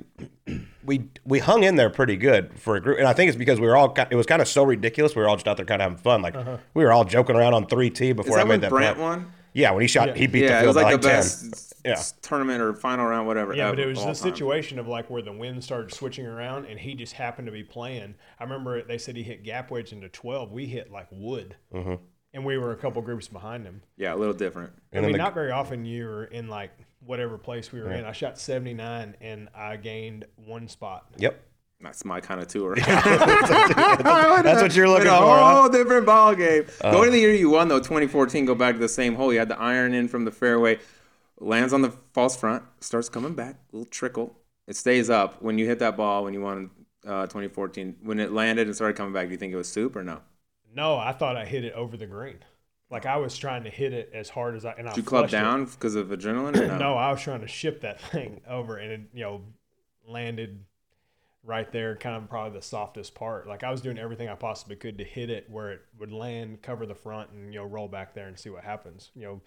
we 0.84 1.09
we 1.24 1.39
hung 1.39 1.62
in 1.64 1.76
there 1.76 1.89
pretty 1.89 2.16
good 2.16 2.59
for 2.61 2.76
a 2.76 2.80
group, 2.80 2.99
and 2.99 3.09
I 3.09 3.14
think 3.14 3.28
it's 3.30 3.39
because 3.39 3.59
we 3.59 3.66
were 3.66 3.76
all. 3.76 3.89
ki- 3.89 4.03
It 4.11 4.16
was 4.16 4.26
kind 4.26 4.43
of 4.43 4.49
so 4.49 4.64
ridiculous. 4.64 5.16
We 5.16 5.22
were 5.22 5.28
all 5.28 5.37
just 5.37 5.49
out 5.49 5.57
there 5.57 5.64
kind 5.66 5.80
of 5.80 5.91
having 5.91 6.03
fun. 6.03 6.20
Like 6.20 6.37
we 6.74 6.84
were 6.84 6.93
all 6.93 7.05
joking 7.07 7.37
around 7.37 7.55
on 7.55 7.66
three 7.66 7.89
T 7.91 8.11
Is 8.11 8.14
before 8.14 8.37
that 8.37 8.43
I 8.43 8.45
made 8.45 8.51
when 8.51 8.61
that. 8.61 8.70
Brandt 8.70 8.97
putt. 8.99 9.03
won? 9.03 9.32
Yeah, 9.55 9.70
when 9.70 9.80
he 9.80 9.89
shot, 9.89 10.14
he 10.14 10.26
beat 10.26 10.43
Yeah, 10.45 10.49
the 10.49 10.55
it 10.57 10.61
field 10.61 10.66
was 10.66 10.76
like 10.76 10.84
by 10.84 10.91
the 10.91 10.97
like 10.97 11.03
10. 11.03 11.11
best 11.16 11.45
s- 11.55 11.65
Yeah. 11.87 12.03
tournament 12.22 12.61
or 12.61 12.74
final 12.74 13.07
round, 13.07 13.26
whatever. 13.26 13.55
Yeah, 13.55 13.70
but 13.70 13.78
it 13.78 13.87
was 13.87 13.99
the 13.99 14.05
time. 14.07 14.14
situation 14.14 14.78
of 14.78 14.89
like 14.89 15.09
where 15.09 15.22
the 15.22 15.32
wind 15.32 15.62
started 15.62 15.93
switching 15.93 16.26
around, 16.26 16.66
and 16.66 16.78
he 16.78 16.95
just 16.95 17.12
happened 17.14 17.47
to 17.47 17.53
be 17.53 17.62
playing. 17.62 18.14
I 18.39 18.45
remember 18.45 18.82
they 18.82 18.99
said 18.99 19.16
he 19.16 19.22
hit 19.22 19.45
gap 19.45 19.70
wedge 19.70 19.93
into 19.93 20.09
twelve. 20.09 20.53
We 20.53 20.66
hit 20.66 20.91
like 20.91 21.09
wood, 21.11 21.57
mm-hmm. 21.72 21.95
and 22.34 22.45
we 22.45 22.59
were 22.59 22.72
a 22.72 22.76
couple 22.76 23.01
groups 23.03 23.28
behind 23.28 23.64
him. 23.64 23.82
Yeah, 23.97 24.14
a 24.14 24.16
little 24.16 24.34
different. 24.34 24.72
I 24.93 24.97
And 24.97 25.05
then 25.05 25.12
mean, 25.12 25.12
the- 25.12 25.18
not 25.18 25.34
very 25.34 25.51
often 25.51 25.84
you're 25.84 26.24
in 26.24 26.49
like 26.49 26.72
whatever 27.01 27.39
place 27.39 27.72
we 27.72 27.80
were 27.80 27.93
in. 27.93 28.05
I 28.05 28.12
shot 28.12 28.39
79 28.39 29.16
and 29.20 29.49
I 29.55 29.76
gained 29.76 30.24
one 30.34 30.66
spot. 30.68 31.07
Yep. 31.18 31.41
That's 31.80 32.05
my 32.05 32.20
kind 32.20 32.41
of 32.41 32.49
tour. 32.49 32.74
That's 32.87 34.62
what 34.62 34.74
you're 34.74 34.89
looking 34.89 35.07
a 35.09 35.11
for. 35.11 35.37
huh? 35.37 35.55
whole 35.61 35.68
different 35.68 36.07
ball 36.07 36.34
game. 36.34 36.64
Go 36.82 37.03
uh. 37.03 37.05
to 37.05 37.11
the 37.11 37.18
year 37.18 37.32
you 37.32 37.51
won 37.51 37.68
though, 37.68 37.78
2014. 37.78 38.45
Go 38.47 38.55
back 38.55 38.74
to 38.74 38.80
the 38.80 38.89
same 38.89 39.14
hole. 39.14 39.32
You 39.32 39.39
had 39.39 39.49
the 39.49 39.59
iron 39.59 39.95
in 39.95 40.09
from 40.09 40.24
the 40.24 40.32
fairway, 40.32 40.78
lands 41.39 41.72
on 41.72 41.82
the 41.82 41.91
false 42.12 42.37
front, 42.37 42.64
starts 42.80 43.09
coming 43.09 43.34
back, 43.34 43.57
little 43.72 43.87
trickle. 43.87 44.37
It 44.66 44.76
stays 44.76 45.11
up. 45.11 45.43
When 45.43 45.59
you 45.59 45.66
hit 45.66 45.78
that 45.78 45.97
ball, 45.97 46.24
when 46.24 46.34
you 46.34 46.41
won 46.41 46.70
uh, 47.07 47.22
2014, 47.26 47.97
when 48.03 48.18
it 48.18 48.32
landed 48.32 48.66
and 48.66 48.74
started 48.74 48.97
coming 48.97 49.12
back, 49.12 49.26
do 49.26 49.32
you 49.32 49.39
think 49.39 49.53
it 49.53 49.57
was 49.57 49.68
soup 49.68 49.97
or 49.97 50.03
no? 50.03 50.20
No, 50.74 50.97
I 50.97 51.12
thought 51.12 51.37
I 51.37 51.45
hit 51.45 51.64
it 51.64 51.72
over 51.74 51.97
the 51.97 52.07
green. 52.07 52.39
Like 52.91 53.07
I 53.07 53.16
was 53.16 53.37
trying 53.37 53.64
to 53.64 53.70
hit 53.70 53.93
it 53.93 54.11
as 54.14 54.28
hard 54.28 54.55
as 54.55 54.64
I 54.64 54.72
and 54.72 54.89
I 54.89 54.93
Did 54.93 54.99
you 54.99 55.03
club 55.03 55.28
down 55.28 55.64
because 55.64 55.97
of 55.97 56.09
adrenaline? 56.09 56.57
Or 56.57 56.66
no? 56.68 56.78
No, 56.78 56.95
I 56.95 57.11
was 57.11 57.20
trying 57.20 57.41
to 57.41 57.49
ship 57.49 57.80
that 57.80 58.01
thing 58.12 58.41
over, 58.49 58.76
and 58.76 58.93
it 58.93 59.01
you 59.12 59.22
know 59.22 59.43
landed 60.07 60.64
right 61.43 61.70
there, 61.72 61.97
kind 61.97 62.16
of 62.16 62.28
probably 62.28 62.59
the 62.59 62.64
softest 62.64 63.14
part. 63.14 63.49
Like 63.49 63.64
I 63.64 63.70
was 63.70 63.80
doing 63.80 63.99
everything 63.99 64.28
I 64.28 64.34
possibly 64.34 64.76
could 64.76 64.99
to 64.99 65.05
hit 65.05 65.30
it 65.30 65.49
where 65.51 65.72
it 65.72 65.80
would 65.99 66.12
land, 66.12 66.62
cover 66.62 66.87
the 66.87 66.95
front, 66.95 67.30
and 67.30 67.53
you 67.53 67.61
know 67.61 67.66
roll 67.66 67.89
back 67.89 68.14
there 68.14 68.28
and 68.28 68.39
see 68.39 68.51
what 68.51 68.62
happens. 68.62 69.11
You 69.16 69.22
know, 69.22 69.41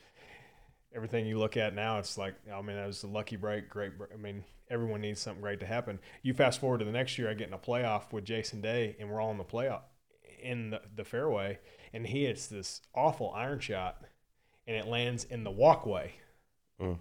everything 0.95 1.25
you 1.25 1.37
look 1.37 1.57
at 1.57 1.75
now, 1.75 1.99
it's 1.99 2.17
like 2.17 2.35
I 2.51 2.61
mean 2.61 2.75
that 2.75 2.87
was 2.87 3.03
a 3.03 3.07
lucky 3.07 3.35
break, 3.35 3.69
great. 3.69 3.97
Break. 3.97 4.11
I 4.13 4.17
mean 4.17 4.43
everyone 4.69 5.01
needs 5.01 5.19
something 5.19 5.41
great 5.41 5.59
to 5.59 5.65
happen. 5.65 5.99
You 6.21 6.33
fast 6.33 6.59
forward 6.59 6.79
to 6.79 6.85
the 6.85 6.91
next 6.91 7.17
year, 7.17 7.29
I 7.29 7.33
get 7.33 7.47
in 7.47 7.53
a 7.53 7.59
playoff 7.59 8.13
with 8.13 8.23
Jason 8.23 8.61
Day, 8.61 8.95
and 8.99 9.09
we're 9.09 9.19
all 9.19 9.31
in 9.31 9.37
the 9.37 9.43
playoff 9.43 9.81
in 10.41 10.69
the, 10.71 10.81
the 10.95 11.03
fairway, 11.03 11.59
and 11.93 12.05
he 12.07 12.25
hits 12.25 12.47
this 12.47 12.81
awful 12.95 13.31
iron 13.31 13.59
shot, 13.59 14.01
and 14.67 14.75
it 14.77 14.87
lands 14.87 15.23
in 15.23 15.43
the 15.43 15.51
walkway 15.51 16.13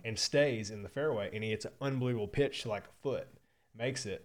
and 0.04 0.18
stays 0.18 0.70
in 0.70 0.82
the 0.82 0.88
fairway. 0.88 1.30
And 1.32 1.44
he 1.44 1.50
hits 1.50 1.64
an 1.64 1.72
unbelievable 1.80 2.28
pitch 2.28 2.62
to 2.62 2.68
like 2.68 2.84
a 2.84 3.02
foot, 3.02 3.28
makes 3.76 4.06
it. 4.06 4.24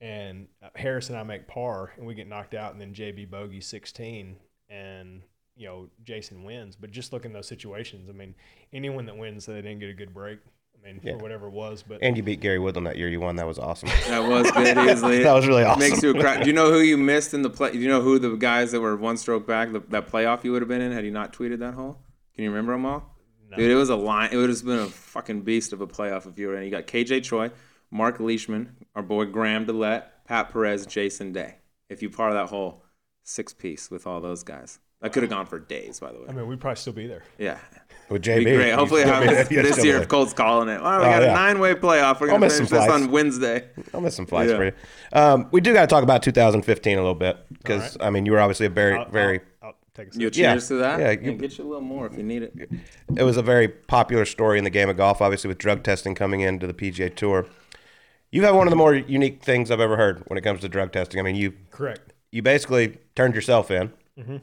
And 0.00 0.48
uh, 0.62 0.68
Harris 0.74 1.08
and 1.08 1.18
I 1.18 1.22
make 1.22 1.48
par, 1.48 1.92
and 1.96 2.06
we 2.06 2.14
get 2.14 2.28
knocked 2.28 2.54
out. 2.54 2.72
And 2.72 2.80
then 2.80 2.94
JB 2.94 3.30
bogey 3.30 3.60
16, 3.60 4.36
and 4.68 5.22
you 5.56 5.66
know 5.66 5.88
Jason 6.04 6.44
wins. 6.44 6.76
But 6.76 6.90
just 6.90 7.12
look 7.12 7.24
in 7.24 7.32
those 7.32 7.48
situations. 7.48 8.08
I 8.08 8.12
mean, 8.12 8.34
anyone 8.72 9.06
that 9.06 9.16
wins, 9.16 9.46
they 9.46 9.54
didn't 9.54 9.78
get 9.80 9.90
a 9.90 9.94
good 9.94 10.12
break. 10.14 10.38
I 10.74 10.86
mean, 10.86 11.00
Yeah. 11.02 11.12
for 11.12 11.18
whatever 11.18 11.46
it 11.46 11.52
was. 11.52 11.82
But 11.82 11.98
And 12.02 12.16
you 12.16 12.22
beat 12.22 12.40
Gary 12.40 12.58
Woodland 12.58 12.86
that 12.86 12.96
year. 12.96 13.08
You 13.08 13.20
won. 13.20 13.36
That 13.36 13.46
was 13.46 13.58
awesome. 13.58 13.88
That 14.08 14.28
was 14.28 14.50
good. 14.52 14.76
Easily. 14.78 15.22
That 15.22 15.32
was 15.32 15.46
really 15.48 15.64
awesome. 15.64 15.80
Makes 15.80 16.02
you 16.02 16.14
cry. 16.14 16.40
Do 16.42 16.46
you 16.46 16.52
know 16.52 16.70
who 16.70 16.80
you 16.80 16.96
missed 16.96 17.34
in 17.34 17.42
the 17.42 17.50
play? 17.50 17.72
Do 17.72 17.78
you 17.78 17.88
know 17.88 18.02
who 18.02 18.18
the 18.18 18.36
guys 18.36 18.70
that 18.72 18.80
were 18.80 18.94
one 18.96 19.16
stroke 19.16 19.46
back, 19.46 19.72
the, 19.72 19.80
that 19.88 20.06
playoff 20.08 20.44
you 20.44 20.52
would 20.52 20.62
have 20.62 20.68
been 20.68 20.80
in 20.82 20.92
had 20.92 21.04
you 21.04 21.10
not 21.10 21.32
tweeted 21.32 21.58
that 21.60 21.74
hole? 21.74 21.98
Can 22.34 22.44
you 22.44 22.50
remember 22.50 22.72
them 22.72 22.86
all? 22.86 23.16
No. 23.50 23.56
Dude, 23.56 23.70
it 23.70 23.74
was 23.76 23.88
a 23.90 23.96
line. 23.96 24.30
It 24.32 24.36
would 24.36 24.50
have 24.50 24.64
been 24.64 24.80
a 24.80 24.86
fucking 24.86 25.40
beast 25.42 25.72
of 25.72 25.80
a 25.80 25.86
playoff 25.86 26.28
if 26.28 26.38
you 26.38 26.48
were 26.48 26.56
in. 26.56 26.64
You 26.64 26.70
got 26.70 26.86
KJ 26.86 27.22
Choi, 27.24 27.50
Mark 27.90 28.20
Leishman, 28.20 28.76
our 28.94 29.02
boy 29.02 29.24
Graham 29.26 29.64
DeLaet, 29.66 30.02
Pat 30.26 30.52
Perez, 30.52 30.84
Jason 30.86 31.32
Day. 31.32 31.56
If 31.88 32.02
you 32.02 32.10
par 32.10 32.34
that 32.34 32.48
hole, 32.48 32.82
six 33.22 33.54
piece 33.54 33.90
with 33.90 34.06
all 34.06 34.20
those 34.20 34.42
guys. 34.42 34.80
That 35.02 35.12
could 35.12 35.22
have 35.22 35.30
gone 35.30 35.46
for 35.46 35.58
days, 35.58 36.00
by 36.00 36.10
the 36.12 36.18
way. 36.20 36.24
I 36.28 36.32
mean, 36.32 36.46
we'd 36.48 36.60
probably 36.60 36.76
still 36.76 36.92
be 36.94 37.06
there. 37.06 37.22
Yeah. 37.38 37.58
With 38.08 38.22
Be 38.22 38.30
JB. 38.30 38.56
great. 38.56 38.72
Hopefully, 38.72 39.02
it 39.02 39.04
still- 39.04 39.14
happens 39.14 39.48
this 39.48 39.72
still 39.74 39.84
year 39.84 39.98
if 39.98 40.08
Colt's 40.08 40.32
calling 40.32 40.68
it. 40.68 40.80
Well, 40.80 41.00
we 41.00 41.04
Oh, 41.06 41.10
got 41.10 41.22
yeah. 41.22 41.30
a 41.32 41.34
nine 41.34 41.58
way 41.58 41.74
playoff. 41.74 42.20
We're 42.20 42.28
going 42.28 42.40
to 42.40 42.48
finish 42.48 42.68
some 42.70 42.78
this 42.78 42.86
flights. 42.86 42.92
on 43.04 43.10
Wednesday. 43.10 43.64
I'll 43.92 44.00
miss 44.00 44.14
some 44.16 44.26
flights 44.26 44.50
Yeah. 44.52 44.56
for 44.56 44.64
you. 44.64 44.72
Um, 45.12 45.48
we 45.50 45.60
do 45.60 45.72
got 45.74 45.82
to 45.82 45.86
talk 45.86 46.02
about 46.02 46.22
2015 46.22 46.96
a 46.96 47.00
little 47.00 47.14
bit 47.14 47.36
because 47.52 47.96
I 48.00 48.10
mean 48.10 48.24
you 48.24 48.32
were 48.32 48.40
obviously 48.40 48.66
a 48.66 48.70
very 48.70 48.94
I'll, 48.96 49.08
very 49.10 49.40
I'll, 49.60 49.68
I'll 49.70 49.74
take 49.94 50.14
a 50.14 50.18
You 50.18 50.28
sip. 50.28 50.36
Yeah. 50.36 50.52
cheers 50.52 50.68
to 50.68 50.74
that? 50.76 50.98
Yeah, 51.00 51.10
Yeah, 51.10 51.20
you- 51.32 51.32
get 51.36 51.58
you 51.58 51.64
a 51.64 51.68
little 51.68 51.80
more 51.82 52.06
if 52.06 52.16
you 52.16 52.22
need 52.22 52.42
it. 52.44 52.54
it 53.16 53.22
was 53.24 53.36
a 53.36 53.42
very 53.42 53.68
popular 53.68 54.24
story 54.24 54.56
in 54.56 54.64
the 54.64 54.70
game 54.70 54.88
of 54.88 54.96
golf. 54.96 55.20
Obviously 55.20 55.48
with 55.48 55.58
drug 55.58 55.82
testing 55.82 56.14
coming 56.14 56.40
into 56.40 56.66
the 56.66 56.74
PGA 56.74 57.14
Tour, 57.14 57.46
you 58.30 58.44
have 58.44 58.54
one 58.54 58.66
of 58.66 58.70
the 58.70 58.76
more 58.76 58.94
unique 58.94 59.42
things 59.42 59.70
I've 59.70 59.80
ever 59.80 59.96
heard 59.96 60.22
when 60.28 60.38
it 60.38 60.42
comes 60.42 60.60
to 60.60 60.68
drug 60.68 60.92
testing. 60.92 61.18
I 61.20 61.22
mean 61.22 61.34
you 61.36 61.52
Correct. 61.70 62.12
you 62.30 62.40
basically 62.40 62.98
turned 63.16 63.34
yourself 63.34 63.70
in, 63.70 63.92
Mm-hmm. 64.18 64.36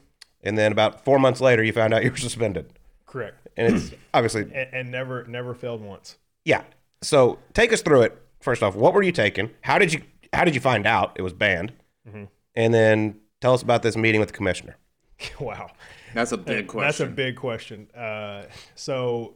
And 0.44 0.58
then 0.58 0.72
about 0.72 1.04
four 1.04 1.20
months 1.20 1.42
later 1.42 1.64
you 1.64 1.72
found 1.74 1.94
out 1.94 2.04
you 2.04 2.12
were 2.12 2.18
suspended, 2.18 2.74
Correct. 3.06 3.36
and 3.58 3.76
it's 3.76 3.92
obviously 4.14 4.42
And, 4.44 4.54
and 4.74 4.92
never 4.92 5.26
never 5.26 5.54
failed 5.54 5.82
once. 5.82 6.18
Yeah. 6.46 6.64
So 7.02 7.40
take 7.54 7.74
us 7.74 7.82
through 7.82 8.02
it. 8.04 8.20
First 8.42 8.62
off, 8.64 8.76
what 8.76 8.94
were 8.94 9.04
you 9.04 9.12
taking? 9.12 9.52
How 9.62 9.78
did 9.78 9.94
you 9.94 10.02
how 10.34 10.44
did 10.46 10.56
you 10.56 10.62
find 10.62 10.86
out 10.86 11.14
it 11.16 11.22
was 11.22 11.34
banned? 11.34 11.74
Mm-hmm. 12.08 12.26
And 12.56 12.74
then 12.74 13.20
tell 13.42 13.54
us 13.54 13.62
about 13.62 13.82
this 13.84 13.96
meeting 13.98 14.20
with 14.20 14.30
the 14.30 14.36
commissioner. 14.36 14.78
wow. 15.40 15.70
That's 16.14 16.32
a 16.32 16.38
big 16.38 16.68
question. 16.68 16.88
That's 16.88 17.00
a 17.00 17.06
big 17.08 17.36
question. 17.36 17.88
Uh, 17.96 18.44
so 18.76 19.36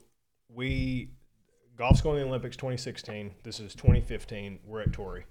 we 0.53 1.09
golf's 1.77 2.01
going 2.01 2.17
to 2.17 2.23
the 2.23 2.27
Olympics 2.27 2.55
2016. 2.57 3.33
This 3.43 3.59
is 3.59 3.73
2015. 3.75 4.59
We're 4.65 4.81
at 4.81 4.93
Torrey, 4.93 5.25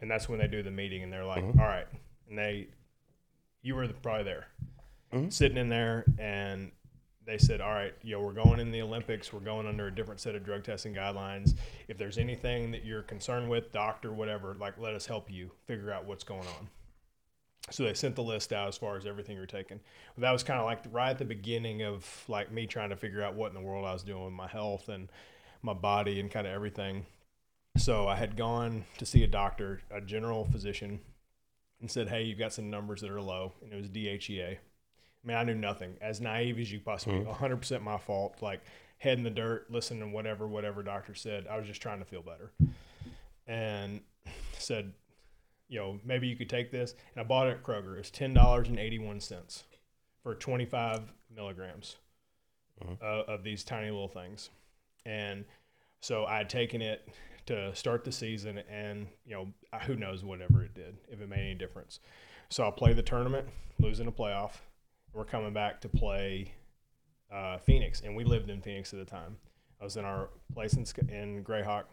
and 0.00 0.10
that's 0.10 0.28
when 0.28 0.38
they 0.38 0.46
do 0.48 0.62
the 0.62 0.70
meeting, 0.70 1.02
and 1.02 1.12
they're 1.12 1.24
like, 1.24 1.44
Mm-hmm. 1.44 1.60
"All 1.60 1.66
right," 1.66 1.86
and 2.28 2.38
they, 2.38 2.68
you 3.62 3.74
were 3.74 3.86
probably 4.02 4.24
there, 4.24 4.46
Mm-hmm. 5.14 5.28
sitting 5.30 5.58
in 5.58 5.68
there, 5.68 6.04
and 6.18 6.72
they 7.24 7.38
said, 7.38 7.60
"All 7.60 7.72
right, 7.72 7.94
yo, 8.02 8.20
we're 8.20 8.32
going 8.32 8.58
in 8.58 8.72
the 8.72 8.82
Olympics. 8.82 9.32
We're 9.32 9.40
going 9.40 9.66
under 9.66 9.86
a 9.86 9.94
different 9.94 10.20
set 10.20 10.34
of 10.34 10.44
drug 10.44 10.64
testing 10.64 10.92
guidelines. 10.92 11.54
If 11.86 11.98
there's 11.98 12.18
anything 12.18 12.72
that 12.72 12.84
you're 12.84 13.02
concerned 13.02 13.48
with, 13.48 13.70
doctor, 13.70 14.12
whatever, 14.12 14.56
like, 14.58 14.76
let 14.76 14.94
us 14.94 15.06
help 15.06 15.30
you 15.30 15.52
figure 15.66 15.92
out 15.92 16.04
what's 16.04 16.24
going 16.24 16.46
on." 16.46 16.68
So 17.70 17.84
they 17.84 17.94
sent 17.94 18.16
the 18.16 18.22
list 18.22 18.52
out 18.52 18.68
as 18.68 18.76
far 18.76 18.96
as 18.96 19.06
everything 19.06 19.36
you're 19.36 19.46
taking. 19.46 19.80
That 20.18 20.32
was 20.32 20.42
kind 20.42 20.58
of 20.60 20.66
like 20.66 20.80
right 20.90 21.10
at 21.10 21.18
the 21.18 21.24
beginning 21.24 21.82
of 21.82 22.24
like 22.28 22.52
me 22.52 22.66
trying 22.66 22.90
to 22.90 22.96
figure 22.96 23.22
out 23.22 23.34
what 23.34 23.48
in 23.48 23.54
the 23.54 23.66
world 23.66 23.86
I 23.86 23.92
was 23.92 24.02
doing 24.02 24.24
with 24.24 24.34
my 24.34 24.48
health 24.48 24.88
and 24.88 25.08
my 25.62 25.72
body 25.72 26.20
and 26.20 26.30
kind 26.30 26.46
of 26.46 26.52
everything. 26.52 27.06
So 27.78 28.06
I 28.06 28.16
had 28.16 28.36
gone 28.36 28.84
to 28.98 29.06
see 29.06 29.22
a 29.22 29.26
doctor, 29.26 29.80
a 29.90 30.00
general 30.00 30.44
physician, 30.44 31.00
and 31.80 31.90
said, 31.90 32.08
"Hey, 32.08 32.24
you've 32.24 32.38
got 32.38 32.52
some 32.52 32.68
numbers 32.68 33.00
that 33.00 33.10
are 33.10 33.20
low," 33.20 33.54
and 33.62 33.72
it 33.72 33.76
was 33.76 33.88
DHEA. 33.88 34.58
I 35.24 35.28
mean, 35.28 35.36
I 35.36 35.42
knew 35.44 35.54
nothing. 35.54 35.96
As 36.00 36.20
naive 36.20 36.58
as 36.58 36.70
you 36.70 36.80
possibly, 36.80 37.20
100% 37.24 37.82
my 37.82 37.96
fault. 37.98 38.36
Like 38.42 38.60
head 38.98 39.18
in 39.18 39.24
the 39.24 39.30
dirt, 39.30 39.70
listening 39.70 40.00
to 40.00 40.08
whatever 40.08 40.46
whatever 40.46 40.82
doctor 40.82 41.14
said. 41.14 41.46
I 41.50 41.56
was 41.56 41.66
just 41.66 41.80
trying 41.80 41.98
to 42.00 42.04
feel 42.04 42.22
better, 42.22 42.52
and 43.46 44.00
said, 44.58 44.92
you 45.68 45.78
know, 45.78 45.98
maybe 46.04 46.26
you 46.28 46.36
could 46.36 46.50
take 46.50 46.70
this. 46.70 46.94
And 47.14 47.24
I 47.24 47.26
bought 47.26 47.48
it 47.48 47.50
at 47.52 47.62
Kroger. 47.62 47.94
It 47.94 47.98
was 47.98 48.10
ten 48.10 48.34
dollars 48.34 48.68
and 48.68 48.78
eighty 48.78 48.98
one 48.98 49.20
cents 49.20 49.64
for 50.22 50.34
twenty 50.34 50.66
five 50.66 51.12
milligrams 51.34 51.96
uh, 53.02 53.22
of 53.28 53.42
these 53.44 53.64
tiny 53.64 53.90
little 53.90 54.08
things. 54.08 54.50
And 55.06 55.44
so 56.00 56.24
I 56.26 56.38
had 56.38 56.48
taken 56.50 56.82
it 56.82 57.08
to 57.46 57.74
start 57.74 58.04
the 58.04 58.12
season, 58.12 58.58
and 58.70 59.06
you 59.24 59.34
know, 59.34 59.48
who 59.86 59.96
knows 59.96 60.24
whatever 60.24 60.62
it 60.62 60.74
did 60.74 60.96
if 61.10 61.20
it 61.20 61.28
made 61.28 61.40
any 61.40 61.54
difference. 61.54 62.00
So 62.48 62.62
I'll 62.64 62.72
play 62.72 62.92
the 62.92 63.02
tournament, 63.02 63.48
losing 63.78 64.06
a 64.06 64.12
playoff. 64.12 64.52
We're 65.14 65.24
coming 65.24 65.52
back 65.52 65.80
to 65.82 65.88
play 65.88 66.52
uh, 67.32 67.58
Phoenix, 67.58 68.00
and 68.00 68.16
we 68.16 68.24
lived 68.24 68.50
in 68.50 68.60
Phoenix 68.60 68.92
at 68.92 68.98
the 68.98 69.04
time. 69.04 69.36
I 69.80 69.84
was 69.84 69.96
in 69.96 70.04
our 70.04 70.28
place 70.52 70.74
in, 70.74 71.08
in 71.08 71.44
Grayhawk. 71.44 71.84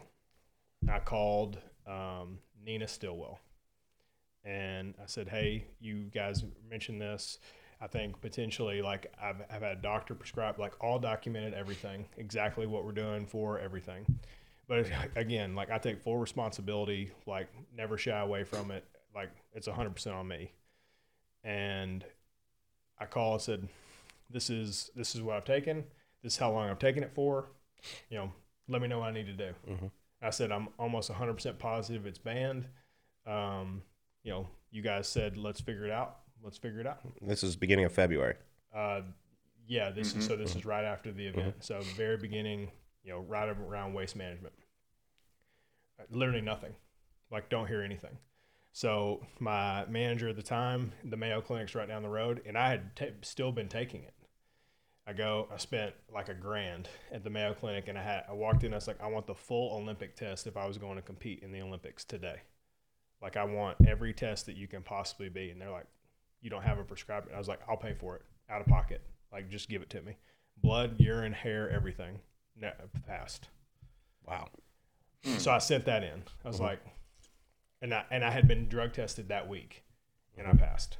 I 0.89 0.99
called 0.99 1.59
um, 1.87 2.39
Nina 2.65 2.87
Stillwell 2.87 3.39
and 4.43 4.95
I 5.01 5.05
said, 5.05 5.29
"Hey, 5.29 5.65
you 5.79 6.09
guys 6.13 6.43
mentioned 6.69 7.01
this. 7.01 7.37
I 7.79 7.87
think 7.87 8.19
potentially, 8.21 8.81
like 8.81 9.11
I've, 9.21 9.41
I've 9.49 9.61
had 9.61 9.77
a 9.77 9.81
doctor 9.81 10.13
prescribe, 10.13 10.59
like 10.59 10.73
all 10.83 10.99
documented 10.99 11.53
everything, 11.53 12.05
exactly 12.17 12.67
what 12.67 12.85
we're 12.85 12.91
doing 12.91 13.25
for 13.25 13.59
everything. 13.59 14.05
But 14.67 14.87
again, 15.15 15.55
like 15.55 15.71
I 15.71 15.77
take 15.77 16.01
full 16.01 16.17
responsibility, 16.17 17.11
like 17.25 17.47
never 17.75 17.97
shy 17.97 18.19
away 18.19 18.43
from 18.43 18.71
it. 18.71 18.85
Like 19.13 19.29
it's 19.53 19.67
hundred 19.67 19.95
percent 19.95 20.15
on 20.15 20.27
me. 20.27 20.51
And 21.43 22.05
I 23.01 23.05
call 23.05 23.33
and 23.33 23.41
said, 23.41 23.67
"This 24.29 24.49
is 24.49 24.91
this 24.95 25.15
is 25.15 25.21
what 25.21 25.35
I've 25.35 25.45
taken. 25.45 25.83
This 26.23 26.33
is 26.33 26.39
how 26.39 26.51
long 26.51 26.69
I've 26.69 26.79
taken 26.79 27.03
it 27.03 27.11
for. 27.13 27.47
You 28.09 28.17
know, 28.19 28.31
let 28.67 28.81
me 28.81 28.87
know 28.87 28.99
what 28.99 29.09
I 29.09 29.11
need 29.11 29.25
to 29.25 29.33
do." 29.33 29.53
I 30.21 30.29
said, 30.29 30.51
"I'm 30.51 30.69
almost 30.77 31.11
hundred 31.11 31.33
percent 31.33 31.57
positive 31.59 32.05
it's 32.05 32.19
banned." 32.19 32.65
Um, 33.25 33.81
you 34.23 34.31
know, 34.31 34.47
you 34.69 34.81
guys 34.83 35.07
said 35.07 35.35
let's 35.35 35.59
figure 35.59 35.85
it 35.85 35.91
out. 35.91 36.19
Let's 36.43 36.57
figure 36.57 36.79
it 36.79 36.87
out. 36.87 36.99
This 37.21 37.43
is 37.43 37.55
beginning 37.55 37.85
of 37.85 37.91
February. 37.91 38.35
Uh, 38.73 39.01
yeah, 39.67 39.89
this 39.89 40.15
is 40.15 40.25
so. 40.25 40.35
This 40.35 40.55
is 40.55 40.65
right 40.65 40.83
after 40.85 41.11
the 41.11 41.25
event. 41.27 41.55
So 41.59 41.79
very 41.95 42.17
beginning, 42.17 42.71
you 43.03 43.11
know, 43.11 43.19
right 43.21 43.49
around 43.49 43.93
waste 43.93 44.15
management. 44.15 44.53
Literally 46.11 46.41
nothing. 46.41 46.73
Like 47.31 47.49
don't 47.49 47.67
hear 47.67 47.81
anything. 47.81 48.17
So 48.73 49.25
my 49.39 49.85
manager 49.87 50.29
at 50.29 50.35
the 50.35 50.43
time, 50.43 50.93
the 51.03 51.17
Mayo 51.17 51.41
Clinic's 51.41 51.75
right 51.75 51.87
down 51.87 52.03
the 52.03 52.09
road, 52.09 52.41
and 52.45 52.57
I 52.57 52.69
had 52.69 52.95
ta 52.95 53.05
still 53.21 53.51
been 53.51 53.67
taking 53.67 54.03
it. 54.03 54.13
I 55.05 55.13
go, 55.13 55.47
I 55.53 55.57
spent 55.57 55.93
like 56.13 56.29
a 56.29 56.33
grand 56.33 56.87
at 57.11 57.23
the 57.23 57.29
Mayo 57.29 57.53
Clinic, 57.53 57.87
and 57.87 57.97
I 57.97 58.03
had 58.03 58.23
I 58.29 58.33
walked 58.33 58.63
in. 58.63 58.73
I 58.73 58.77
was 58.77 58.87
like, 58.87 59.01
I 59.01 59.07
want 59.07 59.27
the 59.27 59.35
full 59.35 59.75
Olympic 59.75 60.15
test 60.15 60.47
if 60.47 60.55
I 60.55 60.67
was 60.67 60.77
going 60.77 60.95
to 60.95 61.01
compete 61.01 61.43
in 61.43 61.51
the 61.51 61.61
Olympics 61.61 62.05
today. 62.05 62.41
Like 63.21 63.35
I 63.35 63.43
want 63.43 63.77
every 63.85 64.13
test 64.13 64.45
that 64.45 64.55
you 64.55 64.67
can 64.67 64.83
possibly 64.83 65.29
be, 65.29 65.49
and 65.49 65.59
they're 65.59 65.71
like, 65.71 65.87
you 66.41 66.49
don't 66.49 66.63
have 66.63 66.79
a 66.79 66.83
prescribed. 66.83 67.27
I 67.33 67.37
was 67.37 67.47
like, 67.47 67.59
I'll 67.67 67.77
pay 67.77 67.93
for 67.93 68.15
it 68.15 68.21
out 68.49 68.61
of 68.61 68.67
pocket. 68.67 69.01
Like 69.31 69.49
just 69.49 69.69
give 69.69 69.81
it 69.81 69.89
to 69.91 70.01
me. 70.01 70.17
Blood, 70.61 70.95
urine, 70.99 71.33
hair, 71.33 71.69
everything. 71.69 72.19
No, 72.55 72.71
passed. 73.07 73.47
Wow. 74.25 74.49
So 75.37 75.51
I 75.51 75.59
sent 75.59 75.85
that 75.85 76.03
in. 76.03 76.23
I 76.43 76.47
was 76.47 76.57
mm-hmm. 76.57 76.65
like, 76.65 76.79
and 77.81 77.93
I 77.93 78.03
and 78.11 78.23
I 78.23 78.31
had 78.31 78.47
been 78.47 78.67
drug 78.67 78.93
tested 78.93 79.29
that 79.29 79.47
week, 79.49 79.83
and 80.37 80.47
I 80.47 80.53
passed. 80.53 80.97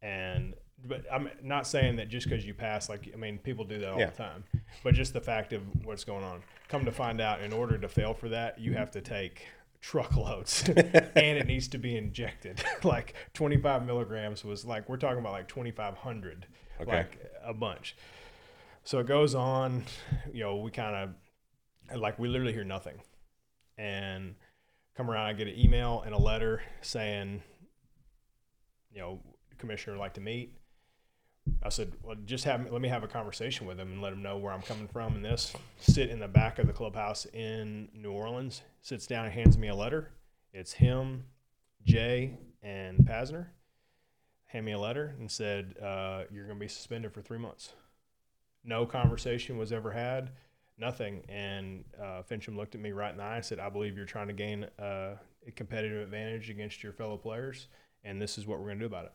And 0.00 0.54
but 0.84 1.04
I'm 1.12 1.30
not 1.42 1.66
saying 1.66 1.96
that 1.96 2.08
just 2.08 2.28
because 2.28 2.44
you 2.44 2.54
pass, 2.54 2.88
like 2.88 3.08
I 3.12 3.16
mean, 3.16 3.38
people 3.38 3.64
do 3.64 3.78
that 3.78 3.90
all 3.92 3.98
Yeah. 4.00 4.10
the 4.10 4.16
time. 4.16 4.44
But 4.82 4.94
just 4.94 5.12
the 5.12 5.20
fact 5.20 5.52
of 5.52 5.62
what's 5.84 6.04
going 6.04 6.24
on. 6.24 6.42
Come 6.68 6.84
to 6.86 6.92
find 6.92 7.20
out, 7.20 7.40
in 7.42 7.52
order 7.52 7.78
to 7.78 7.88
fail 7.88 8.14
for 8.14 8.28
that, 8.30 8.58
you 8.58 8.72
have 8.74 8.90
to 8.92 9.00
take 9.00 9.46
truckloads, 9.80 10.64
and 10.68 11.38
it 11.38 11.46
needs 11.46 11.68
to 11.68 11.78
be 11.78 11.96
injected. 11.96 12.62
like 12.84 13.14
25 13.34 13.84
milligrams 13.86 14.44
was 14.44 14.64
like 14.64 14.88
we're 14.88 14.96
talking 14.96 15.18
about 15.18 15.32
like 15.32 15.48
2,500, 15.48 16.46
Okay. 16.80 16.90
like 16.90 17.32
a 17.44 17.54
bunch. 17.54 17.94
So 18.84 18.98
it 18.98 19.06
goes 19.06 19.34
on. 19.36 19.84
You 20.32 20.40
know, 20.40 20.56
we 20.56 20.70
kind 20.72 20.96
of 21.92 22.00
like 22.00 22.18
we 22.18 22.26
literally 22.28 22.52
hear 22.54 22.64
nothing 22.64 22.94
and 23.78 24.34
come 24.96 25.10
around 25.10 25.26
i 25.26 25.32
get 25.32 25.48
an 25.48 25.58
email 25.58 26.02
and 26.04 26.14
a 26.14 26.18
letter 26.18 26.62
saying 26.80 27.42
you 28.92 29.00
know 29.00 29.20
commissioner 29.62 29.94
would 29.94 30.00
like 30.00 30.14
to 30.14 30.20
meet. 30.20 30.58
I 31.62 31.68
said 31.68 31.92
well 32.02 32.16
just 32.24 32.44
have 32.44 32.70
let 32.70 32.80
me 32.80 32.88
have 32.88 33.04
a 33.04 33.08
conversation 33.08 33.66
with 33.66 33.78
him 33.78 33.92
and 33.92 34.02
let 34.02 34.12
him 34.12 34.22
know 34.22 34.36
where 34.36 34.52
i'm 34.52 34.62
coming 34.62 34.88
from 34.88 35.14
and 35.14 35.24
this. 35.24 35.54
Sit 35.78 36.10
in 36.10 36.18
the 36.18 36.28
back 36.28 36.58
of 36.58 36.66
the 36.66 36.72
clubhouse 36.72 37.26
in 37.26 37.88
new 37.94 38.10
orleans 38.10 38.62
sits 38.82 39.06
down 39.06 39.24
and 39.24 39.32
hands 39.32 39.56
me 39.56 39.68
a 39.68 39.74
letter. 39.74 40.10
It's 40.52 40.72
him 40.72 41.24
jay 41.84 42.38
and 42.62 42.98
Pazder. 42.98 43.46
Hand 44.46 44.66
me 44.66 44.72
a 44.72 44.78
letter 44.78 45.14
and 45.18 45.30
said 45.30 45.76
uh, 45.80 46.24
you're 46.32 46.46
going 46.46 46.58
to 46.58 46.64
be 46.64 46.68
suspended 46.68 47.12
for 47.12 47.22
three 47.22 47.38
months. 47.38 47.72
No 48.64 48.84
conversation 48.84 49.56
was 49.56 49.72
ever 49.72 49.92
had 49.92 50.30
nothing. 50.78 51.22
And 51.28 51.84
uh, 52.00 52.22
Finchem 52.30 52.56
looked 52.56 52.74
at 52.74 52.80
me 52.80 52.92
right 52.92 53.10
in 53.10 53.18
the 53.18 53.22
eye 53.22 53.36
and 53.36 53.44
said, 53.44 53.58
I 53.58 53.68
believe 53.68 53.96
you're 53.96 54.06
trying 54.06 54.28
to 54.28 54.32
gain 54.32 54.64
uh, 54.78 55.16
a 55.46 55.50
competitive 55.54 56.02
advantage 56.02 56.50
against 56.50 56.82
your 56.82 56.92
fellow 56.92 57.16
players, 57.16 57.68
and 58.04 58.20
this 58.20 58.38
is 58.38 58.46
what 58.46 58.58
we're 58.58 58.66
going 58.66 58.78
to 58.78 58.82
do 58.82 58.86
about 58.86 59.06
it. 59.06 59.12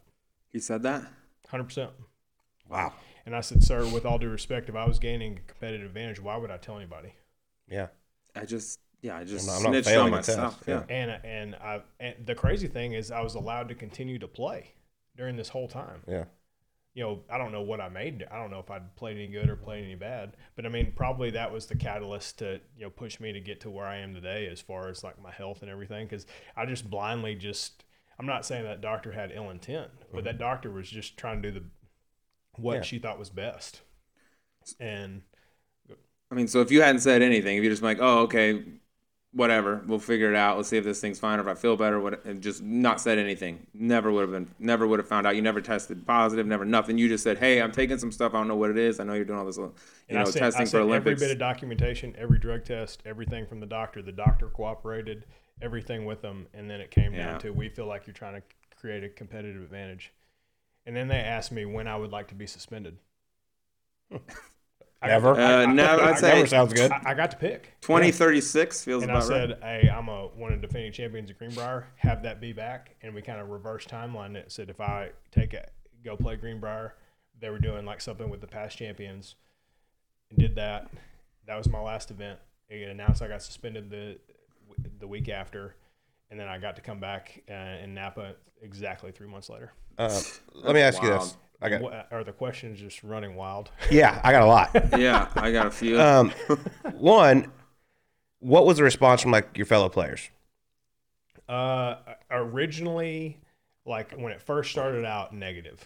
He 0.51 0.59
said 0.59 0.83
that. 0.83 1.03
100%. 1.51 1.89
Wow. 2.69 2.93
And 3.25 3.35
I 3.35 3.41
said, 3.41 3.63
Sir, 3.63 3.85
with 3.87 4.05
all 4.05 4.17
due 4.17 4.29
respect, 4.29 4.69
if 4.69 4.75
I 4.75 4.85
was 4.87 4.99
gaining 4.99 5.37
a 5.37 5.51
competitive 5.51 5.87
advantage, 5.87 6.19
why 6.19 6.37
would 6.37 6.51
I 6.51 6.57
tell 6.57 6.77
anybody? 6.77 7.13
Yeah. 7.69 7.87
I 8.35 8.45
just 8.45 8.79
yeah, 9.01 9.17
I 9.17 9.23
just 9.23 9.47
I'm 9.47 9.63
not- 9.63 9.75
I'm 9.75 9.83
snitched 9.83 9.97
on 9.97 10.11
myself. 10.11 10.63
yeah. 10.67 10.83
Yeah. 10.89 10.95
And, 10.95 11.11
and, 11.23 11.55
I, 11.55 11.81
and 11.99 12.15
the 12.25 12.35
crazy 12.35 12.67
thing 12.67 12.93
is, 12.93 13.11
I 13.11 13.21
was 13.21 13.35
allowed 13.35 13.69
to 13.69 13.75
continue 13.75 14.17
to 14.19 14.27
play 14.27 14.73
during 15.15 15.35
this 15.35 15.49
whole 15.49 15.67
time. 15.67 16.01
Yeah. 16.07 16.25
You 16.97 17.03
know, 17.03 17.19
I 17.29 17.37
don't 17.37 17.51
know 17.51 17.61
what 17.61 17.79
I 17.79 17.89
made. 17.89 18.25
I 18.31 18.37
don't 18.37 18.49
know 18.49 18.57
if 18.57 18.71
I'd 18.71 18.95
played 18.95 19.17
any 19.17 19.27
good 19.27 19.51
or 19.51 19.55
played 19.55 19.83
any 19.83 19.93
bad, 19.93 20.35
but 20.55 20.65
I 20.65 20.69
mean, 20.69 20.93
probably 20.95 21.29
that 21.29 21.53
was 21.53 21.67
the 21.67 21.75
catalyst 21.75 22.39
to 22.39 22.59
you 22.75 22.85
know 22.85 22.89
push 22.89 23.19
me 23.19 23.31
to 23.31 23.39
get 23.39 23.61
to 23.61 23.69
where 23.69 23.85
I 23.85 23.97
am 23.97 24.15
today, 24.15 24.47
as 24.51 24.61
far 24.61 24.89
as 24.89 25.03
like 25.03 25.21
my 25.21 25.29
health 25.29 25.61
and 25.61 25.69
everything. 25.69 26.07
Because 26.07 26.25
I 26.55 26.65
just 26.65 26.89
blindly 26.89 27.35
just, 27.35 27.83
I'm 28.17 28.25
not 28.25 28.47
saying 28.47 28.63
that 28.63 28.81
doctor 28.81 29.11
had 29.11 29.31
ill 29.31 29.51
intent, 29.51 29.91
but 30.11 30.23
that 30.23 30.31
mm-hmm. 30.31 30.39
doctor 30.39 30.71
was 30.71 30.89
just 30.89 31.17
trying 31.17 31.39
to 31.43 31.51
do 31.51 31.59
the 31.59 31.65
what 32.59 32.77
Yeah. 32.77 32.81
she 32.81 32.97
thought 32.97 33.19
was 33.19 33.29
best. 33.29 33.81
And 34.79 35.21
I 36.31 36.33
mean, 36.33 36.47
so 36.47 36.61
if 36.61 36.71
you 36.71 36.81
hadn't 36.81 37.01
said 37.01 37.21
anything, 37.21 37.57
if 37.57 37.63
you 37.63 37.69
just 37.69 37.83
like, 37.83 37.99
oh, 38.01 38.21
okay, 38.21 38.63
whatever, 39.37 39.81
we'll 39.85 39.99
figure 39.99 40.29
it 40.29 40.35
out. 40.35 40.57
Let's 40.57 40.67
see 40.69 40.77
if 40.77 40.83
this 40.83 40.99
thing's 40.99 41.19
fine 41.19 41.39
or 41.39 41.43
if 41.43 41.47
I 41.47 41.53
feel 41.53 41.77
better. 41.77 41.99
What, 41.99 42.25
and 42.25 42.41
just 42.41 42.61
not 42.61 42.99
said 42.99 43.17
anything. 43.19 43.65
Never 43.73 44.11
would 44.11 44.21
have 44.21 44.31
been. 44.31 44.49
Never 44.59 44.85
would 44.87 44.99
have 44.99 45.07
found 45.07 45.25
out. 45.27 45.35
You 45.35 45.41
never 45.41 45.61
tested 45.61 46.05
positive. 46.05 46.45
Never 46.47 46.65
nothing. 46.65 46.97
You 46.97 47.07
just 47.07 47.23
said, 47.23 47.37
hey, 47.37 47.61
I'm 47.61 47.71
taking 47.71 47.97
some 47.99 48.11
stuff. 48.11 48.33
I 48.33 48.37
don't 48.39 48.47
know 48.47 48.55
what 48.55 48.71
it 48.71 48.77
is. 48.77 48.99
I 48.99 49.03
know 49.03 49.13
you're 49.13 49.25
doing 49.25 49.39
all 49.39 49.45
this, 49.45 49.57
you 49.57 49.73
And 50.09 50.17
know, 50.17 50.25
sent, 50.25 50.37
testing 50.43 50.65
for 50.65 50.79
Olympics. 50.79 51.21
every 51.21 51.27
bit 51.27 51.31
of 51.31 51.39
documentation, 51.39 52.15
every 52.17 52.39
drug 52.39 52.65
test, 52.65 53.03
everything 53.05 53.45
from 53.45 53.59
the 53.59 53.67
doctor. 53.67 54.01
The 54.01 54.11
doctor 54.11 54.47
cooperated, 54.47 55.25
everything 55.61 56.05
with 56.05 56.21
them, 56.21 56.47
and 56.53 56.69
then 56.69 56.81
it 56.81 56.91
came 56.91 57.13
Yeah. 57.13 57.31
down 57.31 57.39
to 57.41 57.51
we 57.51 57.69
feel 57.69 57.85
like 57.85 58.07
you're 58.07 58.13
trying 58.15 58.41
to 58.41 58.43
create 58.75 59.03
a 59.03 59.09
competitive 59.09 59.61
advantage. 59.61 60.11
And 60.85 60.95
then 60.95 61.07
they 61.07 61.19
asked 61.19 61.51
me 61.51 61.65
when 61.65 61.87
I 61.87 61.95
would 61.95 62.11
like 62.11 62.27
to 62.29 62.35
be 62.35 62.47
suspended. 62.47 62.97
I 65.01 65.07
got 65.07 65.13
Never? 65.13 65.31
Uh, 65.31 65.37
I- 65.37 65.63
I- 65.63 66.09
I'd 66.11 66.17
say 66.17 66.35
Never 66.35 66.47
sounds 66.47 66.73
good. 66.73 66.91
I, 66.91 67.01
I 67.05 67.13
got 67.13 67.31
to 67.31 67.37
pick. 67.37 67.75
2036 67.81 68.83
feels 68.83 69.03
And 69.03 69.11
I 69.11 69.15
about 69.17 69.29
right. 69.29 69.49
said, 69.49 69.59
"Hey, 69.61 69.89
I'm 69.89 70.07
a 70.07 70.27
one 70.27 70.53
of 70.53 70.61
the 70.61 70.67
defending 70.67 70.91
champions 70.91 71.29
of 71.29 71.37
Greenbrier. 71.37 71.87
Have 71.97 72.23
that 72.23 72.41
be 72.41 72.51
back." 72.53 72.95
And 73.01 73.13
we 73.13 73.21
kind 73.21 73.39
of 73.39 73.49
reverse 73.49 73.85
timeline 73.85 74.35
it. 74.35 74.51
Said 74.51 74.69
if 74.69 74.81
I 74.81 75.11
take 75.31 75.53
it, 75.53 75.71
go 76.03 76.17
play 76.17 76.35
Greenbrier, 76.35 76.95
they 77.39 77.49
were 77.49 77.59
doing 77.59 77.85
like 77.85 78.01
something 78.01 78.29
with 78.29 78.41
the 78.41 78.47
past 78.47 78.77
champions, 78.77 79.35
and 80.31 80.39
did 80.39 80.55
that. 80.55 80.89
That 81.45 81.57
was 81.57 81.69
my 81.69 81.79
last 81.79 82.09
event. 82.11 82.39
It 82.69 82.89
announced 82.89 83.21
I 83.21 83.27
got 83.27 83.41
suspended 83.43 83.89
the 83.91 84.17
the 84.99 85.07
week 85.07 85.29
after, 85.29 85.75
and 86.31 86.39
then 86.39 86.47
I 86.47 86.57
got 86.57 86.75
to 86.77 86.81
come 86.81 86.99
back 86.99 87.43
uh, 87.49 87.53
in 87.83 87.93
Napa 87.93 88.33
exactly 88.61 89.11
three 89.11 89.27
months 89.27 89.49
later. 89.49 89.71
Uh, 89.97 90.19
let 90.53 90.73
me 90.75 90.81
ask 90.81 91.01
you 91.01 91.09
this. 91.09 91.37
Wild. 91.61 91.73
I 91.73 91.77
got 91.77 91.81
What, 91.81 92.07
are 92.11 92.23
the 92.23 92.31
questions 92.33 92.79
just 92.79 93.03
running 93.03 93.35
wild? 93.35 93.71
yeah, 93.91 94.19
I 94.23 94.31
got 94.31 94.43
a 94.43 94.45
lot. 94.45 94.71
yeah, 94.99 95.29
I 95.35 95.51
got 95.51 95.67
a 95.67 95.71
few. 95.71 95.99
Um, 96.07 96.31
one, 96.95 97.51
what 98.39 98.65
was 98.65 98.77
the 98.77 98.83
response 98.83 99.21
from 99.21 99.31
like 99.31 99.57
your 99.57 99.65
fellow 99.65 99.89
players? 99.89 100.29
Uh, 101.49 101.95
originally, 102.29 103.39
like 103.85 104.11
when 104.13 104.31
it 104.31 104.41
first 104.41 104.69
started 104.71 105.05
out, 105.05 105.33
negative. 105.33 105.85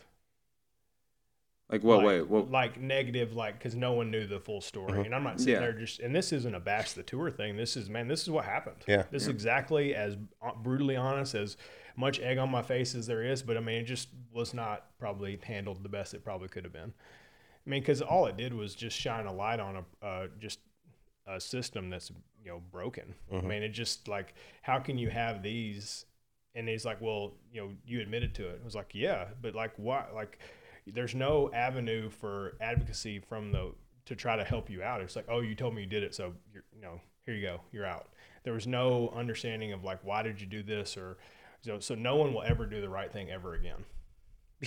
like 1.72 1.84
what? 1.84 1.98
like, 2.00 2.06
wait, 2.08 2.28
what? 2.28 2.50
like 2.52 2.80
negative, 2.82 3.34
like 3.34 3.58
because 3.60 3.76
no 3.76 3.94
one 3.94 4.10
knew 4.12 4.26
the 4.26 4.40
full 4.40 4.60
story. 4.60 5.06
And 5.06 5.14
I'm 5.14 5.24
not 5.24 5.40
sitting 5.40 5.54
Yeah. 5.54 5.60
there 5.60 5.74
just. 5.74 6.00
And 6.00 6.16
this 6.16 6.34
isn't 6.34 6.56
a 6.56 6.60
bash 6.60 6.94
the 6.94 7.04
tour 7.04 7.30
thing. 7.30 7.58
This 7.58 7.78
is 7.78 7.90
man. 7.90 8.08
This 8.08 8.24
is 8.24 8.30
what 8.30 8.44
happened. 8.46 8.78
Yeah. 8.88 9.04
This 9.12 9.24
is 9.24 9.28
exactly 9.30 9.94
as 9.96 10.18
brutally 10.64 10.96
honest 10.96 11.36
as 11.36 11.58
much 12.02 12.20
egg 12.20 12.38
on 12.38 12.50
my 12.50 12.62
face 12.62 12.96
as 12.96 13.08
there 13.08 13.24
is. 13.24 13.42
But 13.42 13.56
I 13.56 13.62
mean, 13.62 13.82
it 13.82 13.86
just 13.86 14.10
was 14.34 14.54
not 14.54 14.88
probably 15.00 15.40
handled 15.42 15.84
the 15.84 15.90
best 15.90 16.14
it 16.14 16.24
probably 16.24 16.50
could 16.50 16.66
have 16.66 16.74
been. 16.74 16.94
I 17.66 17.70
mean, 17.70 17.82
because 17.82 18.02
all 18.02 18.26
it 18.26 18.36
did 18.36 18.54
was 18.54 18.76
just 18.76 18.98
shine 18.98 19.28
a 19.28 19.34
light 19.34 19.60
on 19.60 19.78
a 19.78 20.06
uh, 20.06 20.28
just 20.40 20.60
a 21.28 21.40
system 21.40 21.90
that's 21.90 22.12
you 22.44 22.52
know 22.52 22.62
broken. 22.72 23.14
I 23.32 23.42
mean, 23.42 23.64
it 23.64 23.70
just 23.70 24.08
like 24.08 24.34
how 24.64 24.80
can 24.80 24.98
you 24.98 25.10
have 25.10 25.42
these? 25.42 26.06
And 26.54 26.68
he's 26.68 26.84
like, 26.84 27.00
well, 27.00 27.36
you 27.54 27.62
know, 27.62 27.70
you 27.86 28.02
admitted 28.02 28.36
to 28.36 28.50
it. 28.50 28.56
It 28.56 28.66
was 28.66 28.76
like, 28.76 28.90
yeah, 28.94 29.28
but 29.42 29.56
like, 29.56 29.72
why? 29.78 30.04
Like, 30.14 30.40
there's 30.86 31.16
no 31.16 31.50
avenue 31.54 32.10
for 32.10 32.58
advocacy 32.60 33.20
from 33.20 33.54
the 33.54 33.72
to 34.06 34.16
try 34.16 34.36
to 34.36 34.44
help 34.44 34.70
you 34.70 34.84
out. 34.84 35.00
It's 35.00 35.16
like, 35.16 35.28
oh, 35.30 35.40
you 35.40 35.56
told 35.56 35.76
me 35.76 35.84
you 35.84 35.88
did 35.88 36.04
it, 36.04 36.14
so 36.14 36.34
you're, 36.54 36.66
you 36.76 36.82
know, 36.82 37.00
here 37.26 37.36
you 37.36 37.42
go, 37.42 37.62
you're 37.72 37.86
out. 37.86 38.10
There 38.44 38.54
was 38.54 38.68
no 38.68 39.14
understanding 39.16 39.72
of 39.72 39.84
like, 39.84 40.00
why 40.04 40.24
did 40.24 40.42
you 40.42 40.48
do 40.48 40.64
this, 40.64 40.98
or 40.98 41.18
so. 41.62 41.80
So 41.80 41.96
no 41.96 42.16
one 42.16 42.34
will 42.34 42.44
ever 42.44 42.66
do 42.66 42.82
the 42.82 42.90
right 42.90 43.12
thing 43.12 43.32
ever 43.32 43.54
again. 43.54 43.84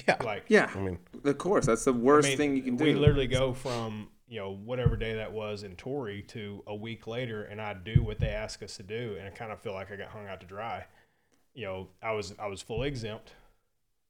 Yeah. 0.08 0.16
Like, 0.24 0.46
yeah, 0.48 0.70
I 0.74 0.80
mean, 0.80 0.98
of 1.24 1.38
course. 1.38 1.66
That's 1.66 1.84
the 1.84 1.92
I 1.92 1.96
worst 1.96 2.26
mean, 2.26 2.36
thing 2.36 2.56
you 2.56 2.62
can 2.62 2.76
do. 2.76 2.84
We 2.84 2.94
literally 2.94 3.28
go 3.28 3.52
from 3.52 4.08
you 4.26 4.40
know 4.40 4.52
whatever 4.52 4.96
day 4.96 5.14
that 5.14 5.32
was 5.32 5.62
in 5.62 5.76
Torrey 5.76 6.22
to 6.28 6.62
a 6.66 6.74
week 6.74 7.06
later, 7.06 7.44
and 7.44 7.60
I 7.60 7.74
do 7.74 8.02
what 8.02 8.18
they 8.18 8.30
ask 8.30 8.62
us 8.62 8.76
to 8.78 8.82
do, 8.82 9.16
and 9.18 9.28
I 9.28 9.30
kind 9.30 9.52
of 9.52 9.60
feel 9.60 9.72
like 9.72 9.92
I 9.92 9.96
got 9.96 10.08
hung 10.08 10.26
out 10.26 10.40
to 10.40 10.46
dry. 10.46 10.84
You 11.54 11.66
know, 11.66 11.88
I 12.02 12.12
was 12.12 12.34
I 12.38 12.48
was 12.48 12.60
fully 12.60 12.88
exempt, 12.88 13.34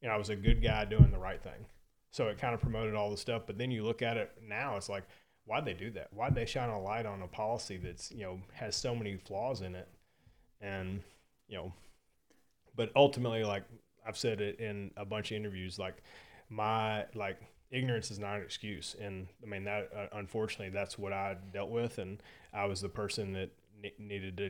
and 0.01 0.11
I 0.11 0.17
was 0.17 0.29
a 0.29 0.35
good 0.35 0.63
guy 0.63 0.85
doing 0.85 1.11
the 1.11 1.19
right 1.19 1.41
thing. 1.41 1.65
So 2.11 2.29
it 2.29 2.37
kind 2.37 2.55
of 2.55 2.61
promoted 2.61 2.95
all 2.95 3.11
the 3.11 3.17
stuff. 3.17 3.43
But 3.45 3.57
then 3.57 3.71
you 3.71 3.83
look 3.83 4.01
at 4.01 4.15
it 4.15 4.31
now, 4.41 4.77
it's 4.77 4.87
like, 4.87 5.03
why'd 5.43 5.65
they 5.65 5.73
do 5.73 5.91
that? 5.91 6.13
Why'd 6.13 6.33
they 6.33 6.45
shine 6.45 6.69
a 6.69 6.81
light 6.81 7.05
on 7.05 7.21
a 7.21 7.27
policy 7.27 7.77
that's 7.77 8.11
you 8.11 8.23
know 8.23 8.39
has 8.53 8.75
so 8.75 8.95
many 8.95 9.17
flaws 9.17 9.61
in 9.61 9.75
it, 9.75 9.87
and 10.61 11.01
you 11.47 11.57
know, 11.57 11.73
but 12.75 12.91
ultimately, 12.95 13.43
like 13.43 13.63
I've 14.07 14.17
said 14.17 14.41
it 14.41 14.59
in 14.59 14.91
a 14.97 15.05
bunch 15.05 15.31
of 15.31 15.37
interviews, 15.37 15.79
like 15.79 16.03
my 16.49 17.05
like 17.15 17.39
ignorance 17.71 18.11
is 18.11 18.19
not 18.19 18.37
an 18.37 18.43
excuse, 18.43 18.95
and 18.99 19.27
I 19.43 19.47
mean 19.47 19.63
that 19.65 19.89
uh, 19.95 20.07
unfortunately 20.13 20.69
that's 20.69 20.97
what 20.97 21.13
I 21.13 21.37
dealt 21.53 21.69
with, 21.69 21.97
and 21.97 22.21
I 22.53 22.65
was 22.65 22.81
the 22.81 22.89
person 22.89 23.33
that 23.33 23.51
ne- 23.81 23.93
needed 23.99 24.37
to 24.37 24.49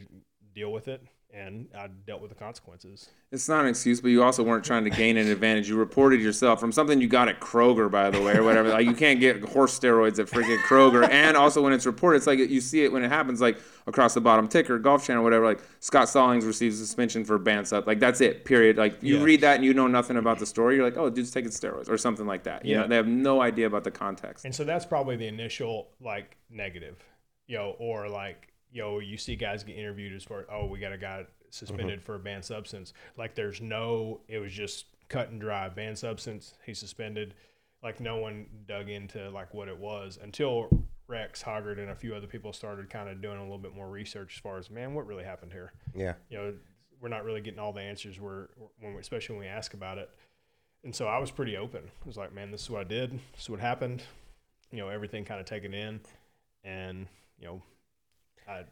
deal 0.55 0.71
with 0.71 0.87
it, 0.87 1.03
and 1.33 1.67
I 1.77 1.87
dealt 2.07 2.21
with 2.21 2.29
the 2.29 2.35
consequences. 2.35 3.09
It's 3.31 3.49
not 3.49 3.65
an 3.65 3.69
excuse, 3.69 3.99
but 3.99 4.07
you 4.07 4.23
also 4.23 4.41
weren't 4.41 4.63
trying 4.63 4.85
to 4.85 4.89
gain 4.89 5.17
an 5.17 5.27
advantage. 5.27 5.67
You 5.67 5.75
reported 5.75 6.21
yourself 6.21 6.61
from 6.61 6.71
something 6.71 7.01
you 7.01 7.09
got 7.09 7.27
at 7.27 7.41
Kroger, 7.41 7.91
by 7.91 8.09
the 8.09 8.21
way, 8.21 8.37
or 8.37 8.43
whatever. 8.43 8.69
Like 8.69 8.85
you 8.85 8.93
can't 8.93 9.19
get 9.19 9.43
horse 9.43 9.77
steroids 9.77 10.17
at 10.17 10.27
freaking 10.27 10.57
Kroger. 10.59 11.07
And 11.09 11.35
also 11.35 11.61
when 11.61 11.73
it's 11.73 11.85
reported, 11.85 12.17
it's 12.17 12.27
like 12.27 12.39
you 12.39 12.61
see 12.61 12.85
it 12.85 12.91
when 12.93 13.03
it 13.03 13.09
happens, 13.09 13.41
like 13.41 13.57
across 13.85 14.13
the 14.13 14.21
bottom 14.21 14.47
ticker, 14.47 14.79
Golf 14.79 15.05
Channel, 15.05 15.23
whatever. 15.23 15.43
Like 15.45 15.59
Scott 15.81 16.07
Stallings 16.07 16.45
receives 16.45 16.77
suspension 16.79 17.25
for 17.25 17.37
band 17.37 17.67
sub. 17.67 17.85
Like 17.85 17.99
that's 17.99 18.21
it. 18.21 18.45
Period. 18.45 18.77
Like 18.77 19.03
you 19.03 19.17
Yeah. 19.17 19.23
read 19.23 19.41
that 19.41 19.55
and 19.57 19.65
you 19.65 19.73
know 19.73 19.87
nothing 19.87 20.15
about 20.15 20.39
the 20.39 20.45
story. 20.45 20.75
You're 20.77 20.85
like, 20.85 20.95
oh, 20.97 21.09
dude's 21.09 21.31
taking 21.31 21.51
steroids 21.51 21.89
or 21.89 21.97
something 21.97 22.25
like 22.25 22.43
that. 22.43 22.63
You 22.63 22.75
Yeah. 22.75 22.81
know, 22.83 22.87
they 22.87 22.95
have 22.95 23.07
no 23.07 23.41
idea 23.41 23.67
about 23.67 23.83
the 23.83 23.91
context. 23.91 24.45
And 24.45 24.55
so 24.55 24.63
that's 24.63 24.85
probably 24.85 25.17
the 25.17 25.27
initial 25.27 25.89
like 25.99 26.37
negative, 26.49 27.03
you 27.47 27.57
know, 27.57 27.75
or 27.77 28.07
like 28.07 28.53
you 28.75 28.81
know 28.81 28.99
you 28.99 29.17
see 29.17 29.35
guys 29.35 29.63
get 29.63 29.77
interviewed 29.77 30.13
as 30.13 30.23
far 30.23 30.41
as, 30.41 30.45
oh 30.51 30.65
we 30.65 30.77
got 30.77 30.91
a 30.91 30.97
guy 30.97 31.25
suspended 31.49 31.99
mm-hmm. 31.99 32.05
for 32.05 32.15
a 32.15 32.19
banned 32.19 32.43
substance 32.43 32.93
like 33.17 33.33
there's 33.33 33.61
no 33.61 34.19
it 34.27 34.39
was 34.39 34.51
just 34.51 34.85
cut 35.07 35.29
and 35.29 35.39
dry 35.39 35.69
banned 35.69 35.97
substance 35.97 36.53
he's 36.65 36.77
suspended 36.77 37.33
like 37.81 37.99
no 37.99 38.17
one 38.17 38.45
dug 38.67 38.89
into 38.89 39.29
like 39.29 39.53
what 39.53 39.69
it 39.69 39.77
was 39.77 40.19
until 40.21 40.69
Rex 41.07 41.43
Hoggard 41.43 41.77
and 41.77 41.91
a 41.91 41.95
few 41.95 42.15
other 42.15 42.25
people 42.25 42.51
started 42.51 42.89
kind 42.89 43.07
of 43.07 43.21
doing 43.21 43.37
a 43.37 43.43
little 43.43 43.59
bit 43.59 43.75
more 43.75 43.87
research 43.87 44.33
as 44.35 44.41
far 44.41 44.57
as 44.57 44.71
man, 44.71 44.95
what 44.95 45.05
really 45.05 45.23
happened 45.23 45.51
here. 45.53 45.71
Yeah. 45.93 46.13
You 46.29 46.37
know, 46.37 46.53
we're 46.99 47.09
not 47.09 47.23
really 47.23 47.41
getting 47.41 47.59
all 47.59 47.71
the 47.73 47.81
answers. 47.81 48.19
We're 48.19 48.47
when 48.79 48.95
we, 48.95 48.99
especially 48.99 49.35
when 49.35 49.45
we 49.45 49.49
ask 49.49 49.75
about 49.75 49.99
it. 49.99 50.09
And 50.83 50.95
so 50.95 51.05
I 51.05 51.19
was 51.19 51.29
pretty 51.29 51.57
open. 51.57 51.83
I 51.85 52.07
was 52.07 52.17
like, 52.17 52.33
man, 52.33 52.49
this 52.49 52.63
is 52.63 52.69
what 52.71 52.81
I 52.81 52.85
did. 52.85 53.11
This 53.33 53.43
is 53.43 53.49
what 53.51 53.59
happened. 53.59 54.01
You 54.71 54.79
know, 54.79 54.89
everything 54.89 55.25
kind 55.25 55.39
of 55.39 55.45
taken 55.45 55.75
in, 55.75 55.99
and 56.63 57.05
you 57.37 57.45
know, 57.45 57.61
I 58.47 58.63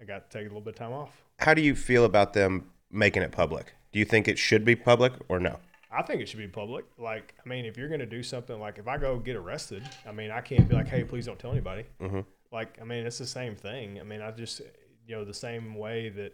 I 0.00 0.04
got 0.04 0.30
to 0.30 0.38
take 0.38 0.46
a 0.46 0.48
little 0.48 0.60
bit 0.60 0.74
of 0.74 0.78
time 0.78 0.92
off. 0.92 1.22
How 1.38 1.54
do 1.54 1.62
you 1.62 1.74
feel 1.74 2.04
about 2.04 2.32
them 2.32 2.70
making 2.90 3.22
it 3.22 3.32
public? 3.32 3.74
Do 3.92 3.98
you 3.98 4.04
think 4.04 4.26
it 4.26 4.38
should 4.38 4.64
be 4.64 4.74
public 4.74 5.12
or 5.28 5.38
no? 5.38 5.58
I 5.90 6.02
think 6.02 6.22
it 6.22 6.28
should 6.28 6.38
be 6.38 6.48
public. 6.48 6.86
Like, 6.98 7.34
I 7.44 7.48
mean, 7.48 7.66
if 7.66 7.76
you're 7.76 7.88
going 7.88 8.00
to 8.00 8.06
do 8.06 8.22
something, 8.22 8.58
like 8.58 8.78
if 8.78 8.88
I 8.88 8.96
go 8.96 9.18
get 9.18 9.36
arrested, 9.36 9.82
I 10.06 10.12
mean, 10.12 10.30
I 10.30 10.40
can't 10.40 10.68
be 10.68 10.74
like, 10.74 10.88
hey, 10.88 11.04
please 11.04 11.26
don't 11.26 11.38
tell 11.38 11.52
anybody. 11.52 11.84
Mm-hmm. 12.00 12.20
Like, 12.50 12.78
I 12.80 12.84
mean, 12.84 13.06
it's 13.06 13.18
the 13.18 13.26
same 13.26 13.54
thing. 13.54 14.00
I 14.00 14.02
mean, 14.02 14.22
I 14.22 14.30
just, 14.30 14.60
you 15.06 15.14
know, 15.16 15.24
the 15.24 15.34
same 15.34 15.74
way 15.74 16.08
that 16.10 16.32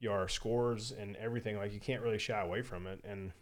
your 0.00 0.28
scores 0.28 0.92
and 0.92 1.16
everything, 1.16 1.56
like, 1.56 1.72
you 1.72 1.80
can't 1.80 2.02
really 2.02 2.18
shy 2.18 2.40
away 2.40 2.62
from 2.62 2.86
it. 2.86 3.00
And, 3.04 3.32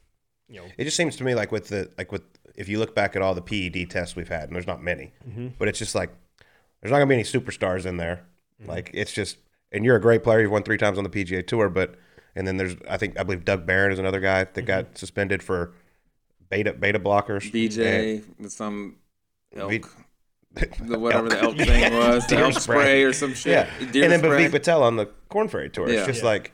you 0.48 0.60
know, 0.60 0.66
It 0.76 0.84
just 0.84 0.96
seems 0.96 1.16
to 1.16 1.24
me 1.24 1.34
like 1.34 1.50
with 1.50 1.68
the 1.68 1.90
like 1.96 2.12
with 2.12 2.22
if 2.54 2.68
you 2.68 2.78
look 2.78 2.94
back 2.94 3.16
at 3.16 3.22
all 3.22 3.34
the 3.34 3.40
PED 3.42 3.90
tests 3.90 4.14
we've 4.14 4.28
had, 4.28 4.44
and 4.44 4.54
there's 4.54 4.66
not 4.66 4.82
many, 4.82 5.12
but 5.58 5.68
it's 5.68 5.78
just 5.78 5.94
like 5.94 6.10
there's 6.80 6.92
not 6.92 6.98
gonna 6.98 7.06
be 7.06 7.14
any 7.14 7.24
superstars 7.24 7.86
in 7.86 7.96
there. 7.96 8.26
Mm-hmm. 8.60 8.70
Like 8.70 8.90
it's 8.94 9.12
just, 9.12 9.38
and 9.72 9.84
you're 9.84 9.96
a 9.96 10.00
great 10.00 10.22
player. 10.22 10.40
You've 10.40 10.50
won 10.50 10.62
three 10.62 10.78
times 10.78 10.98
on 10.98 11.04
the 11.04 11.10
PGA 11.10 11.46
Tour, 11.46 11.68
but 11.68 11.96
and 12.36 12.46
then 12.46 12.56
there's 12.56 12.76
I 12.88 12.96
think 12.96 13.18
I 13.18 13.22
believe 13.22 13.44
Doug 13.44 13.66
Barron 13.66 13.92
is 13.92 13.98
another 13.98 14.20
guy 14.20 14.44
that 14.44 14.54
mm-hmm. 14.54 14.66
got 14.66 14.98
suspended 14.98 15.42
for 15.42 15.72
beta 16.50 16.72
beta 16.72 16.98
blockers. 16.98 17.50
BJ 17.50 18.22
with 18.38 18.52
some 18.52 18.96
elk, 19.56 19.70
V- 19.70 19.84
the, 20.84 20.98
whatever 20.98 21.28
the 21.28 21.40
elk 21.42 21.56
thing 21.56 21.94
was, 21.94 22.26
the 22.26 22.36
Deer 22.36 22.44
elk 22.44 22.60
spray. 22.60 22.76
spray 22.76 23.02
or 23.02 23.12
some 23.12 23.34
shit. 23.34 23.52
Yeah, 23.52 23.90
Deer 23.90 24.04
and 24.04 24.12
then 24.12 24.20
spray. 24.20 24.46
Bhavik 24.46 24.52
Patel 24.52 24.82
on 24.82 24.96
the 24.96 25.06
Korn 25.28 25.48
Ferry 25.48 25.70
Tour. 25.70 25.88
Yeah. 25.88 25.98
It's 25.98 26.06
just 26.06 26.22
Yeah. 26.22 26.28
like, 26.28 26.52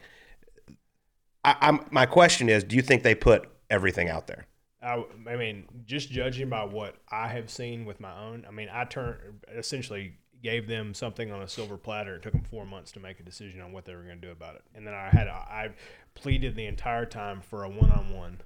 I, 1.44 1.56
I'm. 1.60 1.80
My 1.90 2.06
question 2.06 2.48
is, 2.48 2.64
do 2.64 2.76
you 2.76 2.82
think 2.82 3.02
they 3.02 3.14
put 3.14 3.48
everything 3.68 4.08
out 4.08 4.26
there? 4.26 4.46
I, 4.82 5.04
I 5.28 5.36
mean, 5.36 5.66
just 5.84 6.10
judging 6.10 6.48
by 6.48 6.64
what 6.64 6.96
I 7.10 7.28
have 7.28 7.50
seen 7.50 7.84
with 7.84 8.00
my 8.00 8.18
own, 8.18 8.46
I 8.48 8.50
mean, 8.50 8.68
I 8.72 8.84
turn 8.84 9.18
essentially 9.54 10.14
gave 10.42 10.66
them 10.66 10.94
something 10.94 11.30
on 11.30 11.42
a 11.42 11.48
silver 11.48 11.76
platter. 11.76 12.16
It 12.16 12.22
took 12.22 12.32
them 12.32 12.42
four 12.42 12.66
months 12.66 12.92
to 12.92 13.00
make 13.00 13.20
a 13.20 13.22
decision 13.22 13.60
on 13.60 13.72
what 13.72 13.84
they 13.84 13.94
were 13.94 14.02
going 14.02 14.20
to 14.20 14.26
do 14.26 14.32
about 14.32 14.54
it, 14.56 14.62
and 14.74 14.86
then 14.86 14.94
I 14.94 15.08
had 15.08 15.26
a, 15.26 15.32
I 15.32 15.70
pleaded 16.14 16.56
the 16.56 16.66
entire 16.66 17.06
time 17.06 17.40
for 17.40 17.64
a 17.64 17.68
one 17.68 17.90
on 17.90 18.12
one. 18.14 18.40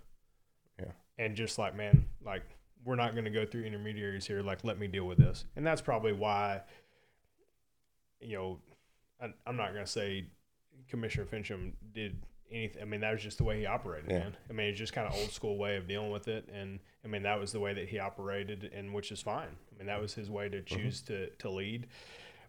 Yeah. 0.79 0.93
And 1.19 1.35
just 1.35 1.59
like 1.59 1.77
man, 1.77 2.07
like 2.25 2.43
we're 2.85 2.97
not 2.97 3.13
going 3.13 3.25
to 3.25 3.31
go 3.31 3.47
through 3.47 3.65
intermediaries 3.65 4.27
here. 4.27 4.43
Like 4.43 4.65
let 4.65 4.79
me 4.79 4.87
deal 4.87 5.05
with 5.05 5.19
this, 5.19 5.45
and 5.57 5.67
that's 5.67 5.81
probably 5.81 6.13
why. 6.13 6.63
You 8.21 8.37
know, 8.37 8.59
I, 9.21 9.27
I'm 9.47 9.57
not 9.57 9.73
going 9.73 9.85
to 9.85 9.91
say 9.91 10.27
Commissioner 10.89 11.27
Finchem 11.27 11.73
did 11.93 12.17
anything. 12.51 12.83
I 12.83 12.85
mean, 12.85 13.01
that 13.01 13.13
was 13.13 13.23
just 13.23 13.39
the 13.39 13.45
way 13.45 13.59
he 13.59 13.67
operated, 13.67 14.11
Yeah. 14.11 14.19
man. 14.21 14.37
I 14.49 14.53
mean, 14.53 14.67
it's 14.69 14.79
just 14.79 14.93
kind 14.93 15.07
of 15.07 15.15
old 15.15 15.31
school 15.31 15.57
way 15.59 15.77
of 15.77 15.89
dealing 15.89 16.11
with 16.11 16.29
it, 16.29 16.49
and 16.53 16.81
I 17.05 17.09
mean 17.09 17.23
that 17.23 17.39
was 17.39 17.53
the 17.53 17.61
way 17.61 17.75
that 17.75 17.89
he 17.89 17.99
operated, 17.99 18.71
and 18.75 18.93
which 18.93 19.13
is 19.13 19.21
fine. 19.23 19.57
I 19.73 19.79
mean, 19.79 19.87
that 19.87 20.01
was 20.01 20.15
his 20.15 20.31
way 20.31 20.49
to 20.49 20.59
mm-hmm. 20.59 20.77
choose 20.77 21.03
to 21.03 21.31
to 21.31 21.51
lead. 21.51 21.87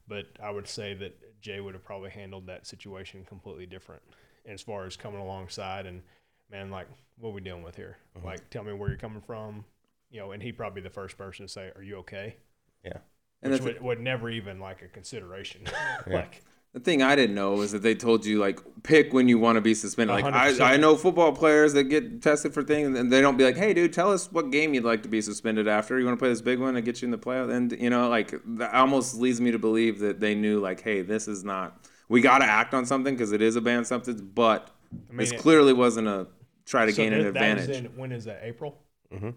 But 0.08 0.28
I 0.42 0.52
would 0.52 0.68
say 0.68 0.94
that 0.96 1.42
Jay 1.42 1.60
would 1.60 1.74
have 1.74 1.84
probably 1.84 2.12
handled 2.12 2.46
that 2.48 2.68
situation 2.68 3.26
completely 3.26 3.66
different, 3.66 4.04
as 4.46 4.62
far 4.62 4.86
as 4.86 4.96
coming 4.96 5.20
alongside 5.20 5.86
and 5.88 6.04
man, 6.52 6.70
like 6.70 6.88
what 7.18 7.30
are 7.30 7.34
we 7.34 7.42
dealing 7.42 7.64
with 7.64 7.76
here? 7.76 7.98
Mm-hmm. 8.18 8.28
Like, 8.28 8.50
tell 8.50 8.64
me 8.64 8.74
where 8.74 8.90
you're 8.90 8.98
coming 8.98 9.22
from, 9.22 9.66
you 10.10 10.20
know. 10.20 10.32
And 10.32 10.42
he'd 10.42 10.58
probably 10.58 10.82
be 10.82 10.88
the 10.88 10.94
first 10.94 11.18
person 11.18 11.46
to 11.46 11.52
say, 11.52 11.72
"Are 11.76 11.84
you 11.84 11.98
okay?" 11.98 12.38
Yeah. 12.84 12.98
And 13.42 13.52
Which 13.52 13.62
the, 13.62 13.68
would, 13.68 13.82
would 13.82 14.00
never 14.00 14.30
even 14.30 14.60
like 14.60 14.82
a 14.82 14.88
consideration. 14.88 15.62
Yeah. 16.08 16.18
like, 16.18 16.44
the 16.76 16.82
thing 16.82 17.02
I 17.02 17.16
didn't 17.16 17.36
know 17.36 17.54
was 17.54 17.72
that 17.72 17.82
they 17.84 17.96
told 17.96 18.26
you 18.26 18.38
like 18.40 18.60
pick 18.84 19.14
when 19.14 19.30
you 19.30 19.40
want 19.40 19.56
to 19.56 19.62
be 19.62 19.74
suspended. 19.74 20.14
Like 20.14 20.26
I, 20.26 20.52
100%. 20.52 20.60
I 20.62 20.76
know 20.76 20.98
football 20.98 21.32
players 21.32 21.72
that 21.74 21.86
get 21.86 22.22
tested 22.22 22.54
for 22.54 22.64
things 22.64 23.00
and 23.00 23.10
they 23.12 23.22
don't 23.22 23.38
be 23.38 23.46
like, 23.46 23.56
hey 23.56 23.74
dude, 23.74 23.94
tell 23.94 24.12
us 24.12 24.30
what 24.30 24.52
game 24.52 24.74
you'd 24.74 24.84
like 24.84 25.02
to 25.04 25.10
be 25.10 25.22
suspended 25.22 25.70
after. 25.70 25.98
You 25.98 26.06
want 26.06 26.18
to 26.18 26.22
play 26.22 26.28
this 26.28 26.42
big 26.42 26.60
one 26.60 26.76
and 26.76 26.84
get 26.86 27.02
you 27.02 27.06
in 27.06 27.12
the 27.12 27.18
playoff? 27.18 27.50
And 27.50 27.72
you 27.72 27.90
know, 27.90 28.10
like 28.10 28.34
that 28.58 28.74
almost 28.74 29.16
leads 29.16 29.40
me 29.40 29.52
to 29.52 29.58
believe 29.60 30.00
that 30.00 30.20
they 30.20 30.36
knew 30.36 30.60
like, 30.60 30.82
hey, 30.82 31.02
this 31.02 31.30
is 31.30 31.46
not. 31.46 31.88
We 32.10 32.20
got 32.20 32.40
to 32.40 32.46
act 32.46 32.74
on 32.74 32.86
something 32.86 33.16
because 33.16 33.32
it 33.32 33.42
is 33.42 33.56
a 33.56 33.62
banned 33.62 33.88
substance, 33.88 34.20
but 34.20 34.70
mean, 35.10 35.18
this 35.20 35.32
it- 35.32 35.40
clearly 35.40 35.72
wasn't 35.72 36.10
a 36.10 36.28
try 36.66 36.86
to 36.86 36.92
so 36.92 36.98
gain 36.98 37.14
an 37.14 37.24
that- 37.24 37.34
that 37.36 37.54
was 37.56 37.64
advantage. 37.64 37.86
in- 37.94 37.98
when 37.98 38.12
is 38.12 38.26
that? 38.26 38.42
April. 38.44 38.78
Mhm. 39.14 39.34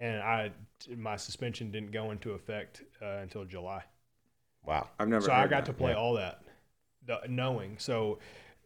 And 0.00 0.22
I, 0.22 0.50
my 0.96 1.16
suspension 1.16 1.70
didn't 1.70 1.92
go 1.92 2.10
into 2.10 2.30
effect 2.32 2.82
uh, 3.02 3.18
until 3.22 3.44
July. 3.44 3.84
Wow. 4.64 4.88
I've 4.98 5.08
never. 5.08 5.26
so 5.26 5.32
I 5.32 5.42
got 5.46 5.64
that. 5.64 5.66
to 5.66 5.72
play 5.74 5.90
Yeah. 5.92 5.98
all 5.98 6.14
that, 6.14 6.40
the, 6.43 6.43
knowing. 7.28 7.76
So 7.78 8.18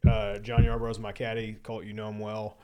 uh, 0.06 0.38
John 0.38 0.64
Yarborough's 0.64 0.98
my 0.98 1.12
caddy. 1.12 1.56
Colt, 1.62 1.84
you 1.84 1.92
know 1.92 2.08
him 2.08 2.18
well. 2.18 2.58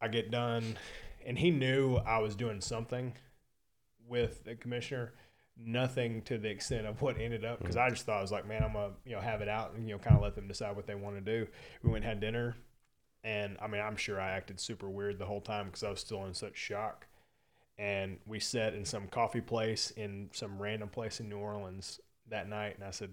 I 0.00 0.08
get 0.08 0.30
done, 0.30 0.78
and 1.26 1.38
he 1.38 1.50
knew 1.50 1.96
I 1.96 2.18
was 2.18 2.34
doing 2.34 2.60
something 2.60 3.14
with 4.08 4.44
the 4.44 4.54
commissioner. 4.54 5.12
Nothing 5.62 6.22
to 6.22 6.38
the 6.38 6.48
extent 6.48 6.86
of 6.86 7.02
what 7.02 7.20
ended 7.20 7.44
up 7.44 7.58
because 7.58 7.76
I 7.76 7.90
just 7.90 8.06
thought 8.06 8.18
I 8.18 8.22
was 8.22 8.32
like, 8.32 8.48
man, 8.48 8.62
I'm 8.62 8.72
gonna 8.72 8.92
you 9.04 9.14
know 9.14 9.20
have 9.20 9.42
it 9.42 9.48
out 9.48 9.74
and 9.74 9.86
you 9.86 9.94
know 9.94 9.98
kind 9.98 10.16
of 10.16 10.22
let 10.22 10.34
them 10.34 10.48
decide 10.48 10.74
what 10.74 10.86
they 10.86 10.94
want 10.94 11.16
to 11.16 11.20
do. 11.20 11.46
We 11.82 11.90
went 11.90 12.04
and 12.04 12.12
had 12.12 12.20
dinner, 12.20 12.56
and 13.24 13.58
I 13.60 13.66
mean 13.66 13.82
I'm 13.82 13.96
sure 13.96 14.18
I 14.18 14.30
acted 14.30 14.58
super 14.58 14.88
weird 14.88 15.18
the 15.18 15.26
whole 15.26 15.42
time 15.42 15.66
because 15.66 15.82
I 15.82 15.90
was 15.90 16.00
still 16.00 16.24
in 16.24 16.34
such 16.34 16.56
shock. 16.56 17.06
And 17.76 18.18
we 18.26 18.40
sat 18.40 18.74
in 18.74 18.84
some 18.84 19.08
coffee 19.08 19.40
place 19.40 19.90
in 19.90 20.30
some 20.32 20.60
random 20.60 20.88
place 20.88 21.20
in 21.20 21.28
New 21.28 21.38
Orleans 21.38 22.00
that 22.28 22.48
night, 22.48 22.76
and 22.76 22.84
I 22.84 22.90
said, 22.90 23.10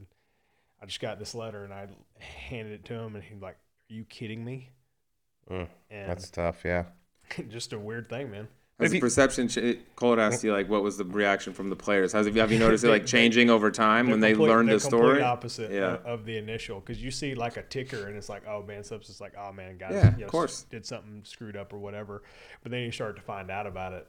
I 0.82 0.86
just 0.86 1.00
got 1.00 1.20
this 1.20 1.34
letter, 1.36 1.64
and 1.64 1.74
I 1.74 1.88
handed 2.20 2.74
it 2.74 2.86
to 2.86 2.94
him, 2.94 3.16
and 3.16 3.24
he's 3.24 3.42
like, 3.42 3.56
"Are 3.90 3.94
you 3.94 4.04
kidding 4.06 4.44
me?" 4.46 4.70
Mm, 5.50 5.68
And 5.90 6.10
that's 6.10 6.30
tough. 6.30 6.62
Yeah. 6.66 6.86
just 7.50 7.74
a 7.74 7.80
weird 7.80 8.10
thing, 8.10 8.32
man. 8.32 8.48
Has 8.80 8.92
the 8.92 9.00
perception? 9.00 9.48
Ch- 9.48 9.80
Colt 9.96 10.20
asked 10.20 10.44
you 10.44 10.54
like, 10.54 10.70
what 10.70 10.84
was 10.84 10.98
the 10.98 11.04
reaction 11.04 11.52
from 11.52 11.72
the 11.72 11.76
players? 11.76 12.14
Has 12.14 12.28
have 12.28 12.52
you 12.52 12.60
noticed 12.66 12.84
it 12.84 12.90
like 12.90 13.08
changing 13.08 13.50
over 13.50 13.72
time 13.72 14.08
when 14.08 14.20
They're 14.20 14.34
complete- 14.34 14.50
learned 14.50 14.70
they're 14.70 14.76
the 14.76 14.80
story? 14.82 15.22
opposite 15.24 15.72
Yeah. 15.72 15.96
of, 15.96 16.06
of 16.06 16.26
the 16.26 16.38
initial, 16.38 16.80
because 16.80 17.02
you 17.02 17.10
see 17.10 17.34
like 17.34 17.58
a 17.58 17.64
ticker, 17.64 18.08
and 18.08 18.16
it's 18.16 18.30
like, 18.30 18.44
oh 18.48 18.62
man, 18.62 18.84
subs!" 18.84 19.08
substance 19.08 19.20
like, 19.20 19.34
oh 19.36 19.52
man, 19.52 19.78
guys, 19.80 19.94
Yeah, 19.94 20.16
you 20.18 20.26
of 20.26 20.32
course. 20.32 20.64
did 20.70 20.86
something 20.86 21.22
screwed 21.26 21.58
up 21.58 21.74
or 21.74 21.80
whatever. 21.80 22.22
But 22.62 22.72
then 22.72 22.82
you 22.84 22.92
start 22.92 23.16
to 23.16 23.22
find 23.24 23.50
out 23.50 23.66
about 23.66 23.94
it, 23.94 24.08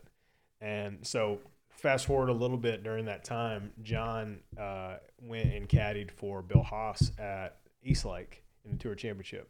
and 0.61 0.99
so 1.07 1.39
fast 1.79 2.07
forward 2.07 2.29
a 2.29 2.33
little 2.33 2.57
bit 2.57 2.83
during 2.83 3.05
that 3.07 3.25
time, 3.25 3.73
John 3.83 4.41
uh, 4.59 4.97
went 5.23 5.53
and 5.55 5.69
caddied 5.69 6.11
for 6.11 6.43
Bill 6.43 6.63
Haas 6.63 7.13
at 7.19 7.59
East 7.83 8.05
Lake 8.05 8.43
in 8.65 8.73
the 8.73 8.77
Tour 8.77 8.95
Championship, 8.95 9.49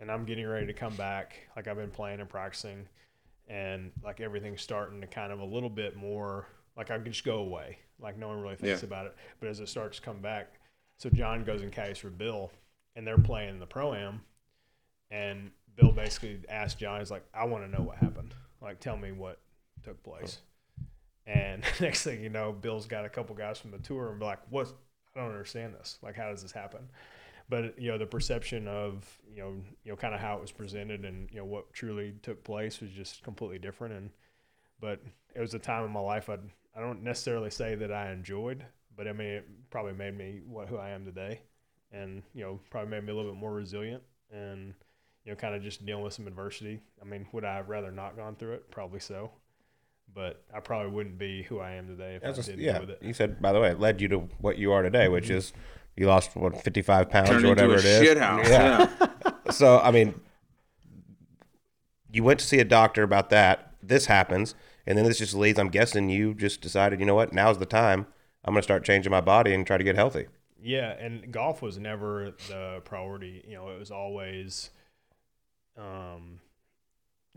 and 0.00 0.10
I'm 0.10 0.24
getting 0.24 0.46
ready 0.46 0.66
to 0.66 0.72
come 0.72 0.94
back. 0.96 1.34
Like 1.54 1.68
I've 1.68 1.76
been 1.76 1.90
playing 1.90 2.20
and 2.20 2.28
practicing, 2.28 2.88
and 3.48 3.92
like 4.02 4.20
everything's 4.20 4.62
starting 4.62 5.00
to 5.02 5.06
kind 5.06 5.30
of 5.32 5.40
a 5.40 5.44
little 5.44 5.70
bit 5.70 5.94
more 5.96 6.46
like 6.76 6.90
I 6.90 6.96
can 6.96 7.04
just 7.12 7.24
go 7.24 7.38
away. 7.38 7.78
Like 8.00 8.18
no 8.18 8.28
one 8.28 8.40
really 8.40 8.56
thinks 8.56 8.82
Yeah. 8.82 8.86
about 8.86 9.06
it. 9.06 9.16
But 9.40 9.48
as 9.48 9.60
it 9.60 9.68
starts 9.68 9.98
to 9.98 10.02
come 10.02 10.20
back, 10.20 10.54
so 10.96 11.10
John 11.10 11.44
goes 11.44 11.62
and 11.62 11.70
caddies 11.72 11.98
for 11.98 12.10
Bill, 12.10 12.50
and 12.96 13.06
they're 13.06 13.18
playing 13.18 13.58
the 13.58 13.66
pro 13.66 13.92
am, 13.94 14.22
and 15.10 15.50
Bill 15.76 15.92
basically 15.92 16.40
asked 16.48 16.78
John, 16.78 16.98
he's 17.00 17.10
like, 17.10 17.24
I 17.34 17.44
want 17.44 17.64
to 17.64 17.70
know 17.70 17.84
what 17.84 17.98
happened. 17.98 18.34
Like, 18.60 18.80
tell 18.80 18.96
me 18.96 19.12
what 19.12 19.40
took 19.84 20.02
place. 20.02 20.38
And 21.28 21.62
next 21.80 22.02
thing 22.02 22.22
you 22.22 22.30
know, 22.30 22.52
Bill's 22.52 22.86
got 22.86 23.04
a 23.04 23.08
couple 23.08 23.36
guys 23.36 23.58
from 23.58 23.70
the 23.70 23.78
tour 23.78 24.08
and 24.08 24.18
be 24.18 24.24
like, 24.24 24.40
what? 24.50 24.72
I 25.14 25.20
don't 25.20 25.30
understand 25.30 25.74
this. 25.74 25.98
Like, 26.02 26.16
how 26.16 26.30
does 26.30 26.42
this 26.42 26.52
happen? 26.52 26.88
But 27.48 27.78
you 27.80 27.90
know, 27.90 27.98
the 27.98 28.06
perception 28.06 28.66
of 28.66 29.06
you 29.34 29.42
know, 29.42 29.54
you 29.84 29.92
know, 29.92 29.96
kind 29.96 30.14
of 30.14 30.20
how 30.20 30.36
it 30.36 30.40
was 30.40 30.52
presented 30.52 31.04
and 31.04 31.28
you 31.30 31.38
know 31.38 31.44
what 31.44 31.72
truly 31.72 32.14
took 32.22 32.44
place 32.44 32.80
was 32.80 32.90
just 32.90 33.22
completely 33.22 33.58
different. 33.58 33.94
And 33.94 34.10
but 34.80 35.00
it 35.34 35.40
was 35.40 35.54
a 35.54 35.58
time 35.58 35.84
in 35.84 35.90
my 35.90 36.00
life 36.00 36.28
I 36.28 36.38
I 36.76 36.80
don't 36.80 37.02
necessarily 37.02 37.50
say 37.50 37.74
that 37.74 37.92
I 37.92 38.12
enjoyed, 38.12 38.64
but 38.96 39.08
I 39.08 39.12
mean, 39.12 39.28
it 39.28 39.48
probably 39.70 39.94
made 39.94 40.16
me 40.16 40.40
what 40.46 40.68
who 40.68 40.76
I 40.76 40.90
am 40.90 41.04
today, 41.04 41.40
and 41.90 42.22
you 42.34 42.44
know, 42.44 42.60
probably 42.70 42.90
made 42.90 43.04
me 43.04 43.12
a 43.12 43.16
little 43.16 43.32
bit 43.32 43.40
more 43.40 43.52
resilient 43.52 44.02
and 44.30 44.74
you 45.24 45.32
know, 45.32 45.36
kind 45.36 45.54
of 45.54 45.62
just 45.62 45.84
dealing 45.84 46.04
with 46.04 46.14
some 46.14 46.26
adversity. 46.26 46.80
I 47.02 47.04
mean, 47.04 47.26
would 47.32 47.44
I 47.44 47.56
have 47.56 47.68
rather 47.68 47.90
not 47.90 48.16
gone 48.16 48.36
through 48.36 48.54
it? 48.54 48.70
Probably 48.70 49.00
so. 49.00 49.30
But 50.14 50.42
I 50.52 50.60
probably 50.60 50.90
wouldn't 50.90 51.18
be 51.18 51.42
who 51.44 51.60
I 51.60 51.72
am 51.72 51.86
today 51.86 52.16
if 52.16 52.22
That's 52.22 52.38
I 52.38 52.42
didn't 52.42 52.60
yeah. 52.60 52.80
with 52.80 52.90
it. 52.90 52.98
You 53.02 53.12
said, 53.12 53.40
by 53.40 53.52
the 53.52 53.60
way, 53.60 53.70
it 53.70 53.78
led 53.78 54.00
you 54.00 54.08
to 54.08 54.18
what 54.40 54.58
you 54.58 54.72
are 54.72 54.82
today, 54.82 55.08
which 55.08 55.30
is 55.30 55.52
you 55.96 56.06
lost 56.06 56.34
what 56.34 56.60
55 56.62 57.08
pounds 57.10 57.28
Turned 57.28 57.44
or 57.44 57.48
into 57.50 57.68
whatever 57.68 57.74
a 57.74 57.78
it 57.78 57.84
is. 57.84 58.02
shit 58.02 58.18
house. 58.18 58.48
Yeah. 58.48 58.90
Yeah. 59.00 59.32
so 59.50 59.78
I 59.78 59.90
mean, 59.90 60.20
you 62.12 62.24
went 62.24 62.40
to 62.40 62.46
see 62.46 62.58
a 62.58 62.64
doctor 62.64 63.02
about 63.02 63.30
that. 63.30 63.74
This 63.82 64.06
happens, 64.06 64.54
and 64.86 64.98
then 64.98 65.04
this 65.04 65.18
just 65.18 65.34
leads. 65.34 65.58
I'm 65.58 65.68
guessing 65.68 66.08
you 66.10 66.34
just 66.34 66.60
decided, 66.60 67.00
you 67.00 67.06
know 67.06 67.14
what? 67.14 67.32
Now's 67.32 67.58
the 67.58 67.66
time. 67.66 68.06
I'm 68.44 68.54
going 68.54 68.60
to 68.60 68.64
start 68.64 68.84
changing 68.84 69.10
my 69.10 69.20
body 69.20 69.54
and 69.54 69.66
try 69.66 69.76
to 69.78 69.84
get 69.84 69.94
healthy. 69.94 70.26
Yeah, 70.60 70.90
and 70.90 71.30
golf 71.30 71.62
was 71.62 71.78
never 71.78 72.32
the 72.48 72.80
priority. 72.84 73.44
You 73.46 73.54
know, 73.56 73.68
it 73.68 73.78
was 73.78 73.90
always, 73.90 74.70
um, 75.76 76.40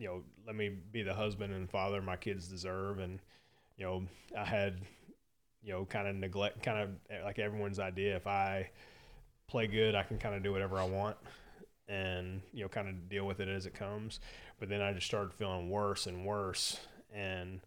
you 0.01 0.07
know, 0.07 0.23
let 0.47 0.55
me 0.55 0.69
be 0.91 1.03
the 1.03 1.13
husband 1.13 1.53
and 1.53 1.69
father 1.69 2.01
my 2.01 2.15
kids 2.15 2.47
deserve. 2.47 2.99
And 2.99 3.19
you 3.77 3.85
know, 3.85 4.03
I 4.37 4.43
had 4.43 4.81
you 5.63 5.73
know, 5.73 5.85
kind 5.85 6.07
of 6.07 6.15
neglect, 6.15 6.63
kind 6.63 6.79
of 6.79 7.23
like 7.23 7.39
everyone's 7.39 7.79
idea. 7.79 8.15
If 8.15 8.27
I 8.27 8.69
play 9.47 9.67
good, 9.67 9.95
I 9.95 10.03
can 10.03 10.17
kind 10.17 10.35
of 10.35 10.43
do 10.43 10.51
whatever 10.51 10.77
I 10.77 10.85
want 10.85 11.17
and, 11.87 12.41
you 12.53 12.63
know, 12.63 12.69
kind 12.69 12.87
of 12.87 13.09
deal 13.09 13.25
with 13.25 13.39
it 13.39 13.47
as 13.47 13.65
it 13.65 13.73
comes. 13.73 14.19
But 14.59 14.69
then 14.69 14.81
I 14.81 14.93
just 14.93 15.07
started 15.07 15.33
feeling 15.33 15.69
worse 15.69 16.07
and 16.07 16.25
worse. 16.25 16.79
And, 17.13 17.61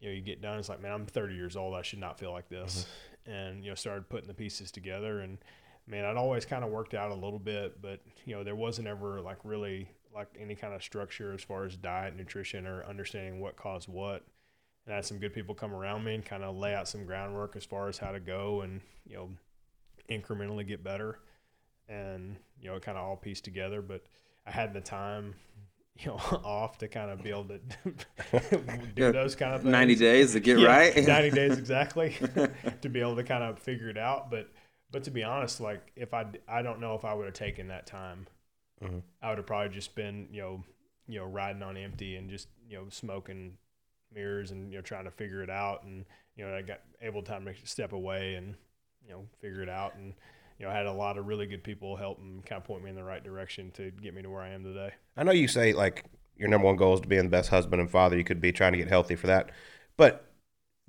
you 0.00 0.08
know, 0.08 0.14
you 0.14 0.22
get 0.22 0.42
done, 0.42 0.58
it's 0.58 0.68
like, 0.68 0.80
man, 0.80 0.92
I'm 0.92 1.06
30 1.06 1.34
years 1.34 1.56
old. 1.56 1.74
I 1.74 1.82
should 1.82 2.00
not 2.00 2.18
feel 2.18 2.32
like 2.32 2.48
this. 2.48 2.86
Mm-hmm. 3.26 3.30
And, 3.30 3.64
you 3.64 3.70
know, 3.70 3.74
started 3.74 4.08
putting 4.08 4.28
the 4.28 4.34
pieces 4.34 4.70
together. 4.70 5.20
And, 5.20 5.38
man, 5.86 6.04
I'd 6.04 6.16
always 6.16 6.46
kind 6.46 6.64
of 6.64 6.70
worked 6.70 6.94
out 6.94 7.10
a 7.10 7.14
little 7.14 7.38
bit, 7.38 7.80
but, 7.80 8.00
you 8.24 8.34
know, 8.34 8.42
there 8.42 8.56
wasn't 8.56 8.88
ever 8.88 9.20
like 9.20 9.38
really 9.44 9.90
like 10.18 10.36
any 10.38 10.56
kind 10.56 10.74
of 10.74 10.82
structure 10.82 11.32
as 11.32 11.42
far 11.42 11.64
as 11.64 11.76
diet, 11.76 12.16
nutrition, 12.16 12.66
or 12.66 12.84
understanding 12.84 13.40
what 13.40 13.56
caused 13.56 13.88
what. 13.88 14.24
And 14.84 14.92
I 14.92 14.96
had 14.96 15.06
some 15.06 15.18
good 15.18 15.32
people 15.32 15.54
come 15.54 15.72
around 15.72 16.02
me 16.02 16.14
and 16.14 16.24
kind 16.24 16.42
of 16.42 16.56
lay 16.56 16.74
out 16.74 16.88
some 16.88 17.06
groundwork 17.06 17.54
as 17.54 17.64
far 17.64 17.88
as 17.88 17.98
how 17.98 18.10
to 18.10 18.18
go 18.18 18.62
and, 18.62 18.80
you 19.06 19.14
know, 19.14 19.30
incrementally 20.10 20.66
get 20.66 20.82
better. 20.82 21.20
And, 21.88 22.36
you 22.60 22.68
know, 22.68 22.76
it 22.76 22.82
kind 22.82 22.98
of 22.98 23.04
all 23.04 23.16
pieced 23.16 23.44
together. 23.44 23.80
But 23.80 24.02
I 24.44 24.50
had 24.50 24.74
the 24.74 24.80
time, 24.80 25.34
you 26.00 26.08
know, 26.08 26.16
off 26.44 26.78
to 26.78 26.88
kind 26.88 27.12
of 27.12 27.22
be 27.22 27.30
able 27.30 27.44
to 27.44 27.60
do 28.96 29.12
those 29.12 29.36
kind 29.36 29.54
of 29.54 29.62
things. 29.62 29.70
90 29.70 29.94
days 29.94 30.32
to 30.32 30.40
get 30.40 30.58
Yeah, 30.58 30.66
right. 30.66 31.06
90 31.06 31.30
days 31.30 31.58
exactly 31.58 32.16
to 32.82 32.88
be 32.88 33.00
able 33.00 33.14
to 33.16 33.24
kind 33.24 33.44
of 33.44 33.60
figure 33.60 33.88
it 33.88 33.98
out. 33.98 34.32
But, 34.32 34.48
but 34.90 35.04
to 35.04 35.12
be 35.12 35.22
honest, 35.22 35.60
like 35.60 35.92
if 35.94 36.12
I, 36.12 36.26
I 36.48 36.62
don't 36.62 36.80
know 36.80 36.96
if 36.96 37.04
I 37.04 37.14
would 37.14 37.26
have 37.26 37.34
taken 37.34 37.68
that 37.68 37.86
time, 37.86 38.26
Mhm. 38.82 39.02
I 39.22 39.28
would 39.28 39.38
have 39.38 39.46
probably 39.46 39.74
just 39.74 39.94
been, 39.94 40.28
you 40.30 40.40
know, 40.40 40.64
you 41.06 41.18
know, 41.18 41.26
riding 41.26 41.62
on 41.62 41.76
empty 41.76 42.16
and 42.16 42.28
just, 42.30 42.48
you 42.68 42.76
know, 42.76 42.88
smoking 42.90 43.56
mirrors 44.12 44.50
and, 44.50 44.70
you 44.70 44.78
know, 44.78 44.82
trying 44.82 45.04
to 45.04 45.10
figure 45.10 45.42
it 45.42 45.50
out. 45.50 45.82
And, 45.84 46.04
you 46.36 46.44
know, 46.44 46.54
I 46.54 46.62
got 46.62 46.80
able 47.00 47.22
time 47.22 47.44
to 47.44 47.54
step 47.66 47.92
away 47.92 48.34
and, 48.34 48.54
you 49.04 49.10
know, 49.10 49.26
figure 49.40 49.62
it 49.62 49.68
out. 49.68 49.94
And, 49.96 50.14
you 50.58 50.66
know, 50.66 50.70
I 50.72 50.74
had 50.74 50.86
a 50.86 50.92
lot 50.92 51.18
of 51.18 51.26
really 51.26 51.46
good 51.46 51.64
people 51.64 51.96
help 51.96 52.18
and 52.18 52.44
kind 52.44 52.60
of 52.60 52.64
point 52.64 52.84
me 52.84 52.90
in 52.90 52.96
the 52.96 53.04
right 53.04 53.22
direction 53.22 53.70
to 53.72 53.90
get 53.90 54.14
me 54.14 54.22
to 54.22 54.30
where 54.30 54.42
I 54.42 54.50
am 54.50 54.64
today. 54.64 54.92
I 55.16 55.24
know 55.24 55.32
you 55.32 55.48
say 55.48 55.72
like 55.72 56.04
your 56.36 56.48
number 56.48 56.66
one 56.66 56.76
goal 56.76 56.94
is 56.94 57.00
to 57.00 57.08
be 57.08 57.16
the 57.16 57.24
best 57.28 57.50
husband 57.50 57.80
and 57.80 57.90
father 57.90 58.16
you 58.16 58.24
could 58.24 58.40
be, 58.40 58.52
trying 58.52 58.72
to 58.72 58.78
get 58.78 58.88
healthy 58.88 59.16
for 59.16 59.26
that. 59.28 59.50
But 59.96 60.27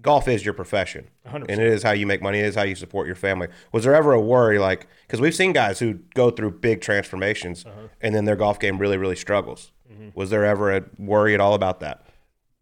golf 0.02 0.28
is 0.28 0.46
your 0.46 0.54
profession, 0.54 1.10
100%. 1.28 1.46
and 1.50 1.52
it 1.52 1.68
is 1.68 1.84
how 1.84 1.92
you 1.92 2.08
make 2.08 2.22
money. 2.22 2.40
It 2.40 2.46
is 2.46 2.56
how 2.56 2.64
you 2.64 2.76
support 2.76 3.08
your 3.08 3.16
family. 3.16 3.48
Was 3.72 3.84
there 3.84 3.96
ever 3.96 4.14
a 4.14 4.22
worry, 4.22 4.60
like, 4.60 4.88
because 5.08 5.20
we've 5.22 5.36
seen 5.36 5.54
guys 5.54 5.80
who 5.80 5.96
go 6.16 6.30
through 6.32 6.52
big 6.60 6.82
transformations, 6.82 7.66
and 8.02 8.16
then 8.16 8.26
their 8.26 8.36
golf 8.36 8.60
game 8.60 8.78
really, 8.78 8.98
really 8.98 9.16
struggles. 9.16 9.72
Was 10.16 10.30
there 10.30 10.46
ever 10.46 10.76
a 10.76 10.86
worry 10.98 11.34
at 11.34 11.42
all 11.42 11.54
about 11.54 11.80
that? 11.82 12.06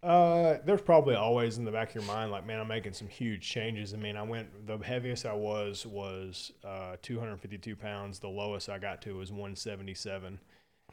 Uh, 0.04 0.58
there's 0.66 0.82
probably 0.82 1.16
always 1.16 1.58
in 1.58 1.66
the 1.66 1.72
back 1.72 1.90
of 1.90 1.96
your 1.96 2.04
mind, 2.06 2.32
like, 2.32 2.46
man, 2.46 2.60
I'm 2.60 2.68
making 2.68 2.94
some 2.94 3.08
huge 3.08 3.48
changes. 3.48 3.94
I 3.94 3.98
mean, 3.98 4.16
I 4.16 4.24
went 4.24 4.66
the 4.66 4.78
heaviest 4.78 5.26
I 5.26 5.34
was 5.34 5.86
was 5.86 6.52
uh, 6.64 6.96
252 7.02 7.76
pounds. 7.76 8.20
The 8.20 8.28
lowest 8.30 8.70
I 8.70 8.78
got 8.78 9.02
to 9.04 9.18
was 9.18 9.32
177, 9.32 10.40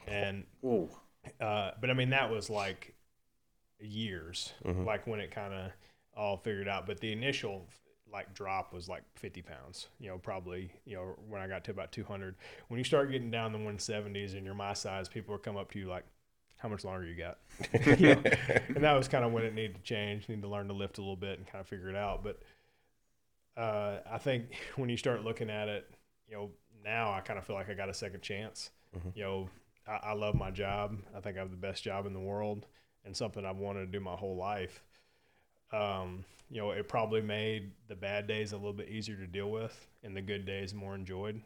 and 0.07 0.45
Whoa. 0.62 0.90
uh, 1.40 1.72
but 1.80 1.90
I 1.90 1.95
mean 1.95 2.11
that 2.11 2.30
was 2.30 2.51
like 2.51 2.95
years, 3.78 4.53
like 4.64 5.07
when 5.07 5.20
it 5.20 5.30
kind 5.30 5.53
of 5.55 5.70
all 6.16 6.36
figured 6.36 6.68
out. 6.68 6.86
But 6.86 7.00
the 7.00 7.12
initial 7.12 7.66
like 8.12 8.32
drop 8.32 8.72
was 8.72 8.88
like 8.88 9.02
50 9.16 9.42
pounds. 9.42 9.88
You 9.98 10.08
know, 10.08 10.18
probably 10.18 10.70
you 10.84 10.96
know 10.96 11.16
when 11.28 11.40
I 11.40 11.48
got 11.48 11.64
to 11.64 11.70
about 11.70 11.92
200. 11.92 12.36
When 12.68 12.78
you 12.78 12.84
start 12.84 13.10
getting 13.10 13.30
down 13.30 13.52
the 13.52 13.58
170s 13.58 14.36
and 14.36 14.44
you're 14.44 14.54
my 14.54 14.74
size, 14.74 15.08
people 15.08 15.32
will 15.34 15.40
come 15.40 15.56
up 15.56 15.70
to 15.72 15.78
you 15.78 15.88
like, 15.88 16.04
"How 16.58 16.68
much 16.68 16.84
longer 16.84 17.06
you 17.06 17.16
got?" 17.16 17.38
You 17.98 18.14
know? 18.14 18.22
and 18.68 18.84
that 18.84 18.92
was 18.92 19.08
kind 19.08 19.24
of 19.24 19.32
when 19.32 19.44
it 19.44 19.54
needed 19.54 19.76
to 19.76 19.82
change. 19.82 20.28
Need 20.28 20.42
to 20.42 20.48
learn 20.48 20.68
to 20.68 20.74
lift 20.74 20.98
a 20.98 21.00
little 21.00 21.16
bit 21.16 21.38
and 21.38 21.46
kind 21.46 21.60
of 21.60 21.68
figure 21.68 21.88
it 21.88 21.96
out. 21.96 22.22
But 22.22 22.40
uh, 23.56 23.98
I 24.10 24.18
think 24.18 24.56
when 24.76 24.88
you 24.88 24.96
start 24.96 25.24
looking 25.24 25.50
at 25.50 25.68
it, 25.68 25.90
you 26.28 26.36
know, 26.36 26.50
now 26.84 27.12
I 27.12 27.20
kind 27.20 27.38
of 27.38 27.44
feel 27.44 27.56
like 27.56 27.68
I 27.68 27.74
got 27.74 27.88
a 27.88 27.94
second 27.94 28.22
chance. 28.22 28.70
You 29.14 29.24
know, 29.24 29.48
I, 29.88 30.10
I 30.10 30.12
love 30.12 30.36
my 30.36 30.52
job. 30.52 30.96
I 31.16 31.20
think 31.20 31.36
I 31.36 31.40
have 31.40 31.50
the 31.50 31.56
best 31.56 31.82
job 31.82 32.06
in 32.06 32.12
the 32.12 32.20
world 32.20 32.66
and 33.04 33.16
something 33.16 33.44
I've 33.44 33.56
wanted 33.56 33.86
to 33.86 33.86
do 33.86 33.98
my 33.98 34.14
whole 34.14 34.36
life. 34.36 34.82
Um, 35.74 36.24
you 36.50 36.60
know, 36.60 36.70
it 36.70 36.88
probably 36.88 37.20
made 37.20 37.72
the 37.88 37.96
bad 37.96 38.26
days 38.26 38.52
a 38.52 38.56
little 38.56 38.72
bit 38.72 38.88
easier 38.88 39.16
to 39.16 39.26
deal 39.26 39.50
with 39.50 39.88
and 40.02 40.16
the 40.16 40.20
good 40.22 40.44
days 40.46 40.74
more 40.74 40.94
enjoyed. 40.94 41.40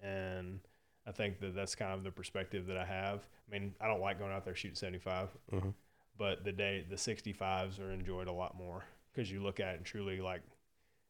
And 0.00 0.60
I 1.06 1.12
think 1.12 1.40
that 1.40 1.54
that's 1.54 1.74
kind 1.74 1.92
of 1.92 2.04
the 2.04 2.10
perspective 2.10 2.66
that 2.66 2.76
I 2.76 2.84
have. 2.84 3.26
I 3.48 3.52
mean, 3.52 3.74
I 3.80 3.88
don't 3.88 4.00
like 4.00 4.18
going 4.18 4.32
out 4.32 4.44
there 4.44 4.54
shooting 4.54 4.76
75, 4.76 5.30
Mhm. 5.52 5.74
but 6.16 6.44
the 6.44 6.52
day, 6.52 6.82
the 6.88 6.96
65s 6.98 7.80
are 7.80 7.90
enjoyed 7.90 8.28
a 8.28 8.32
lot 8.32 8.54
more 8.54 8.84
because 9.12 9.30
you 9.30 9.42
look 9.42 9.58
at 9.58 9.74
it 9.74 9.76
and 9.78 9.86
truly 9.86 10.20
like 10.20 10.42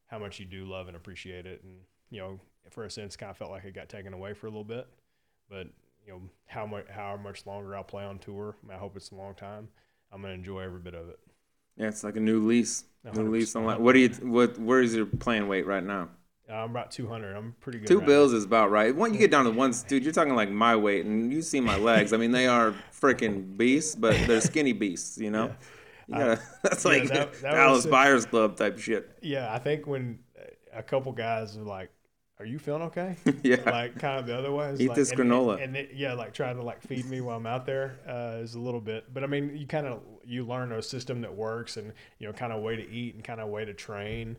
how 0.07 0.19
much 0.19 0.39
you 0.39 0.47
do 0.47 0.65
love 0.65 0.87
and 0.89 0.97
appreciate 0.97 1.47
it. 1.47 1.63
And, 1.63 1.85
you 2.11 2.21
know, 2.21 2.41
for 2.71 2.85
a 2.85 2.91
sense, 2.91 3.17
kind 3.17 3.31
of 3.31 3.37
felt 3.37 3.51
like 3.51 3.65
it 3.65 3.75
got 3.75 3.89
taken 3.89 4.13
away 4.15 4.33
for 4.35 4.47
a 4.47 4.51
little 4.51 4.65
bit 4.65 4.89
but 5.49 5.69
you 6.05 6.13
know 6.13 6.21
how 6.47 6.67
much 6.67 6.87
how 6.89 7.17
much 7.17 7.47
longer 7.47 7.77
I'll 7.77 7.85
play 7.85 8.05
on 8.05 8.19
tour. 8.19 8.57
I, 8.63 8.67
mean, 8.67 8.77
I 8.77 8.79
hope 8.81 8.97
it's 8.97 9.11
a 9.11 9.15
long 9.15 9.35
time. 9.35 9.69
I'm 10.11 10.23
gonna 10.23 10.35
enjoy 10.35 10.61
every 10.61 10.81
bit 10.81 10.95
of 10.95 11.09
it. 11.09 11.21
Yeah, 11.77 11.89
it's 11.89 12.05
like 12.05 12.17
a 12.17 12.21
new 12.21 12.47
lease. 12.47 12.85
New 13.05 13.11
100%. 13.11 13.31
lease 13.31 13.57
on 13.57 13.65
life. 13.65 13.79
What 13.79 13.93
do 13.93 14.01
you? 14.01 14.09
What? 14.09 14.59
Where 14.59 14.81
is 14.81 14.95
your 14.95 15.07
playing 15.07 15.47
weight 15.49 15.67
right 15.67 15.85
now? 15.85 16.09
Uh, 16.49 16.55
I'm 16.55 16.71
about 16.71 16.91
200. 16.93 17.35
I'm 17.37 17.55
pretty 17.61 17.81
good. 17.81 17.89
Two 17.89 17.99
around 17.99 18.07
bills 18.07 18.33
is 18.33 18.45
about 18.45 18.71
right. 18.71 18.95
When 18.95 19.13
you 19.13 19.19
get 19.19 19.31
down 19.31 19.45
to 19.45 19.51
one, 19.51 19.75
dude, 19.89 20.05
you're 20.05 20.13
talking 20.13 20.35
like 20.35 20.51
my 20.51 20.77
weight, 20.77 21.05
and 21.05 21.33
you 21.33 21.43
see 21.43 21.61
my 21.61 21.77
legs. 21.77 22.13
I 22.13 22.17
mean, 22.17 22.31
they 22.33 22.47
are 22.47 22.75
freaking 22.99 23.57
beasts, 23.57 23.95
but 23.97 24.17
they're 24.27 24.41
skinny 24.41 24.73
beasts. 24.73 25.19
You 25.19 25.31
know, 25.31 25.55
you 26.07 26.15
gotta, 26.15 26.41
that's 26.63 26.85
yeah, 26.85 26.91
like 26.91 27.09
that- 27.09 27.33
that 27.43 27.53
Dallas 27.53 27.87
Buyers 27.87 28.27
Club 28.27 28.57
type 28.57 28.79
shit. 28.79 29.11
Yeah, 29.23 29.53
I 29.53 29.59
think 29.59 29.87
when 29.87 30.21
a 30.73 30.83
couple 30.83 31.11
guys 31.13 31.57
are 31.57 31.63
like, 31.63 31.91
"Are 32.39 32.45
you 32.45 32.59
feeling 32.59 32.83
okay?" 32.83 33.17
Yeah. 33.43 33.57
like 33.71 33.99
kind 33.99 34.19
of 34.21 34.27
the 34.27 34.37
other 34.37 34.53
way. 34.53 34.71
It's 34.71 34.81
Eat 34.81 34.89
like, 34.89 34.97
this 34.97 35.11
and- 35.11 35.21
granola. 35.21 35.55
and, 35.55 35.63
and 35.63 35.77
it- 35.77 35.91
yeah, 35.95 36.13
like 36.15 36.33
trying 36.35 36.57
to 36.57 36.63
like 36.63 36.83
feed 36.83 37.07
me 37.07 37.21
while 37.21 37.37
I'm 37.37 37.47
out 37.47 37.67
there 37.67 37.99
uh, 38.09 38.39
is 38.43 38.55
a 38.55 38.61
little 38.61 38.81
bit. 38.81 39.13
But 39.15 39.25
I 39.25 39.27
mean, 39.27 39.57
you 39.57 39.67
kind 39.67 39.87
of 39.87 40.01
you 40.25 40.45
learn 40.47 40.73
a 40.73 40.83
system 40.83 41.21
that 41.23 41.35
works, 41.35 41.77
and 41.77 41.93
you 42.19 42.27
know, 42.27 42.33
kind 42.33 42.53
of 42.53 42.63
way 42.63 42.77
to 42.77 42.89
eat 42.91 43.15
and 43.15 43.23
kind 43.25 43.41
of 43.41 43.49
way 43.49 43.65
to 43.65 43.75
train, 43.75 44.37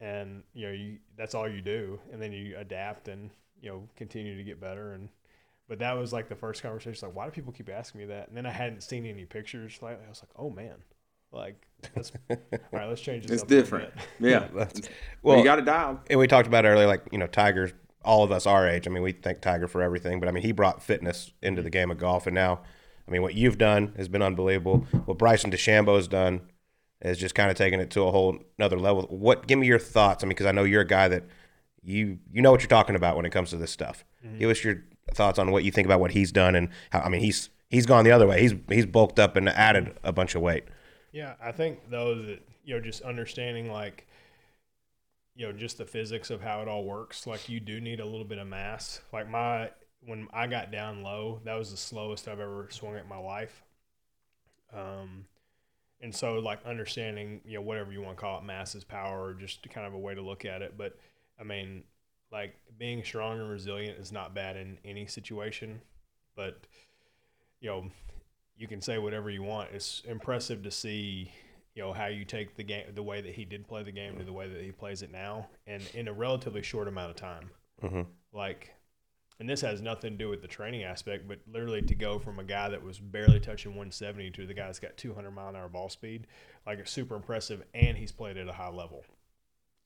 and 0.00 0.42
you 0.54 0.66
know, 0.66 0.72
you 0.72 0.98
that's 1.16 1.34
all 1.34 1.48
you 1.48 1.60
do, 1.62 1.98
and 2.12 2.20
then 2.20 2.32
you 2.32 2.56
adapt 2.58 3.08
and 3.08 3.30
you 3.60 3.70
know 3.70 3.88
continue 3.96 4.36
to 4.36 4.44
get 4.44 4.60
better 4.60 4.92
and. 4.92 5.08
But 5.68 5.78
that 5.78 5.92
was 5.96 6.12
like 6.12 6.28
the 6.28 6.34
first 6.34 6.62
conversation. 6.62 7.08
Like, 7.08 7.16
why 7.16 7.24
do 7.24 7.30
people 7.30 7.52
keep 7.52 7.70
asking 7.70 8.00
me 8.00 8.06
that? 8.08 8.28
And 8.28 8.36
then 8.36 8.44
I 8.44 8.50
hadn't 8.50 8.82
seen 8.82 9.06
any 9.06 9.24
pictures. 9.24 9.78
Like, 9.80 10.04
I 10.04 10.08
was 10.08 10.20
like, 10.22 10.28
oh 10.36 10.50
man, 10.50 10.74
like, 11.30 11.66
let's, 11.96 12.12
all 12.30 12.36
right, 12.72 12.88
let's 12.88 13.00
change 13.00 13.24
this. 13.26 13.34
It's 13.34 13.42
up 13.42 13.48
different. 13.48 13.94
bit. 14.20 14.30
Yeah. 14.30 14.38
That's- 14.54 14.80
Well, 15.22 15.34
well, 15.34 15.38
you 15.38 15.44
got 15.44 15.56
to 15.56 15.62
dial. 15.62 16.00
and 16.10 16.18
we 16.18 16.26
talked 16.26 16.46
about 16.46 16.64
earlier, 16.64 16.86
like 16.86 17.02
you 17.12 17.18
know, 17.18 17.26
Tiger. 17.26 17.70
All 18.04 18.24
of 18.24 18.32
us 18.32 18.46
our 18.46 18.68
age. 18.68 18.88
I 18.88 18.90
mean, 18.90 19.04
we 19.04 19.12
thank 19.12 19.40
Tiger 19.40 19.68
for 19.68 19.80
everything, 19.80 20.18
but 20.18 20.28
I 20.28 20.32
mean, 20.32 20.42
he 20.42 20.50
brought 20.50 20.82
fitness 20.82 21.30
into 21.40 21.62
the 21.62 21.70
game 21.70 21.88
of 21.92 21.98
golf, 21.98 22.26
and 22.26 22.34
now, 22.34 22.60
I 23.06 23.10
mean, 23.12 23.22
what 23.22 23.34
you've 23.34 23.58
done 23.58 23.92
has 23.96 24.08
been 24.08 24.22
unbelievable. 24.22 24.78
What 25.04 25.18
Bryson 25.18 25.52
DeChambeau 25.52 25.94
has 25.94 26.08
done 26.08 26.40
is 27.00 27.16
just 27.16 27.36
kind 27.36 27.48
of 27.48 27.56
taking 27.56 27.78
it 27.78 27.90
to 27.90 28.02
a 28.02 28.10
whole 28.10 28.38
another 28.58 28.76
level. 28.76 29.02
What? 29.04 29.46
Give 29.46 29.56
me 29.56 29.68
your 29.68 29.78
thoughts. 29.78 30.24
I 30.24 30.26
mean, 30.26 30.30
because 30.30 30.46
I 30.46 30.52
know 30.52 30.64
you're 30.64 30.80
a 30.80 30.86
guy 30.86 31.06
that 31.06 31.22
you 31.84 32.18
you 32.32 32.42
know 32.42 32.50
what 32.50 32.60
you're 32.60 32.68
talking 32.68 32.96
about 32.96 33.14
when 33.16 33.24
it 33.24 33.30
comes 33.30 33.50
to 33.50 33.56
this 33.56 33.70
stuff. 33.70 34.04
Mm-hmm. 34.26 34.38
Give 34.38 34.50
us 34.50 34.64
your 34.64 34.82
thoughts 35.14 35.38
on 35.38 35.52
what 35.52 35.62
you 35.62 35.70
think 35.70 35.86
about 35.86 36.00
what 36.00 36.10
he's 36.10 36.32
done 36.32 36.56
and 36.56 36.70
how. 36.90 37.02
I 37.02 37.08
mean, 37.08 37.20
he's 37.20 37.50
he's 37.70 37.86
gone 37.86 38.02
the 38.04 38.10
other 38.10 38.26
way. 38.26 38.40
He's 38.40 38.54
he's 38.68 38.86
bulked 38.86 39.20
up 39.20 39.36
and 39.36 39.48
added 39.48 39.96
a 40.02 40.12
bunch 40.12 40.34
of 40.34 40.42
weight. 40.42 40.64
Yeah, 41.12 41.34
I 41.42 41.52
think 41.52 41.90
though 41.90 42.14
that 42.22 42.40
you 42.64 42.74
know 42.74 42.80
just 42.80 43.02
understanding 43.02 43.70
like 43.70 44.06
you 45.34 45.46
know 45.46 45.52
just 45.52 45.78
the 45.78 45.84
physics 45.84 46.30
of 46.30 46.40
how 46.42 46.60
it 46.62 46.68
all 46.68 46.84
works. 46.84 47.26
Like 47.26 47.48
you 47.48 47.60
do 47.60 47.80
need 47.80 48.00
a 48.00 48.04
little 48.04 48.24
bit 48.24 48.38
of 48.38 48.46
mass. 48.46 49.00
Like 49.12 49.28
my 49.28 49.70
when 50.04 50.28
I 50.32 50.46
got 50.46 50.70
down 50.72 51.02
low, 51.02 51.40
that 51.44 51.54
was 51.54 51.70
the 51.70 51.76
slowest 51.76 52.28
I've 52.28 52.40
ever 52.40 52.66
swung 52.70 52.96
in 52.96 53.08
my 53.08 53.18
life. 53.18 53.62
Um, 54.74 55.26
and 56.00 56.14
so 56.14 56.34
like 56.38 56.64
understanding 56.66 57.40
you 57.44 57.54
know 57.56 57.62
whatever 57.62 57.92
you 57.92 58.02
want 58.02 58.16
to 58.16 58.20
call 58.20 58.38
it, 58.38 58.44
mass 58.44 58.74
is 58.74 58.84
power, 58.84 59.34
just 59.34 59.68
kind 59.70 59.86
of 59.86 59.94
a 59.94 59.98
way 59.98 60.14
to 60.14 60.22
look 60.22 60.44
at 60.44 60.62
it. 60.62 60.74
But 60.76 60.96
I 61.40 61.44
mean, 61.44 61.84
like 62.32 62.56
being 62.78 63.04
strong 63.04 63.40
and 63.40 63.50
resilient 63.50 63.98
is 63.98 64.12
not 64.12 64.34
bad 64.34 64.56
in 64.56 64.78
any 64.84 65.06
situation, 65.06 65.82
but 66.36 66.60
you 67.60 67.70
know 67.70 67.90
you 68.56 68.68
can 68.68 68.80
say 68.80 68.98
whatever 68.98 69.30
you 69.30 69.42
want. 69.42 69.70
It's 69.72 70.02
impressive 70.06 70.62
to 70.62 70.70
see, 70.70 71.32
you 71.74 71.82
know, 71.82 71.92
how 71.92 72.06
you 72.06 72.24
take 72.24 72.56
the 72.56 72.62
game, 72.62 72.84
the 72.94 73.02
way 73.02 73.20
that 73.20 73.34
he 73.34 73.44
did 73.44 73.66
play 73.66 73.82
the 73.82 73.92
game 73.92 74.18
to 74.18 74.24
the 74.24 74.32
way 74.32 74.48
that 74.48 74.62
he 74.62 74.72
plays 74.72 75.02
it 75.02 75.10
now, 75.10 75.48
and 75.66 75.82
in 75.94 76.08
a 76.08 76.12
relatively 76.12 76.62
short 76.62 76.88
amount 76.88 77.10
of 77.10 77.16
time. 77.16 77.50
Mhm. 77.82 78.06
Like, 78.32 78.74
and 79.40 79.48
this 79.48 79.62
has 79.62 79.80
nothing 79.82 80.12
to 80.12 80.18
do 80.18 80.28
with 80.28 80.42
the 80.42 80.48
training 80.48 80.84
aspect, 80.84 81.26
but 81.26 81.40
literally 81.46 81.82
to 81.82 81.94
go 81.94 82.18
from 82.18 82.38
a 82.38 82.44
guy 82.44 82.68
that 82.68 82.82
was 82.82 83.00
barely 83.00 83.40
touching 83.40 83.72
170 83.74 84.30
to 84.30 84.46
the 84.46 84.54
guy 84.54 84.66
that's 84.66 84.78
got 84.78 84.96
200 84.96 85.30
mile 85.32 85.48
an 85.48 85.56
hour 85.56 85.68
ball 85.68 85.88
speed, 85.88 86.26
like 86.66 86.78
it's 86.78 86.92
super 86.92 87.16
impressive, 87.16 87.64
and 87.74 87.96
he's 87.96 88.12
played 88.12 88.36
at 88.36 88.48
a 88.48 88.52
high 88.52 88.68
level. 88.68 89.04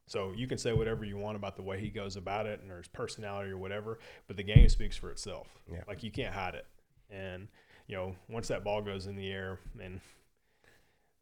So 0.09 0.33
you 0.33 0.47
can 0.47 0.59
say 0.59 0.73
whatever 0.73 1.05
you 1.05 1.17
want 1.17 1.37
about 1.37 1.57
the 1.57 1.63
way 1.63 1.81
he 1.81 1.91
goes 1.91 2.17
about 2.17 2.47
it 2.47 2.61
and 2.61 2.71
or 2.71 2.79
his 2.79 2.89
personality 2.89 3.51
or 3.51 3.59
whatever, 3.59 3.99
but 4.27 4.37
the 4.37 4.43
game 4.43 4.69
speaks 4.69 4.97
for 4.97 5.11
itself. 5.11 5.49
Yeah. 5.73 5.83
Like 5.89 6.03
you 6.03 6.11
can't 6.11 6.35
hide 6.35 6.55
it. 6.55 6.67
And 7.11 7.49
you 7.87 7.97
know, 7.97 8.15
once 8.29 8.49
that 8.49 8.65
ball 8.65 8.83
goes 8.83 9.07
in 9.07 9.17
the 9.17 9.31
air, 9.31 9.59
and 9.81 10.01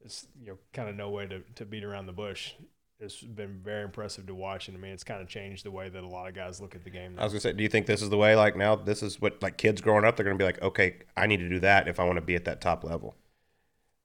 it's 0.05 0.27
you 0.41 0.49
know 0.49 0.59
kind 0.73 0.89
of 0.89 0.97
no 0.97 1.11
way 1.11 1.27
to, 1.27 1.41
to 1.57 1.65
beat 1.65 1.85
around 1.85 2.07
the 2.07 2.13
bush. 2.13 2.53
it's 3.01 3.21
been 3.21 3.61
very 3.63 3.85
impressive 3.85 4.27
to 4.27 4.35
watch. 4.35 4.69
And 4.69 4.77
I 4.77 4.81
mean, 4.81 4.93
it's 4.93 5.05
kind 5.05 5.21
of 5.21 5.29
changed 5.29 5.65
the 5.65 5.71
way 5.71 5.89
that 5.89 6.03
a 6.03 6.07
lot 6.07 6.29
of 6.29 6.35
guys 6.35 6.61
look 6.61 6.75
at 6.75 6.85
the 6.85 6.91
game. 6.91 7.17
I 7.19 7.25
was 7.25 7.33
gonna 7.33 7.41
say, 7.41 7.53
do 7.53 7.63
you 7.63 7.69
think 7.69 7.87
this 7.87 8.03
is 8.03 8.11
the 8.11 8.17
way? 8.17 8.37
Like 8.37 8.57
now, 8.57 8.77
this 8.77 9.03
is 9.03 9.21
what 9.21 9.43
like 9.43 9.57
kids 9.57 9.81
growing 9.81 10.05
up, 10.05 10.17
they're 10.17 10.25
gonna 10.25 10.37
be 10.37 10.45
like, 10.45 10.63
okay, 10.63 10.99
I 11.17 11.27
need 11.27 11.39
to 11.39 11.49
do 11.49 11.61
that 11.61 11.89
if 11.89 12.01
I 12.01 12.05
want 12.05 12.17
to 12.17 12.23
be 12.23 12.35
at 12.35 12.45
that 12.45 12.61
top 12.61 12.85
level. 12.85 13.15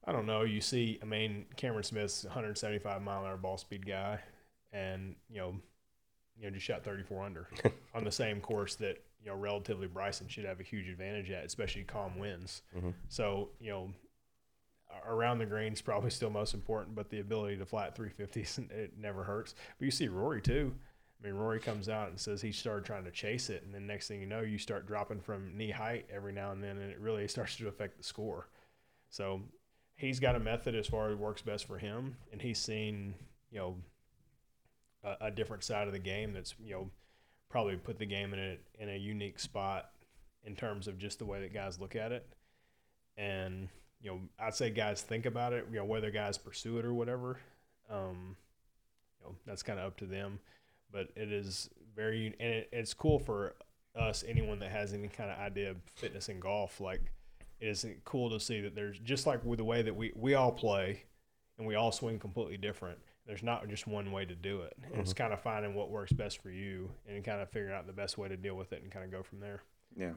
I 0.05 0.11
don't 0.11 0.25
know. 0.25 0.41
You 0.41 0.61
see, 0.61 0.97
I 1.03 1.05
mean, 1.05 1.45
Cameron 1.55 1.83
Smith's 1.83 2.23
175 2.23 3.01
mile 3.01 3.21
an 3.21 3.29
hour 3.29 3.37
ball 3.37 3.57
speed 3.57 3.85
guy, 3.85 4.19
and 4.71 5.15
you 5.29 5.37
know, 5.37 5.55
you 6.39 6.45
know, 6.45 6.51
just 6.51 6.65
shot 6.65 6.83
34 6.83 7.23
under 7.23 7.47
on 7.93 8.03
the 8.03 8.11
same 8.11 8.41
course 8.41 8.75
that 8.75 9.03
you 9.21 9.29
know, 9.29 9.35
relatively 9.35 9.87
Bryson 9.87 10.27
should 10.27 10.45
have 10.45 10.59
a 10.59 10.63
huge 10.63 10.87
advantage 10.87 11.29
at, 11.31 11.45
especially 11.45 11.83
calm 11.83 12.17
winds. 12.17 12.61
Mm-hmm. 12.75 12.91
So 13.07 13.49
you 13.59 13.71
know, 13.71 13.89
around 15.05 15.39
the 15.39 15.45
green's 15.45 15.81
probably 15.81 16.09
still 16.09 16.29
most 16.29 16.53
important, 16.53 16.95
but 16.95 17.09
the 17.09 17.19
ability 17.19 17.57
to 17.57 17.65
flat 17.65 17.97
350s 17.97 18.71
it 18.71 18.93
never 18.99 19.23
hurts. 19.23 19.55
But 19.77 19.85
you 19.85 19.91
see 19.91 20.07
Rory 20.07 20.41
too. 20.41 20.73
I 21.21 21.27
mean, 21.27 21.35
Rory 21.35 21.59
comes 21.59 21.89
out 21.89 22.09
and 22.09 22.19
says 22.19 22.41
he 22.41 22.53
started 22.53 22.85
trying 22.85 23.03
to 23.03 23.11
chase 23.11 23.49
it, 23.49 23.63
and 23.63 23.73
then 23.73 23.85
next 23.85 24.07
thing 24.07 24.21
you 24.21 24.25
know, 24.25 24.41
you 24.41 24.57
start 24.57 24.87
dropping 24.87 25.19
from 25.19 25.55
knee 25.57 25.71
height 25.71 26.05
every 26.13 26.31
now 26.31 26.51
and 26.51 26.63
then, 26.63 26.77
and 26.77 26.91
it 26.91 26.99
really 26.99 27.27
starts 27.27 27.57
to 27.57 27.67
affect 27.67 27.97
the 27.97 28.03
score. 28.03 28.47
So 29.09 29.41
he's 29.95 30.19
got 30.19 30.35
a 30.35 30.39
method 30.39 30.75
as 30.75 30.87
far 30.87 31.09
as 31.09 31.17
works 31.17 31.41
best 31.41 31.65
for 31.65 31.77
him, 31.77 32.15
and 32.31 32.41
he's 32.41 32.59
seen 32.59 33.15
you 33.51 33.59
know 33.59 33.75
a, 35.03 35.27
a 35.27 35.31
different 35.31 35.63
side 35.63 35.87
of 35.87 35.93
the 35.93 35.99
game 35.99 36.33
that's 36.33 36.55
you 36.63 36.73
know 36.73 36.89
probably 37.49 37.75
put 37.75 37.97
the 37.97 38.05
game 38.05 38.33
in 38.33 38.39
a 38.39 38.57
in 38.81 38.89
a 38.89 38.97
unique 38.97 39.39
spot 39.39 39.91
in 40.43 40.55
terms 40.55 40.87
of 40.87 40.97
just 40.97 41.19
the 41.19 41.25
way 41.25 41.41
that 41.41 41.53
guys 41.53 41.79
look 41.79 41.95
at 41.95 42.11
it, 42.11 42.27
and 43.17 43.67
you 44.01 44.11
know 44.11 44.19
I'd 44.39 44.55
say 44.55 44.69
guys 44.69 45.01
think 45.01 45.25
about 45.25 45.53
it, 45.53 45.65
you 45.71 45.77
know 45.77 45.85
whether 45.85 46.11
guys 46.11 46.37
pursue 46.37 46.77
it 46.77 46.85
or 46.85 46.93
whatever, 46.93 47.39
um, 47.89 48.35
you 49.19 49.27
know 49.27 49.35
that's 49.45 49.63
kind 49.63 49.79
of 49.79 49.85
up 49.85 49.97
to 49.97 50.05
them, 50.05 50.39
but 50.91 51.09
it 51.15 51.31
is 51.31 51.69
very 51.95 52.27
and 52.39 52.49
it, 52.49 52.69
it's 52.71 52.93
cool 52.93 53.19
for 53.19 53.55
us 53.95 54.23
anyone 54.27 54.59
that 54.59 54.71
has 54.71 54.93
any 54.93 55.07
kind 55.07 55.29
of 55.31 55.37
idea 55.39 55.71
of 55.71 55.77
fitness 55.95 56.29
in 56.29 56.39
golf 56.39 56.79
like 56.79 57.01
it 57.59 57.67
is 57.67 57.85
cool 58.05 58.29
to 58.29 58.39
see 58.39 58.61
that 58.61 58.75
there's 58.75 58.99
just 58.99 59.27
like 59.27 59.43
with 59.43 59.57
the 59.57 59.63
way 59.63 59.81
that 59.81 59.95
we 59.95 60.11
we 60.15 60.35
all 60.35 60.51
play 60.51 61.03
and 61.57 61.67
we 61.67 61.75
all 61.75 61.91
swing 61.91 62.17
completely 62.19 62.57
different 62.57 62.97
there's 63.29 63.43
not 63.43 63.69
just 63.69 63.85
one 63.85 64.11
way 64.11 64.25
to 64.25 64.33
do 64.33 64.61
it 64.61 64.75
and 64.83 64.99
it's 64.99 65.13
mm-hmm. 65.13 65.21
kind 65.21 65.33
of 65.33 65.39
finding 65.39 65.75
what 65.75 65.91
works 65.91 66.11
best 66.11 66.41
for 66.41 66.49
you 66.49 66.89
and 67.07 67.23
kind 67.23 67.39
of 67.41 67.49
figuring 67.49 67.75
out 67.75 67.85
the 67.85 67.93
best 67.93 68.17
way 68.17 68.27
to 68.27 68.35
deal 68.35 68.55
with 68.55 68.73
it 68.73 68.81
and 68.81 68.91
kind 68.91 69.05
of 69.05 69.11
go 69.11 69.21
from 69.21 69.39
there 69.39 69.61
Yeah. 69.95 70.13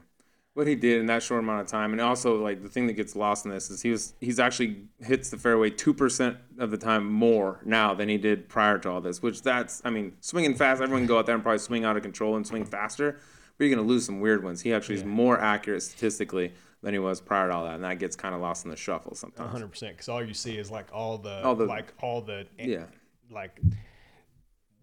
What 0.55 0.67
he 0.67 0.75
did 0.75 0.99
in 0.99 1.07
that 1.07 1.23
short 1.23 1.39
amount 1.39 1.61
of 1.61 1.67
time, 1.67 1.93
and 1.93 2.01
also 2.01 2.39
like 2.39 2.61
the 2.61 2.69
thing 2.69 2.85
that 2.85 2.93
gets 2.93 3.15
lost 3.15 3.43
in 3.43 3.49
this 3.49 3.71
is 3.71 3.81
he 3.81 3.89
was 3.89 4.13
he's 4.19 4.39
actually 4.39 4.83
hits 4.99 5.31
the 5.31 5.37
fairway 5.37 5.71
two 5.71 5.95
percent 5.95 6.37
of 6.59 6.69
the 6.69 6.77
time 6.77 7.11
more 7.11 7.59
now 7.65 7.95
than 7.95 8.07
he 8.07 8.19
did 8.19 8.47
prior 8.49 8.77
to 8.77 8.89
all 8.91 9.01
this. 9.01 9.19
Which 9.19 9.41
that's 9.41 9.81
I 9.83 9.89
mean 9.89 10.13
swinging 10.19 10.53
fast. 10.53 10.79
Everyone 10.79 11.01
can 11.01 11.07
go 11.07 11.17
out 11.17 11.25
there 11.25 11.33
and 11.33 11.43
probably 11.43 11.57
swing 11.57 11.85
out 11.85 11.97
of 11.97 12.03
control 12.03 12.35
and 12.35 12.45
swing 12.45 12.65
faster, 12.65 13.17
but 13.57 13.65
you're 13.65 13.75
gonna 13.75 13.87
lose 13.87 14.05
some 14.05 14.19
weird 14.19 14.43
ones. 14.43 14.61
He 14.61 14.75
actually 14.75 14.93
is 14.97 15.03
more 15.03 15.39
accurate 15.39 15.81
statistically 15.81 16.53
than 16.83 16.93
he 16.93 16.99
was 16.99 17.19
prior 17.19 17.47
to 17.47 17.55
all 17.55 17.63
that, 17.63 17.73
and 17.73 17.83
that 17.83 17.97
gets 17.97 18.15
kind 18.15 18.35
of 18.35 18.41
lost 18.41 18.63
in 18.63 18.69
the 18.69 18.77
shuffle 18.77 19.15
sometimes. 19.15 19.59
100% 19.59 19.89
because 19.89 20.07
all 20.07 20.23
you 20.23 20.35
see 20.35 20.57
is 20.57 20.69
like 20.69 20.85
all 20.93 21.17
the, 21.17 21.43
All 21.43 21.55
the- 21.55 21.65
like 21.65 21.93
all 21.99 22.21
the 22.21 22.45
Yeah. 22.59 22.85
Like 23.31 23.59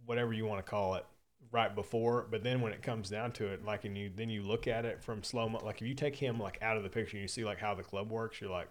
whatever 0.06 0.32
you 0.32 0.44
want 0.46 0.64
to 0.64 0.68
call 0.68 0.94
it 0.96 1.04
right 1.52 1.74
before 1.74 2.26
but 2.30 2.42
then 2.44 2.60
when 2.60 2.72
it 2.72 2.82
comes 2.82 3.08
down 3.10 3.32
to 3.32 3.46
it 3.46 3.64
like 3.64 3.84
and 3.84 3.96
you 3.98 4.10
then 4.14 4.28
you 4.30 4.42
look 4.42 4.68
at 4.68 4.84
it 4.84 5.02
from 5.02 5.22
slow 5.22 5.48
mo 5.48 5.60
like 5.64 5.80
if 5.82 5.86
you 5.88 5.94
take 5.94 6.14
him 6.14 6.38
like 6.38 6.58
out 6.62 6.76
of 6.76 6.82
the 6.82 6.88
picture 6.88 7.16
and 7.16 7.22
you 7.22 7.28
see 7.28 7.44
like 7.44 7.58
how 7.58 7.74
the 7.74 7.82
club 7.82 8.10
works 8.10 8.40
you're 8.40 8.50
like 8.50 8.68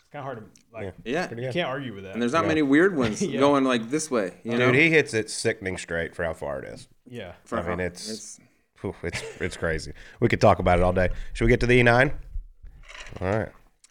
it's 0.00 0.08
kind 0.10 0.20
of 0.20 0.24
hard 0.24 0.38
to 0.38 0.62
like 0.72 0.94
Yeah. 1.04 1.28
you 1.34 1.50
can't 1.52 1.68
argue 1.68 1.94
with 1.94 2.04
that 2.04 2.12
And 2.14 2.22
there's 2.22 2.32
not 2.32 2.42
Yeah. 2.42 2.48
many 2.48 2.62
weird 2.62 2.96
ones 2.96 3.22
Yeah. 3.22 3.38
going 3.40 3.64
like 3.64 3.88
this 3.90 4.10
way. 4.10 4.34
You 4.44 4.56
know. 4.58 4.72
He 4.72 4.90
hits 4.90 5.14
it 5.14 5.30
sickening 5.30 5.78
straight 5.78 6.14
for 6.14 6.24
how 6.24 6.34
far 6.34 6.58
it 6.60 6.64
is. 6.68 6.88
yeah 7.08 7.32
For 7.44 7.58
I 7.58 7.68
mean, 7.68 7.78
how- 7.78 7.84
it's- 7.86 8.40
Whew, 8.82 8.94
it's 9.02 9.22
it's 9.40 9.56
crazy. 9.56 9.92
We 10.20 10.28
could 10.28 10.40
talk 10.40 10.58
about 10.58 10.78
it 10.78 10.82
all 10.84 10.92
day. 10.92 11.08
Should 11.32 11.46
we 11.46 11.50
get 11.50 11.60
to 11.60 11.66
the 11.66 11.80
E9? 11.80 12.12
All 13.22 13.26
right, 13.28 13.48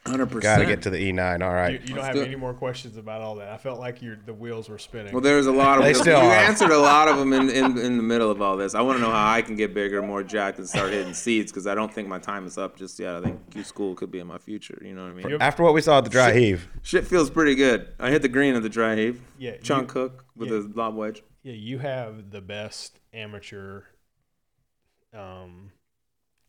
hundred 0.07 0.27
percent. 0.27 0.44
got 0.44 0.57
to 0.57 0.65
get 0.65 0.82
to 0.84 0.90
the 0.90 0.98
E9. 1.11 1.44
All 1.44 1.53
right. 1.53 1.73
you, 1.73 1.80
you 1.80 1.86
don't 1.88 1.95
Let's 1.98 2.07
have 2.07 2.15
do 2.15 2.22
it. 2.22 2.27
any 2.27 2.36
more 2.36 2.53
questions 2.53 2.95
about 2.98 3.22
all 3.22 3.36
that 3.38 3.49
i 3.49 3.57
felt 3.57 3.80
like 3.80 4.02
your 4.02 4.18
the 4.26 4.34
wheels 4.34 4.69
were 4.69 4.77
spinning 4.77 5.11
Well, 5.14 5.22
there's 5.22 5.48
a 5.48 5.52
lot 5.52 5.77
of 5.80 5.84
They 5.84 5.90
you 5.90 5.95
still 5.95 6.18
are. 6.19 6.32
answered 6.32 6.69
a 6.72 6.77
lot 6.77 7.07
of 7.07 7.18
them 7.18 7.34
in, 7.34 7.49
in, 7.49 7.77
in 7.88 7.98
the 7.98 8.03
middle 8.03 8.30
of 8.30 8.41
all 8.41 8.56
this. 8.57 8.76
I 8.76 8.82
want 8.82 8.98
to 8.98 9.02
know 9.02 9.10
how 9.11 9.32
I 9.32 9.41
can 9.41 9.56
get 9.56 9.73
bigger, 9.73 10.02
more 10.02 10.22
jacked, 10.23 10.60
and 10.60 10.69
start 10.69 10.91
hitting 10.94 11.14
seeds 11.14 11.52
because 11.52 11.65
I 11.68 11.73
don't 11.76 11.91
think 11.94 12.07
my 12.07 12.19
time 12.19 12.45
is 12.45 12.57
up 12.57 12.77
just 12.77 12.99
yet. 12.99 13.15
I 13.15 13.22
think 13.22 13.49
Q 13.52 13.64
school 13.64 13.95
could 13.95 14.11
be 14.11 14.19
in 14.19 14.27
my 14.27 14.38
future. 14.38 14.80
You 14.86 14.94
know 14.94 15.03
what 15.11 15.26
I 15.26 15.27
mean? 15.30 15.41
After 15.41 15.64
what 15.64 15.73
we 15.73 15.82
saw 15.82 15.98
at 15.98 16.03
the 16.03 16.10
dry 16.10 16.34
heave, 16.34 16.68
Shit 16.84 17.07
feels 17.07 17.30
pretty 17.30 17.56
good. 17.56 17.90
I 17.99 18.11
hit 18.11 18.22
the 18.22 18.27
green 18.30 18.56
at 18.56 18.61
the 18.64 18.69
dry 18.69 18.95
heave. 18.95 19.22
Yeah, 19.40 19.57
Chunk 19.57 19.94
you- 19.95 20.02
hook 20.02 20.26
with 20.36 20.49
yeah. 20.49 20.57
a 20.57 20.69
lob 20.77 20.95
wedge. 20.95 21.23
yeah 21.44 21.53
you 21.53 21.80
have 21.80 22.30
the 22.32 22.41
best 22.41 22.99
amateur 23.14 23.84
um 25.14 25.72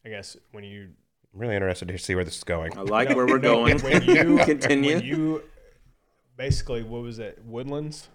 i 0.05 0.09
guess 0.09 0.37
when 0.53 0.65
you 0.65 0.89
I'm 1.37 1.43
really 1.43 1.55
interested 1.55 1.89
to 1.89 1.99
see 1.99 2.15
where 2.15 2.25
this 2.25 2.39
is 2.39 2.45
going. 2.45 2.77
I 2.79 2.81
like 2.81 3.11
No, 3.11 3.17
where 3.17 3.27
we're 3.27 3.39
going. 3.39 3.79
when 3.81 4.03
you 4.05 4.39
Continue. 4.45 4.95
when 4.95 5.05
you 5.05 5.43
basically 6.35 6.83
what 6.83 7.03
was 7.03 7.19
it 7.19 7.39
woodlands 7.45 8.09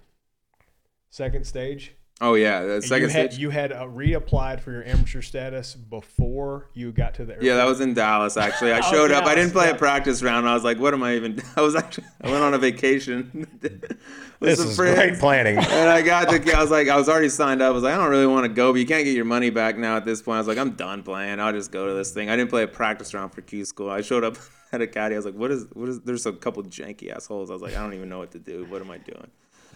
second 1.12 1.46
stage 1.46 1.94
oh 2.22 2.36
yeah, 2.36 2.62
the 2.62 2.82
second 2.82 3.10
you 3.10 3.14
had, 3.14 3.32
stage. 3.32 3.42
you 3.42 3.50
had 3.50 3.72
uh, 3.74 3.84
reapplied 3.86 4.62
for 4.62 4.72
your 4.72 4.84
amateur 4.86 5.22
status 5.22 5.76
before 5.76 6.70
you 6.74 6.92
got 6.92 7.16
to 7.16 7.26
the 7.26 7.38
yeah, 7.42 7.56
that 7.56 7.66
was 7.66 7.82
in 7.82 7.94
Dallas. 7.94 8.38
Actually, 8.38 8.72
I 8.74 8.78
Oh, 8.80 8.92
showed 8.92 9.12
up. 9.12 9.26
I 9.26 9.36
didn't 9.36 9.52
play 9.52 9.66
yeah. 9.68 9.76
a 9.76 9.78
practice 9.78 10.24
round. 10.24 10.48
I 10.48 10.54
was 10.54 10.64
like, 10.64 10.80
"What 10.80 10.94
am 10.94 11.04
I 11.04 11.16
even?" 11.16 11.42
I 11.58 11.62
was 11.62 11.76
actually. 11.76 12.06
I 12.22 12.32
went 12.32 12.44
on 12.44 12.54
a 12.54 12.58
vacation. 12.58 13.48
This 14.40 14.58
is 14.58 14.76
friends. 14.76 14.96
great 14.96 15.20
planning. 15.20 15.56
And 15.60 15.88
I 15.90 16.02
got 16.02 16.28
to, 16.30 16.54
I 16.58 16.60
was 16.62 16.72
like, 16.72 16.88
I 16.88 16.96
was 16.98 17.08
already 17.08 17.30
signed 17.30 17.62
up. 17.62 17.68
I 17.68 17.70
was 17.70 17.84
like, 17.84 17.94
I 17.94 17.98
don't 17.98 18.10
really 18.10 18.26
want 18.26 18.44
to 18.46 18.50
go, 18.52 18.72
but 18.74 18.80
you 18.80 18.88
can't 18.88 19.06
get 19.06 19.14
your 19.16 19.24
money 19.24 19.52
back 19.52 19.78
now 19.78 19.98
at 19.98 20.04
this 20.04 20.20
point. 20.24 20.38
I 20.38 20.40
was 20.40 20.48
like, 20.48 20.58
I'm 20.58 20.72
done 20.72 21.04
playing. 21.04 21.40
I'll 21.40 21.54
just 21.54 21.72
go 21.72 21.86
to 21.86 21.94
this 21.94 22.10
thing. 22.10 22.28
I 22.28 22.36
didn't 22.36 22.50
play 22.50 22.64
a 22.64 22.68
practice 22.68 23.14
round 23.14 23.36
for 23.36 23.42
Q 23.42 23.64
school. 23.66 23.92
I 23.92 24.02
showed 24.02 24.24
up 24.24 24.38
at 24.72 24.82
a 24.82 24.88
caddy. 24.88 25.14
I 25.14 25.20
was 25.20 25.26
like, 25.26 25.36
what 25.36 25.52
is, 25.52 25.68
what 25.74 25.90
is, 25.90 26.00
there's 26.00 26.26
a 26.26 26.34
couple 26.34 26.64
janky 26.64 27.16
assholes. 27.16 27.52
I 27.52 27.54
was 27.54 27.62
like, 27.62 27.76
I 27.78 27.84
don't 27.84 27.94
even 27.94 28.10
know 28.10 28.18
what 28.18 28.32
to 28.32 28.40
do. 28.40 28.66
What 28.66 28.82
am 28.82 28.90
I 28.90 28.98
doing? 28.98 29.28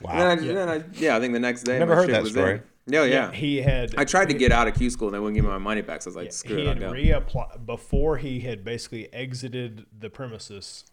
Wow. 0.02 0.12
And 0.14 0.40
then 0.40 0.50
I, 0.50 0.54
then 0.54 0.70
I, 0.70 0.84
yeah, 1.00 1.16
I 1.16 1.20
think 1.20 1.34
the 1.34 1.40
next 1.40 1.64
day. 1.64 1.80
Never 1.80 1.96
heard 1.96 2.08
shit 2.10 2.24
that 2.24 2.30
story. 2.30 2.54
in. 2.56 2.64
Yeah, 2.88 3.04
yeah. 3.04 3.32
he 3.32 3.58
had 3.58 3.96
I 3.98 4.06
tried 4.06 4.30
to 4.30 4.36
get 4.36 4.52
out 4.52 4.68
of 4.68 4.76
Q 4.76 4.90
school 4.92 5.08
and 5.08 5.16
they 5.16 5.20
wouldn't 5.20 5.36
give 5.36 5.44
me 5.44 5.50
my 5.50 5.58
money 5.58 5.82
back. 5.82 6.04
So 6.04 6.10
I 6.10 6.10
was 6.10 6.16
like, 6.16 6.32
screw 6.32 6.58
he 6.58 6.64
it, 6.64 6.68
I'll 6.68 6.74
had 6.74 6.80
go. 6.82 6.92
reapplied 6.92 7.66
before 7.66 8.18
he 8.18 8.42
had 8.42 8.64
basically 8.64 9.12
exited 9.12 9.86
the 9.98 10.10
premises 10.10 10.86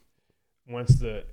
once 0.67 0.95
the 0.95 1.25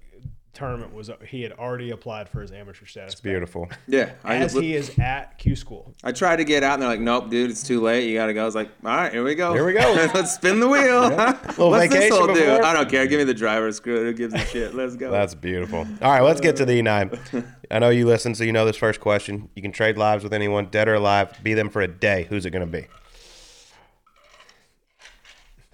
tournament 0.51 0.93
was 0.93 1.09
he 1.27 1.43
had 1.43 1.51
already 1.53 1.91
applied 1.91 2.27
for 2.27 2.41
his 2.41 2.51
amateur 2.51 2.85
status 2.85 3.13
It's 3.13 3.21
beautiful. 3.21 3.69
yeah. 3.87 4.13
I, 4.23 4.37
as 4.37 4.53
he 4.53 4.75
is 4.75 4.97
at 4.99 5.37
Q 5.37 5.55
school 5.55 5.93
I 6.03 6.11
tried 6.11 6.37
to 6.37 6.43
get 6.43 6.63
out 6.63 6.73
and 6.73 6.81
they're 6.81 6.89
like, 6.89 6.99
nope, 6.99 7.29
dude, 7.29 7.51
it's 7.51 7.63
too 7.65 7.79
late. 7.81 8.09
You 8.09 8.15
got 8.15 8.25
to 8.25 8.33
go. 8.33 8.41
I 8.41 8.45
was 8.45 8.55
like, 8.55 8.69
all 8.83 8.91
right, 8.91 9.13
here 9.13 9.23
we 9.23 9.35
go. 9.35 9.53
Here 9.53 9.65
we 9.65 9.73
go. 9.73 9.79
Let's 10.13 10.33
spin 10.33 10.59
the 10.59 10.67
wheel. 10.67 11.01
Little 11.47 11.69
What's 11.69 11.93
this 11.93 12.03
vacation 12.03 12.17
all 12.17 12.33
do? 12.33 12.51
I 12.63 12.73
don't 12.73 12.89
care. 12.89 13.05
Give 13.07 13.19
me 13.19 13.23
the 13.25 13.33
driver. 13.33 13.71
Screw 13.71 13.95
it. 14.01 14.03
Who 14.05 14.13
gives 14.13 14.33
a 14.33 14.39
shit? 14.39 14.73
Let's 14.73 14.95
go. 14.95 15.11
That's 15.11 15.35
beautiful. 15.35 15.87
All 16.01 16.11
right, 16.11 16.21
let's 16.21 16.41
get 16.41 16.55
to 16.57 16.65
the 16.65 16.81
E9. 16.81 17.45
I 17.71 17.79
know 17.79 17.89
you 17.89 18.07
listen, 18.07 18.33
so 18.33 18.43
you 18.43 18.51
know 18.51 18.65
this 18.65 18.77
first 18.77 18.99
question. 18.99 19.49
You 19.55 19.61
can 19.61 19.71
trade 19.71 19.97
lives 19.97 20.23
with 20.23 20.33
anyone, 20.33 20.67
dead 20.67 20.87
or 20.87 20.95
alive. 20.95 21.37
Be 21.43 21.53
them 21.53 21.69
for 21.69 21.81
a 21.81 21.87
day. 21.87 22.25
Who's 22.29 22.45
it 22.45 22.49
going 22.49 22.65
to 22.65 22.71
be? 22.71 22.87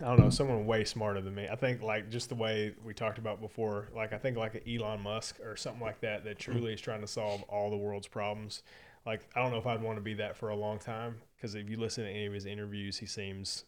I 0.02 0.06
don't 0.10 0.20
know, 0.20 0.30
someone 0.30 0.66
way 0.66 0.84
smarter 0.84 1.22
than 1.22 1.34
me. 1.34 1.48
I 1.50 1.56
think 1.56 1.82
like 1.82 2.10
just 2.10 2.28
the 2.28 2.36
way 2.36 2.74
we 2.84 2.94
talked 2.94 3.18
about 3.18 3.40
before, 3.40 3.88
like 3.96 4.12
I 4.12 4.18
think 4.18 4.36
like 4.36 4.56
an 4.56 4.62
Elon 4.68 5.00
Musk 5.00 5.40
or 5.40 5.56
something 5.56 5.82
like 5.82 6.02
that 6.02 6.26
that 6.26 6.38
truly 6.38 6.74
is 6.74 6.82
trying 6.82 7.00
to 7.00 7.08
solve 7.08 7.44
all 7.44 7.70
the 7.70 7.78
world's 7.78 8.08
problems. 8.08 8.64
Like 9.06 9.26
I 9.36 9.42
don't 9.42 9.52
know 9.52 9.58
if 9.58 9.66
I'd 9.66 9.82
want 9.82 9.98
to 9.98 10.02
be 10.02 10.16
that 10.16 10.36
for 10.36 10.50
a 10.50 10.56
long 10.56 10.80
time 10.80 11.16
because 11.38 11.56
if 11.56 11.70
you 11.70 11.78
listen 11.78 12.04
to 12.04 12.10
any 12.10 12.26
of 12.26 12.34
his 12.34 12.46
interviews, 12.46 12.98
he 12.98 13.06
seems 13.06 13.64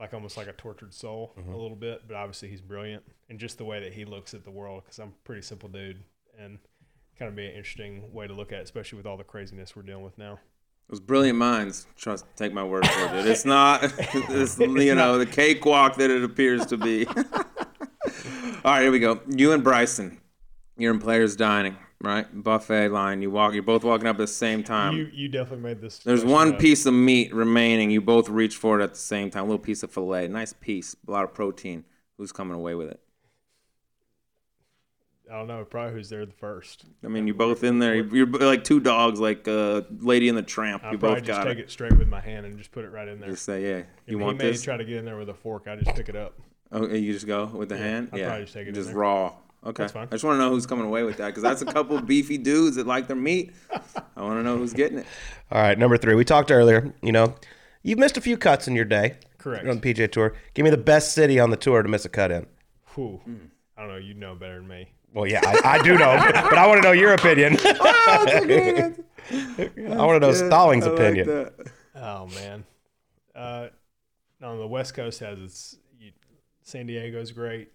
like 0.00 0.14
almost 0.14 0.38
like 0.38 0.46
a 0.46 0.52
tortured 0.52 0.94
soul 0.94 1.34
mm-hmm. 1.38 1.52
a 1.52 1.56
little 1.58 1.76
bit. 1.76 2.08
But 2.08 2.16
obviously 2.16 2.48
he's 2.48 2.62
brilliant 2.62 3.02
and 3.28 3.38
just 3.38 3.58
the 3.58 3.64
way 3.64 3.78
that 3.80 3.92
he 3.92 4.06
looks 4.06 4.32
at 4.32 4.44
the 4.44 4.50
world. 4.50 4.84
Because 4.84 4.98
I'm 5.00 5.08
a 5.08 5.24
pretty 5.24 5.42
simple 5.42 5.68
dude 5.68 6.02
and 6.38 6.58
kind 7.18 7.28
of 7.28 7.36
be 7.36 7.46
an 7.46 7.52
interesting 7.52 8.12
way 8.12 8.26
to 8.26 8.34
look 8.34 8.52
at, 8.52 8.60
it, 8.60 8.62
especially 8.62 8.96
with 8.96 9.06
all 9.06 9.16
the 9.16 9.24
craziness 9.24 9.76
we're 9.76 9.82
dealing 9.82 10.04
with 10.04 10.18
now. 10.18 10.38
Those 10.88 11.00
brilliant 11.00 11.38
minds. 11.38 11.86
Trust, 11.96 12.26
take 12.36 12.52
my 12.52 12.64
word 12.64 12.86
for 12.86 13.16
it. 13.16 13.26
It's 13.26 13.44
not, 13.44 13.80
it's, 13.82 14.58
you 14.58 14.94
know, 14.94 15.18
the 15.18 15.26
cakewalk 15.26 15.96
that 15.96 16.10
it 16.10 16.22
appears 16.22 16.66
to 16.66 16.76
be. 16.76 17.06
All 18.64 18.72
right, 18.72 18.82
here 18.82 18.92
we 18.92 18.98
go. 18.98 19.20
You 19.28 19.52
and 19.52 19.64
Bryson, 19.64 20.20
you're 20.76 20.92
in 20.92 21.00
players' 21.00 21.34
dining, 21.34 21.76
right? 22.00 22.26
Buffet 22.32 22.88
line. 22.90 23.22
You 23.22 23.30
walk. 23.30 23.54
You're 23.54 23.62
both 23.62 23.84
walking 23.84 24.06
up 24.06 24.16
at 24.16 24.18
the 24.18 24.26
same 24.26 24.62
time. 24.62 24.96
you 24.96 25.10
you 25.12 25.28
definitely 25.28 25.64
made 25.64 25.80
this. 25.80 25.98
There's 25.98 26.24
one 26.24 26.54
up. 26.54 26.60
piece 26.60 26.86
of 26.86 26.94
meat 26.94 27.34
remaining. 27.34 27.90
You 27.90 28.00
both 28.00 28.28
reach 28.28 28.56
for 28.56 28.78
it 28.78 28.84
at 28.84 28.92
the 28.92 29.00
same 29.00 29.30
time. 29.30 29.44
A 29.44 29.46
little 29.46 29.58
piece 29.58 29.82
of 29.82 29.90
filet. 29.90 30.28
Nice 30.28 30.52
piece. 30.52 30.94
A 31.08 31.10
lot 31.10 31.24
of 31.24 31.34
protein. 31.34 31.84
Who's 32.18 32.32
coming 32.32 32.54
away 32.54 32.74
with 32.74 32.88
it? 32.88 33.00
I 35.32 35.36
don't 35.38 35.46
know, 35.46 35.64
probably 35.64 35.94
who's 35.94 36.10
there 36.10 36.26
the 36.26 36.32
first. 36.32 36.84
I 37.02 37.08
mean, 37.08 37.26
you're 37.26 37.34
both 37.34 37.64
in 37.64 37.78
there. 37.78 37.94
You're 37.94 38.26
like 38.26 38.64
two 38.64 38.80
dogs, 38.80 39.18
like 39.18 39.48
uh, 39.48 39.80
Lady 40.00 40.28
and 40.28 40.36
the 40.36 40.42
Tramp. 40.42 40.84
I'll 40.84 40.92
You 40.92 40.98
probably 40.98 41.20
both 41.20 41.26
just 41.26 41.38
got 41.38 41.44
take 41.44 41.58
it. 41.58 41.62
it. 41.62 41.70
straight 41.70 41.96
with 41.96 42.08
my 42.08 42.20
hand 42.20 42.44
and 42.44 42.58
just 42.58 42.70
put 42.70 42.84
it 42.84 42.90
right 42.90 43.08
in 43.08 43.18
there. 43.18 43.30
Just 43.30 43.44
say, 43.46 43.62
yeah, 43.62 43.76
If 43.78 43.86
you 44.06 44.18
he 44.18 44.24
want 44.24 44.36
may 44.36 44.50
this? 44.50 44.62
try 44.62 44.76
to 44.76 44.84
get 44.84 44.98
in 44.98 45.06
there 45.06 45.16
with 45.16 45.30
a 45.30 45.34
fork, 45.34 45.68
I 45.68 45.76
just 45.76 45.96
pick 45.96 46.10
it 46.10 46.16
up. 46.16 46.34
Oh, 46.70 46.86
you 46.86 47.12
just 47.14 47.26
go 47.26 47.46
with 47.46 47.70
the 47.70 47.76
Yeah, 47.76 47.80
hand. 47.82 48.10
I'd 48.12 48.18
yeah, 48.18 48.26
probably 48.26 48.44
just 48.44 48.54
take 48.54 48.66
it 48.66 48.68
in 48.68 48.74
just 48.74 48.88
there. 48.88 48.96
raw. 48.98 49.32
okay. 49.64 49.82
That's 49.84 49.92
fine. 49.92 50.08
I 50.08 50.10
just 50.10 50.24
want 50.24 50.34
to 50.36 50.38
know 50.38 50.50
who's 50.50 50.66
coming 50.66 50.84
away 50.84 51.02
with 51.02 51.16
that 51.16 51.28
because 51.28 51.42
that's 51.42 51.62
a 51.62 51.66
couple 51.66 51.98
beefy 52.02 52.36
dudes 52.36 52.76
that 52.76 52.86
like 52.86 53.06
their 53.06 53.16
meat. 53.16 53.52
I 54.16 54.22
want 54.22 54.38
to 54.38 54.42
know 54.42 54.58
who's 54.58 54.74
getting 54.74 54.98
it. 54.98 55.06
All 55.50 55.62
right, 55.62 55.78
number 55.78 55.96
three. 55.96 56.14
We 56.14 56.24
talked 56.26 56.50
earlier. 56.50 56.94
You 57.02 57.12
know, 57.12 57.34
you've 57.82 57.98
missed 57.98 58.18
a 58.18 58.20
few 58.20 58.36
cuts 58.36 58.68
in 58.68 58.76
your 58.76 58.84
day. 58.84 59.16
Correct. 59.38 59.66
On 59.66 59.80
the 59.80 59.94
PGA 59.94 60.12
Tour. 60.12 60.34
Give 60.54 60.64
me 60.64 60.70
the 60.70 60.76
best 60.76 61.14
city 61.14 61.40
on 61.40 61.48
the 61.50 61.56
tour 61.56 61.82
to 61.82 61.88
miss 61.88 62.04
a 62.04 62.08
cut 62.10 62.30
in. 62.30 62.46
Whew. 62.94 63.20
I 63.76 63.80
don't 63.80 63.90
know. 63.90 63.96
You 63.96 64.12
know 64.14 64.34
better 64.34 64.56
than 64.56 64.68
me. 64.68 64.92
Well, 65.14 65.26
yeah, 65.26 65.40
I, 65.44 65.78
I 65.78 65.82
do 65.82 65.92
know, 65.98 66.16
but 66.32 66.56
I 66.58 66.66
want 66.66 66.82
to 66.82 66.88
know 66.88 66.92
your 66.92 67.12
opinion. 67.14 67.56
I 67.64 68.94
want 69.30 70.20
to 70.22 70.26
know 70.26 70.32
Stallings' 70.32 70.86
I 70.86 70.90
like 70.90 70.98
opinion. 70.98 71.26
that. 71.28 71.54
Oh 71.94 72.26
man. 72.34 72.64
Uh, 73.34 73.68
no, 74.40 74.58
the 74.58 74.66
West 74.66 74.94
Coast 74.94 75.20
has 75.20 75.38
its. 75.38 75.76
You, 76.00 76.10
San 76.62 76.86
Diego's 76.86 77.32
great. 77.32 77.72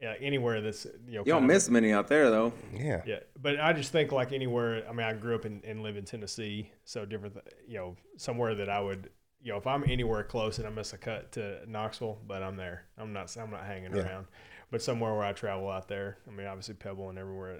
Yeah, 0.00 0.14
anywhere 0.20 0.60
that's 0.60 0.84
you 0.84 0.90
know. 0.92 1.00
You 1.20 1.24
don't 1.32 1.40
kind 1.40 1.44
of- 1.44 1.48
miss 1.54 1.70
many 1.70 1.92
out 1.92 2.08
there 2.08 2.30
though. 2.30 2.52
yeah. 2.74 3.02
Yeah, 3.06 3.20
but 3.40 3.60
I 3.60 3.72
just 3.72 3.92
think 3.92 4.12
like 4.12 4.32
anywhere. 4.32 4.82
I 4.88 4.92
mean, 4.92 5.06
I 5.06 5.12
grew 5.12 5.34
up 5.34 5.46
in, 5.46 5.62
and 5.64 5.82
live 5.82 5.96
in 5.96 6.04
Tennessee, 6.04 6.70
so 6.84 7.04
different. 7.04 7.36
You 7.68 7.78
know, 7.78 7.96
somewhere 8.16 8.54
that 8.56 8.68
I 8.68 8.80
would. 8.80 9.10
You 9.42 9.52
know, 9.52 9.58
if 9.58 9.66
I'm 9.66 9.84
anywhere 9.86 10.24
close 10.24 10.56
and 10.58 10.66
I 10.66 10.70
miss 10.70 10.94
a 10.94 10.98
cut 10.98 11.32
to 11.32 11.58
Knoxville, 11.68 12.18
but 12.26 12.42
I'm 12.42 12.56
there. 12.56 12.84
I'm 12.98 13.12
not. 13.12 13.34
I'm 13.38 13.50
not 13.50 13.64
hanging 13.64 13.94
Yeah. 13.94 14.02
around. 14.02 14.26
But 14.74 14.82
somewhere 14.82 15.14
where 15.14 15.22
I 15.22 15.32
travel 15.32 15.70
out 15.70 15.86
there. 15.86 16.16
I 16.26 16.32
mean, 16.32 16.48
obviously 16.48 16.74
Pebble 16.74 17.08
and 17.08 17.16
everywhere 17.16 17.58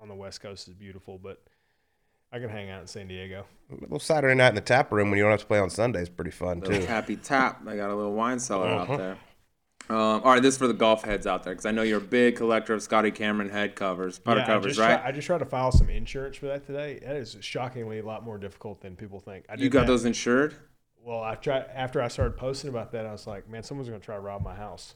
on 0.00 0.08
the 0.08 0.14
West 0.14 0.40
Coast 0.40 0.66
is 0.66 0.72
beautiful, 0.72 1.18
but 1.22 1.42
I 2.32 2.38
can 2.38 2.48
hang 2.48 2.70
out 2.70 2.80
in 2.80 2.86
San 2.86 3.06
Diego. 3.06 3.44
A 3.70 3.74
little 3.82 3.98
Saturday 3.98 4.34
night 4.34 4.48
in 4.48 4.54
the 4.54 4.62
tap 4.62 4.90
room 4.90 5.10
when 5.10 5.18
you 5.18 5.24
don't 5.24 5.30
have 5.32 5.40
to 5.40 5.46
play 5.46 5.58
on 5.58 5.68
Sunday 5.68 6.00
is 6.00 6.08
pretty 6.08 6.30
fun 6.30 6.60
Little 6.60 6.80
too. 6.80 6.86
Happy 6.86 7.16
Tap. 7.16 7.60
I 7.68 7.76
got 7.76 7.90
a 7.90 7.94
little 7.94 8.14
wine 8.14 8.38
cellar 8.38 8.68
Uh-huh. 8.68 8.92
out 8.94 8.98
there. 8.98 9.18
Um, 9.90 10.22
all 10.24 10.32
right, 10.32 10.40
this 10.40 10.54
is 10.54 10.58
for 10.58 10.66
the 10.66 10.72
golf 10.72 11.04
heads 11.04 11.26
out 11.26 11.42
there 11.42 11.52
because 11.52 11.66
I 11.66 11.70
know 11.70 11.82
you're 11.82 11.98
a 11.98 12.00
big 12.00 12.36
collector 12.36 12.72
of 12.72 12.82
Scotty 12.82 13.10
Cameron 13.10 13.50
head 13.50 13.76
covers, 13.76 14.18
putter 14.18 14.40
I 14.40 14.46
covers, 14.46 14.76
just 14.76 14.80
right? 14.88 14.96
Try, 14.98 15.08
I 15.08 15.12
just 15.12 15.26
tried 15.26 15.40
to 15.40 15.44
file 15.44 15.70
some 15.70 15.90
insurance 15.90 16.38
for 16.38 16.46
that 16.46 16.64
today. 16.66 16.98
That 17.04 17.16
is 17.16 17.36
shockingly 17.42 17.98
a 17.98 18.06
lot 18.06 18.24
more 18.24 18.38
difficult 18.38 18.80
than 18.80 18.96
people 18.96 19.20
think. 19.20 19.44
I 19.50 19.56
you 19.56 19.68
got 19.68 19.80
that- 19.80 19.88
those 19.88 20.06
insured? 20.06 20.54
Well, 21.02 21.22
I 21.22 21.34
tried 21.34 21.66
after 21.74 22.00
I 22.00 22.08
started 22.08 22.38
posting 22.38 22.70
about 22.70 22.90
that. 22.92 23.04
I 23.04 23.12
was 23.12 23.26
like, 23.26 23.50
man, 23.50 23.62
someone's 23.62 23.90
gonna 23.90 24.00
try 24.00 24.14
to 24.14 24.22
rob 24.22 24.40
my 24.42 24.54
house. 24.54 24.94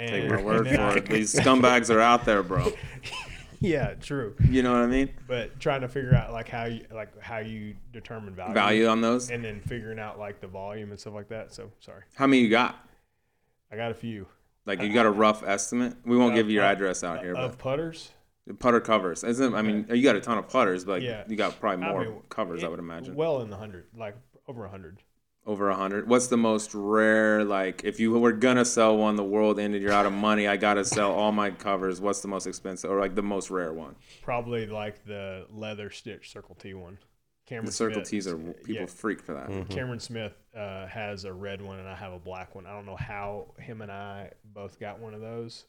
And, 0.00 0.08
Take 0.10 0.30
my 0.30 0.42
word 0.42 0.66
for 0.74 0.80
I- 0.80 0.94
it. 0.96 1.06
These 1.06 1.34
scumbags 1.34 1.94
are 1.94 2.00
out 2.00 2.24
there, 2.24 2.42
bro. 2.42 2.72
yeah, 3.60 3.94
true. 3.94 4.34
You 4.48 4.62
know 4.62 4.72
what 4.72 4.80
I 4.80 4.86
mean? 4.86 5.10
But 5.28 5.60
trying 5.60 5.82
to 5.82 5.88
figure 5.88 6.14
out 6.14 6.32
like 6.32 6.48
how 6.48 6.64
you 6.64 6.86
like 6.90 7.20
how 7.20 7.38
you 7.38 7.74
determine 7.92 8.34
value, 8.34 8.54
Value 8.54 8.86
on 8.86 9.02
those. 9.02 9.30
and 9.30 9.44
then 9.44 9.60
figuring 9.60 9.98
out 9.98 10.18
like 10.18 10.40
the 10.40 10.46
volume 10.46 10.90
and 10.90 10.98
stuff 10.98 11.12
like 11.12 11.28
that. 11.28 11.52
So 11.52 11.70
sorry, 11.80 12.02
How 12.14 12.26
many 12.26 12.40
you 12.42 12.48
got? 12.48 12.76
I 13.70 13.76
got 13.76 13.90
a 13.90 13.94
few 13.94 14.26
Like 14.66 14.80
you 14.80 14.92
got 14.92 15.04
a 15.06 15.10
rough 15.10 15.42
estimate? 15.44 15.94
We 16.06 16.16
won't 16.16 16.32
Uh, 16.32 16.36
give 16.36 16.48
you 16.48 16.54
your 16.54 16.64
uh, 16.64 16.72
address 16.72 17.04
out 17.04 17.22
here, 17.22 17.34
of 17.36 17.58
putters. 17.58 18.10
putter 18.58 18.80
covers. 18.80 19.22
Isn't 19.22 19.54
I 19.54 19.60
mean 19.60 19.86
you 19.90 20.02
got 20.02 20.16
a 20.16 20.20
ton 20.22 20.38
of 20.38 20.48
putters, 20.48 20.84
but 20.86 20.92
like, 20.94 21.02
Yeah. 21.02 21.24
you 21.28 21.36
got 21.36 21.60
probably 21.60 21.84
I 21.84 21.90
more 21.92 22.04
mean, 22.04 22.22
covers. 22.30 22.64
I 22.64 22.68
would 22.68 22.78
imagine 22.78 23.14
Well 23.14 23.42
in 23.42 23.50
the 23.50 23.56
hundred, 23.58 23.84
like 23.94 24.16
over 24.48 24.64
a 24.64 24.70
hundred. 24.70 25.02
Over 25.46 25.70
a 25.70 25.74
hundred. 25.74 26.08
What's 26.08 26.26
the 26.26 26.36
most 26.36 26.74
rare? 26.74 27.44
Like 27.44 27.82
if 27.84 27.98
you 27.98 28.12
were 28.12 28.32
gonna 28.32 28.64
sell 28.64 28.96
one, 28.96 29.16
the 29.16 29.24
world 29.24 29.58
ended, 29.58 29.82
you're 29.82 29.92
out 29.92 30.06
of 30.06 30.12
money. 30.12 30.46
I 30.46 30.56
gotta 30.56 30.84
sell 30.84 31.12
all 31.12 31.32
my 31.32 31.50
covers. 31.50 32.00
What's 32.00 32.20
the 32.20 32.28
most 32.28 32.46
expensive 32.46 32.90
or 32.90 33.00
like 33.00 33.14
the 33.14 33.22
most 33.22 33.50
rare 33.50 33.72
one? 33.72 33.96
Probably 34.22 34.66
like 34.66 35.04
the 35.04 35.46
leather 35.50 35.90
stitch 35.90 36.30
Circle 36.32 36.56
T 36.56 36.74
one. 36.74 36.98
Cameron 37.46 37.66
The 37.66 37.72
Circle 37.72 38.04
Smith- 38.04 38.08
T's 38.10 38.28
are 38.28 38.38
people 38.38 38.82
yeah, 38.82 38.86
freak 38.86 39.20
for 39.20 39.34
that. 39.34 39.48
Mm-hmm. 39.48 39.72
Cameron 39.72 39.98
Smith 39.98 40.34
uh, 40.56 40.86
has 40.86 41.24
a 41.24 41.32
red 41.32 41.60
one 41.60 41.80
and 41.80 41.88
I 41.88 41.96
have 41.96 42.12
a 42.12 42.18
black 42.18 42.54
one. 42.54 42.64
I 42.64 42.70
don't 42.70 42.86
know 42.86 42.96
how 42.96 43.46
him 43.58 43.82
and 43.82 43.90
I 43.90 44.30
both 44.44 44.78
got 44.78 45.00
one 45.00 45.14
of 45.14 45.20
those, 45.20 45.64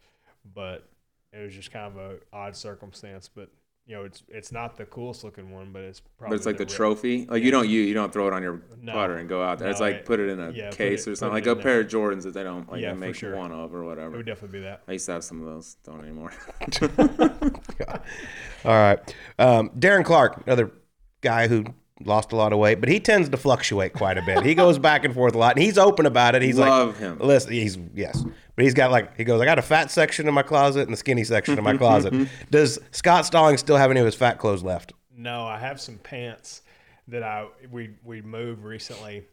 but 0.54 0.88
it 1.34 1.40
was 1.40 1.56
just 1.56 1.72
kind 1.72 1.88
of 1.88 1.98
a 1.98 2.18
odd 2.32 2.56
circumstance. 2.56 3.28
But 3.34 3.50
you 3.88 3.96
know, 3.96 4.04
it's 4.04 4.24
it's 4.30 4.52
not 4.52 4.78
the 4.78 4.86
coolest 4.86 5.24
looking 5.24 5.52
one, 5.52 5.72
but 5.74 5.82
it's 5.82 6.00
probably 6.00 6.36
But 6.36 6.36
it's 6.38 6.46
like 6.46 6.58
the 6.58 6.66
red- 6.66 6.70
trophy. 6.74 7.26
Like 7.26 7.44
you 7.44 7.52
don't 7.52 7.68
you 7.68 7.82
you 7.82 7.94
don't 7.94 8.14
throw 8.14 8.28
it 8.28 8.34
on 8.34 8.42
your 8.44 8.62
No. 8.82 8.94
putter 8.94 9.18
and 9.18 9.28
go 9.28 9.44
out 9.44 9.60
there. 9.60 9.70
it's 9.70 9.80
like 9.82 9.96
I- 9.96 10.00
put 10.00 10.20
it 10.20 10.30
in 10.30 10.40
a 10.40 10.52
yeah, 10.52 10.70
case 10.70 11.08
it- 11.08 11.12
or 11.12 11.16
something. 11.16 11.34
Like 11.34 11.48
a 11.48 11.56
pair 11.56 11.80
of 11.82 11.88
Jordans 11.88 12.24
that 12.24 12.34
they 12.34 12.44
don't 12.44 12.70
like 12.72 12.82
Yeah, 12.82 12.94
make 12.94 13.16
sure. 13.16 13.36
one 13.36 13.52
of 13.52 13.74
or 13.74 13.84
whatever. 13.84 14.14
It 14.14 14.18
would 14.18 14.26
definitely 14.28 14.60
be 14.60 14.64
that. 14.66 14.84
I 14.88 14.94
used 14.94 15.08
to 15.08 15.14
have 15.14 15.24
some 15.24 15.42
of 15.42 15.48
those. 15.48 15.76
Don't 15.84 16.00
anymore. 16.02 16.32
All 18.64 18.72
right. 18.72 19.16
Um, 19.40 19.70
Darren 19.72 20.06
Clarke, 20.06 20.44
another 20.46 20.72
guy 21.22 21.48
who 21.48 21.66
lost 22.06 22.32
a 22.32 22.36
lot 22.36 22.54
of 22.54 22.60
weight, 22.60 22.80
but 22.80 22.90
he 22.90 23.00
tends 23.00 23.30
to 23.30 23.38
fluctuate 23.38 23.94
quite 23.94 24.18
a 24.18 24.22
bit. 24.22 24.44
He 24.44 24.56
goes 24.56 24.78
back 24.90 25.06
and 25.06 25.14
forth 25.14 25.36
a 25.36 25.38
lot, 25.38 25.56
and 25.56 25.64
he's 25.64 25.78
open 25.78 26.06
about 26.06 26.36
it. 26.36 26.42
He's 26.42 26.58
Love 26.58 26.90
like, 26.90 26.98
him. 26.98 27.20
Listen, 27.20 27.54
he's 27.54 27.78
yes, 27.94 28.24
but 28.56 28.66
he's 28.66 28.74
got 28.74 28.92
like 28.92 29.16
he 29.18 29.24
goes. 29.24 29.42
I 29.42 29.46
got 29.46 29.60
a 29.60 29.64
fat 29.64 29.92
section 29.92 30.28
in 30.28 30.34
my 30.34 30.44
closet 30.44 30.82
and 30.82 30.94
the 30.94 30.98
skinny 30.98 31.24
section 31.24 31.58
in 31.58 31.64
my 31.64 31.78
closet. 31.78 32.14
Does 32.52 32.80
Scott 32.92 33.26
Stallings 33.26 33.60
still 33.60 33.78
have 33.78 33.92
any 33.92 34.00
of 34.00 34.06
his 34.06 34.16
fat 34.16 34.38
clothes 34.38 34.64
left? 34.64 34.94
No, 35.16 35.46
I 35.46 35.58
have 35.58 35.80
some 35.80 35.98
pants 35.98 36.62
that 37.08 37.24
I 37.24 37.48
we 37.70 37.92
we 38.04 38.22
moved 38.22 38.64
recently. 38.64 39.26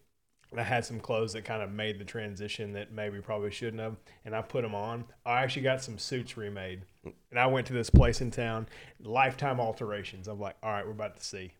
And 0.50 0.58
I 0.58 0.64
had 0.64 0.82
some 0.82 0.98
clothes 0.98 1.34
that 1.34 1.44
kind 1.44 1.62
of 1.62 1.70
made 1.70 1.98
the 1.98 2.06
transition 2.06 2.72
that 2.72 2.90
maybe 2.90 3.20
probably 3.20 3.50
shouldn't 3.50 3.82
have, 3.82 3.96
and 4.24 4.34
I 4.34 4.40
put 4.40 4.62
them 4.62 4.74
on. 4.74 5.04
I 5.26 5.42
actually 5.42 5.60
got 5.60 5.82
some 5.82 5.98
suits 5.98 6.38
remade, 6.38 6.86
and 7.04 7.38
I 7.38 7.46
went 7.48 7.66
to 7.66 7.74
this 7.74 7.90
place 7.90 8.22
in 8.22 8.30
town, 8.30 8.66
Lifetime 8.98 9.60
Alterations. 9.60 10.26
I'm 10.26 10.40
like, 10.40 10.56
all 10.62 10.70
right, 10.70 10.86
we're 10.86 10.92
about 10.92 11.18
to 11.18 11.22
see. 11.22 11.52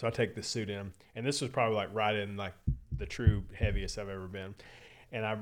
So 0.00 0.06
I 0.06 0.10
take 0.10 0.34
this 0.34 0.48
suit 0.48 0.70
in, 0.70 0.94
and 1.14 1.26
this 1.26 1.42
was 1.42 1.50
probably 1.50 1.76
like 1.76 1.90
right 1.92 2.16
in 2.16 2.34
like 2.38 2.54
the 2.96 3.04
true 3.04 3.42
heaviest 3.54 3.98
I've 3.98 4.08
ever 4.08 4.28
been. 4.28 4.54
And 5.12 5.26
I 5.26 5.36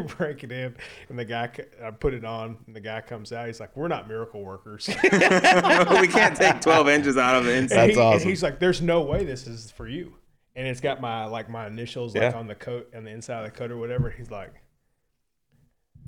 break 0.16 0.42
it 0.42 0.50
in, 0.50 0.74
and 1.08 1.16
the 1.16 1.24
guy, 1.24 1.48
c- 1.56 1.62
I 1.80 1.92
put 1.92 2.12
it 2.12 2.24
on, 2.24 2.56
and 2.66 2.74
the 2.74 2.80
guy 2.80 3.00
comes 3.00 3.32
out. 3.32 3.46
He's 3.46 3.60
like, 3.60 3.76
"We're 3.76 3.86
not 3.86 4.08
miracle 4.08 4.42
workers." 4.42 4.88
we 5.04 6.08
can't 6.08 6.34
take 6.36 6.60
12 6.60 6.88
inches 6.88 7.16
out 7.16 7.36
of 7.36 7.44
the 7.44 7.54
inside. 7.54 7.76
That's 7.76 7.94
he- 7.94 8.00
and 8.00 8.14
awesome. 8.14 8.28
he's 8.28 8.42
like, 8.42 8.58
"There's 8.58 8.82
no 8.82 9.02
way 9.02 9.24
this 9.24 9.46
is 9.46 9.70
for 9.70 9.86
you." 9.86 10.14
And 10.56 10.66
it's 10.66 10.80
got 10.80 11.00
my 11.00 11.24
like 11.26 11.48
my 11.48 11.68
initials 11.68 12.12
like 12.14 12.22
Yeah. 12.32 12.32
on 12.36 12.48
the 12.48 12.56
coat 12.56 12.92
on 12.96 13.04
the 13.04 13.12
inside 13.12 13.44
of 13.46 13.52
the 13.52 13.56
coat 13.56 13.70
or 13.70 13.76
whatever. 13.76 14.10
He's 14.10 14.32
like, 14.32 14.52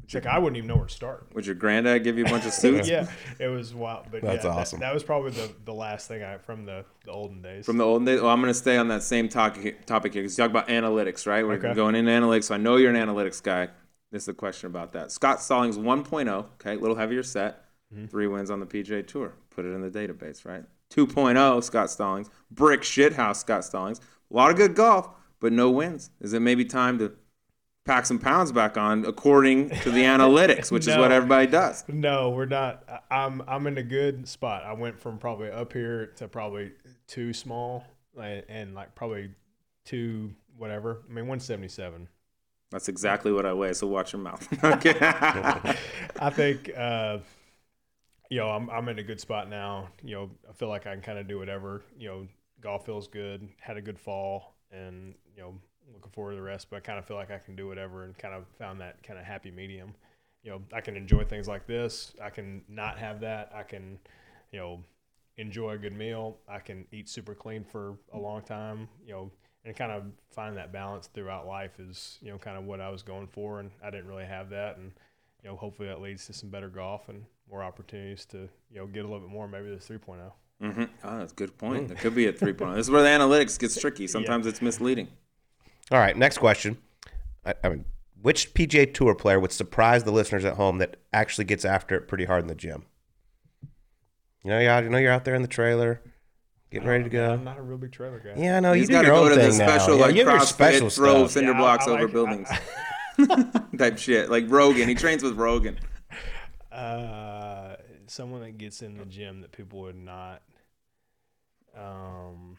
"It's 0.04 0.14
like 0.14 0.26
I 0.26 0.38
wouldn't 0.38 0.56
even 0.56 0.68
know 0.68 0.76
where 0.76 0.86
to 0.86 0.92
start." 0.94 1.26
Would 1.34 1.46
your 1.46 1.54
granddad 1.54 2.04
give 2.04 2.16
you 2.18 2.24
a 2.24 2.30
bunch 2.30 2.44
of 2.46 2.52
suits? 2.62 2.88
yeah, 2.88 3.06
it 3.38 3.48
was 3.48 3.74
wild. 3.74 4.06
But 4.10 4.22
That's 4.22 4.44
yeah, 4.44 4.50
awesome. 4.50 4.80
That, 4.80 4.94
was 4.94 5.02
probably 5.02 5.32
the, 5.32 5.50
the 5.64 5.74
last 5.74 6.08
thing 6.08 6.22
I 6.22 6.38
from 6.38 6.64
the, 6.64 6.84
the 7.04 7.10
olden 7.10 7.42
days. 7.42 7.66
From 7.66 7.78
the 7.78 7.84
olden 7.84 8.04
days, 8.04 8.20
well, 8.20 8.30
I'm 8.30 8.40
going 8.40 8.52
to 8.52 8.58
stay 8.58 8.76
on 8.76 8.88
that 8.88 9.02
same 9.02 9.28
topic 9.28 9.84
topic 9.86 10.12
here 10.12 10.22
because 10.22 10.36
you 10.38 10.42
talk 10.44 10.50
about 10.50 10.68
analytics, 10.68 11.26
right? 11.26 11.44
We're 11.46 11.54
Okay. 11.54 11.74
going 11.74 11.94
into 11.94 12.10
analytics. 12.10 12.44
So 12.44 12.54
I 12.54 12.58
know 12.58 12.76
you're 12.76 12.94
an 12.94 13.08
analytics 13.08 13.42
guy. 13.42 13.68
This 14.12 14.22
is 14.24 14.28
a 14.28 14.34
question 14.34 14.68
about 14.68 14.92
that. 14.92 15.10
Scott 15.10 15.42
Stallings 15.42 15.76
1.0, 15.76 16.28
okay, 16.28 16.74
a 16.74 16.78
little 16.78 16.96
heavier 16.96 17.22
set, 17.22 17.60
Mm-hmm. 17.92 18.06
three 18.06 18.26
wins 18.26 18.50
on 18.50 18.58
the 18.60 18.66
PGA 18.66 19.06
Tour. 19.06 19.34
Put 19.50 19.64
it 19.64 19.68
in 19.68 19.80
the 19.80 19.90
database, 19.90 20.44
right? 20.44 20.64
2.0, 20.90 21.62
Scott 21.62 21.90
Stallings, 21.90 22.28
brick 22.50 22.80
shithouse 22.82 23.36
Scott 23.36 23.64
Stallings. 23.64 24.00
A 24.30 24.34
lot 24.34 24.50
of 24.50 24.56
good 24.56 24.74
golf, 24.74 25.08
but 25.40 25.52
no 25.52 25.70
wins. 25.70 26.10
Is 26.20 26.32
it 26.32 26.40
maybe 26.40 26.64
time 26.64 26.98
to 26.98 27.12
pack 27.84 28.06
some 28.06 28.18
pounds 28.18 28.50
back 28.50 28.76
on 28.76 29.04
according 29.04 29.70
to 29.70 29.90
the 29.90 30.02
analytics, 30.02 30.70
which 30.70 30.88
is 30.88 30.96
what 30.96 31.12
everybody 31.12 31.46
does? 31.46 31.84
no, 31.88 32.30
we're 32.30 32.46
not. 32.46 33.04
I'm 33.10 33.42
I'm 33.46 33.66
in 33.66 33.78
a 33.78 33.82
good 33.82 34.28
spot. 34.28 34.64
I 34.64 34.72
went 34.72 34.98
from 34.98 35.18
probably 35.18 35.50
up 35.50 35.72
here 35.72 36.06
to 36.16 36.28
probably 36.28 36.72
too 37.06 37.32
small, 37.32 37.84
and, 38.20 38.42
and 38.48 38.74
like 38.74 38.94
probably 38.94 39.30
two 39.84 40.34
whatever. 40.56 41.02
I 41.04 41.08
mean, 41.08 41.26
177. 41.26 42.08
That's 42.70 42.88
exactly 42.88 43.32
what 43.32 43.46
I 43.46 43.52
weigh, 43.52 43.72
so 43.72 43.86
watch 43.86 44.12
your 44.12 44.22
mouth. 44.22 44.46
okay. 44.64 44.96
I 45.00 46.30
think 46.30 46.70
uh, 46.76 47.18
you 48.30 48.38
know 48.38 48.48
I'm 48.48 48.68
I'm 48.70 48.88
in 48.88 48.98
a 48.98 49.02
good 49.02 49.20
spot 49.20 49.48
now. 49.48 49.88
You 50.02 50.14
know, 50.14 50.30
I 50.48 50.52
feel 50.52 50.68
like 50.68 50.86
I 50.86 50.92
can 50.92 51.02
kind 51.02 51.18
of 51.18 51.28
do 51.28 51.38
whatever. 51.38 51.82
You 51.96 52.08
know, 52.08 52.28
golf 52.60 52.84
feels 52.84 53.06
good. 53.06 53.48
Had 53.60 53.76
a 53.76 53.82
good 53.82 53.98
fall, 53.98 54.56
and 54.72 55.14
you 55.36 55.42
know, 55.42 55.54
looking 55.92 56.10
forward 56.12 56.32
to 56.32 56.36
the 56.36 56.42
rest. 56.42 56.68
But 56.70 56.76
I 56.76 56.80
kind 56.80 56.98
of 56.98 57.06
feel 57.06 57.16
like 57.16 57.30
I 57.30 57.38
can 57.38 57.56
do 57.56 57.68
whatever, 57.68 58.04
and 58.04 58.16
kind 58.16 58.34
of 58.34 58.44
found 58.58 58.80
that 58.80 59.02
kind 59.02 59.18
of 59.18 59.24
happy 59.24 59.50
medium. 59.50 59.94
You 60.42 60.52
know, 60.52 60.62
I 60.72 60.80
can 60.80 60.96
enjoy 60.96 61.24
things 61.24 61.48
like 61.48 61.66
this. 61.66 62.14
I 62.22 62.30
can 62.30 62.62
not 62.68 62.98
have 62.98 63.20
that. 63.20 63.50
I 63.54 63.62
can, 63.62 63.98
you 64.52 64.58
know, 64.58 64.80
enjoy 65.36 65.72
a 65.72 65.78
good 65.78 65.94
meal. 65.94 66.36
I 66.48 66.58
can 66.58 66.86
eat 66.92 67.08
super 67.08 67.34
clean 67.34 67.64
for 67.64 67.96
a 68.12 68.18
long 68.18 68.42
time. 68.42 68.88
You 69.06 69.12
know. 69.12 69.30
And 69.66 69.74
kind 69.74 69.90
of 69.90 70.02
find 70.30 70.58
that 70.58 70.74
balance 70.74 71.06
throughout 71.06 71.46
life 71.46 71.80
is, 71.80 72.18
you 72.20 72.30
know, 72.30 72.36
kind 72.36 72.58
of 72.58 72.64
what 72.64 72.82
I 72.82 72.90
was 72.90 73.02
going 73.02 73.26
for, 73.26 73.60
and 73.60 73.70
I 73.82 73.88
didn't 73.90 74.08
really 74.08 74.26
have 74.26 74.50
that. 74.50 74.76
And 74.76 74.92
you 75.44 75.50
know, 75.50 75.56
hopefully 75.56 75.88
that 75.88 76.00
leads 76.00 76.26
to 76.26 76.32
some 76.32 76.48
better 76.48 76.68
golf 76.68 77.08
and 77.08 77.24
more 77.50 77.62
opportunities 77.62 78.24
to, 78.26 78.48
you 78.70 78.76
know, 78.78 78.86
get 78.86 79.00
a 79.00 79.08
little 79.08 79.20
bit 79.20 79.28
more, 79.28 79.46
maybe 79.46 79.68
this 79.68 79.86
3.0. 79.86 80.32
Mm-hmm. 80.62 80.84
Oh, 81.04 81.18
that's 81.18 81.32
a 81.32 81.34
good 81.34 81.56
point. 81.58 81.88
There 81.88 81.96
could 81.96 82.14
be 82.14 82.26
a 82.26 82.32
three 82.32 82.54
point. 82.54 82.76
This 82.76 82.86
is 82.86 82.90
where 82.90 83.02
the 83.02 83.08
analytics 83.08 83.58
gets 83.58 83.78
tricky. 83.78 84.06
Sometimes 84.08 84.46
it's 84.46 84.62
misleading. 84.62 85.08
All 85.90 85.98
right, 85.98 86.16
next 86.16 86.38
question. 86.38 86.78
I, 87.44 87.54
I 87.62 87.68
mean, 87.68 87.84
which 88.22 88.54
PGA 88.54 88.92
Tour 88.92 89.14
player 89.14 89.38
would 89.38 89.52
surprise 89.52 90.04
the 90.04 90.10
listeners 90.12 90.44
at 90.44 90.54
home 90.54 90.78
that 90.78 90.96
actually 91.12 91.44
gets 91.44 91.64
after 91.64 91.94
it 91.96 92.08
pretty 92.08 92.24
hard 92.24 92.42
in 92.42 92.48
the 92.48 92.54
gym? 92.54 92.84
You 94.42 94.50
know, 94.50 94.58
you're 94.58 94.70
out, 94.70 94.84
know, 94.84 94.98
you're 94.98 95.12
out 95.12 95.24
there 95.24 95.34
in 95.34 95.42
the 95.42 95.48
trailer, 95.48 96.00
getting 96.70 96.88
ready 96.88 97.04
to 97.04 97.10
go. 97.10 97.32
I'm 97.32 97.44
not 97.44 97.58
a 97.58 97.62
real 97.62 97.78
big 97.78 97.92
trailer 97.92 98.18
guy. 98.20 98.34
Yeah, 98.42 98.56
I 98.56 98.60
know 98.60 98.72
He's 98.72 98.82
you 98.82 98.86
do 98.88 98.92
got 98.94 99.00
to 99.02 99.06
your 99.08 99.16
go 99.16 99.22
own 99.24 99.30
to 99.30 99.36
the 99.36 99.42
now. 99.48 99.50
special 99.52 99.96
Yeah, 99.98 100.04
like 100.06 100.14
you 100.14 100.24
have 100.24 100.32
your 100.32 100.40
CrossFit, 100.40 100.46
special 100.46 100.90
throw 100.90 101.14
stuff. 101.20 101.30
cinder 101.32 101.52
Yeah, 101.52 101.58
blocks 101.58 101.86
I 101.86 101.90
over 101.92 102.04
like- 102.04 102.12
buildings 102.12 102.48
type 103.78 103.98
shit. 103.98 104.30
Like 104.30 104.44
Rogan, 104.48 104.88
he 104.88 104.94
trains 104.94 105.22
with 105.22 105.34
Rogan. 105.36 105.78
Uh, 106.72 107.76
someone 108.06 108.40
that 108.42 108.58
gets 108.58 108.82
in 108.82 108.96
the 108.96 109.04
gym 109.06 109.40
that 109.42 109.52
people 109.52 109.80
would 109.82 109.96
not. 109.96 110.42
Um, 111.76 112.56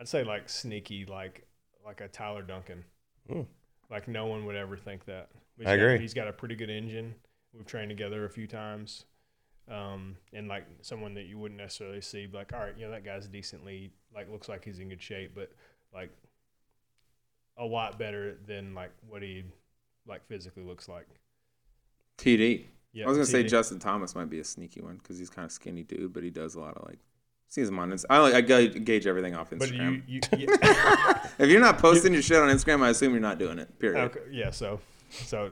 I'd 0.00 0.08
say 0.08 0.24
like 0.24 0.48
sneaky, 0.48 1.04
like 1.06 1.46
like 1.84 2.00
a 2.00 2.08
Tyler 2.08 2.42
Duncan. 2.42 2.84
Hmm. 3.30 3.42
Like 3.90 4.08
no 4.08 4.26
one 4.26 4.44
would 4.46 4.56
ever 4.56 4.76
think 4.76 5.04
that. 5.06 5.28
But 5.58 5.66
I 5.66 5.70
he's 5.72 5.78
got- 5.78 5.84
agree. 5.84 5.98
he's 6.00 6.14
got 6.14 6.28
a 6.28 6.32
pretty 6.32 6.56
good 6.56 6.70
engine. 6.70 7.14
We've 7.52 7.66
trained 7.66 7.90
together 7.90 8.24
a 8.24 8.30
few 8.30 8.46
times. 8.46 9.04
Um, 9.70 10.16
and 10.32 10.46
like 10.48 10.64
someone 10.82 11.14
that 11.14 11.24
you 11.24 11.38
wouldn't 11.38 11.58
necessarily 11.60 12.00
see, 12.02 12.28
like, 12.32 12.52
all 12.52 12.60
right, 12.60 12.74
you 12.76 12.84
know, 12.84 12.90
that 12.90 13.04
guy's 13.04 13.26
decently, 13.28 13.92
like, 14.14 14.30
looks 14.30 14.48
like 14.48 14.64
he's 14.64 14.78
in 14.78 14.88
good 14.90 15.00
shape, 15.00 15.32
but 15.34 15.50
like 15.94 16.10
a 17.56 17.64
lot 17.64 17.98
better 17.98 18.36
than 18.46 18.74
like 18.74 18.90
what 19.08 19.22
he 19.22 19.44
like 20.06 20.26
physically 20.26 20.64
looks 20.64 20.88
like. 20.88 21.06
TD. 22.18 22.64
Yeah, 22.92 23.06
I 23.06 23.08
was 23.08 23.16
gonna 23.16 23.26
say 23.26 23.42
Justin 23.42 23.78
Thomas 23.78 24.14
might 24.14 24.30
be 24.30 24.38
a 24.40 24.44
sneaky 24.44 24.80
one 24.82 24.96
because 24.98 25.18
he's 25.18 25.30
kind 25.30 25.44
of 25.46 25.52
skinny 25.52 25.82
dude, 25.82 26.12
but 26.12 26.22
he 26.22 26.30
does 26.30 26.54
a 26.56 26.60
lot 26.60 26.76
of 26.76 26.86
like. 26.86 26.98
Sees 27.48 27.68
him 27.68 27.78
on 27.78 27.92
Inst- 27.92 28.06
I 28.10 28.18
like 28.18 28.34
I 28.34 28.40
gauge, 28.40 28.84
gauge 28.84 29.06
everything 29.06 29.34
off 29.36 29.50
But 29.50 29.60
Instagram. 29.60 30.02
you, 30.08 30.20
you, 30.36 30.48
yeah, 30.62 31.28
if 31.38 31.48
you're 31.50 31.60
not 31.60 31.78
posting 31.78 32.12
your 32.12 32.22
shit 32.22 32.38
on 32.38 32.48
Instagram, 32.48 32.82
I 32.82 32.88
assume 32.90 33.12
you're 33.12 33.20
not 33.20 33.38
doing 33.38 33.58
it. 33.60 33.78
Period. 33.78 34.00
okay, 34.06 34.20
yeah. 34.32 34.50
So, 34.50 34.80
so 35.10 35.50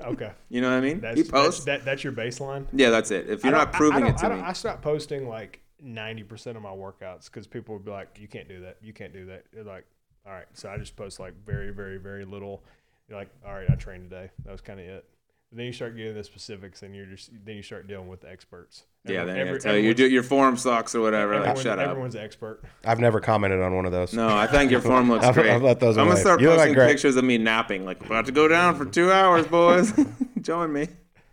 okay. 0.00 0.30
You 0.48 0.60
know 0.60 0.70
what 0.70 0.76
I 0.76 0.80
mean? 0.80 1.00
That's, 1.00 1.16
he 1.16 1.22
that's 1.24 1.64
that. 1.64 1.84
That's 1.84 2.04
your 2.04 2.12
baseline. 2.12 2.66
yeah, 2.72 2.90
that's 2.90 3.10
it. 3.10 3.28
If 3.28 3.42
you're 3.44 3.54
I 3.54 3.58
not 3.64 3.74
I- 3.74 3.78
proving 3.78 4.04
I 4.04 4.08
it 4.08 4.10
don't- 4.10 4.18
to 4.18 4.26
I 4.26 4.28
don't- 4.28 4.38
me, 4.42 4.44
I 4.44 4.52
stopped 4.52 4.82
posting 4.82 5.28
like 5.28 5.60
ninety 5.82 6.22
percent 6.22 6.56
of 6.56 6.62
my 6.62 6.70
workouts 6.70 7.24
because 7.24 7.46
people 7.48 7.74
would 7.74 7.84
be 7.84 7.90
like, 7.90 8.16
"You 8.20 8.28
can't 8.28 8.48
do 8.48 8.60
that. 8.60 8.76
You 8.80 8.92
can't 8.92 9.12
do 9.12 9.26
that." 9.26 9.44
They're 9.52 9.64
like, 9.64 9.86
"All 10.26 10.32
right." 10.32 10.46
So 10.52 10.68
I 10.68 10.76
just 10.78 10.94
post 10.94 11.18
like 11.18 11.34
very, 11.44 11.70
very, 11.72 11.96
very 11.98 12.24
little. 12.24 12.62
You're 13.08 13.18
like, 13.18 13.30
"All 13.44 13.54
right, 13.54 13.68
I 13.68 13.74
trained 13.74 14.08
today." 14.08 14.30
That 14.44 14.52
was 14.52 14.60
kind 14.60 14.78
of 14.78 14.86
it. 14.86 15.04
But 15.50 15.56
then 15.56 15.66
you 15.66 15.72
start 15.72 15.96
getting 15.96 16.14
the 16.14 16.22
specifics, 16.22 16.82
and 16.84 16.94
you're 16.94 17.06
just 17.06 17.30
then 17.44 17.56
you 17.56 17.62
start 17.62 17.88
dealing 17.88 18.06
with 18.06 18.20
the 18.20 18.30
experts. 18.30 18.84
yeah, 19.04 19.24
then 19.24 19.34
I 19.34 19.40
every- 19.40 19.58
tell 19.58 19.72
oh, 19.72 19.76
you, 19.76 19.88
you 19.88 19.94
do 19.94 20.08
your 20.08 20.22
form 20.22 20.56
sucks 20.56 20.94
or 20.94 21.00
whatever. 21.00 21.32
Like, 21.32 21.48
everyone- 21.48 21.62
shut 21.64 21.78
up. 21.80 21.88
Everyone's 21.88 22.14
an 22.14 22.22
expert. 22.22 22.62
I've 22.84 23.00
never 23.00 23.18
commented 23.20 23.60
on 23.60 23.74
one 23.74 23.84
of 23.84 23.90
those. 23.90 24.14
No, 24.14 24.28
I 24.28 24.46
think 24.46 24.70
your 24.70 24.80
form 24.80 25.10
looks 25.10 25.28
great. 25.32 25.50
I've 25.50 25.62
let 25.62 25.80
those 25.80 25.98
I'm 25.98 26.04
gonna 26.04 26.12
away. 26.12 26.20
start 26.20 26.40
You 26.40 26.50
look 26.50 26.58
like 26.58 26.68
posting 26.68 26.86
pictures 26.86 27.16
of 27.16 27.24
me 27.24 27.36
napping, 27.36 27.84
like 27.84 28.04
about 28.04 28.26
to 28.26 28.32
go 28.32 28.46
down 28.46 28.76
for 28.76 28.84
two 28.84 29.10
hours, 29.10 29.44
boys. 29.48 29.92
Join 30.40 30.72
me, 30.72 30.86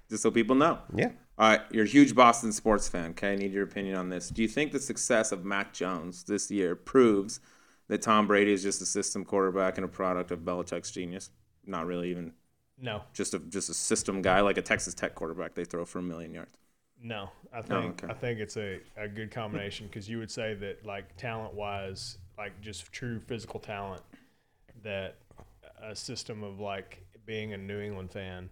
just 0.10 0.24
so 0.24 0.32
people 0.32 0.56
know. 0.56 0.80
Yeah. 0.96 1.12
All 1.38 1.50
right, 1.50 1.62
you're 1.70 1.86
a 1.86 1.88
huge 1.88 2.16
Boston 2.16 2.52
sports 2.52 2.88
fan. 2.90 3.12
Okay, 3.12 3.34
I 3.34 3.36
need 3.36 3.54
your 3.54 3.66
opinion 3.66 3.98
on 3.98 4.10
this. 4.10 4.30
Do 4.30 4.42
you 4.42 4.48
think 4.48 4.72
the 4.72 4.80
success 4.80 5.32
of 5.32 5.46
Mac 5.46 5.74
Jones 5.74 6.24
this 6.24 6.50
year 6.50 6.76
proves 6.76 7.40
that 7.88 8.02
Tom 8.02 8.26
Brady 8.26 8.52
is 8.52 8.64
just 8.64 8.82
a 8.82 8.86
system 8.88 9.24
quarterback 9.24 9.78
and 9.78 9.86
a 9.86 9.88
product 9.88 10.32
of 10.32 10.40
Belichick's 10.40 10.90
genius? 10.90 11.30
Not 11.68 11.86
really 11.86 12.10
even 12.10 12.34
No, 12.80 13.02
just 13.14 13.34
a 13.34 13.40
just 13.40 13.70
a 13.70 13.74
system 13.74 14.22
guy 14.22 14.42
like 14.42 14.58
a 14.58 14.62
Texas 14.62 14.94
Tech 14.94 15.16
quarterback 15.16 15.56
they 15.56 15.66
throw 15.66 15.86
for 15.86 16.00
a 16.00 16.04
million 16.04 16.34
yards. 16.34 16.58
no. 17.02 17.30
I 17.54 17.60
oh, 17.60 17.62
think 17.62 17.72
Oh, 17.72 18.06
okay. 18.06 18.08
I 18.10 18.14
think 18.14 18.40
it's 18.40 18.58
a, 18.58 18.80
a 18.98 19.08
good 19.08 19.32
combination 19.32 19.88
because 19.88 20.10
you 20.10 20.20
would 20.20 20.32
say 20.32 20.54
that 20.56 20.86
like 20.86 21.16
talent 21.18 21.54
wise, 21.54 22.18
like 22.38 22.60
just 22.62 22.92
true 22.92 23.20
physical 23.20 23.60
talent, 23.60 24.02
that 24.84 25.16
a 25.82 25.96
system 25.96 26.44
of 26.44 26.60
like 26.60 27.04
being 27.26 27.54
a 27.54 27.58
New 27.58 27.80
England 27.80 28.12
fan, 28.12 28.50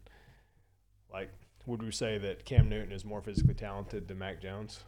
like 1.12 1.30
would 1.66 1.82
we 1.82 1.92
say 1.92 2.18
that 2.20 2.46
Cam 2.46 2.70
Newton 2.70 2.92
is 2.92 3.06
more 3.06 3.22
physically 3.22 3.54
talented 3.54 4.08
than 4.08 4.20
Mac 4.20 4.42
Jones? 4.42 4.84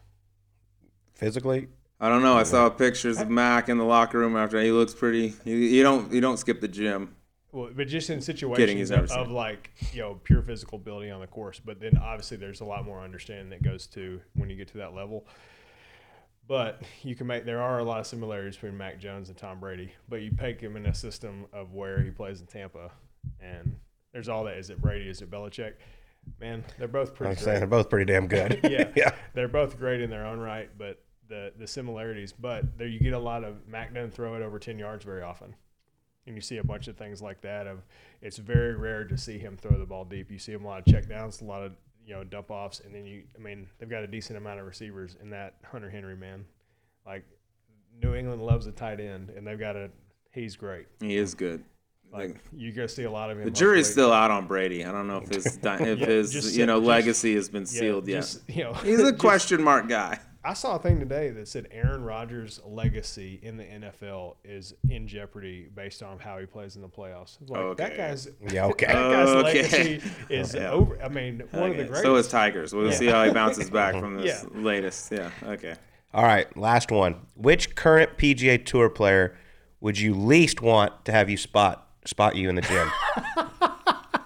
Physically, 1.13 1.67
I 1.99 2.09
don't 2.09 2.21
know. 2.21 2.35
I 2.35 2.43
saw 2.43 2.69
pictures 2.69 3.19
of 3.19 3.29
Mac 3.29 3.69
in 3.69 3.77
the 3.77 3.83
locker 3.83 4.19
room 4.19 4.37
after 4.37 4.61
he 4.61 4.71
looks 4.71 4.93
pretty. 4.93 5.33
You, 5.45 5.55
you 5.55 5.83
don't 5.83 6.11
you 6.11 6.21
don't 6.21 6.37
skip 6.37 6.61
the 6.61 6.67
gym. 6.67 7.15
Well, 7.51 7.69
but 7.73 7.87
just 7.87 8.09
in 8.09 8.21
situations 8.21 8.91
of, 8.91 9.09
of 9.11 9.31
like 9.31 9.71
you 9.93 10.01
know 10.01 10.19
pure 10.23 10.41
physical 10.41 10.77
ability 10.77 11.09
on 11.11 11.21
the 11.21 11.27
course, 11.27 11.61
but 11.63 11.79
then 11.79 11.97
obviously 11.97 12.37
there's 12.37 12.61
a 12.61 12.65
lot 12.65 12.85
more 12.85 13.01
understanding 13.01 13.49
that 13.49 13.63
goes 13.63 13.87
to 13.87 14.19
when 14.33 14.49
you 14.49 14.55
get 14.55 14.67
to 14.69 14.77
that 14.79 14.93
level. 14.93 15.25
But 16.47 16.81
you 17.03 17.15
can 17.15 17.27
make 17.27 17.45
there 17.45 17.61
are 17.61 17.79
a 17.79 17.83
lot 17.83 17.99
of 17.99 18.07
similarities 18.07 18.55
between 18.55 18.77
Mac 18.77 18.99
Jones 18.99 19.29
and 19.29 19.37
Tom 19.37 19.59
Brady, 19.59 19.91
but 20.07 20.21
you 20.21 20.31
pick 20.31 20.61
him 20.61 20.77
in 20.77 20.85
a 20.85 20.93
system 20.93 21.45
of 21.51 21.73
where 21.73 22.01
he 22.01 22.09
plays 22.09 22.39
in 22.39 22.47
Tampa, 22.47 22.91
and 23.41 23.75
there's 24.13 24.29
all 24.29 24.45
that. 24.45 24.57
Is 24.57 24.69
it 24.69 24.81
Brady? 24.81 25.09
Is 25.09 25.21
it 25.21 25.29
Belichick? 25.29 25.73
Man, 26.39 26.63
they're 26.77 26.87
both 26.87 27.15
pretty. 27.15 27.29
I'm 27.29 27.35
great. 27.35 27.43
saying 27.43 27.59
they're 27.59 27.67
both 27.67 27.89
pretty 27.89 28.11
damn 28.11 28.27
good. 28.27 28.59
Yeah. 28.69 28.89
yeah. 28.95 29.11
they're 29.33 29.47
both 29.47 29.77
great 29.77 30.01
in 30.01 30.09
their 30.09 30.25
own 30.25 30.39
right, 30.39 30.69
but 30.77 31.03
the 31.27 31.53
the 31.57 31.67
similarities. 31.67 32.33
But 32.33 32.77
there 32.77 32.87
you 32.87 32.99
get 32.99 33.13
a 33.13 33.19
lot 33.19 33.43
of 33.43 33.67
Mac 33.67 33.93
doesn't 33.93 34.13
throw 34.13 34.35
it 34.35 34.41
over 34.41 34.59
ten 34.59 34.79
yards 34.79 35.03
very 35.03 35.23
often, 35.23 35.55
and 36.27 36.35
you 36.35 36.41
see 36.41 36.57
a 36.57 36.63
bunch 36.63 36.87
of 36.87 36.95
things 36.97 37.21
like 37.21 37.41
that. 37.41 37.65
Of 37.67 37.79
it's 38.21 38.37
very 38.37 38.75
rare 38.75 39.05
to 39.05 39.17
see 39.17 39.37
him 39.39 39.57
throw 39.57 39.77
the 39.79 39.85
ball 39.85 40.05
deep. 40.05 40.29
You 40.29 40.37
see 40.39 40.51
him 40.51 40.65
a 40.65 40.67
lot 40.67 40.79
of 40.87 40.93
check 40.93 41.07
downs, 41.09 41.41
a 41.41 41.45
lot 41.45 41.63
of 41.63 41.71
you 42.05 42.13
know 42.13 42.23
dump 42.23 42.51
offs, 42.51 42.81
and 42.81 42.93
then 42.93 43.05
you. 43.05 43.23
I 43.35 43.41
mean, 43.41 43.67
they've 43.79 43.89
got 43.89 44.03
a 44.03 44.07
decent 44.07 44.37
amount 44.37 44.59
of 44.59 44.65
receivers 44.67 45.15
in 45.21 45.29
that 45.31 45.55
Hunter 45.65 45.89
Henry 45.89 46.15
man. 46.15 46.45
Like 47.05 47.23
New 48.03 48.13
England 48.13 48.43
loves 48.43 48.67
a 48.67 48.71
tight 48.71 48.99
end, 48.99 49.29
and 49.29 49.47
they've 49.47 49.59
got 49.59 49.75
a. 49.75 49.89
He's 50.33 50.55
great. 50.55 50.85
He 50.99 51.17
is 51.17 51.33
good. 51.33 51.63
Like 52.11 52.37
you're 52.55 52.71
gonna 52.73 52.87
see 52.87 53.03
a 53.03 53.11
lot 53.11 53.31
of 53.31 53.37
him. 53.37 53.43
The 53.45 53.51
jury's 53.51 53.89
still 53.91 54.13
out 54.13 54.31
on 54.31 54.47
Brady. 54.47 54.85
I 54.85 54.91
don't 54.93 55.07
know 55.07 55.17
if 55.17 55.27
his 55.29 55.45
if 55.61 55.63
Yeah, 55.99 56.05
his 56.05 56.31
just 56.31 56.55
you 56.55 56.65
know 56.65 56.77
just- 56.79 56.87
legacy 56.87 57.35
has 57.35 57.49
been 57.49 57.63
Yeah, 57.63 57.79
sealed 57.79 58.07
yet. 58.07 58.21
just, 58.21 58.49
You 58.49 58.63
know, 58.65 58.73
He's 58.75 58.99
a 58.99 59.03
just- 59.11 59.17
question 59.19 59.61
mark 59.63 59.89
guy. 59.89 60.19
I 60.47 60.53
saw 60.53 60.77
a 60.77 60.79
thing 60.79 60.97
today 60.99 61.29
that 61.31 61.45
said 61.49 61.67
Aaron 61.71 62.03
Rodgers' 62.05 62.61
legacy 62.65 63.37
in 63.43 63.57
the 63.57 63.65
NFL 63.65 64.35
is 64.45 64.73
in 64.89 65.05
jeopardy 65.05 65.67
based 65.75 66.01
on 66.01 66.19
how 66.19 66.37
he 66.37 66.45
plays 66.45 66.77
in 66.77 66.81
the 66.81 66.87
playoffs. 66.87 67.35
Like, 67.49 67.59
Okay. 67.59 67.83
That 67.83 67.97
guy's 67.97 68.29
Yeah, 68.49 68.65
okay. 68.67 68.85
that 68.85 68.93
guy's 68.93 69.27
Okay. 69.27 69.41
legacy 69.61 70.01
is 70.29 70.55
Yeah. 70.55 70.71
over. 70.71 71.03
I 71.03 71.09
mean, 71.09 71.39
one 71.51 71.71
of 71.71 71.75
the 71.75 71.83
Okay, 71.83 71.87
greatest. 71.87 72.01
So 72.01 72.15
is 72.15 72.27
Tigers. 72.29 72.73
We'll 72.73 72.85
Yeah. 72.87 72.91
see 72.93 73.07
how 73.07 73.25
he 73.25 73.31
bounces 73.31 73.69
back 73.69 73.95
from 73.95 74.15
this 74.15 74.45
Yeah. 74.53 74.61
latest. 74.61 75.11
Yeah. 75.11 75.31
Okay. 75.43 75.75
All 76.13 76.23
right, 76.23 76.55
last 76.55 76.91
one. 76.91 77.27
Which 77.35 77.75
current 77.75 78.17
PGA 78.17 78.57
Tour 78.57 78.89
player 78.89 79.35
would 79.81 79.99
you 79.99 80.13
least 80.13 80.61
want 80.61 81.03
to 81.05 81.11
have 81.11 81.29
you 81.29 81.35
spot 81.35 81.89
spot 82.05 82.37
you 82.37 82.47
in 82.47 82.55
the 82.55 82.61
gym? 82.61 82.89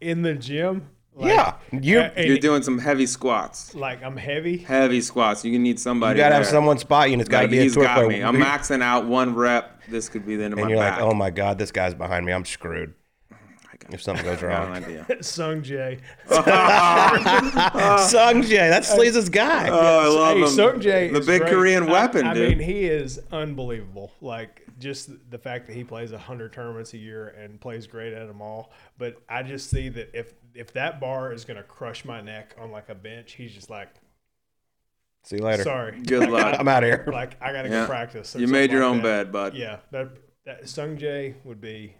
in 0.00 0.22
the 0.22 0.34
gym. 0.34 0.90
Like, 1.18 1.32
yeah, 1.32 1.54
you 1.72 1.98
uh, 2.00 2.10
You're 2.16 2.38
doing 2.38 2.62
some 2.62 2.78
heavy 2.78 3.06
squats. 3.06 3.74
like 3.74 4.02
I'm 4.04 4.16
heavy. 4.16 4.58
Heavy 4.58 5.00
squats. 5.00 5.44
You 5.44 5.58
need 5.58 5.80
somebody. 5.80 6.18
you 6.18 6.22
gotta 6.24 6.36
have 6.36 6.46
someone 6.46 6.78
spot 6.78 7.08
you, 7.08 7.14
and 7.14 7.20
it's 7.20 7.28
got 7.28 7.38
to 7.40 7.44
Like, 7.46 7.50
be 7.50 7.58
a 7.58 7.62
he's 7.62 7.74
tour 7.74 7.82
got 7.84 7.96
player. 7.96 8.08
me. 8.08 8.22
I'm 8.22 8.36
maxing 8.36 8.82
out 8.82 9.06
one 9.06 9.34
rep. 9.34 9.82
This 9.88 10.08
could 10.08 10.24
be 10.24 10.36
the 10.36 10.44
end 10.44 10.52
of 10.52 10.58
and 10.60 10.66
my 10.68 10.74
you're 10.74 10.78
back. 10.80 11.00
like, 11.00 11.10
oh 11.10 11.14
my 11.14 11.30
god, 11.30 11.58
this 11.58 11.72
guy's 11.72 11.94
behind 11.94 12.24
me. 12.24 12.32
I'm 12.32 12.44
screwed. 12.44 12.94
If 13.90 14.02
something 14.02 14.24
goes 14.24 14.42
wrong, 14.42 14.76
an 14.76 14.84
idea. 14.84 15.06
Sung 15.22 15.62
Jae. 15.62 15.98
Sung 16.28 16.42
Jae, 18.42 18.68
that's 18.68 18.90
Sleaze's 18.94 19.28
guy. 19.28 19.68
Oh, 19.70 19.98
I 20.00 20.06
love 20.08 20.36
hey, 20.36 20.42
him. 20.42 20.48
Sung 20.50 20.80
Jae 20.80 21.12
the 21.12 21.20
is 21.20 21.26
big 21.26 21.42
great. 21.42 21.52
Korean 21.52 21.86
weapon, 21.86 22.26
I, 22.26 22.34
dude. 22.34 22.58
mean, 22.58 22.66
he 22.68 22.86
is 22.86 23.20
unbelievable. 23.32 24.12
Like 24.20 24.66
just 24.78 25.10
the 25.30 25.38
fact 25.38 25.66
that 25.66 25.74
he 25.74 25.84
plays 25.84 26.12
hundred 26.12 26.52
tournaments 26.52 26.92
a 26.94 26.98
year 26.98 27.28
and 27.28 27.60
plays 27.60 27.86
great 27.86 28.12
at 28.12 28.26
them 28.28 28.42
all. 28.42 28.72
But 28.98 29.16
I 29.28 29.42
just 29.42 29.70
see 29.70 29.88
that 29.90 30.10
if 30.12 30.34
if 30.58 30.72
that 30.74 31.00
bar 31.00 31.32
is 31.32 31.44
gonna 31.44 31.62
crush 31.62 32.04
my 32.04 32.20
neck 32.20 32.54
on 32.60 32.70
like 32.72 32.88
a 32.88 32.94
bench, 32.94 33.32
he's 33.32 33.52
just 33.52 33.70
like, 33.70 33.88
See 35.24 35.36
you 35.36 35.42
later. 35.42 35.62
sorry, 35.62 36.00
Good 36.00 36.28
luck. 36.36 36.56
I'm 36.58 36.68
out 36.68 36.82
of 36.82 36.88
here. 36.88 37.04
like 37.12 37.40
I 37.42 37.52
gotta 37.52 37.68
Yeah. 37.68 37.82
go 37.82 37.86
practice. 37.86 38.34
or 38.34 38.40
you 38.40 38.46
made 38.48 38.70
something 38.70 38.76
your 38.76 38.80
like 38.86 38.90
own 38.90 38.96
that. 38.98 39.02
bed, 39.26 39.32
bud. 39.32 39.54
Yeah, 39.54 39.76
that 39.92 40.08
that 40.46 40.68
Sung 40.68 40.96
Jae 40.96 41.34
would 41.44 41.60
be. 41.60 41.94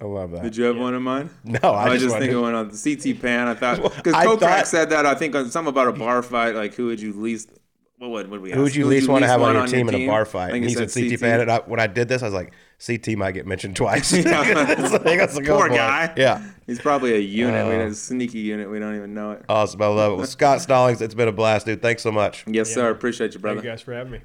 I 0.00 0.04
love 0.04 0.30
that. 0.30 0.42
Did 0.42 0.56
you 0.56 0.64
have 0.64 0.76
one 0.78 0.94
in 0.94 1.02
mind? 1.02 1.30
No, 1.44 1.58
I, 1.62 1.86
I 1.86 1.88
was 1.90 2.00
just 2.00 2.04
just 2.14 2.18
thinking 2.18 2.40
wanted- 2.40 2.54
one 2.56 2.66
on 2.66 2.70
the 2.70 2.96
CT 3.12 3.20
pan. 3.20 3.48
I 3.48 3.54
thought 3.54 3.82
because 3.96 4.14
I 4.14 4.26
Kokrak 4.26 4.38
thought- 4.40 4.66
said 4.66 4.90
that. 4.90 5.04
I 5.06 5.14
think 5.14 5.34
on 5.34 5.50
something 5.50 5.68
about 5.70 5.88
a 5.88 5.92
bar 5.92 6.22
fight. 6.22 6.54
Like 6.54 6.74
who 6.74 6.86
would 6.86 7.00
you 7.00 7.12
least? 7.12 7.50
What 7.98 8.10
would, 8.12 8.30
would 8.30 8.40
we? 8.40 8.50
Who 8.52 8.60
would 8.60 8.68
ask? 8.68 8.76
you 8.76 8.86
least 8.86 9.08
want 9.10 9.24
to 9.24 9.28
have 9.28 9.42
on 9.42 9.54
want 9.54 9.70
your 9.70 9.78
team 9.78 9.88
in 9.90 9.94
a 9.94 10.06
bar 10.06 10.24
fight? 10.24 10.48
I 10.48 10.52
think 10.52 10.64
And 10.64 10.70
he 10.70 10.70
he 10.70 10.88
said 10.88 10.90
CT 10.92 11.10
CT. 11.10 11.20
Pan. 11.20 11.40
And 11.42 11.50
I, 11.50 11.58
when 11.66 11.80
I 11.80 11.86
did 11.86 12.08
this, 12.08 12.22
I 12.22 12.26
was 12.26 12.34
like, 12.34 12.52
CT 12.84 13.16
might 13.16 13.32
get 13.32 13.46
mentioned 13.46 13.76
twice. 13.76 14.12
Yeah. 14.24 14.74
That's 14.74 15.36
a 15.36 15.40
Poor 15.42 15.68
boy. 15.68 15.76
guy. 15.76 16.12
Yeah. 16.16 16.42
He's 16.66 16.80
probably 16.80 17.14
a 17.14 17.18
unit. 17.18 17.66
we 17.66 17.74
Oh. 17.74 17.86
a 17.88 17.94
sneaky 17.94 18.38
unit. 18.38 18.70
We 18.70 18.78
don't 18.78 18.96
even 18.96 19.12
know 19.12 19.32
it. 19.32 19.44
Awesome. 19.48 19.82
I 19.82 19.86
love 19.88 20.12
it. 20.12 20.16
Well, 20.16 20.26
Scott 20.26 20.60
Stallings, 20.66 21.02
it's 21.02 21.14
been 21.14 21.28
a 21.28 21.32
blast, 21.32 21.66
dude. 21.66 21.82
Thanks 21.82 22.02
so 22.02 22.10
much. 22.12 22.44
Yes, 22.46 22.68
Yeah, 22.70 22.74
sir. 22.74 22.82
man. 22.84 22.92
Appreciate 22.92 23.34
you, 23.34 23.40
brother. 23.40 23.56
Thank 23.60 23.64
you 23.64 23.70
guys 23.70 23.82
for 23.82 23.92
having 23.92 24.12
me. 24.12 24.20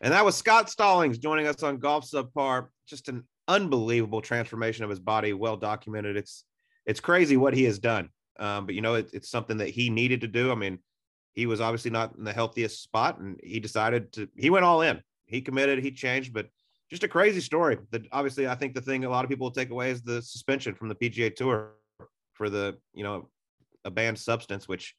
And 0.00 0.12
that 0.12 0.24
was 0.24 0.36
Scott 0.36 0.70
Stallings 0.70 1.18
joining 1.18 1.46
us 1.46 1.62
on 1.62 1.78
Golf 1.78 2.08
Subpar. 2.08 2.68
Just 2.86 3.08
an 3.08 3.24
unbelievable 3.48 4.20
transformation 4.20 4.84
of 4.84 4.90
his 4.90 5.00
body, 5.00 5.32
well 5.32 5.56
documented. 5.56 6.16
It's 6.16 6.44
it's 6.86 7.00
crazy 7.00 7.36
what 7.36 7.54
he 7.54 7.64
has 7.64 7.78
done. 7.78 8.08
Um, 8.38 8.66
but 8.66 8.74
you 8.74 8.80
know, 8.80 8.94
it, 8.94 9.10
it's 9.12 9.28
something 9.28 9.58
that 9.58 9.68
he 9.68 9.90
needed 9.90 10.20
to 10.20 10.28
do. 10.28 10.52
I 10.52 10.54
mean, 10.54 10.78
he 11.38 11.46
was 11.46 11.60
obviously 11.60 11.92
not 11.92 12.16
in 12.18 12.24
the 12.24 12.32
healthiest 12.32 12.82
spot, 12.82 13.20
and 13.20 13.38
he 13.44 13.60
decided 13.60 14.12
to. 14.14 14.28
He 14.36 14.50
went 14.50 14.64
all 14.64 14.82
in. 14.82 15.00
He 15.26 15.40
committed. 15.40 15.78
He 15.78 15.92
changed. 15.92 16.32
But 16.32 16.48
just 16.90 17.04
a 17.04 17.08
crazy 17.08 17.40
story. 17.40 17.78
That 17.92 18.08
obviously, 18.10 18.48
I 18.48 18.56
think 18.56 18.74
the 18.74 18.80
thing 18.80 19.04
a 19.04 19.08
lot 19.08 19.24
of 19.24 19.30
people 19.30 19.44
will 19.44 19.52
take 19.52 19.70
away 19.70 19.92
is 19.92 20.02
the 20.02 20.20
suspension 20.20 20.74
from 20.74 20.88
the 20.88 20.96
PGA 20.96 21.32
Tour 21.32 21.74
for 22.32 22.50
the 22.50 22.76
you 22.92 23.04
know 23.04 23.28
a 23.84 23.90
banned 23.90 24.18
substance, 24.18 24.66
which 24.66 24.96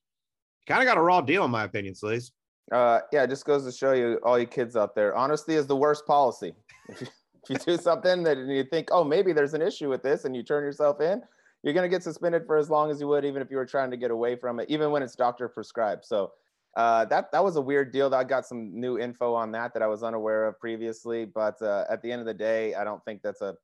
kind 0.65 0.81
of 0.81 0.87
got 0.87 0.97
a 0.97 1.01
raw 1.01 1.19
deal 1.19 1.43
in 1.43 1.51
my 1.51 1.65
opinion, 1.65 1.93
Sleaze. 1.93 2.31
Uh, 2.71 3.01
yeah, 3.11 3.23
it 3.23 3.29
just 3.29 3.43
goes 3.43 3.65
to 3.65 3.71
show 3.73 3.91
you, 3.91 4.17
all 4.23 4.39
you 4.39 4.45
kids 4.45 4.77
out 4.77 4.95
there, 4.95 5.13
honesty 5.17 5.55
is 5.55 5.67
the 5.67 5.75
worst 5.75 6.05
policy. 6.05 6.53
If 6.87 7.01
you, 7.01 7.07
if 7.43 7.49
you 7.49 7.73
do 7.73 7.81
something 7.81 8.23
that 8.23 8.37
you 8.37 8.63
think, 8.63 8.89
oh, 8.91 9.03
maybe 9.03 9.33
there's 9.33 9.53
an 9.53 9.61
issue 9.61 9.89
with 9.89 10.03
this, 10.03 10.25
and 10.25 10.35
you 10.35 10.43
turn 10.43 10.63
yourself 10.63 11.01
in, 11.01 11.21
you're 11.63 11.73
going 11.73 11.83
to 11.83 11.89
get 11.89 12.03
suspended 12.03 12.45
for 12.45 12.57
as 12.57 12.69
long 12.69 12.89
as 12.89 13.01
you 13.01 13.07
would, 13.07 13.25
even 13.25 13.41
if 13.41 13.51
you 13.51 13.57
were 13.57 13.65
trying 13.65 13.91
to 13.91 13.97
get 13.97 14.11
away 14.11 14.35
from 14.35 14.59
it, 14.59 14.69
even 14.69 14.91
when 14.91 15.03
it's 15.03 15.15
doctor 15.15 15.47
prescribed. 15.49 16.05
So 16.05 16.31
uh, 16.77 17.05
that 17.05 17.31
that 17.31 17.43
was 17.43 17.55
a 17.55 17.61
weird 17.61 17.91
deal. 17.91 18.09
That 18.09 18.17
I 18.17 18.23
got 18.23 18.45
some 18.45 18.79
new 18.79 18.99
info 18.99 19.33
on 19.33 19.51
that 19.53 19.73
that 19.73 19.81
I 19.81 19.87
was 19.87 20.03
unaware 20.03 20.47
of 20.47 20.59
previously. 20.59 21.25
But 21.25 21.61
uh, 21.61 21.85
at 21.89 22.01
the 22.01 22.11
end 22.11 22.21
of 22.21 22.27
the 22.27 22.33
day, 22.33 22.75
I 22.75 22.83
don't 22.83 23.03
think 23.03 23.21
that's 23.21 23.41
a 23.41 23.55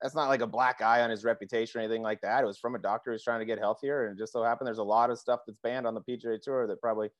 that's 0.00 0.14
not 0.14 0.28
like 0.28 0.40
a 0.40 0.46
black 0.46 0.82
eye 0.82 1.02
on 1.02 1.10
his 1.10 1.24
reputation 1.24 1.80
or 1.80 1.84
anything 1.84 2.02
like 2.02 2.20
that. 2.22 2.42
It 2.42 2.46
was 2.46 2.58
from 2.58 2.74
a 2.74 2.78
doctor 2.78 3.12
who's 3.12 3.22
trying 3.22 3.40
to 3.40 3.46
get 3.46 3.58
healthier, 3.58 4.06
and 4.06 4.18
just 4.18 4.32
so 4.32 4.42
happened 4.42 4.66
there's 4.66 4.78
a 4.78 4.82
lot 4.82 5.10
of 5.10 5.18
stuff 5.18 5.40
that's 5.46 5.58
banned 5.62 5.86
on 5.86 5.94
the 5.94 6.00
PGA 6.00 6.40
Tour 6.40 6.66
that 6.66 6.80
probably 6.80 7.10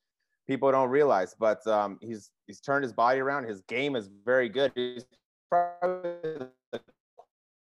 people 0.47 0.70
don't 0.73 0.90
realize. 0.90 1.35
But 1.39 1.65
um, 1.66 1.98
he's 2.01 2.31
he's 2.47 2.61
turned 2.61 2.82
his 2.82 2.93
body 2.93 3.20
around. 3.20 3.44
His 3.44 3.61
game 3.62 3.97
is 3.97 4.09
very 4.24 4.48
good. 4.48 4.73
He's 4.74 5.05
probably 5.51 6.47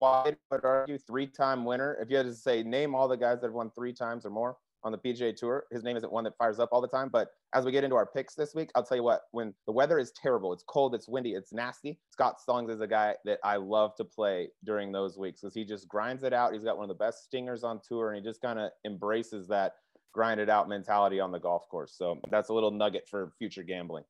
I 0.01 0.35
would 0.51 0.65
argue 0.65 0.97
three-time 0.97 1.65
winner. 1.65 1.97
If 2.01 2.09
you 2.09 2.17
had 2.17 2.25
to 2.25 2.33
say 2.33 2.63
name 2.63 2.95
all 2.95 3.07
the 3.07 3.17
guys 3.17 3.41
that 3.41 3.47
have 3.47 3.53
won 3.53 3.71
three 3.71 3.93
times 3.93 4.25
or 4.25 4.29
more 4.29 4.57
on 4.83 4.91
the 4.93 4.97
PGA 4.97 5.35
Tour, 5.35 5.65
his 5.71 5.83
name 5.83 5.97
isn't 5.97 6.11
one 6.11 6.23
that 6.23 6.37
fires 6.37 6.59
up 6.59 6.69
all 6.71 6.79
the 6.79 6.87
time. 6.87 7.09
But 7.11 7.29
as 7.53 7.65
we 7.65 7.71
get 7.71 7.83
into 7.83 7.95
our 7.95 8.05
picks 8.05 8.33
this 8.33 8.55
week, 8.55 8.69
I'll 8.75 8.83
tell 8.83 8.97
you 8.97 9.03
what: 9.03 9.23
when 9.31 9.53
the 9.65 9.73
weather 9.73 9.99
is 9.99 10.11
terrible, 10.11 10.53
it's 10.53 10.63
cold, 10.63 10.95
it's 10.95 11.09
windy, 11.09 11.33
it's 11.33 11.51
nasty. 11.51 11.99
Scott 12.11 12.39
Stallings 12.39 12.71
is 12.71 12.79
a 12.79 12.87
guy 12.87 13.15
that 13.25 13.39
I 13.43 13.57
love 13.57 13.95
to 13.97 14.05
play 14.05 14.49
during 14.63 14.91
those 14.91 15.17
weeks 15.17 15.41
because 15.41 15.53
he 15.53 15.65
just 15.65 15.87
grinds 15.87 16.23
it 16.23 16.33
out. 16.33 16.53
He's 16.53 16.63
got 16.63 16.77
one 16.77 16.89
of 16.89 16.97
the 16.97 17.03
best 17.03 17.25
stingers 17.25 17.63
on 17.63 17.81
tour, 17.85 18.13
and 18.13 18.23
he 18.23 18.29
just 18.29 18.41
kind 18.41 18.59
of 18.59 18.71
embraces 18.85 19.47
that 19.49 19.73
grind 20.13 20.39
it 20.39 20.49
out 20.49 20.69
mentality 20.69 21.19
on 21.19 21.31
the 21.31 21.39
golf 21.39 21.67
course. 21.69 21.93
So 21.97 22.19
that's 22.31 22.49
a 22.49 22.53
little 22.53 22.71
nugget 22.71 23.07
for 23.09 23.33
future 23.37 23.63
gambling. 23.63 24.03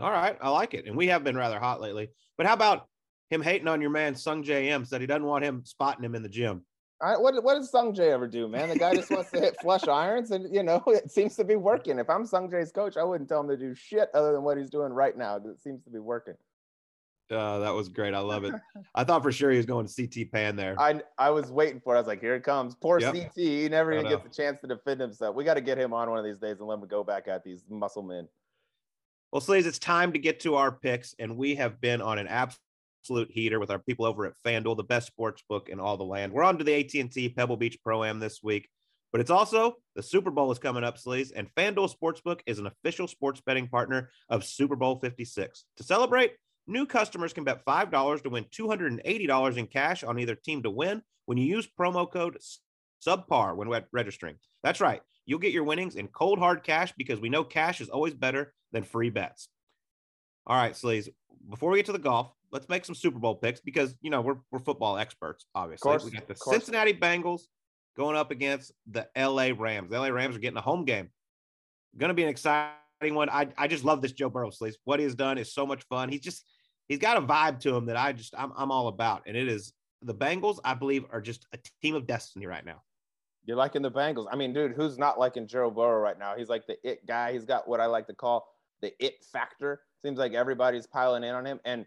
All 0.00 0.10
right, 0.10 0.36
I 0.40 0.48
like 0.48 0.74
it, 0.74 0.86
and 0.86 0.96
we 0.96 1.06
have 1.08 1.22
been 1.22 1.36
rather 1.36 1.60
hot 1.60 1.80
lately. 1.80 2.10
But 2.36 2.46
how 2.46 2.54
about 2.54 2.88
him 3.30 3.42
hating 3.42 3.68
on 3.68 3.80
your 3.80 3.90
man 3.90 4.14
Sungjae 4.14 4.66
Im 4.66 4.84
said 4.84 5.00
he 5.00 5.06
doesn't 5.06 5.24
want 5.24 5.44
him 5.44 5.62
spotting 5.64 6.04
him 6.04 6.14
in 6.14 6.22
the 6.22 6.28
gym. 6.28 6.64
I, 7.02 7.16
what 7.18 7.42
what 7.42 7.54
does 7.54 7.70
Sungjae 7.70 8.10
ever 8.12 8.26
do, 8.26 8.48
man? 8.48 8.68
The 8.68 8.78
guy 8.78 8.94
just 8.94 9.10
wants 9.10 9.30
to 9.32 9.40
hit 9.40 9.56
flush 9.60 9.86
irons, 9.88 10.30
and 10.30 10.52
you 10.54 10.62
know 10.62 10.82
it 10.86 11.10
seems 11.10 11.36
to 11.36 11.44
be 11.44 11.56
working. 11.56 11.98
If 11.98 12.08
I'm 12.08 12.24
Sungjae's 12.24 12.72
coach, 12.72 12.96
I 12.96 13.04
wouldn't 13.04 13.28
tell 13.28 13.40
him 13.40 13.48
to 13.48 13.56
do 13.56 13.74
shit 13.74 14.08
other 14.14 14.32
than 14.32 14.42
what 14.42 14.56
he's 14.56 14.70
doing 14.70 14.92
right 14.92 15.16
now 15.16 15.36
it 15.36 15.60
seems 15.60 15.82
to 15.84 15.90
be 15.90 15.98
working. 15.98 16.34
Uh, 17.30 17.58
that 17.58 17.70
was 17.74 17.88
great. 17.88 18.14
I 18.14 18.18
love 18.18 18.44
it. 18.44 18.54
I 18.94 19.02
thought 19.02 19.22
for 19.22 19.32
sure 19.32 19.50
he 19.50 19.56
was 19.56 19.66
going 19.66 19.86
to 19.86 19.94
CT 19.94 20.30
Pan 20.30 20.56
there. 20.56 20.76
I 20.78 21.02
I 21.18 21.30
was 21.30 21.50
waiting 21.50 21.80
for. 21.80 21.94
it. 21.94 21.98
I 21.98 22.00
was 22.00 22.06
like, 22.06 22.20
here 22.20 22.36
it 22.36 22.44
comes. 22.44 22.74
Poor 22.74 23.00
yep. 23.00 23.14
CT. 23.14 23.32
He 23.34 23.68
never 23.68 23.92
even 23.92 24.08
gets 24.08 24.24
a 24.24 24.30
chance 24.30 24.60
to 24.60 24.66
defend 24.66 25.00
himself. 25.00 25.34
We 25.34 25.44
got 25.44 25.54
to 25.54 25.62
get 25.62 25.78
him 25.78 25.92
on 25.92 26.08
one 26.08 26.18
of 26.18 26.24
these 26.24 26.38
days 26.38 26.58
and 26.60 26.68
let 26.68 26.78
him 26.78 26.86
go 26.86 27.02
back 27.02 27.26
at 27.28 27.42
these 27.42 27.64
muscle 27.68 28.02
men. 28.02 28.28
Well, 29.32 29.40
Sleaze, 29.40 29.66
it's 29.66 29.80
time 29.80 30.12
to 30.12 30.18
get 30.20 30.40
to 30.40 30.54
our 30.54 30.70
picks, 30.70 31.14
and 31.18 31.36
we 31.36 31.56
have 31.56 31.80
been 31.80 32.00
on 32.00 32.18
an 32.18 32.28
absolute 32.28 32.60
absolute 33.04 33.30
heater 33.30 33.60
with 33.60 33.70
our 33.70 33.78
people 33.78 34.06
over 34.06 34.24
at 34.24 34.32
FanDuel, 34.46 34.78
the 34.78 34.82
best 34.82 35.06
sports 35.06 35.42
book 35.46 35.68
in 35.68 35.78
all 35.78 35.98
the 35.98 36.04
land. 36.04 36.32
We're 36.32 36.42
on 36.42 36.56
to 36.56 36.64
the 36.64 36.72
AT&T 36.72 37.34
Pebble 37.36 37.58
Beach 37.58 37.76
Pro-Am 37.84 38.18
this 38.18 38.42
week, 38.42 38.66
but 39.12 39.20
it's 39.20 39.30
also 39.30 39.74
the 39.94 40.02
Super 40.02 40.30
Bowl 40.30 40.50
is 40.50 40.58
coming 40.58 40.84
up, 40.84 40.96
Sleaze, 40.96 41.30
and 41.36 41.54
FanDuel 41.54 41.94
Sportsbook 41.94 42.40
is 42.46 42.58
an 42.58 42.66
official 42.66 43.06
sports 43.06 43.42
betting 43.44 43.68
partner 43.68 44.08
of 44.30 44.42
Super 44.42 44.74
Bowl 44.74 44.98
56. 45.00 45.66
To 45.76 45.82
celebrate, 45.82 46.32
new 46.66 46.86
customers 46.86 47.34
can 47.34 47.44
bet 47.44 47.62
$5 47.66 48.22
to 48.22 48.30
win 48.30 48.44
$280 48.44 49.56
in 49.58 49.66
cash 49.66 50.02
on 50.02 50.18
either 50.18 50.34
team 50.34 50.62
to 50.62 50.70
win 50.70 51.02
when 51.26 51.36
you 51.36 51.44
use 51.44 51.68
promo 51.78 52.10
code 52.10 52.38
SUBPAR 53.06 53.54
when 53.54 53.68
registering. 53.92 54.36
That's 54.62 54.80
right. 54.80 55.02
You'll 55.26 55.40
get 55.40 55.52
your 55.52 55.64
winnings 55.64 55.96
in 55.96 56.08
cold 56.08 56.38
hard 56.38 56.62
cash 56.62 56.94
because 56.96 57.20
we 57.20 57.28
know 57.28 57.44
cash 57.44 57.82
is 57.82 57.90
always 57.90 58.14
better 58.14 58.54
than 58.72 58.82
free 58.82 59.10
bets. 59.10 59.50
All 60.46 60.56
right, 60.56 60.72
Sleaze, 60.72 61.10
before 61.50 61.70
we 61.70 61.78
get 61.78 61.86
to 61.86 61.92
the 61.92 61.98
golf, 61.98 62.32
let's 62.54 62.68
make 62.68 62.84
some 62.84 62.94
Super 62.94 63.18
Bowl 63.18 63.34
picks 63.34 63.60
because 63.60 63.94
you 64.00 64.08
know 64.08 64.22
we're 64.22 64.36
we're 64.50 64.60
football 64.60 64.96
experts. 64.96 65.44
Obviously, 65.54 65.90
course, 65.90 66.04
we 66.04 66.12
got 66.12 66.26
the 66.26 66.36
Cincinnati 66.36 66.94
Bengals 66.94 67.42
going 67.96 68.16
up 68.16 68.30
against 68.30 68.72
the 68.90 69.06
LA 69.16 69.50
Rams. 69.56 69.90
The 69.90 69.98
LA 69.98 70.08
Rams 70.08 70.36
are 70.36 70.38
getting 70.38 70.56
a 70.56 70.62
home 70.62 70.84
game. 70.84 71.10
Going 71.98 72.08
to 72.08 72.14
be 72.14 72.22
an 72.22 72.28
exciting 72.28 72.74
one. 73.10 73.28
I 73.28 73.48
I 73.58 73.68
just 73.68 73.84
love 73.84 74.00
this 74.00 74.12
Joe 74.12 74.30
Burrow. 74.30 74.50
Sleaze. 74.50 74.76
What 74.84 75.00
he 75.00 75.04
has 75.04 75.14
done 75.14 75.36
is 75.36 75.52
so 75.52 75.66
much 75.66 75.82
fun. 75.90 76.08
He's 76.08 76.22
just 76.22 76.44
he's 76.88 76.98
got 76.98 77.16
a 77.16 77.20
vibe 77.20 77.60
to 77.60 77.76
him 77.76 77.86
that 77.86 77.96
I 77.96 78.12
just 78.12 78.34
I'm 78.38 78.52
I'm 78.56 78.70
all 78.70 78.88
about, 78.88 79.24
and 79.26 79.36
it 79.36 79.48
is 79.48 79.72
the 80.00 80.14
Bengals. 80.14 80.60
I 80.64 80.74
believe 80.74 81.04
are 81.10 81.20
just 81.20 81.46
a 81.52 81.58
team 81.82 81.96
of 81.96 82.06
destiny 82.06 82.46
right 82.46 82.64
now. 82.64 82.82
You're 83.46 83.56
liking 83.58 83.82
the 83.82 83.90
Bengals. 83.90 84.26
I 84.30 84.36
mean, 84.36 84.54
dude, 84.54 84.72
who's 84.72 84.96
not 84.96 85.18
liking 85.18 85.46
Joe 85.46 85.70
Burrow 85.70 86.00
right 86.00 86.18
now? 86.18 86.34
He's 86.36 86.48
like 86.48 86.66
the 86.66 86.76
it 86.88 87.04
guy. 87.04 87.32
He's 87.32 87.44
got 87.44 87.68
what 87.68 87.80
I 87.80 87.86
like 87.86 88.06
to 88.06 88.14
call 88.14 88.46
the 88.80 88.92
it 89.04 89.24
factor. 89.32 89.80
Seems 90.02 90.18
like 90.18 90.32
everybody's 90.32 90.86
piling 90.86 91.24
in 91.24 91.34
on 91.34 91.44
him. 91.44 91.60
And 91.64 91.84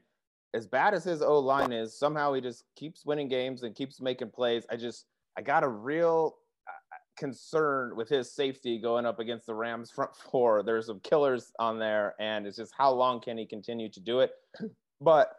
as 0.54 0.68
bad 0.68 0.94
as 0.94 1.04
his 1.04 1.22
O 1.22 1.40
line 1.40 1.72
is, 1.72 1.98
somehow 1.98 2.34
he 2.34 2.42
just 2.42 2.64
keeps 2.76 3.06
winning 3.06 3.28
games 3.28 3.64
and 3.64 3.76
keeps 3.76 4.00
making 4.00 4.32
plays. 4.32 4.66
I 4.72 4.78
just, 4.78 5.06
I 5.38 5.42
got 5.42 5.64
a 5.64 5.68
real 5.68 6.36
uh, 6.68 6.96
concern 7.18 7.96
with 7.96 8.10
his 8.10 8.34
safety 8.34 8.80
going 8.80 9.06
up 9.06 9.20
against 9.20 9.46
the 9.46 9.54
Rams 9.54 9.92
front 9.92 10.12
four. 10.32 10.64
There's 10.64 10.88
some 10.88 11.00
killers 11.02 11.52
on 11.60 11.80
there, 11.80 12.16
and 12.20 12.48
it's 12.48 12.58
just 12.58 12.74
how 12.78 12.92
long 12.92 13.20
can 13.22 13.38
he 13.38 13.46
continue 13.46 13.90
to 13.90 14.00
do 14.00 14.20
it? 14.22 14.32
But 15.00 15.32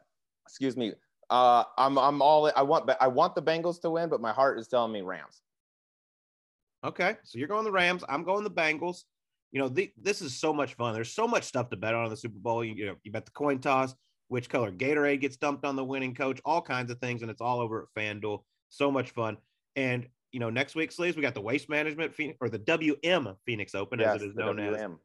excuse 0.47 0.77
me, 0.77 0.93
uh, 1.31 1.65
I'm 1.77 1.99
I'm 1.99 2.23
all 2.23 2.49
I 2.55 2.63
want, 2.63 2.89
I 3.01 3.09
want 3.09 3.35
the 3.35 3.43
Bengals 3.43 3.81
to 3.81 3.91
win, 3.91 4.09
but 4.09 4.21
my 4.21 4.33
heart 4.33 4.57
is 4.57 4.69
telling 4.69 4.93
me 4.93 5.01
Rams. 5.01 5.43
Okay, 6.85 7.17
so 7.25 7.41
you're 7.41 7.49
going 7.49 7.65
the 7.65 7.73
Rams. 7.73 8.05
I'm 8.09 8.23
going 8.23 8.45
the 8.45 8.53
Bengals. 8.53 9.03
You 9.51 9.59
know, 9.59 9.69
the, 9.69 9.91
this 10.01 10.23
is 10.23 10.39
so 10.39 10.53
much 10.53 10.75
fun. 10.75 10.95
There's 10.95 11.13
so 11.13 11.27
much 11.27 11.43
stuff 11.43 11.71
to 11.71 11.77
bet 11.77 11.93
on 11.93 12.05
in 12.05 12.11
the 12.11 12.17
Super 12.17 12.39
Bowl. 12.39 12.65
You, 12.65 12.75
you 12.75 12.87
know, 12.87 12.95
you 13.03 13.11
bet 13.11 13.25
the 13.25 13.33
coin 13.33 13.59
toss 13.59 13.97
which 14.29 14.49
color 14.49 14.71
Gatorade 14.71 15.21
gets 15.21 15.37
dumped 15.37 15.65
on 15.65 15.77
the 15.77 15.85
winning 15.85 16.15
coach, 16.15 16.41
all 16.45 16.63
kinds 16.63 16.91
of 16.91 16.99
things, 16.99 17.23
and 17.23 17.31
it's 17.31 17.41
all 17.41 17.61
over 17.61 17.83
at 17.83 18.01
FanDuel. 18.01 18.43
So 18.69 18.91
much 18.91 19.11
fun. 19.11 19.39
And 19.77 20.07
you 20.33 20.41
know, 20.41 20.51
next 20.51 20.75
week, 20.75 20.91
Sleaze, 20.91 21.17
we 21.17 21.23
got 21.23 21.35
the 21.35 21.41
Waste 21.41 21.69
Management 21.69 22.15
Phoenix, 22.15 22.37
or 22.41 22.49
the 22.49 22.59
WM 22.59 23.35
Phoenix 23.47 23.75
Open, 23.75 23.99
yes, 23.99 24.17
as 24.17 24.23
it 24.23 24.29
is 24.29 24.37
known 24.37 24.57
WM. 24.57 24.99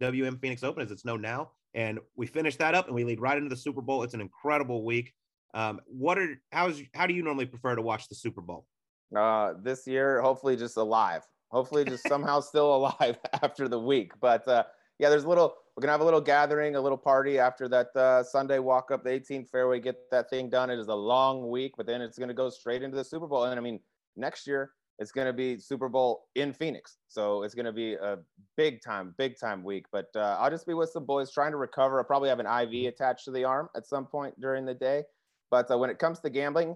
as 0.00 0.12
WM 0.12 0.38
Phoenix 0.38 0.62
Open, 0.62 0.82
as 0.82 0.90
it's 0.90 1.04
known 1.04 1.20
now. 1.20 1.50
And 1.74 1.98
we 2.16 2.26
finish 2.26 2.56
that 2.56 2.74
up, 2.74 2.86
and 2.86 2.94
we 2.94 3.04
lead 3.04 3.20
right 3.20 3.36
into 3.36 3.50
the 3.50 3.56
Super 3.56 3.82
Bowl. 3.82 4.02
It's 4.02 4.14
an 4.14 4.20
incredible 4.22 4.84
week. 4.84 5.12
Um, 5.54 5.80
what 5.86 6.18
are 6.18 6.40
how's 6.50 6.80
how 6.94 7.06
do 7.06 7.14
you 7.14 7.22
normally 7.22 7.46
prefer 7.46 7.74
to 7.74 7.82
watch 7.82 8.08
the 8.08 8.14
Super 8.14 8.40
Bowl? 8.40 8.66
Uh, 9.14 9.54
this 9.62 9.86
year, 9.86 10.20
hopefully, 10.20 10.56
just 10.56 10.76
alive. 10.76 11.22
Hopefully, 11.50 11.84
just 11.84 12.06
somehow 12.08 12.40
still 12.40 12.74
alive 12.76 13.18
after 13.42 13.68
the 13.68 13.78
week. 13.78 14.12
But 14.20 14.46
uh, 14.48 14.64
yeah, 14.98 15.10
there's 15.10 15.24
a 15.24 15.28
little 15.28 15.54
we're 15.78 15.82
gonna 15.82 15.92
have 15.92 16.00
a 16.00 16.04
little 16.04 16.20
gathering, 16.20 16.74
a 16.74 16.80
little 16.80 16.98
party 16.98 17.38
after 17.38 17.68
that 17.68 17.94
uh, 17.94 18.20
Sunday 18.24 18.58
walk 18.58 18.90
up 18.90 19.04
the 19.04 19.10
18th 19.10 19.48
fairway, 19.48 19.78
get 19.78 19.94
that 20.10 20.28
thing 20.28 20.50
done. 20.50 20.70
It 20.70 20.78
is 20.80 20.88
a 20.88 20.94
long 20.94 21.50
week, 21.50 21.74
but 21.76 21.86
then 21.86 22.02
it's 22.02 22.18
gonna 22.18 22.34
go 22.34 22.50
straight 22.50 22.82
into 22.82 22.96
the 22.96 23.04
Super 23.04 23.28
Bowl. 23.28 23.44
And 23.44 23.56
I 23.56 23.62
mean, 23.62 23.78
next 24.16 24.44
year 24.44 24.72
it's 24.98 25.12
gonna 25.12 25.32
be 25.32 25.56
Super 25.56 25.88
Bowl 25.88 26.24
in 26.34 26.52
Phoenix, 26.52 26.98
so 27.06 27.44
it's 27.44 27.54
gonna 27.54 27.72
be 27.72 27.94
a 27.94 28.18
big 28.56 28.82
time, 28.82 29.14
big 29.18 29.38
time 29.38 29.62
week. 29.62 29.86
But 29.92 30.08
uh, 30.16 30.36
I'll 30.40 30.50
just 30.50 30.66
be 30.66 30.74
with 30.74 30.90
some 30.90 31.04
boys 31.04 31.30
trying 31.30 31.52
to 31.52 31.58
recover. 31.58 31.98
I'll 31.98 32.04
probably 32.04 32.28
have 32.28 32.40
an 32.40 32.46
IV 32.46 32.92
attached 32.92 33.26
to 33.26 33.30
the 33.30 33.44
arm 33.44 33.68
at 33.76 33.86
some 33.86 34.04
point 34.04 34.34
during 34.40 34.66
the 34.66 34.74
day. 34.74 35.04
But 35.48 35.70
uh, 35.70 35.78
when 35.78 35.90
it 35.90 36.00
comes 36.00 36.18
to 36.20 36.28
gambling, 36.28 36.74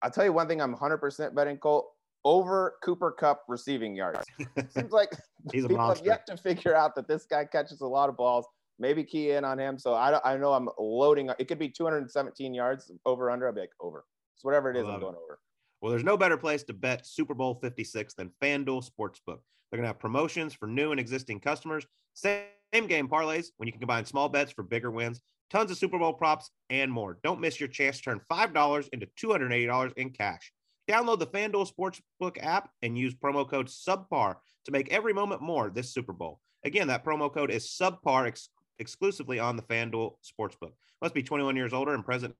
I'll 0.00 0.10
tell 0.10 0.24
you 0.24 0.32
one 0.32 0.48
thing: 0.48 0.62
I'm 0.62 0.74
100% 0.74 1.34
betting 1.34 1.58
Colt 1.58 1.90
over 2.28 2.74
Cooper 2.84 3.10
Kupp 3.10 3.42
receiving 3.48 3.96
yards. 3.96 4.20
Seems 4.68 4.92
like 4.92 5.16
He's 5.50 5.66
people 5.66 5.78
have 5.78 6.04
yet 6.04 6.26
to 6.26 6.36
figure 6.36 6.76
out 6.76 6.94
that 6.96 7.08
this 7.08 7.24
guy 7.24 7.46
catches 7.46 7.80
a 7.80 7.86
lot 7.86 8.10
of 8.10 8.18
balls. 8.18 8.44
Maybe 8.78 9.02
key 9.02 9.30
in 9.30 9.46
on 9.46 9.58
him. 9.58 9.78
So 9.78 9.94
I, 9.94 10.20
I 10.22 10.36
know 10.36 10.52
I'm 10.52 10.68
loading. 10.78 11.30
It 11.38 11.48
could 11.48 11.58
be 11.58 11.70
217 11.70 12.52
yards 12.52 12.92
over 13.06 13.30
under. 13.30 13.46
I'll 13.46 13.54
be 13.54 13.62
like 13.62 13.70
over. 13.80 14.04
So 14.36 14.46
whatever 14.46 14.70
it 14.70 14.76
is, 14.76 14.84
I'm 14.84 15.00
going 15.00 15.14
it. 15.14 15.20
over. 15.24 15.40
Well, 15.80 15.90
there's 15.90 16.04
no 16.04 16.18
better 16.18 16.36
place 16.36 16.62
to 16.64 16.74
bet 16.74 17.06
Super 17.06 17.32
Bowl 17.32 17.58
56 17.62 18.12
than 18.14 18.30
FanDuel 18.42 18.86
Sportsbook. 18.86 19.40
They're 19.70 19.78
going 19.78 19.84
to 19.84 19.88
have 19.88 19.98
promotions 19.98 20.52
for 20.52 20.66
new 20.66 20.90
and 20.90 21.00
existing 21.00 21.40
customers, 21.40 21.86
same 22.12 22.42
game 22.88 23.08
parlays 23.08 23.46
when 23.56 23.66
you 23.66 23.72
can 23.72 23.80
combine 23.80 24.04
small 24.04 24.28
bets 24.28 24.52
for 24.52 24.62
bigger 24.62 24.90
wins, 24.90 25.22
tons 25.50 25.70
of 25.70 25.78
Super 25.78 25.98
Bowl 25.98 26.12
props, 26.12 26.50
and 26.68 26.92
more. 26.92 27.18
Don't 27.22 27.40
miss 27.40 27.58
your 27.58 27.68
chance 27.68 27.96
to 27.98 28.02
turn 28.02 28.20
$5 28.30 28.88
into 28.92 29.06
$280 29.18 29.92
in 29.96 30.10
cash. 30.10 30.52
Download 30.88 31.18
the 31.18 31.26
FanDuel 31.26 31.70
Sportsbook 31.70 32.42
app 32.42 32.70
and 32.82 32.96
use 32.96 33.14
promo 33.14 33.48
code 33.48 33.66
SUBPAR 33.66 34.36
to 34.64 34.72
make 34.72 34.90
every 34.90 35.12
moment 35.12 35.42
more 35.42 35.68
this 35.68 35.92
Super 35.92 36.14
Bowl. 36.14 36.40
Again, 36.64 36.88
that 36.88 37.04
promo 37.04 37.32
code 37.32 37.50
is 37.50 37.68
SUBPAR 37.78 38.26
ex- 38.26 38.48
exclusively 38.78 39.38
on 39.38 39.56
the 39.56 39.62
FanDuel 39.62 40.12
Sportsbook. 40.24 40.72
Must 41.02 41.14
be 41.14 41.22
21 41.22 41.56
years 41.56 41.74
older 41.74 41.94
and 41.94 42.04
present 42.04 42.34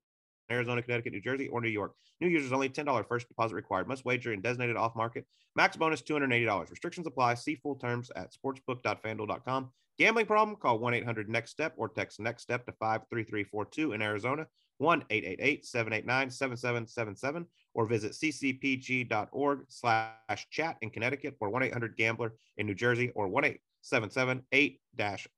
in 0.48 0.56
Arizona, 0.56 0.82
Connecticut, 0.82 1.12
New 1.12 1.20
Jersey, 1.20 1.48
or 1.48 1.60
New 1.60 1.68
York. 1.68 1.92
New 2.20 2.28
users 2.28 2.52
only 2.52 2.70
$10 2.70 3.06
first 3.06 3.28
deposit 3.28 3.54
required. 3.54 3.86
Must 3.86 4.04
wager 4.04 4.32
in 4.32 4.40
designated 4.40 4.76
off 4.76 4.96
market. 4.96 5.26
Max 5.54 5.76
bonus 5.76 6.02
$280. 6.02 6.70
Restrictions 6.70 7.06
apply. 7.06 7.34
See 7.34 7.54
full 7.56 7.76
terms 7.76 8.10
at 8.16 8.32
sportsbook.fanduel.com. 8.32 9.70
Gambling 9.98 10.26
problem? 10.26 10.56
Call 10.56 10.78
1 10.78 10.94
800 10.94 11.28
NEXT 11.28 11.52
STEP 11.52 11.74
or 11.76 11.88
text 11.88 12.20
NEXT 12.20 12.42
STEP 12.42 12.66
to 12.66 12.72
53342 12.72 13.92
in 13.92 14.00
Arizona, 14.00 14.46
1 14.78 15.04
888 15.10 15.66
789 15.66 16.30
7777, 16.30 17.46
or 17.74 17.86
visit 17.86 18.12
ccpg.org 18.12 19.64
slash 19.68 20.48
chat 20.50 20.76
in 20.82 20.90
Connecticut 20.90 21.36
or 21.40 21.50
1 21.50 21.64
800 21.64 21.96
Gambler 21.96 22.34
in 22.56 22.66
New 22.66 22.74
Jersey 22.74 23.10
or 23.14 23.28
1 23.28 23.44
877 23.44 24.42
8 24.52 24.80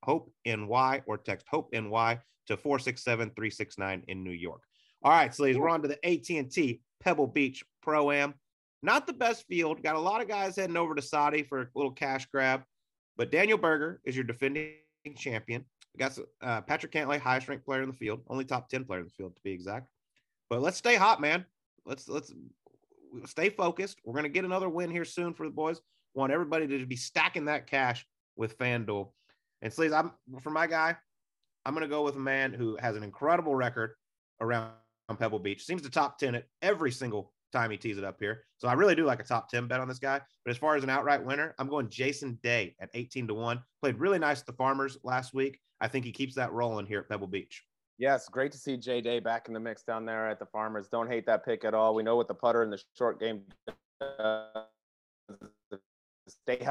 HOPE 0.05 0.33
NY 0.47 1.03
or 1.07 1.19
text 1.19 1.47
HOPE 1.51 1.73
NY 1.73 2.19
to 2.47 2.57
467 2.57 3.29
369 3.31 4.05
in 4.09 4.25
New 4.25 4.31
York. 4.31 4.63
All 5.03 5.13
right, 5.13 5.35
so 5.35 5.45
we're 5.45 5.69
on 5.69 5.83
to 5.83 5.89
the 5.89 6.05
AT&T 6.07 6.81
Pebble 7.01 7.27
Beach 7.27 7.65
Pro 7.83 8.11
Am. 8.11 8.35
not 8.83 9.07
the 9.07 9.13
best 9.13 9.47
field. 9.47 9.83
Got 9.83 9.97
a 9.97 10.01
lot 10.01 10.21
of 10.21 10.29
guys 10.29 10.57
heading 10.57 10.77
over 10.77 10.95
to 10.95 11.03
Saudi 11.03 11.43
for 11.43 11.63
a 11.63 11.69
little 11.75 11.93
cash 11.93 12.27
grab, 12.27 12.63
but 13.17 13.33
Daniel 13.33 13.57
Berger 13.57 14.01
is 14.05 14.15
your 14.15 14.25
defending 14.25 14.75
champion. 15.17 15.65
We 15.95 15.99
got 15.99 16.19
uh, 16.41 16.61
Patrick 16.63 16.93
Cantlay, 16.93 17.19
highest 17.19 17.49
ranked 17.49 17.65
player 17.65 17.83
in 17.83 17.89
the 17.89 17.97
field, 17.97 18.21
only 18.29 18.45
top 18.45 18.69
10 18.69 18.85
player 18.85 19.01
in 19.01 19.07
the 19.07 19.13
field 19.13 19.35
to 19.35 19.43
be 19.43 19.51
exact. 19.51 19.89
But 20.49 20.63
let's 20.63 20.77
stay 20.77 20.97
hot, 20.97 21.21
man. 21.21 21.45
Let's 21.85 22.09
let's 22.09 22.33
stay 23.27 23.51
focused. 23.51 23.99
We're 24.05 24.15
gonna 24.15 24.29
get 24.29 24.45
another 24.45 24.69
win 24.69 24.91
here 24.91 25.05
soon 25.05 25.35
for 25.35 25.47
the 25.47 25.53
boys. 25.53 25.81
Want 26.15 26.33
everybody 26.33 26.67
to 26.67 26.87
be 26.87 26.97
stacking 26.97 27.45
that 27.47 27.67
cash 27.67 28.07
with 28.37 28.59
FanDuel. 28.59 29.11
And 29.63 29.73
Sleaze, 29.73 29.97
I'm 29.97 30.13
for 30.41 30.51
my 30.51 30.67
guy, 30.67 30.97
I'm 31.65 31.75
gonna 31.75 31.89
go 31.89 32.03
with 32.03 32.17
a 32.17 32.21
man 32.21 32.53
who 32.53 32.77
has 32.81 32.97
an 32.97 33.03
incredible 33.03 33.55
record 33.55 33.95
around 34.41 34.73
Pebble 35.19 35.39
Beach. 35.39 35.65
Seems 35.65 35.83
to 35.83 35.91
top 35.91 36.19
10 36.19 36.35
at 36.35 36.47
every 36.63 36.91
single 36.91 37.33
time 37.51 37.71
he 37.71 37.77
tees 37.77 37.99
it 37.99 38.05
up 38.05 38.17
here. 38.21 38.45
So 38.59 38.69
I 38.69 38.75
really 38.75 38.95
do 38.95 39.05
like 39.05 39.21
a 39.21 39.25
top 39.25 39.49
10 39.51 39.67
bet 39.67 39.81
on 39.81 39.89
this 39.89 39.99
guy. 39.99 40.21
But 40.45 40.51
as 40.51 40.57
far 40.57 40.77
as 40.77 40.85
an 40.85 40.91
outright 40.91 41.25
winner, 41.25 41.55
I'm 41.59 41.69
going 41.69 41.89
Jason 41.89 42.39
Day 42.43 42.75
at 42.81 42.91
18 42.95 43.29
to 43.29 43.35
1. 43.35 43.63
Played 43.81 43.99
really 43.99 44.19
nice 44.19 44.41
at 44.41 44.47
the 44.47 44.53
Farmers 44.53 44.99
last 45.05 45.35
week. 45.35 45.61
I 45.81 45.89
think 45.89 46.05
he 46.05 46.13
keeps 46.13 46.35
that 46.35 46.53
rolling 46.53 46.87
here 46.87 47.01
at 47.01 47.09
Pebble 47.09 47.27
Beach. 47.27 47.65
Yes, 47.99 48.29
great 48.29 48.51
to 48.53 48.59
see 48.59 48.77
Jay 48.77 49.01
Day 49.01 49.21
back 49.21 49.49
in 49.49 49.55
the 49.55 49.61
mix 49.61 49.83
down 49.83 50.07
there 50.07 50.29
at 50.29 50.39
the 50.39 50.47
Farmers. 50.47 50.89
Don't 50.89 51.09
hate 51.09 51.27
that 51.27 51.45
pick 51.45 51.65
at 51.65 51.75
all. 51.75 51.95
We 51.95 52.03
know 52.03 52.17
what 52.17 52.29
the 52.29 52.35
putter 52.35 52.63
in 52.63 52.71
the 52.71 52.81
short 52.97 53.21
game 53.21 53.43
uh, 54.19 54.63
stay 56.27 56.67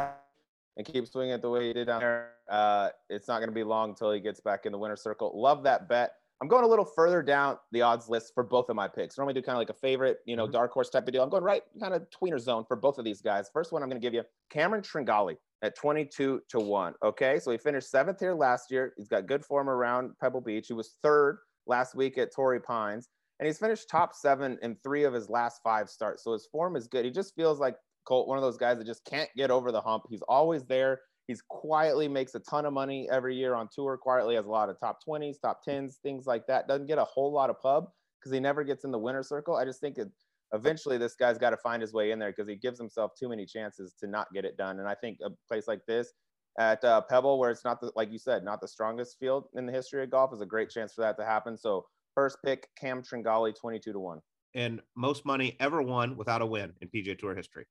and 0.78 0.86
keep 0.86 1.06
swinging 1.08 1.34
it 1.34 1.42
the 1.42 1.50
way 1.50 1.68
he 1.68 1.74
did 1.74 1.88
down 1.88 2.00
there. 2.00 2.32
Uh, 2.50 2.90
it's 3.10 3.28
not 3.28 3.40
going 3.40 3.50
to 3.50 3.56
be 3.56 3.64
long 3.64 3.90
until 3.90 4.12
he 4.12 4.20
gets 4.20 4.40
back 4.40 4.66
in 4.66 4.72
the 4.72 4.78
winner 4.78 4.96
circle. 4.96 5.32
Love 5.40 5.64
that 5.64 5.90
bet. 5.90 6.14
I'm 6.42 6.48
going 6.48 6.64
a 6.64 6.68
little 6.68 6.86
further 6.86 7.22
down 7.22 7.58
the 7.72 7.82
odds 7.82 8.08
list 8.08 8.34
for 8.34 8.44
both 8.44 8.70
of 8.70 8.76
my 8.76 8.88
picks. 8.88 9.18
Normally 9.18 9.34
do 9.34 9.42
kind 9.42 9.56
of 9.56 9.60
like 9.60 9.70
a 9.70 9.74
favorite, 9.74 10.20
you 10.26 10.36
know, 10.36 10.46
mm-hmm. 10.46 10.54
dark 10.54 10.72
horse 10.72 10.90
type 10.90 11.06
of 11.06 11.14
deal. 11.14 11.22
I'm 11.22 11.30
going 11.30 11.44
right 11.44 11.64
kind 11.80 11.94
of 11.94 12.08
tweener 12.10 12.40
zone 12.40 12.64
for 12.66 12.78
both 12.78 12.98
of 12.98 13.04
these 13.04 13.22
guys. 13.22 13.50
First 13.52 13.72
one 13.74 13.84
I'm 13.84 13.90
going 13.90 14.02
to 14.02 14.06
give 14.06 14.14
you 14.14 14.24
Cameron 14.50 14.82
Tringale 14.82 15.36
at 15.62 15.76
22 15.76 16.42
to 16.48 16.60
1. 16.60 16.94
Okay. 17.04 17.40
So 17.40 17.52
he 17.52 17.58
finished 17.58 17.92
seventh 17.92 18.20
here 18.20 18.34
last 18.34 18.72
year. 18.72 18.94
He's 18.96 19.10
got 19.10 19.28
good 19.28 19.44
form 19.44 19.70
around 19.70 20.12
Pebble 20.22 20.42
Beach. 20.42 20.68
He 20.68 20.74
was 20.74 20.96
third 21.04 21.40
last 21.68 21.96
week 21.96 22.18
at 22.18 22.34
Torrey 22.34 22.62
Pines. 22.62 23.10
And 23.40 23.48
he's 23.48 23.58
finished 23.58 23.90
top 23.90 24.14
seven 24.14 24.58
in 24.62 24.78
three 24.84 25.04
of 25.04 25.14
his 25.14 25.30
last 25.30 25.62
five 25.64 25.90
starts. 25.90 26.24
So 26.24 26.34
his 26.34 26.48
form 26.52 26.76
is 26.76 26.88
good. 26.88 27.06
He 27.06 27.12
just 27.12 27.36
feels 27.36 27.60
like 27.60 27.76
Colt, 28.06 28.28
one 28.28 28.38
of 28.38 28.44
those 28.44 28.58
guys 28.58 28.78
that 28.78 28.88
just 28.88 29.06
can't 29.06 29.30
get 29.38 29.52
over 29.52 29.72
the 29.72 29.82
hump. 29.82 30.04
He's 30.10 30.24
always 30.28 30.66
there. 30.66 31.00
He's 31.30 31.44
quietly 31.48 32.08
makes 32.08 32.34
a 32.34 32.40
ton 32.40 32.66
of 32.66 32.74
money 32.74 33.08
every 33.12 33.36
year 33.36 33.54
on 33.54 33.70
tour. 33.72 33.96
Quietly 33.98 34.34
has 34.34 34.48
a 34.48 34.50
lot 34.50 34.68
of 34.68 34.80
top 34.80 34.98
20s, 35.08 35.36
top 35.40 35.60
10s, 35.64 35.98
things 36.02 36.26
like 36.26 36.48
that. 36.48 36.68
Doesn't 36.68 36.88
get 36.88 36.98
a 36.98 37.04
whole 37.04 37.32
lot 37.32 37.52
of 37.52 37.62
pub 37.62 37.86
because 38.20 38.34
he 38.34 38.40
never 38.40 38.64
gets 38.64 38.84
in 38.84 38.90
the 38.90 38.98
winner 38.98 39.22
circle. 39.22 39.56
I 39.56 39.64
just 39.64 39.80
think 39.80 40.00
it, 40.00 40.08
eventually 40.54 40.98
this 40.98 41.14
guy's 41.14 41.38
got 41.38 41.52
to 41.52 41.58
find 41.58 41.84
his 41.84 41.94
way 41.94 42.10
in 42.10 42.18
there 42.18 42.32
because 42.32 42.50
he 42.50 42.56
gives 42.56 42.80
himself 42.80 43.12
too 43.16 43.30
many 43.30 43.46
chances 43.46 43.94
to 44.00 44.08
not 44.08 44.26
get 44.34 44.44
it 44.44 44.58
done. 44.58 44.80
And 44.80 44.88
I 44.88 44.96
think 44.96 45.20
a 45.24 45.30
place 45.48 45.68
like 45.68 45.82
this 45.88 46.14
at 46.58 46.84
uh, 46.84 47.02
Pebble, 47.02 47.38
where 47.38 47.52
it's 47.52 47.64
not 47.64 47.80
the, 47.80 47.92
like 47.96 48.12
you 48.12 48.18
said, 48.18 48.44
not 48.44 48.60
the 48.60 48.68
strongest 48.68 49.18
field 49.20 49.50
in 49.56 49.68
the 49.68 49.72
history 49.72 50.02
of 50.02 50.10
golf, 50.10 50.34
is 50.34 50.42
a 50.42 50.48
great 50.48 50.72
chance 50.72 50.96
for 50.96 51.02
that 51.02 51.16
to 51.20 51.26
happen. 51.26 51.56
So 51.56 51.86
first 52.16 52.40
pick, 52.44 52.68
Cam 52.76 53.04
Tringale, 53.04 53.54
22 53.56 53.94
to 53.94 54.00
1. 54.00 54.20
And 54.56 54.82
most 54.98 55.28
money 55.28 55.58
ever 55.60 55.84
won 55.84 56.18
without 56.18 56.42
a 56.42 56.46
win 56.48 56.74
in 56.82 56.88
PGA 56.88 57.20
Tour 57.20 57.36
history. 57.36 57.68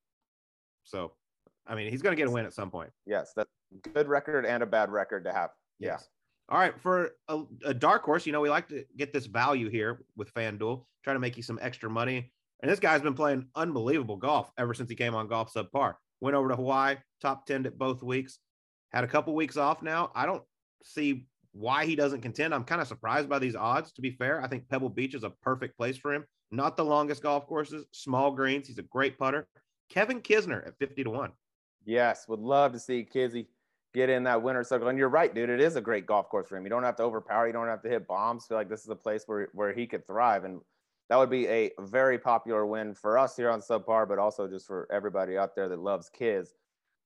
So 0.84 1.14
I 1.68 1.74
mean, 1.74 1.90
he's 1.90 2.02
going 2.02 2.16
to 2.16 2.20
get 2.20 2.28
a 2.28 2.30
win 2.30 2.46
at 2.46 2.54
some 2.54 2.70
point. 2.70 2.90
Yes, 3.06 3.32
that's 3.36 3.50
good 3.94 4.08
record 4.08 4.46
and 4.46 4.62
a 4.62 4.66
bad 4.66 4.90
record 4.90 5.24
to 5.24 5.32
have. 5.32 5.50
Yes. 5.78 6.00
Yeah. 6.00 6.54
All 6.54 6.58
right, 6.58 6.80
for 6.80 7.10
a, 7.28 7.42
a, 7.66 7.74
dark 7.74 8.02
horse, 8.04 8.24
you 8.24 8.32
know, 8.32 8.40
we 8.40 8.48
like 8.48 8.68
to 8.68 8.82
get 8.96 9.12
this 9.12 9.26
value 9.26 9.68
here 9.68 10.02
with 10.16 10.32
FanDuel, 10.32 10.82
trying 11.04 11.16
to 11.16 11.20
make 11.20 11.36
you 11.36 11.42
some 11.42 11.58
extra 11.60 11.90
money. 11.90 12.32
And 12.60 12.72
this 12.72 12.80
guy's 12.80 13.02
been 13.02 13.12
playing 13.12 13.46
unbelievable 13.54 14.16
golf 14.16 14.50
ever 14.56 14.72
since 14.72 14.88
he 14.88 14.96
came 14.96 15.14
on 15.14 15.28
Golf 15.28 15.52
Subpar. 15.52 15.94
Went 16.22 16.34
over 16.34 16.48
to 16.48 16.56
Hawaii, 16.56 16.96
top 17.20 17.44
10 17.44 17.66
at 17.66 17.76
both 17.76 18.02
weeks. 18.02 18.38
Had 18.92 19.04
a 19.04 19.08
couple 19.08 19.34
weeks 19.34 19.58
off 19.58 19.82
now. 19.82 20.10
I 20.14 20.24
don't 20.24 20.42
see 20.82 21.26
why 21.52 21.84
he 21.84 21.94
doesn't 21.94 22.22
contend. 22.22 22.54
I'm 22.54 22.64
kind 22.64 22.80
of 22.80 22.88
surprised 22.88 23.28
by 23.28 23.38
these 23.38 23.54
odds, 23.54 23.92
to 23.92 24.00
be 24.00 24.12
fair. 24.12 24.42
I 24.42 24.48
think 24.48 24.68
Pebble 24.68 24.88
Beach 24.88 25.14
is 25.14 25.24
a 25.24 25.30
perfect 25.42 25.76
place 25.76 25.98
for 25.98 26.14
him. 26.14 26.24
Not 26.50 26.78
the 26.78 26.84
longest 26.84 27.22
golf 27.22 27.46
courses, 27.46 27.84
small 27.92 28.30
greens. 28.30 28.68
He's 28.68 28.78
a 28.78 28.82
great 28.82 29.18
putter. 29.18 29.46
Kevin 29.90 30.22
Kisner 30.22 30.66
at 30.66 30.78
50 30.78 31.04
to 31.04 31.10
1. 31.10 31.30
Yes, 31.88 32.28
would 32.28 32.40
love 32.40 32.72
to 32.72 32.78
see 32.78 33.02
Kizzy 33.02 33.48
get 33.94 34.10
in 34.10 34.22
that 34.24 34.42
winner 34.42 34.62
circle. 34.62 34.88
And 34.88 34.98
you're 34.98 35.08
right, 35.08 35.34
dude. 35.34 35.48
It 35.48 35.58
is 35.58 35.76
a 35.76 35.80
great 35.80 36.04
golf 36.04 36.28
course 36.28 36.46
for 36.46 36.58
him. 36.58 36.64
You 36.64 36.68
don't 36.68 36.82
have 36.82 36.96
to 36.96 37.02
overpower. 37.02 37.46
You 37.46 37.54
don't 37.54 37.66
have 37.66 37.80
to 37.80 37.88
hit 37.88 38.06
bombs. 38.06 38.44
Feel 38.46 38.58
like 38.58 38.68
this 38.68 38.82
is 38.82 38.90
a 38.90 38.94
place 38.94 39.22
where 39.24 39.48
where 39.54 39.72
he 39.72 39.86
could 39.86 40.06
thrive, 40.06 40.44
and 40.44 40.60
that 41.08 41.16
would 41.16 41.30
be 41.30 41.48
a 41.48 41.70
very 41.80 42.18
popular 42.18 42.66
win 42.66 42.94
for 42.94 43.16
us 43.16 43.36
here 43.36 43.50
on 43.50 43.62
Subpar, 43.62 44.06
but 44.06 44.18
also 44.18 44.46
just 44.46 44.66
for 44.66 44.86
everybody 44.92 45.38
out 45.38 45.56
there 45.56 45.66
that 45.66 45.78
loves 45.78 46.10
kids. 46.10 46.52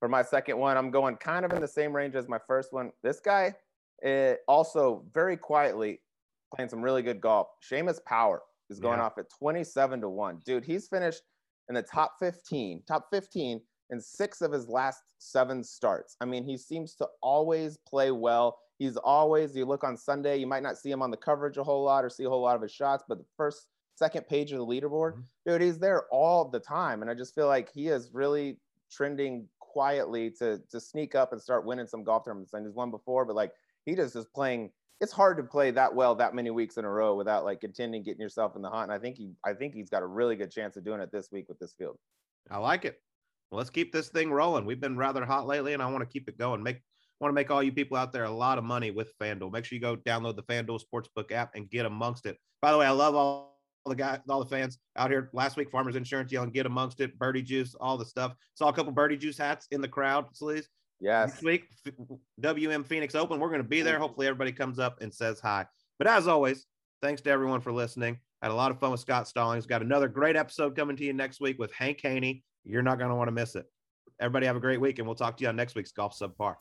For 0.01 0.09
my 0.09 0.21
second 0.21 0.59
one, 0.59 0.77
I'm 0.77 0.91
going 0.91 1.15
kind 1.15 1.45
of 1.45 1.53
in 1.53 1.61
the 1.61 1.69
same 1.69 1.95
range 1.95 2.17
as 2.17 2.27
my 2.27 2.41
first 2.45 2.73
one. 2.73 2.91
This 3.05 3.21
guy, 3.21 3.55
eh, 4.03 4.35
also 4.49 5.05
very 5.15 5.37
quietly 5.37 6.01
playing 6.53 6.71
some 6.71 6.83
really 6.83 7.03
good 7.03 7.21
golf. 7.21 7.47
Seamus 7.63 8.05
Power 8.05 8.43
is 8.69 8.81
going 8.81 8.99
yeah. 8.99 9.05
off 9.05 9.17
at 9.17 9.31
27 9.31 10.01
to 10.01 10.09
one. 10.09 10.41
Dude, 10.45 10.65
he's 10.65 10.89
finished 10.89 11.23
in 11.69 11.77
the 11.77 11.83
top 11.83 12.17
15, 12.19 12.83
top 12.89 13.07
15 13.13 13.61
in 13.93 14.01
six 14.01 14.41
of 14.41 14.51
his 14.51 14.69
last 14.69 15.03
seven 15.19 15.63
starts. 15.63 16.17
I 16.21 16.25
mean, 16.25 16.45
he 16.45 16.57
seems 16.57 16.95
to 16.97 17.07
always 17.23 17.77
play 17.89 18.11
well. 18.11 18.59
He's 18.79 18.97
always, 18.97 19.55
you 19.55 19.65
look 19.65 19.85
on 19.85 19.97
Sunday, 19.97 20.39
you 20.39 20.47
might 20.47 20.65
not 20.65 20.79
see 20.79 20.91
him 20.91 21.03
on 21.03 21.13
the 21.13 21.17
coverage 21.17 21.59
a 21.59 21.63
whole 21.63 21.85
lot 21.85 22.05
or 22.05 22.11
see 22.11 22.25
a 22.25 22.29
whole 22.29 22.43
lot 22.43 22.57
of 22.57 22.63
his 22.63 22.73
shots, 22.73 23.05
but 23.07 23.19
the 23.19 23.25
first, 23.37 23.69
second 23.95 24.27
page 24.27 24.53
of 24.53 24.59
the 24.59 24.67
leaderboard, 24.67 25.13
mm-hmm. 25.13 25.21
dude, 25.47 25.63
he's 25.63 25.79
there 25.79 26.05
all 26.11 26.49
the 26.49 26.59
time. 26.59 27.03
And 27.03 27.11
I 27.11 27.15
just 27.15 27.35
feel 27.35 27.47
like 27.47 27.71
he 27.73 27.89
is 27.89 28.11
really 28.13 28.59
trending 28.91 29.47
quietly 29.61 30.31
to 30.31 30.61
to 30.71 30.81
sneak 30.81 31.15
up 31.15 31.33
and 31.33 31.41
start 31.41 31.65
winning 31.65 31.87
some 31.87 32.05
golf 32.05 32.25
tournaments. 32.25 32.53
And 32.53 32.67
he's 32.67 32.75
won 32.75 32.91
before, 32.91 33.25
but 33.25 33.37
like 33.37 33.53
he 33.85 33.95
just 33.95 34.17
is 34.17 34.27
playing. 34.35 34.71
It's 35.01 35.13
hard 35.13 35.37
to 35.39 35.43
play 35.43 35.71
that 35.73 35.95
well 35.95 36.15
that 36.17 36.35
many 36.35 36.51
weeks 36.51 36.77
in 36.77 36.85
a 36.85 36.91
row 36.91 37.17
without 37.17 37.45
like 37.45 37.61
contending, 37.61 38.03
getting 38.03 38.21
yourself 38.21 38.55
in 38.55 38.63
the 38.63 38.71
hunt. 38.71 38.85
And 38.85 38.93
I 38.93 38.99
think 38.99 39.17
he, 39.17 39.33
I 39.45 39.53
think 39.53 39.75
he's 39.75 39.91
got 39.91 40.03
a 40.03 40.07
really 40.07 40.37
good 40.37 40.51
chance 40.51 40.77
of 40.77 40.85
doing 40.85 41.01
it 41.01 41.11
this 41.11 41.31
week 41.33 41.49
with 41.49 41.59
this 41.59 41.75
field. 41.77 41.99
I 42.51 42.59
like 42.59 42.85
it 42.85 43.01
well, 43.53 43.59
let's 43.59 43.69
keep 43.69 43.93
this 43.93 44.09
thing 44.09 44.33
rolling. 44.33 44.65
We've 44.65 44.81
been 44.81 44.97
rather 44.97 45.27
hot 45.27 45.47
lately, 45.47 45.75
and 45.75 45.83
I 45.83 45.87
want 45.87 46.01
to 46.01 46.11
keep 46.11 46.27
it 46.27 46.39
going. 46.39 46.63
Make 46.63 46.81
want 47.21 47.31
to 47.31 47.35
make 47.35 47.51
all 47.51 47.63
you 47.63 47.71
people 47.71 47.99
out 47.99 48.11
there 48.11 48.25
a 48.25 48.31
lot 48.31 48.57
of 48.57 48.65
money 48.65 48.91
with 48.91 49.13
FanDuel. 49.19 49.53
Make 49.53 49.67
sure 49.67 49.77
you 49.77 49.83
go 49.83 49.95
download 49.95 50.37
the 50.37 50.43
FanDuel 50.43 50.81
Sportsbook 50.83 51.31
app 51.31 51.55
and 51.55 51.69
get 51.69 51.85
amongst 51.85 52.25
it. 52.25 52.39
By 52.63 52.73
the 52.73 52.79
way, 52.79 52.87
I 52.87 52.91
love 52.91 53.15
all 53.15 53.61
the 53.85 53.95
guys, 53.95 54.21
all 54.27 54.43
the 54.43 54.49
fans 54.49 54.79
out 54.97 55.11
here 55.11 55.29
last 55.35 55.59
week. 55.59 55.71
Farmers 55.71 55.97
Insurance 55.97 56.33
yelling, 56.33 56.51
"Get 56.51 56.65
amongst 56.65 57.01
it!" 57.01 57.19
Birdie 57.19 57.43
Juice, 57.43 57.75
all 57.75 57.99
the 57.99 58.07
stuff. 58.07 58.35
Saw 58.55 58.71
a 58.71 58.73
couple 58.73 58.91
Birdie 58.91 59.19
Juice 59.19 59.37
hats 59.37 59.69
in 59.71 59.83
the 59.83 59.89
crowd. 59.89 60.33
Please. 60.33 60.67
Yes. 60.99 61.29
Next 61.29 61.43
week, 61.43 61.69
WM 62.41 62.85
Phoenix 62.85 63.15
Open. 63.15 63.39
We're 63.39 63.49
going 63.49 63.63
to 63.63 63.69
be 63.69 63.83
there. 63.83 63.99
Hopefully, 63.99 64.29
everybody 64.29 64.53
comes 64.53 64.79
up 64.79 65.03
and 65.03 65.13
says 65.13 65.41
hi. 65.41 65.67
But 65.99 66.07
as 66.07 66.27
always, 66.27 66.65
thanks 67.03 67.21
to 67.23 67.31
everyone 67.31 67.61
for 67.61 67.73
listening. 67.73 68.19
Had 68.41 68.51
a 68.51 68.55
lot 68.55 68.71
of 68.71 68.81
fun 68.81 68.93
with 68.93 69.01
Scott 69.01 69.29
Stallings. 69.29 69.67
Got 69.67 69.83
another 69.83 70.09
great 70.09 70.37
episode 70.37 70.75
coming 70.75 70.97
to 70.97 71.05
you 71.05 71.13
next 71.13 71.41
week 71.41 71.59
with 71.59 71.73
Hank 71.73 72.01
Haney. 72.03 72.43
You're 72.65 72.83
not 72.83 72.99
going 72.99 73.11
to 73.11 73.17
want 73.17 73.29
to 73.29 73.33
miss 73.33 73.55
it. 73.57 73.67
Everybody 74.21 74.47
have 74.47 74.57
a 74.57 74.61
great 74.61 74.81
week, 74.81 74.99
and 74.99 75.07
we'll 75.07 75.17
talk 75.17 75.37
to 75.39 75.43
you 75.43 75.49
on 75.49 75.57
next 75.57 75.75
week's 75.75 75.93
Golf 75.93 76.19
Subpar. 76.19 76.55